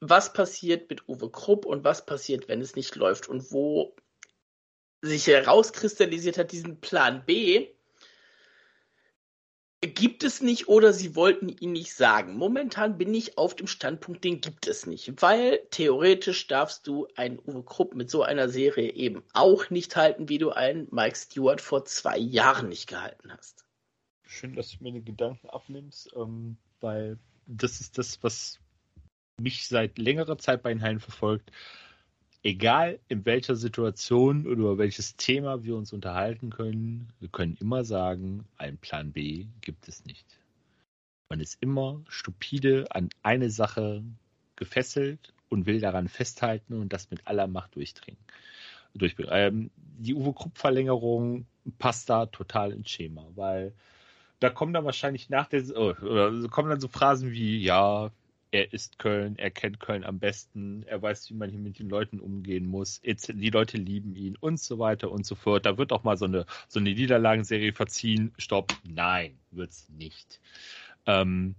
was 0.00 0.32
passiert 0.32 0.90
mit 0.90 1.08
Uwe 1.08 1.30
Krupp 1.30 1.64
und 1.64 1.84
was 1.84 2.04
passiert, 2.04 2.48
wenn 2.48 2.60
es 2.60 2.76
nicht 2.76 2.94
läuft 2.96 3.28
und 3.28 3.52
wo 3.52 3.94
sich 5.00 5.26
herauskristallisiert 5.26 6.38
hat, 6.38 6.52
diesen 6.52 6.80
Plan 6.80 7.24
B, 7.24 7.68
gibt 9.86 10.24
es 10.24 10.40
nicht 10.40 10.68
oder 10.68 10.92
sie 10.92 11.14
wollten 11.14 11.48
ihn 11.48 11.72
nicht 11.72 11.94
sagen. 11.94 12.36
Momentan 12.36 12.98
bin 12.98 13.12
ich 13.14 13.38
auf 13.38 13.54
dem 13.54 13.66
Standpunkt, 13.66 14.24
den 14.24 14.40
gibt 14.40 14.66
es 14.66 14.86
nicht, 14.86 15.20
weil 15.22 15.60
theoretisch 15.70 16.46
darfst 16.46 16.86
du 16.86 17.08
einen 17.16 17.38
Uwe 17.38 17.62
Krupp 17.62 17.94
mit 17.94 18.10
so 18.10 18.22
einer 18.22 18.48
Serie 18.48 18.92
eben 18.92 19.22
auch 19.32 19.70
nicht 19.70 19.96
halten, 19.96 20.28
wie 20.28 20.38
du 20.38 20.50
einen 20.50 20.88
Mike 20.90 21.16
Stewart 21.16 21.60
vor 21.60 21.84
zwei 21.84 22.18
Jahren 22.18 22.68
nicht 22.68 22.88
gehalten 22.88 23.32
hast. 23.32 23.64
Schön, 24.22 24.54
dass 24.54 24.70
du 24.70 24.82
mir 24.82 24.92
den 24.92 25.04
Gedanken 25.04 25.48
abnimmst, 25.48 26.10
ähm, 26.16 26.56
weil 26.80 27.18
das 27.46 27.80
ist 27.80 27.98
das, 27.98 28.22
was 28.22 28.58
mich 29.40 29.66
seit 29.68 29.98
längerer 29.98 30.38
Zeit 30.38 30.62
bei 30.62 30.72
den 30.72 30.82
Hallen 30.82 31.00
verfolgt 31.00 31.50
egal 32.44 33.00
in 33.08 33.24
welcher 33.24 33.56
Situation 33.56 34.46
oder 34.46 34.60
über 34.60 34.78
welches 34.78 35.16
Thema 35.16 35.64
wir 35.64 35.76
uns 35.76 35.92
unterhalten 35.92 36.50
können, 36.50 37.08
wir 37.18 37.30
können 37.30 37.56
immer 37.60 37.84
sagen, 37.84 38.44
einen 38.58 38.76
Plan 38.76 39.12
B 39.12 39.46
gibt 39.62 39.88
es 39.88 40.04
nicht. 40.04 40.26
Man 41.30 41.40
ist 41.40 41.56
immer 41.60 42.00
stupide 42.08 42.86
an 42.90 43.08
eine 43.22 43.50
Sache 43.50 44.04
gefesselt 44.56 45.32
und 45.48 45.66
will 45.66 45.80
daran 45.80 46.08
festhalten 46.08 46.74
und 46.74 46.92
das 46.92 47.10
mit 47.10 47.26
aller 47.26 47.46
Macht 47.46 47.74
durchdringen. 47.76 48.20
Ähm, 49.30 49.70
die 49.74 50.14
Uwe 50.14 50.32
Krupp-Verlängerung 50.34 51.46
passt 51.78 52.10
da 52.10 52.26
total 52.26 52.72
ins 52.72 52.90
Schema, 52.90 53.26
weil 53.34 53.72
da 54.38 54.50
kommen 54.50 54.74
dann 54.74 54.84
wahrscheinlich 54.84 55.30
nach 55.30 55.48
der, 55.48 55.64
oh, 55.74 55.94
kommen 56.48 56.68
dann 56.68 56.80
so 56.80 56.88
Phrasen 56.88 57.32
wie, 57.32 57.58
ja, 57.62 58.10
er 58.54 58.72
ist 58.72 59.00
Köln, 59.00 59.36
er 59.36 59.50
kennt 59.50 59.80
Köln 59.80 60.04
am 60.04 60.20
besten, 60.20 60.84
er 60.86 61.02
weiß, 61.02 61.28
wie 61.28 61.34
man 61.34 61.50
hier 61.50 61.58
mit 61.58 61.80
den 61.80 61.88
Leuten 61.88 62.20
umgehen 62.20 62.66
muss, 62.66 63.00
die 63.02 63.50
Leute 63.50 63.78
lieben 63.78 64.14
ihn 64.14 64.36
und 64.38 64.60
so 64.60 64.78
weiter 64.78 65.10
und 65.10 65.26
so 65.26 65.34
fort. 65.34 65.66
Da 65.66 65.76
wird 65.76 65.92
auch 65.92 66.04
mal 66.04 66.16
so 66.16 66.26
eine, 66.26 66.46
so 66.68 66.78
eine 66.78 66.94
Niederlagenserie 66.94 67.72
verziehen. 67.72 68.32
Stopp, 68.38 68.72
nein, 68.84 69.36
wird's 69.50 69.88
nicht. 69.88 70.40
Ähm, 71.04 71.56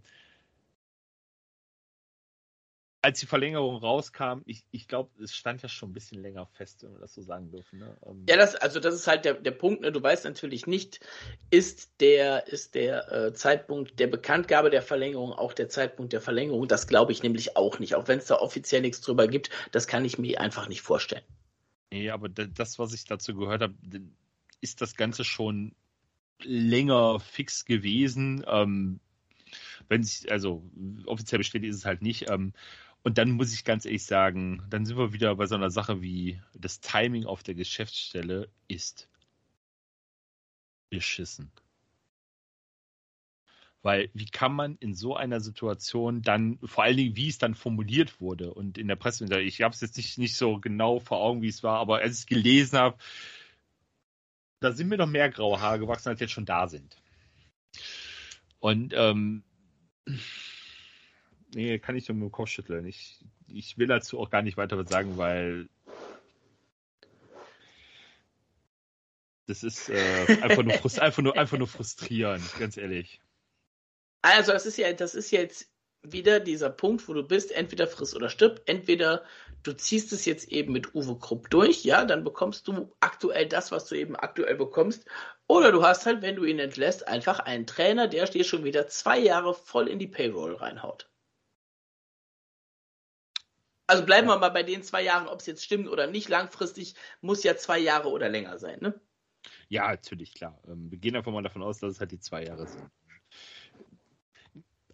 als 3.06 3.20
die 3.20 3.28
Verlängerung 3.28 3.76
rauskam, 3.78 4.42
ich, 4.48 4.66
ich 4.72 4.88
glaube, 4.88 5.12
es 5.22 5.36
stand 5.36 5.62
ja 5.62 5.70
schon 5.70 5.92
ein 5.92 5.94
bisschen 5.94 6.24
länger 6.24 6.48
fest, 6.48 6.82
wenn 6.82 6.94
wir 6.94 7.00
das 7.02 7.14
so 7.14 7.22
sagen 7.22 7.52
dürfen. 7.52 7.78
Ne? 7.78 7.96
Ähm, 8.04 8.26
ja, 8.28 8.36
das, 8.36 8.56
also 8.56 8.80
das 8.80 8.96
ist 8.96 9.06
halt 9.06 9.26
der, 9.26 9.36
der 9.36 9.52
Punkt, 9.52 9.82
ne? 9.82 9.92
du 9.92 10.02
weißt 10.02 10.26
natürlich 10.26 10.66
nicht, 10.66 11.02
ist 11.52 12.02
der, 12.02 12.48
ist 12.48 12.74
der 12.74 13.12
äh, 13.12 13.34
Zeitpunkt 13.34 14.00
der 14.00 14.08
Bekanntgabe 14.08 14.72
der 14.72 14.82
Verlängerung 14.82 15.34
auch 15.34 15.54
der 15.54 15.70
Zeitpunkt 15.70 16.14
der 16.14 16.22
Verlängerung. 16.22 16.68
Das 16.68 16.88
glaube 16.88 17.12
ich 17.12 17.22
nämlich 17.22 17.56
auch 17.56 17.78
nicht. 17.78 17.94
Auch 17.94 18.08
wenn 18.08 18.18
es 18.18 18.26
da 18.26 18.38
offiziell 18.38 18.82
nichts 18.82 19.02
drüber 19.02 19.28
gibt, 19.28 19.52
das 19.72 19.86
kann 19.86 20.04
ich 20.04 20.18
mir 20.18 20.42
einfach 20.42 20.68
nicht 20.68 20.82
vorstellen. 20.82 21.24
Nee, 21.92 22.10
aber 22.10 22.28
das, 22.28 22.80
was 22.80 22.92
ich 22.92 23.06
dazu 23.06 23.36
gehört 23.36 23.62
habe, 23.62 23.76
ist 24.62 24.82
das 24.82 24.96
Ganze 24.96 25.24
schon 25.24 25.76
länger 26.42 27.20
fix 27.20 27.66
gewesen. 27.66 28.44
Ähm, 28.48 29.00
wenn 29.90 30.04
sich, 30.04 30.32
also 30.32 30.64
offiziell 31.06 31.38
bestätigt 31.38 31.70
ist 31.70 31.78
es 31.78 31.86
halt 31.86 32.02
nicht. 32.02 32.32
Ähm, 32.32 32.54
und 33.06 33.20
dann 33.20 33.32
muss 33.32 33.54
ich 33.54 33.64
ganz 33.64 33.86
ehrlich 33.86 34.04
sagen, 34.04 34.64
dann 34.72 34.88
sind 34.88 34.98
wir 34.98 35.14
wieder 35.14 35.36
bei 35.36 35.46
so 35.46 35.54
einer 35.54 35.70
Sache 35.70 36.02
wie 36.02 36.42
das 36.56 36.80
Timing 36.80 37.28
auf 37.28 37.44
der 37.44 37.54
Geschäftsstelle 37.54 38.50
ist 38.68 39.08
beschissen. 40.90 41.52
Weil 43.84 44.10
wie 44.16 44.26
kann 44.26 44.54
man 44.56 44.76
in 44.78 44.96
so 44.96 45.16
einer 45.16 45.40
Situation 45.40 46.24
dann, 46.24 46.58
vor 46.64 46.84
allen 46.84 46.98
Dingen, 46.98 47.16
wie 47.16 47.28
es 47.28 47.38
dann 47.38 47.54
formuliert 47.54 48.20
wurde 48.20 48.52
und 48.52 48.80
in 48.80 48.88
der 48.88 48.96
Presse, 48.96 49.26
ich 49.40 49.62
habe 49.62 49.76
es 49.76 49.82
jetzt 49.82 49.98
nicht, 49.98 50.18
nicht 50.18 50.36
so 50.36 50.60
genau 50.60 51.00
vor 51.00 51.20
Augen, 51.20 51.44
wie 51.44 51.50
es 51.50 51.62
war, 51.62 51.78
aber 51.78 52.00
als 52.00 52.14
ich 52.14 52.20
es 52.22 52.26
gelesen 52.26 52.80
habe, 52.80 52.98
da 54.62 54.72
sind 54.72 54.88
mir 54.88 54.98
noch 54.98 55.06
mehr 55.06 55.30
graue 55.30 55.62
Haare 55.62 55.78
gewachsen, 55.78 56.10
als 56.10 56.22
jetzt 56.22 56.34
schon 56.34 56.46
da 56.46 56.68
sind. 56.68 56.98
Und 58.60 58.94
ähm, 58.96 59.44
Nee, 61.56 61.80
kann 61.80 61.96
ich 61.96 62.06
nur 62.10 62.18
mit 62.18 62.24
dem 62.24 62.32
Kopf 62.34 62.50
schütteln. 62.50 62.86
Ich, 62.86 63.18
ich 63.48 63.78
will 63.78 63.88
dazu 63.88 64.20
auch 64.20 64.30
gar 64.30 64.42
nicht 64.42 64.58
weiter 64.58 64.78
was 64.78 64.90
sagen, 64.90 65.18
weil 65.18 65.70
das 69.48 69.64
ist 69.64 69.88
äh, 69.88 70.38
einfach, 70.42 70.64
nur 70.64 70.74
einfach, 71.02 71.24
nur, 71.24 71.38
einfach 71.38 71.58
nur 71.58 71.68
frustrierend, 71.70 72.44
ganz 72.60 72.76
ehrlich. 72.76 73.22
Also 74.22 74.52
das 74.52 74.66
ist 74.66 74.78
ja, 74.78 74.92
das 74.92 75.16
ist 75.16 75.32
jetzt 75.32 75.70
wieder 76.04 76.42
dieser 76.42 76.70
Punkt, 76.70 77.08
wo 77.08 77.14
du 77.14 77.24
bist, 77.24 77.54
entweder 77.54 77.88
friss 77.88 78.14
oder 78.14 78.30
stirb, 78.30 78.62
entweder 78.66 79.24
du 79.64 79.72
ziehst 79.72 80.12
es 80.12 80.26
jetzt 80.26 80.50
eben 80.50 80.74
mit 80.74 80.94
Uwe 80.94 81.18
Krupp 81.18 81.50
durch, 81.50 81.86
ja, 81.86 82.04
dann 82.04 82.26
bekommst 82.26 82.68
du 82.68 82.92
aktuell 83.00 83.48
das, 83.48 83.72
was 83.72 83.88
du 83.88 83.96
eben 83.96 84.18
aktuell 84.18 84.56
bekommst, 84.56 85.06
oder 85.48 85.72
du 85.72 85.84
hast 85.84 86.06
halt, 86.06 86.22
wenn 86.22 86.36
du 86.36 86.44
ihn 86.44 86.60
entlässt, 86.60 87.08
einfach 87.08 87.40
einen 87.40 87.66
Trainer, 87.66 88.10
der 88.10 88.26
dir 88.26 88.44
schon 88.44 88.66
wieder 88.66 88.88
zwei 88.90 89.20
Jahre 89.20 89.54
voll 89.54 89.88
in 89.88 90.00
die 90.00 90.08
Payroll 90.08 90.56
reinhaut. 90.56 91.08
Also 93.88 94.06
bleiben 94.06 94.28
wir 94.28 94.38
mal 94.38 94.50
bei 94.50 94.64
den 94.64 94.84
zwei 94.84 95.04
Jahren, 95.04 95.28
ob 95.28 95.40
es 95.40 95.46
jetzt 95.46 95.64
stimmt 95.64 95.88
oder 95.88 96.08
nicht. 96.08 96.30
Langfristig 96.30 96.96
muss 97.22 97.44
ja 97.44 97.56
zwei 97.56 97.80
Jahre 97.80 98.10
oder 98.10 98.30
länger 98.30 98.58
sein, 98.58 98.80
ne? 98.82 99.00
Ja, 99.70 99.90
natürlich, 99.90 100.34
klar. 100.34 100.60
Ähm, 100.68 100.90
wir 100.90 100.98
gehen 100.98 101.16
einfach 101.16 101.32
mal 101.32 101.44
davon 101.44 101.64
aus, 101.64 101.80
dass 101.80 101.94
es 101.94 102.00
halt 102.00 102.12
die 102.12 102.20
zwei 102.20 102.44
Jahre 102.44 102.68
sind. 102.68 102.90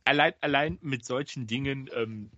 Allein, 0.03 0.33
allein 0.41 0.77
mit 0.81 1.05
solchen 1.05 1.47
Dingen, 1.47 1.89
ähm, 1.93 2.31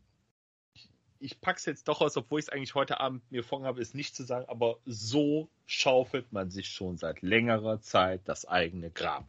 ich 1.19 1.37
es 1.41 1.65
jetzt 1.65 1.87
doch 1.87 2.01
aus, 2.01 2.17
obwohl 2.17 2.39
ich 2.39 2.47
es 2.47 2.49
eigentlich 2.49 2.75
heute 2.75 2.99
Abend 2.99 3.23
mir 3.31 3.43
vorgenommen 3.43 3.75
habe, 3.75 3.81
es 3.81 3.93
nicht 3.93 4.15
zu 4.15 4.23
sagen, 4.23 4.45
aber 4.49 4.77
so 4.85 5.49
schaufelt 5.65 6.33
man 6.33 6.51
sich 6.51 6.67
schon 6.67 6.97
seit 6.97 7.21
längerer 7.21 7.79
Zeit 7.79 8.21
das 8.25 8.45
eigene 8.45 8.91
Grab. 8.91 9.25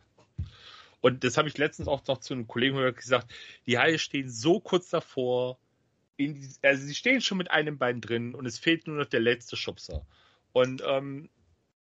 Und 1.01 1.23
das 1.23 1.37
habe 1.37 1.49
ich 1.49 1.57
letztens 1.57 1.87
auch 1.87 2.05
noch 2.07 2.19
zu 2.19 2.35
einem 2.35 2.49
Kollegen 2.49 2.77
gesagt, 2.95 3.33
die 3.67 3.79
Haie 3.79 3.99
stehen 3.99 4.29
so 4.29 4.59
kurz 4.59 4.89
davor, 4.89 5.59
die, 6.19 6.49
also 6.63 6.87
sie 6.87 6.95
stehen 6.95 7.21
schon 7.21 7.39
mit 7.39 7.51
einem 7.51 7.79
Bein 7.79 8.01
drin 8.01 8.35
und 8.35 8.47
es 8.47 8.59
fehlt 8.59 8.87
nur 8.87 8.97
noch 8.97 9.07
der 9.07 9.21
letzte 9.21 9.57
Schubser. 9.57 10.07
Und 10.53 10.83
ähm, 10.87 11.29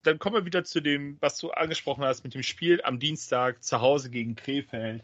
dann 0.03 0.19
kommen 0.19 0.35
wir 0.35 0.45
wieder 0.45 0.63
zu 0.63 0.81
dem, 0.81 1.17
was 1.19 1.37
du 1.37 1.51
angesprochen 1.51 2.03
hast 2.03 2.23
mit 2.23 2.33
dem 2.33 2.43
Spiel 2.43 2.81
am 2.83 2.99
Dienstag 2.99 3.63
zu 3.63 3.81
Hause 3.81 4.09
gegen 4.09 4.35
Krefeld. 4.35 5.03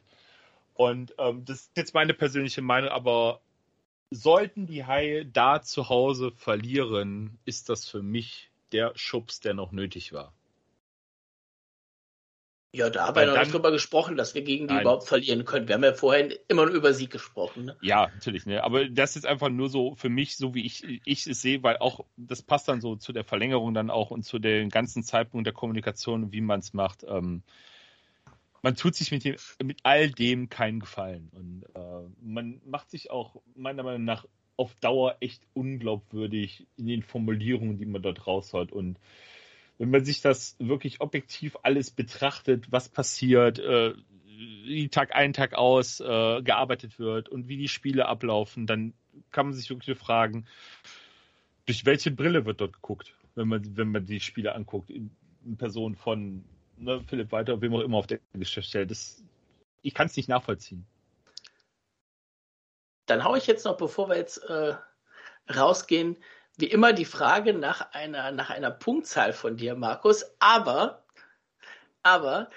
Und 0.74 1.14
ähm, 1.18 1.45
das 1.45 1.62
ist 1.62 1.78
jetzt 1.78 1.94
meine 1.94 2.14
persönliche 2.14 2.62
Meinung, 2.62 2.90
aber 2.90 3.41
sollten 4.10 4.68
die 4.68 4.86
Haie 4.86 5.26
da 5.26 5.62
zu 5.62 5.90
Hause 5.90 6.32
verlieren, 6.32 7.38
ist 7.45 7.70
das 7.70 7.88
für 7.88 8.02
mich 8.02 8.49
der 8.72 8.94
Schubs, 8.95 9.40
der 9.40 9.54
noch 9.54 9.72
nötig 9.72 10.14
war. 10.14 10.34
Ja, 12.78 12.91
da 12.91 13.08
haben 13.08 13.16
wir 13.16 13.26
noch 13.26 13.40
nicht 13.40 13.54
drüber 13.54 13.72
gesprochen, 13.72 14.18
dass 14.18 14.36
wir 14.36 14.44
gegen 14.44 14.68
die 14.68 14.76
nein. 14.76 14.84
überhaupt 14.84 15.08
verlieren 15.08 15.45
können. 15.45 15.68
Wir 15.68 15.74
haben 15.74 15.84
ja 15.84 15.94
vorhin 15.94 16.32
immer 16.48 16.68
nur 16.68 16.76
über 16.76 16.94
Sieg 16.94 17.10
gesprochen. 17.10 17.66
Ne? 17.66 17.78
Ja, 17.82 18.08
natürlich. 18.14 18.45
Ne? 18.45 18.64
Aber 18.64 18.88
das 18.88 19.16
ist 19.16 19.26
einfach 19.26 19.49
nur 19.49 19.70
so 19.70 19.95
für 19.95 20.10
mich, 20.10 20.38
so 20.38 20.54
wie 20.54 20.64
ich, 20.64 21.02
ich 21.04 21.26
es 21.26 21.41
sehe, 21.41 21.64
weil 21.64 21.78
auch 21.78 22.06
das 22.18 22.44
passt 22.44 22.68
dann 22.68 22.80
so 22.80 22.95
zu 22.95 23.14
der 23.14 23.24
Verlängerung 23.24 23.74
dann 23.74 23.90
auch 23.90 24.12
und 24.12 24.24
zu 24.24 24.38
dem 24.38 24.70
ganzen 24.70 25.02
Zeitpunkt 25.02 25.48
der 25.48 25.54
Kommunikation, 25.54 26.32
wie 26.32 26.41
man 26.41 26.60
es 26.60 26.74
macht. 26.74 27.04
Ähm, 27.08 27.41
man 28.62 28.76
tut 28.76 28.94
sich 28.94 29.12
mit, 29.12 29.24
dem, 29.24 29.38
mit 29.64 29.80
all 29.82 30.12
dem 30.12 30.49
keinen 30.49 30.80
Gefallen. 30.80 31.32
Und 31.34 31.64
äh, 31.74 32.10
man 32.22 32.62
macht 32.64 32.91
sich 32.91 33.10
auch 33.10 33.41
meiner 33.56 33.82
Meinung 33.82 34.06
nach 34.06 34.26
auf 34.56 34.76
Dauer 34.76 35.18
echt 35.20 35.41
unglaubwürdig 35.54 36.68
in 36.78 36.86
den 36.86 37.02
Formulierungen, 37.02 37.80
die 37.80 37.86
man 37.86 38.04
dort 38.04 38.28
raushaut. 38.28 38.72
Und 38.72 38.99
wenn 39.78 39.91
man 39.91 40.06
sich 40.06 40.22
das 40.22 40.56
wirklich 40.60 41.02
objektiv 41.02 41.58
alles 41.64 41.91
betrachtet, 41.91 42.72
was 42.72 42.90
passiert, 42.90 43.60
äh, 43.60 43.94
wie 44.26 44.90
Tag 44.90 45.16
ein, 45.16 45.34
Tag 45.34 45.54
aus 45.54 45.99
äh, 45.99 46.41
gearbeitet 46.41 46.99
wird 46.99 47.30
und 47.30 47.48
wie 47.48 47.58
die 47.58 47.68
Spiele 47.68 48.08
ablaufen, 48.08 48.68
dann 48.68 48.94
kann 49.32 49.48
man 49.48 49.56
sich 49.56 49.70
wirklich 49.70 49.98
fragen, 49.98 50.45
durch 51.66 51.86
welche 51.86 52.12
Brille 52.12 52.45
wird 52.45 52.62
dort 52.62 52.74
geguckt, 52.74 53.14
wenn 53.36 53.48
man, 53.48 53.78
wenn 53.78 53.91
man 53.91 54.06
die 54.06 54.20
Spiele 54.20 54.54
anguckt, 54.54 54.90
in, 54.90 55.12
in 55.45 55.58
Person 55.58 55.95
von 55.95 56.44
ne, 56.78 57.02
Philipp 57.08 57.32
Walter, 57.32 57.62
wem 57.62 57.74
auch 57.74 57.82
immer 57.82 57.98
auf 57.98 58.08
der 58.08 58.20
Geschäftsstelle. 58.34 58.88
Das, 58.88 59.24
ich 59.82 59.94
kann 59.94 60.08
es 60.08 60.16
nicht 60.16 60.30
nachvollziehen. 60.30 60.86
Dann 63.06 63.24
haue 63.24 63.38
ich 63.38 63.48
jetzt 63.48 63.66
noch, 63.66 63.78
bevor 63.78 64.10
wir 64.10 64.18
jetzt 64.18 64.38
äh, 64.38 64.76
rausgehen, 65.54 66.18
wie 66.57 66.67
immer 66.67 66.91
die 66.91 67.05
Frage 67.05 67.53
nach 67.53 67.91
einer, 67.93 68.31
nach 68.31 68.49
einer 68.49 68.71
Punktzahl 68.71 69.31
von 69.31 69.57
dir, 69.57 69.75
Markus. 69.75 70.25
Aber, 70.39 71.05
aber, 72.03 72.49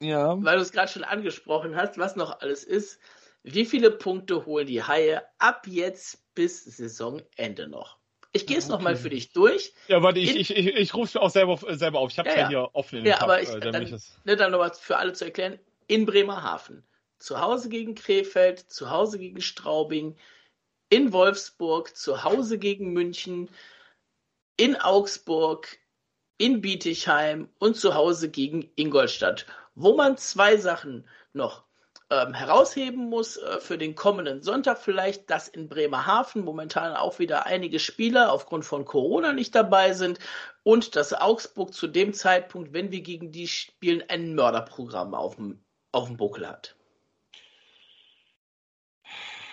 ja. 0.00 0.42
weil 0.42 0.56
du 0.56 0.62
es 0.62 0.72
gerade 0.72 0.90
schon 0.90 1.04
angesprochen 1.04 1.76
hast, 1.76 1.98
was 1.98 2.16
noch 2.16 2.40
alles 2.40 2.64
ist, 2.64 3.00
wie 3.42 3.66
viele 3.66 3.90
Punkte 3.90 4.46
holen 4.46 4.66
die 4.66 4.82
Haie 4.82 5.22
ab 5.38 5.66
jetzt 5.66 6.34
bis 6.34 6.64
Saisonende 6.64 7.68
noch? 7.68 7.98
Ich 8.32 8.46
gehe 8.46 8.58
es 8.58 8.66
okay. 8.66 8.72
nochmal 8.72 8.96
für 8.96 9.10
dich 9.10 9.32
durch. 9.32 9.72
Ja, 9.88 10.02
warte, 10.02 10.20
ich, 10.20 10.36
ich, 10.36 10.54
ich, 10.54 10.66
ich 10.66 10.94
rufe 10.94 11.08
es 11.08 11.16
auch 11.16 11.30
selber, 11.30 11.58
selber 11.76 11.98
auf. 11.98 12.10
Ich 12.10 12.18
habe 12.18 12.28
es 12.28 12.34
ja, 12.34 12.42
ja, 12.42 12.48
hier 12.48 12.68
offen 12.74 12.98
in 12.98 13.06
Ja, 13.06 13.20
aber 13.22 13.40
ich, 13.40 13.48
äh, 13.48 13.58
dann, 13.58 13.82
ich 13.82 13.92
ne, 14.24 14.36
dann 14.36 14.52
nochmal 14.52 14.72
für 14.78 14.98
alle 14.98 15.14
zu 15.14 15.24
erklären. 15.24 15.58
In 15.86 16.04
Bremerhaven. 16.04 16.86
Zu 17.18 17.40
Hause 17.40 17.68
gegen 17.70 17.94
Krefeld, 17.94 18.60
zu 18.60 18.90
Hause 18.90 19.18
gegen 19.18 19.40
Straubing, 19.40 20.16
in 20.90 21.12
Wolfsburg, 21.12 21.96
zu 21.96 22.24
Hause 22.24 22.58
gegen 22.58 22.92
München, 22.92 23.50
in 24.56 24.76
Augsburg, 24.76 25.78
in 26.38 26.60
Bietigheim 26.60 27.48
und 27.58 27.76
zu 27.76 27.94
Hause 27.94 28.30
gegen 28.30 28.70
Ingolstadt, 28.76 29.46
wo 29.74 29.94
man 29.94 30.16
zwei 30.16 30.56
Sachen 30.56 31.06
noch 31.32 31.64
ähm, 32.10 32.32
herausheben 32.32 33.08
muss 33.10 33.36
äh, 33.36 33.60
für 33.60 33.76
den 33.76 33.94
kommenden 33.94 34.42
Sonntag 34.42 34.78
vielleicht, 34.78 35.28
dass 35.30 35.48
in 35.48 35.68
Bremerhaven 35.68 36.42
momentan 36.42 36.94
auch 36.94 37.18
wieder 37.18 37.46
einige 37.46 37.78
Spieler 37.78 38.32
aufgrund 38.32 38.64
von 38.64 38.84
Corona 38.84 39.32
nicht 39.32 39.54
dabei 39.54 39.92
sind 39.92 40.18
und 40.62 40.96
dass 40.96 41.12
Augsburg 41.12 41.74
zu 41.74 41.86
dem 41.86 42.14
Zeitpunkt, 42.14 42.72
wenn 42.72 42.90
wir 42.92 43.02
gegen 43.02 43.30
die 43.30 43.48
spielen, 43.48 44.02
ein 44.08 44.34
Mörderprogramm 44.34 45.14
auf 45.14 45.36
dem, 45.36 45.62
auf 45.92 46.06
dem 46.06 46.16
Buckel 46.16 46.48
hat. 46.48 46.76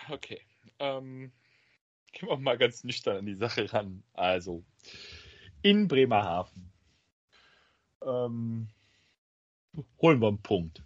Okay 0.10 0.42
ähm, 0.80 1.32
gehen 2.12 2.30
wir 2.30 2.38
mal 2.38 2.58
ganz 2.58 2.84
nüchtern 2.84 3.18
an 3.18 3.26
die 3.26 3.36
Sache 3.36 3.72
ran. 3.72 4.04
Also, 4.14 4.64
in 5.62 5.88
Bremerhaven 5.88 6.72
ähm, 8.06 8.68
holen 10.02 10.22
wir 10.22 10.28
einen 10.28 10.42
Punkt. 10.42 10.84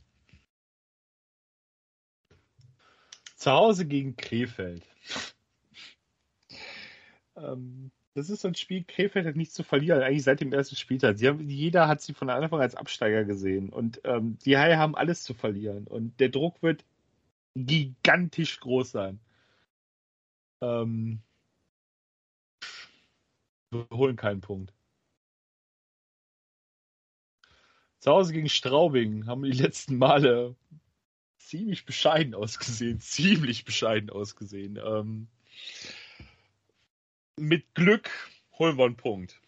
Zu 3.35 3.51
Hause 3.51 3.85
gegen 3.85 4.15
Krefeld. 4.17 4.85
ähm, 7.37 7.91
das 8.15 8.29
ist 8.29 8.41
so 8.41 8.47
ein 8.49 8.55
Spiel, 8.55 8.83
Krefeld 8.83 9.25
hat 9.25 9.35
nichts 9.35 9.53
zu 9.53 9.63
verlieren, 9.63 10.01
eigentlich 10.01 10.23
seit 10.23 10.41
dem 10.41 10.51
ersten 10.51 10.75
Spieltag. 10.75 11.21
Haben, 11.21 11.49
jeder 11.49 11.87
hat 11.87 12.01
sie 12.01 12.13
von 12.13 12.29
Anfang 12.29 12.59
als 12.59 12.75
Absteiger 12.75 13.23
gesehen 13.23 13.69
und 13.69 14.01
ähm, 14.03 14.37
die 14.45 14.57
Haie 14.57 14.77
haben 14.77 14.95
alles 14.95 15.23
zu 15.23 15.33
verlieren 15.33 15.87
und 15.87 16.19
der 16.19 16.29
Druck 16.29 16.61
wird 16.61 16.83
gigantisch 17.55 18.59
groß 18.59 18.91
sein. 18.91 19.19
Ähm, 20.61 21.21
wir 23.71 23.87
holen 23.91 24.15
keinen 24.15 24.41
Punkt. 24.41 24.73
Zu 27.99 28.11
Hause 28.11 28.33
gegen 28.33 28.49
Straubing 28.49 29.27
haben 29.27 29.43
die 29.43 29.51
letzten 29.51 29.97
Male 29.97 30.55
ziemlich 31.37 31.85
bescheiden 31.85 32.33
ausgesehen. 32.33 32.99
Ziemlich 33.01 33.65
bescheiden 33.65 34.09
ausgesehen. 34.09 34.77
Ähm, 34.77 35.27
mit 37.37 37.73
Glück 37.73 38.09
holen 38.53 38.77
wir 38.77 38.85
einen 38.85 38.95
Punkt. 38.95 39.41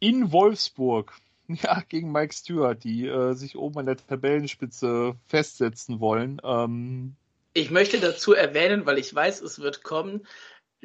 In 0.00 0.32
Wolfsburg, 0.32 1.14
ja, 1.48 1.80
gegen 1.88 2.10
Mike 2.10 2.34
Stewart, 2.34 2.82
die 2.82 3.06
äh, 3.06 3.34
sich 3.34 3.56
oben 3.56 3.78
an 3.78 3.86
der 3.86 3.96
Tabellenspitze 3.96 5.16
festsetzen 5.26 6.00
wollen. 6.00 6.40
Ähm, 6.42 7.16
ich 7.54 7.70
möchte 7.70 8.00
dazu 8.00 8.32
erwähnen, 8.32 8.86
weil 8.86 8.98
ich 8.98 9.14
weiß, 9.14 9.40
es 9.42 9.60
wird 9.60 9.82
kommen. 9.82 10.26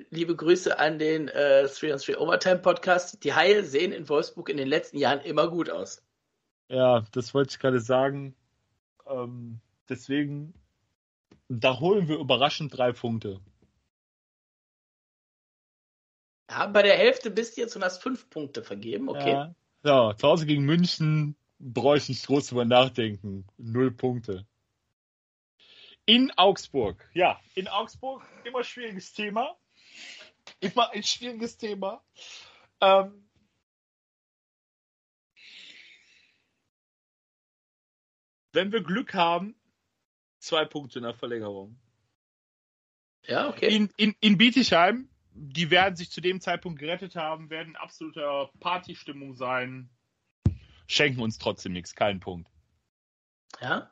Liebe 0.09 0.35
Grüße 0.35 0.77
an 0.77 0.99
den 0.99 1.27
äh, 1.27 1.67
3 1.67 1.93
on 1.93 1.99
3 1.99 2.17
Overtime 2.17 2.59
Podcast. 2.59 3.23
Die 3.23 3.33
Haie 3.33 3.63
sehen 3.63 3.91
in 3.91 4.07
Wolfsburg 4.09 4.49
in 4.49 4.57
den 4.57 4.67
letzten 4.67 4.97
Jahren 4.97 5.21
immer 5.21 5.49
gut 5.49 5.69
aus. 5.69 6.03
Ja, 6.69 7.05
das 7.11 7.33
wollte 7.33 7.51
ich 7.51 7.59
gerade 7.59 7.79
sagen. 7.79 8.35
Ähm, 9.07 9.59
deswegen, 9.89 10.53
da 11.47 11.79
holen 11.79 12.07
wir 12.07 12.19
überraschend 12.19 12.77
drei 12.77 12.91
Punkte. 12.91 13.39
Ja, 16.49 16.67
bei 16.67 16.81
der 16.81 16.97
Hälfte 16.97 17.31
bist 17.31 17.57
du 17.57 17.61
jetzt 17.61 17.75
und 17.75 17.83
hast 17.83 18.01
fünf 18.01 18.29
Punkte 18.29 18.63
vergeben, 18.63 19.09
okay. 19.09 19.31
Ja, 19.31 19.55
ja 19.83 20.15
zu 20.15 20.27
Hause 20.27 20.45
gegen 20.45 20.63
München 20.63 21.35
brauche 21.59 21.97
ich 21.97 22.09
nicht 22.09 22.25
groß 22.25 22.47
drüber 22.47 22.65
nachdenken. 22.65 23.45
Null 23.57 23.91
Punkte. 23.91 24.45
In 26.07 26.31
Augsburg. 26.37 27.07
Ja, 27.13 27.39
in 27.53 27.67
Augsburg 27.67 28.23
immer 28.43 28.63
schwieriges 28.63 29.13
Thema. 29.13 29.55
Immer 30.59 30.89
ein 30.91 31.03
schwieriges 31.03 31.57
Thema. 31.57 32.03
Ähm, 32.81 33.29
wenn 38.53 38.71
wir 38.71 38.81
Glück 38.81 39.13
haben, 39.13 39.55
zwei 40.39 40.65
Punkte 40.65 40.97
in 40.97 41.03
der 41.03 41.13
Verlängerung. 41.13 41.79
Ja, 43.27 43.49
okay. 43.49 43.75
In, 43.75 43.91
in, 43.97 44.15
in 44.19 44.39
Bietigheim 44.39 45.09
die 45.37 45.69
werden 45.69 45.95
sich 45.95 46.09
zu 46.09 46.19
dem 46.19 46.41
Zeitpunkt 46.41 46.79
gerettet 46.79 47.15
haben, 47.15 47.49
werden 47.49 47.75
absoluter 47.75 48.49
Partystimmung 48.59 49.35
sein, 49.35 49.89
schenken 50.87 51.21
uns 51.21 51.37
trotzdem 51.37 51.73
nichts, 51.73 51.93
keinen 51.93 52.19
Punkt. 52.19 52.49
Ja? 53.61 53.91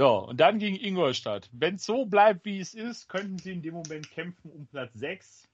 Ja, 0.00 0.06
und 0.06 0.38
dann 0.38 0.58
gegen 0.58 0.76
Ingolstadt. 0.76 1.50
Wenn 1.52 1.74
es 1.74 1.84
so 1.84 2.06
bleibt, 2.06 2.46
wie 2.46 2.58
es 2.58 2.72
ist, 2.72 3.10
könnten 3.10 3.36
sie 3.36 3.52
in 3.52 3.60
dem 3.60 3.74
Moment 3.74 4.10
kämpfen 4.10 4.50
um 4.50 4.66
Platz 4.66 4.92
6. 4.94 5.46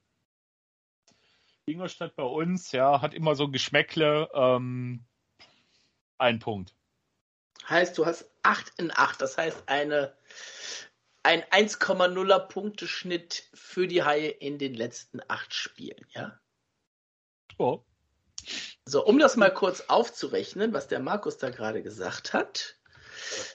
Ingolstadt 1.65 2.15
bei 2.15 2.23
uns, 2.23 2.71
ja, 2.71 3.01
hat 3.01 3.13
immer 3.13 3.35
so 3.35 3.49
Geschmäckle. 3.49 4.29
Ähm, 4.33 5.03
ein 6.17 6.39
Punkt. 6.39 6.73
Heißt, 7.67 7.97
du 7.97 8.05
hast 8.05 8.31
8 8.43 8.71
in 8.77 8.89
8. 8.95 9.21
Das 9.21 9.37
heißt, 9.37 9.67
eine 9.67 10.15
ein 11.23 11.43
1,0er 11.43 12.39
Punkteschnitt 12.47 13.49
für 13.53 13.85
die 13.85 14.03
Haie 14.03 14.29
in 14.29 14.59
den 14.59 14.75
letzten 14.75 15.19
acht 15.27 15.53
Spielen, 15.53 16.07
ja? 16.11 16.39
Oh. 17.57 17.83
So, 18.85 19.05
um 19.05 19.19
das 19.19 19.35
mal 19.35 19.53
kurz 19.53 19.81
aufzurechnen, 19.89 20.71
was 20.71 20.87
der 20.87 21.01
Markus 21.01 21.37
da 21.37 21.49
gerade 21.49 21.83
gesagt 21.83 22.31
hat. 22.31 22.76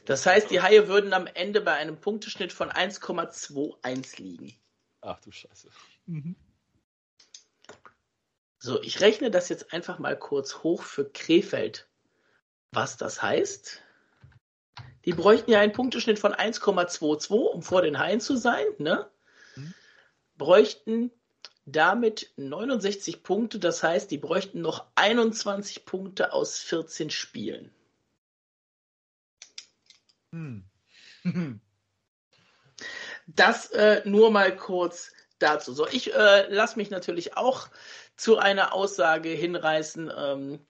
Das 0.04 0.26
heißt, 0.26 0.50
die 0.50 0.60
Haie 0.60 0.88
würden 0.88 1.12
am 1.12 1.26
Ende 1.26 1.60
bei 1.60 1.72
einem 1.72 2.00
Punkteschnitt 2.00 2.52
von 2.52 2.70
1,21 2.70 4.20
liegen. 4.22 4.54
Ach 5.00 5.20
du 5.20 5.30
Scheiße. 5.30 5.68
Mhm. 6.06 6.36
So, 8.58 8.80
ich 8.82 9.00
rechne 9.00 9.30
das 9.30 9.48
jetzt 9.48 9.72
einfach 9.72 9.98
mal 9.98 10.16
kurz 10.16 10.62
hoch 10.62 10.82
für 10.82 11.10
Krefeld. 11.10 11.88
Was 12.70 12.96
das 12.96 13.20
heißt? 13.20 13.82
Die 15.04 15.12
bräuchten 15.12 15.50
ja 15.50 15.60
einen 15.60 15.72
Punkteschnitt 15.72 16.18
von 16.20 16.32
1,22, 16.32 17.32
um 17.32 17.62
vor 17.62 17.82
den 17.82 17.98
Haien 17.98 18.20
zu 18.20 18.36
sein, 18.36 18.64
ne? 18.78 19.10
Mhm. 19.56 19.74
Bräuchten 20.38 21.10
damit 21.64 22.32
69 22.36 23.22
Punkte, 23.22 23.58
das 23.58 23.82
heißt, 23.82 24.10
die 24.10 24.18
bräuchten 24.18 24.60
noch 24.60 24.86
21 24.94 25.84
Punkte 25.84 26.32
aus 26.32 26.58
14 26.58 27.10
Spielen. 27.10 27.72
Hm. 30.32 30.64
das 33.26 33.70
äh, 33.70 34.02
nur 34.04 34.30
mal 34.30 34.54
kurz 34.56 35.12
dazu. 35.38 35.72
So, 35.72 35.86
ich 35.86 36.14
äh, 36.14 36.46
lasse 36.48 36.76
mich 36.76 36.90
natürlich 36.90 37.36
auch 37.36 37.68
zu 38.16 38.38
einer 38.38 38.72
Aussage 38.72 39.30
hinreißen, 39.30 40.10
ähm, 40.16 40.66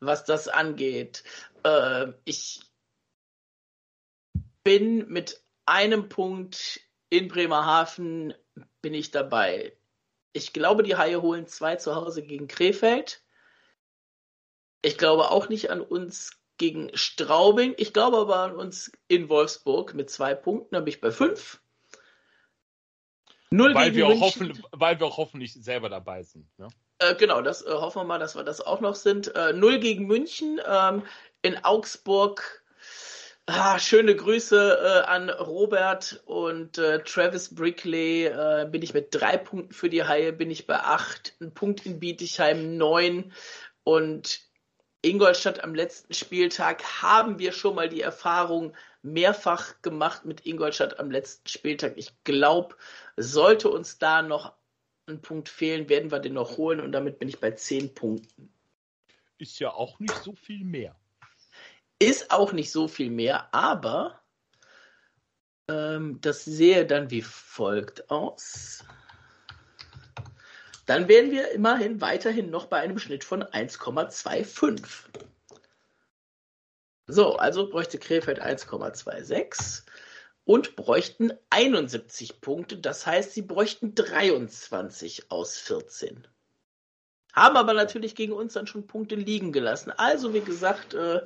was 0.00 0.24
das 0.24 0.48
angeht. 0.48 1.24
Äh, 1.62 2.12
ich 2.24 2.60
bin 4.62 5.08
mit 5.08 5.42
einem 5.66 6.08
Punkt 6.08 6.80
in 7.10 7.28
Bremerhaven 7.28 8.34
bin 8.80 8.94
ich 8.94 9.10
dabei. 9.10 9.76
Ich 10.32 10.52
glaube, 10.52 10.82
die 10.82 10.96
Haie 10.96 11.22
holen 11.22 11.46
zwei 11.46 11.76
zu 11.76 11.94
Hause 11.94 12.22
gegen 12.22 12.48
Krefeld. 12.48 13.22
Ich 14.82 14.98
glaube 14.98 15.30
auch 15.30 15.48
nicht 15.48 15.70
an 15.70 15.80
uns 15.80 16.32
gegen 16.58 16.90
Straubing. 16.94 17.74
Ich 17.76 17.92
glaube 17.92 18.18
aber 18.18 18.36
an 18.36 18.56
uns 18.56 18.92
in 19.08 19.28
Wolfsburg 19.28 19.94
mit 19.94 20.10
zwei 20.10 20.34
Punkten. 20.34 20.74
Da 20.74 20.80
bin 20.80 20.88
ich 20.88 21.00
bei 21.00 21.10
fünf. 21.10 21.60
Null 23.50 23.74
weil, 23.74 23.94
wir 23.94 24.08
auch 24.08 24.20
hoffen, 24.20 24.62
weil 24.72 24.98
wir 24.98 25.06
auch 25.06 25.16
hoffentlich 25.16 25.52
selber 25.54 25.88
dabei 25.88 26.22
sind. 26.22 26.46
Ne? 26.58 26.68
Äh, 26.98 27.14
genau, 27.14 27.40
das 27.40 27.62
äh, 27.62 27.70
hoffen 27.70 28.00
wir 28.02 28.04
mal, 28.04 28.18
dass 28.18 28.34
wir 28.34 28.42
das 28.42 28.60
auch 28.60 28.80
noch 28.80 28.94
sind. 28.96 29.34
Äh, 29.34 29.52
null 29.52 29.78
gegen 29.78 30.06
München. 30.06 30.60
Ähm, 30.66 31.02
in 31.42 31.62
Augsburg 31.64 32.64
Ah, 33.46 33.78
schöne 33.78 34.16
Grüße 34.16 35.02
äh, 35.04 35.06
an 35.06 35.28
Robert 35.28 36.22
und 36.24 36.78
äh, 36.78 37.02
Travis 37.04 37.54
Brickley. 37.54 38.24
Äh, 38.24 38.66
bin 38.70 38.80
ich 38.80 38.94
mit 38.94 39.08
drei 39.10 39.36
Punkten 39.36 39.74
für 39.74 39.90
die 39.90 40.02
Haie, 40.02 40.32
bin 40.32 40.50
ich 40.50 40.66
bei 40.66 40.80
acht. 40.80 41.34
Ein 41.40 41.52
Punkt 41.52 41.84
in 41.84 42.00
Bietigheim 42.00 42.78
neun. 42.78 43.32
Und 43.82 44.40
Ingolstadt 45.04 45.62
am 45.62 45.74
letzten 45.74 46.14
Spieltag 46.14 46.82
haben 47.02 47.38
wir 47.38 47.52
schon 47.52 47.74
mal 47.74 47.88
die 47.88 48.00
Erfahrung 48.00 48.74
mehrfach 49.02 49.80
gemacht 49.82 50.24
mit 50.24 50.46
Ingolstadt 50.46 50.98
am 50.98 51.10
letzten 51.10 51.48
Spieltag. 51.48 51.94
Ich 51.96 52.12
glaube, 52.24 52.74
sollte 53.16 53.68
uns 53.68 53.98
da 53.98 54.22
noch 54.22 54.54
ein 55.06 55.20
Punkt 55.20 55.48
fehlen, 55.48 55.88
werden 55.88 56.10
wir 56.10 56.18
den 56.20 56.32
noch 56.32 56.56
holen 56.56 56.80
und 56.80 56.92
damit 56.92 57.18
bin 57.18 57.28
ich 57.28 57.38
bei 57.38 57.50
zehn 57.50 57.94
Punkten. 57.94 58.50
Ist 59.36 59.58
ja 59.58 59.72
auch 59.72 59.98
nicht 60.00 60.16
so 60.22 60.34
viel 60.34 60.64
mehr. 60.64 60.96
Ist 61.98 62.30
auch 62.30 62.52
nicht 62.52 62.70
so 62.72 62.88
viel 62.88 63.10
mehr, 63.10 63.52
aber 63.54 64.22
ähm, 65.68 66.18
das 66.20 66.44
sehe 66.44 66.86
dann 66.86 67.10
wie 67.10 67.22
folgt 67.22 68.10
aus. 68.10 68.84
Dann 70.86 71.08
wären 71.08 71.30
wir 71.30 71.50
immerhin 71.52 72.00
weiterhin 72.00 72.50
noch 72.50 72.66
bei 72.66 72.78
einem 72.78 72.98
Schnitt 72.98 73.24
von 73.24 73.42
1,25. 73.42 74.82
So, 77.06 77.36
also 77.36 77.68
bräuchte 77.68 77.98
Krefeld 77.98 78.42
1,26 78.42 79.82
und 80.44 80.76
bräuchten 80.76 81.32
71 81.50 82.40
Punkte. 82.40 82.78
Das 82.78 83.06
heißt, 83.06 83.32
sie 83.32 83.42
bräuchten 83.42 83.94
23 83.94 85.30
aus 85.30 85.58
14. 85.58 86.26
Haben 87.34 87.56
aber 87.56 87.74
natürlich 87.74 88.14
gegen 88.14 88.32
uns 88.32 88.52
dann 88.52 88.66
schon 88.66 88.86
Punkte 88.86 89.16
liegen 89.16 89.52
gelassen. 89.52 89.90
Also, 89.90 90.34
wie 90.34 90.40
gesagt, 90.40 90.94
äh, 90.94 91.22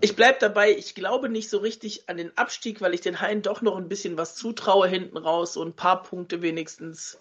ich 0.00 0.16
bleibe 0.16 0.38
dabei, 0.40 0.72
ich 0.76 0.94
glaube 0.94 1.28
nicht 1.28 1.50
so 1.50 1.58
richtig 1.58 2.08
an 2.08 2.16
den 2.16 2.36
Abstieg, 2.36 2.80
weil 2.80 2.94
ich 2.94 3.00
den 3.00 3.20
Haien 3.20 3.42
doch 3.42 3.62
noch 3.62 3.76
ein 3.76 3.88
bisschen 3.88 4.16
was 4.16 4.34
zutraue 4.34 4.88
hinten 4.88 5.16
raus, 5.16 5.54
so 5.54 5.62
ein 5.62 5.74
paar 5.74 6.02
Punkte 6.02 6.42
wenigstens. 6.42 7.18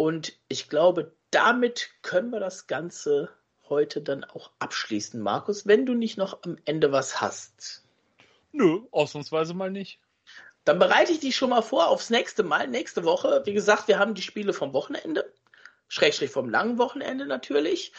Und 0.00 0.32
ich 0.48 0.70
glaube, 0.70 1.14
damit 1.30 1.90
können 2.00 2.30
wir 2.30 2.40
das 2.40 2.66
Ganze 2.66 3.28
heute 3.68 4.00
dann 4.00 4.24
auch 4.24 4.50
abschließen, 4.58 5.20
Markus, 5.20 5.66
wenn 5.66 5.84
du 5.84 5.92
nicht 5.92 6.16
noch 6.16 6.42
am 6.42 6.56
Ende 6.64 6.90
was 6.90 7.20
hast. 7.20 7.84
Nö, 8.50 8.80
ausnahmsweise 8.92 9.52
mal 9.52 9.70
nicht. 9.70 10.00
Dann 10.64 10.78
bereite 10.78 11.12
ich 11.12 11.20
dich 11.20 11.36
schon 11.36 11.50
mal 11.50 11.60
vor 11.60 11.88
aufs 11.88 12.08
nächste 12.08 12.44
Mal, 12.44 12.66
nächste 12.66 13.04
Woche. 13.04 13.42
Wie 13.44 13.52
gesagt, 13.52 13.88
wir 13.88 13.98
haben 13.98 14.14
die 14.14 14.22
Spiele 14.22 14.54
vom 14.54 14.72
Wochenende. 14.72 15.34
Schrägstrich 15.88 16.30
vom 16.30 16.48
langen 16.48 16.78
Wochenende 16.78 17.26
natürlich. 17.26 17.92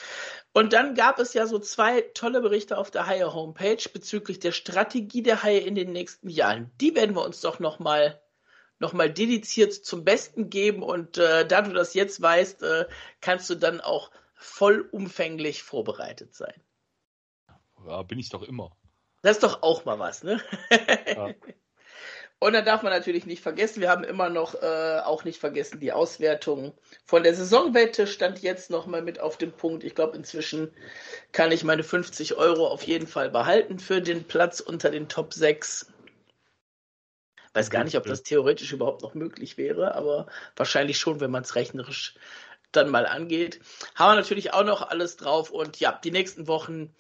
Und 0.54 0.74
dann 0.74 0.96
gab 0.96 1.20
es 1.20 1.36
ja 1.36 1.46
so 1.46 1.60
zwei 1.60 2.02
tolle 2.16 2.42
Berichte 2.42 2.80
auf 2.80 2.90
der 2.90 3.06
Haie 3.06 3.32
Homepage 3.32 3.88
bezüglich 3.94 4.40
der 4.40 4.54
Strategie 4.54 5.22
der 5.22 5.44
Haie 5.44 5.60
in 5.60 5.76
den 5.76 5.92
nächsten 5.92 6.30
Jahren. 6.30 6.72
Die 6.82 6.96
werden 6.96 7.16
wir 7.16 7.24
uns 7.24 7.42
doch 7.42 7.60
nochmal 7.60 8.08
noch 8.08 8.14
mal 8.16 8.22
dediziert 8.82 9.74
zum 9.74 10.04
Besten 10.04 10.50
geben. 10.50 10.84
Und 10.84 11.18
äh, 11.18 11.48
da 11.48 11.62
du 11.62 11.74
das 11.74 11.94
jetzt 11.94 12.22
weißt, 12.22 12.64
äh, 12.64 12.86
kannst 13.22 13.50
du 13.50 13.56
dann 13.56 13.82
auch 13.82 14.12
vollumfänglich 14.36 15.64
vorbereitet 15.64 16.34
sein. 16.34 16.62
Ja, 17.86 18.04
bin 18.04 18.20
ich 18.20 18.30
doch 18.30 18.44
immer. 18.44 18.76
Das 19.22 19.38
ist 19.38 19.44
doch 19.44 19.62
auch 19.62 19.86
mal 19.86 20.00
was, 20.00 20.24
ne? 20.24 20.42
Ja. 21.08 21.34
Und 22.44 22.54
dann 22.54 22.66
darf 22.66 22.82
man 22.82 22.92
natürlich 22.92 23.28
nicht 23.28 23.44
vergessen, 23.44 23.82
wir 23.82 23.90
haben 23.92 24.04
immer 24.04 24.28
noch 24.28 24.56
äh, 24.56 25.00
auch 25.06 25.26
nicht 25.26 25.40
vergessen 25.40 25.80
die 25.80 25.92
Auswertung 25.92 26.74
von 27.06 27.22
der 27.22 27.36
Saisonwette 27.36 28.08
stand 28.08 28.42
jetzt 28.42 28.72
noch 28.72 28.88
mal 28.88 29.04
mit 29.04 29.20
auf 29.20 29.38
dem 29.38 29.52
Punkt. 29.52 29.84
Ich 29.84 29.94
glaube, 29.94 30.18
inzwischen 30.18 30.74
kann 31.34 31.52
ich 31.52 31.64
meine 31.64 31.84
50 31.84 32.38
Euro 32.38 32.66
auf 32.66 32.82
jeden 32.82 33.06
Fall 33.06 33.30
behalten 33.30 33.78
für 33.78 34.02
den 34.02 34.24
Platz 34.24 34.60
unter 34.60 34.90
den 34.90 35.08
Top 35.08 35.36
6. 35.36 35.91
Weiß 37.54 37.70
gar 37.70 37.84
nicht, 37.84 37.98
ob 37.98 38.06
das 38.06 38.24
theoretisch 38.24 38.72
überhaupt 38.72 39.02
noch 39.02 39.14
möglich 39.14 39.58
wäre, 39.58 39.96
aber 39.96 40.28
wahrscheinlich 40.56 40.98
schon, 40.98 41.20
wenn 41.20 41.32
man 41.32 41.44
es 41.44 41.56
rechnerisch 41.56 42.16
dann 42.72 42.90
mal 42.90 43.06
angeht. 43.06 43.60
Haben 43.96 44.14
wir 44.14 44.22
natürlich 44.22 44.54
auch 44.54 44.64
noch 44.64 44.82
alles 44.82 45.18
drauf 45.18 45.52
und 45.52 45.80
ja, 45.80 46.00
die 46.04 46.12
nächsten 46.12 46.48
Wochen 46.48 46.94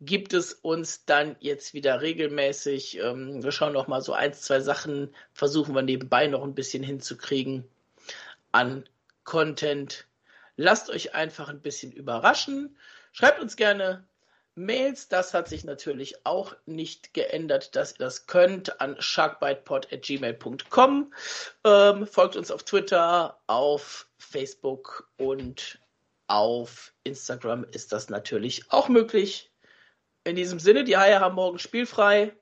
gibt 0.00 0.34
es 0.34 0.52
uns 0.52 1.06
dann 1.06 1.36
jetzt 1.40 1.72
wieder 1.72 2.02
regelmäßig. 2.02 2.98
Ähm, 2.98 3.42
wir 3.42 3.52
schauen 3.52 3.72
noch 3.72 3.86
mal 3.86 4.02
so 4.02 4.12
ein, 4.12 4.34
zwei 4.34 4.60
Sachen, 4.60 5.14
versuchen 5.32 5.74
wir 5.74 5.82
nebenbei 5.82 6.26
noch 6.26 6.42
ein 6.42 6.54
bisschen 6.54 6.82
hinzukriegen 6.82 7.64
an 8.52 8.84
Content. 9.24 10.06
Lasst 10.56 10.90
euch 10.90 11.14
einfach 11.14 11.48
ein 11.48 11.62
bisschen 11.62 11.92
überraschen. 11.92 12.76
Schreibt 13.12 13.40
uns 13.40 13.56
gerne 13.56 14.06
Mails, 14.56 15.08
das 15.08 15.34
hat 15.34 15.48
sich 15.48 15.64
natürlich 15.64 16.24
auch 16.24 16.54
nicht 16.64 17.12
geändert, 17.12 17.74
dass 17.74 17.90
ihr 17.92 17.98
das 17.98 18.26
könnt, 18.26 18.80
an 18.80 18.94
sharkbitepod.gmail.com. 19.00 21.12
Ähm, 21.64 22.06
folgt 22.06 22.36
uns 22.36 22.52
auf 22.52 22.62
Twitter, 22.62 23.40
auf 23.48 24.08
Facebook 24.16 25.10
und 25.16 25.80
auf 26.28 26.94
Instagram 27.02 27.64
ist 27.64 27.90
das 27.92 28.10
natürlich 28.10 28.70
auch 28.70 28.88
möglich. 28.88 29.50
In 30.22 30.36
diesem 30.36 30.60
Sinne, 30.60 30.84
die 30.84 30.96
Haie 30.96 31.18
haben 31.20 31.34
morgen 31.34 31.58
spielfrei, 31.58 32.32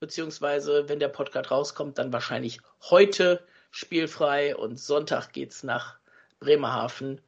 beziehungsweise 0.00 0.88
wenn 0.88 0.98
der 0.98 1.08
Podcast 1.08 1.52
rauskommt, 1.52 1.96
dann 1.96 2.12
wahrscheinlich 2.12 2.58
heute 2.90 3.46
spielfrei 3.70 4.56
und 4.56 4.80
Sonntag 4.80 5.32
geht's 5.32 5.62
nach 5.62 6.00
Bremerhaven 6.40 7.20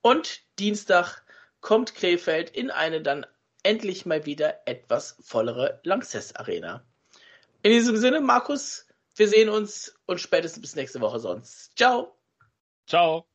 und 0.00 0.40
Dienstag 0.58 1.22
kommt 1.60 1.94
Krefeld 1.94 2.48
in 2.50 2.70
eine 2.70 3.02
dann 3.02 3.26
endlich 3.62 4.06
mal 4.06 4.26
wieder 4.26 4.66
etwas 4.66 5.16
vollere 5.20 5.80
Lanxess 5.84 6.34
Arena. 6.34 6.84
In 7.62 7.70
diesem 7.72 7.96
Sinne, 7.96 8.20
Markus, 8.20 8.86
wir 9.14 9.28
sehen 9.28 9.48
uns 9.48 9.94
und 10.06 10.20
spätestens 10.20 10.62
bis 10.62 10.76
nächste 10.76 11.00
Woche 11.00 11.20
sonst. 11.20 11.76
Ciao. 11.76 12.16
Ciao. 12.86 13.26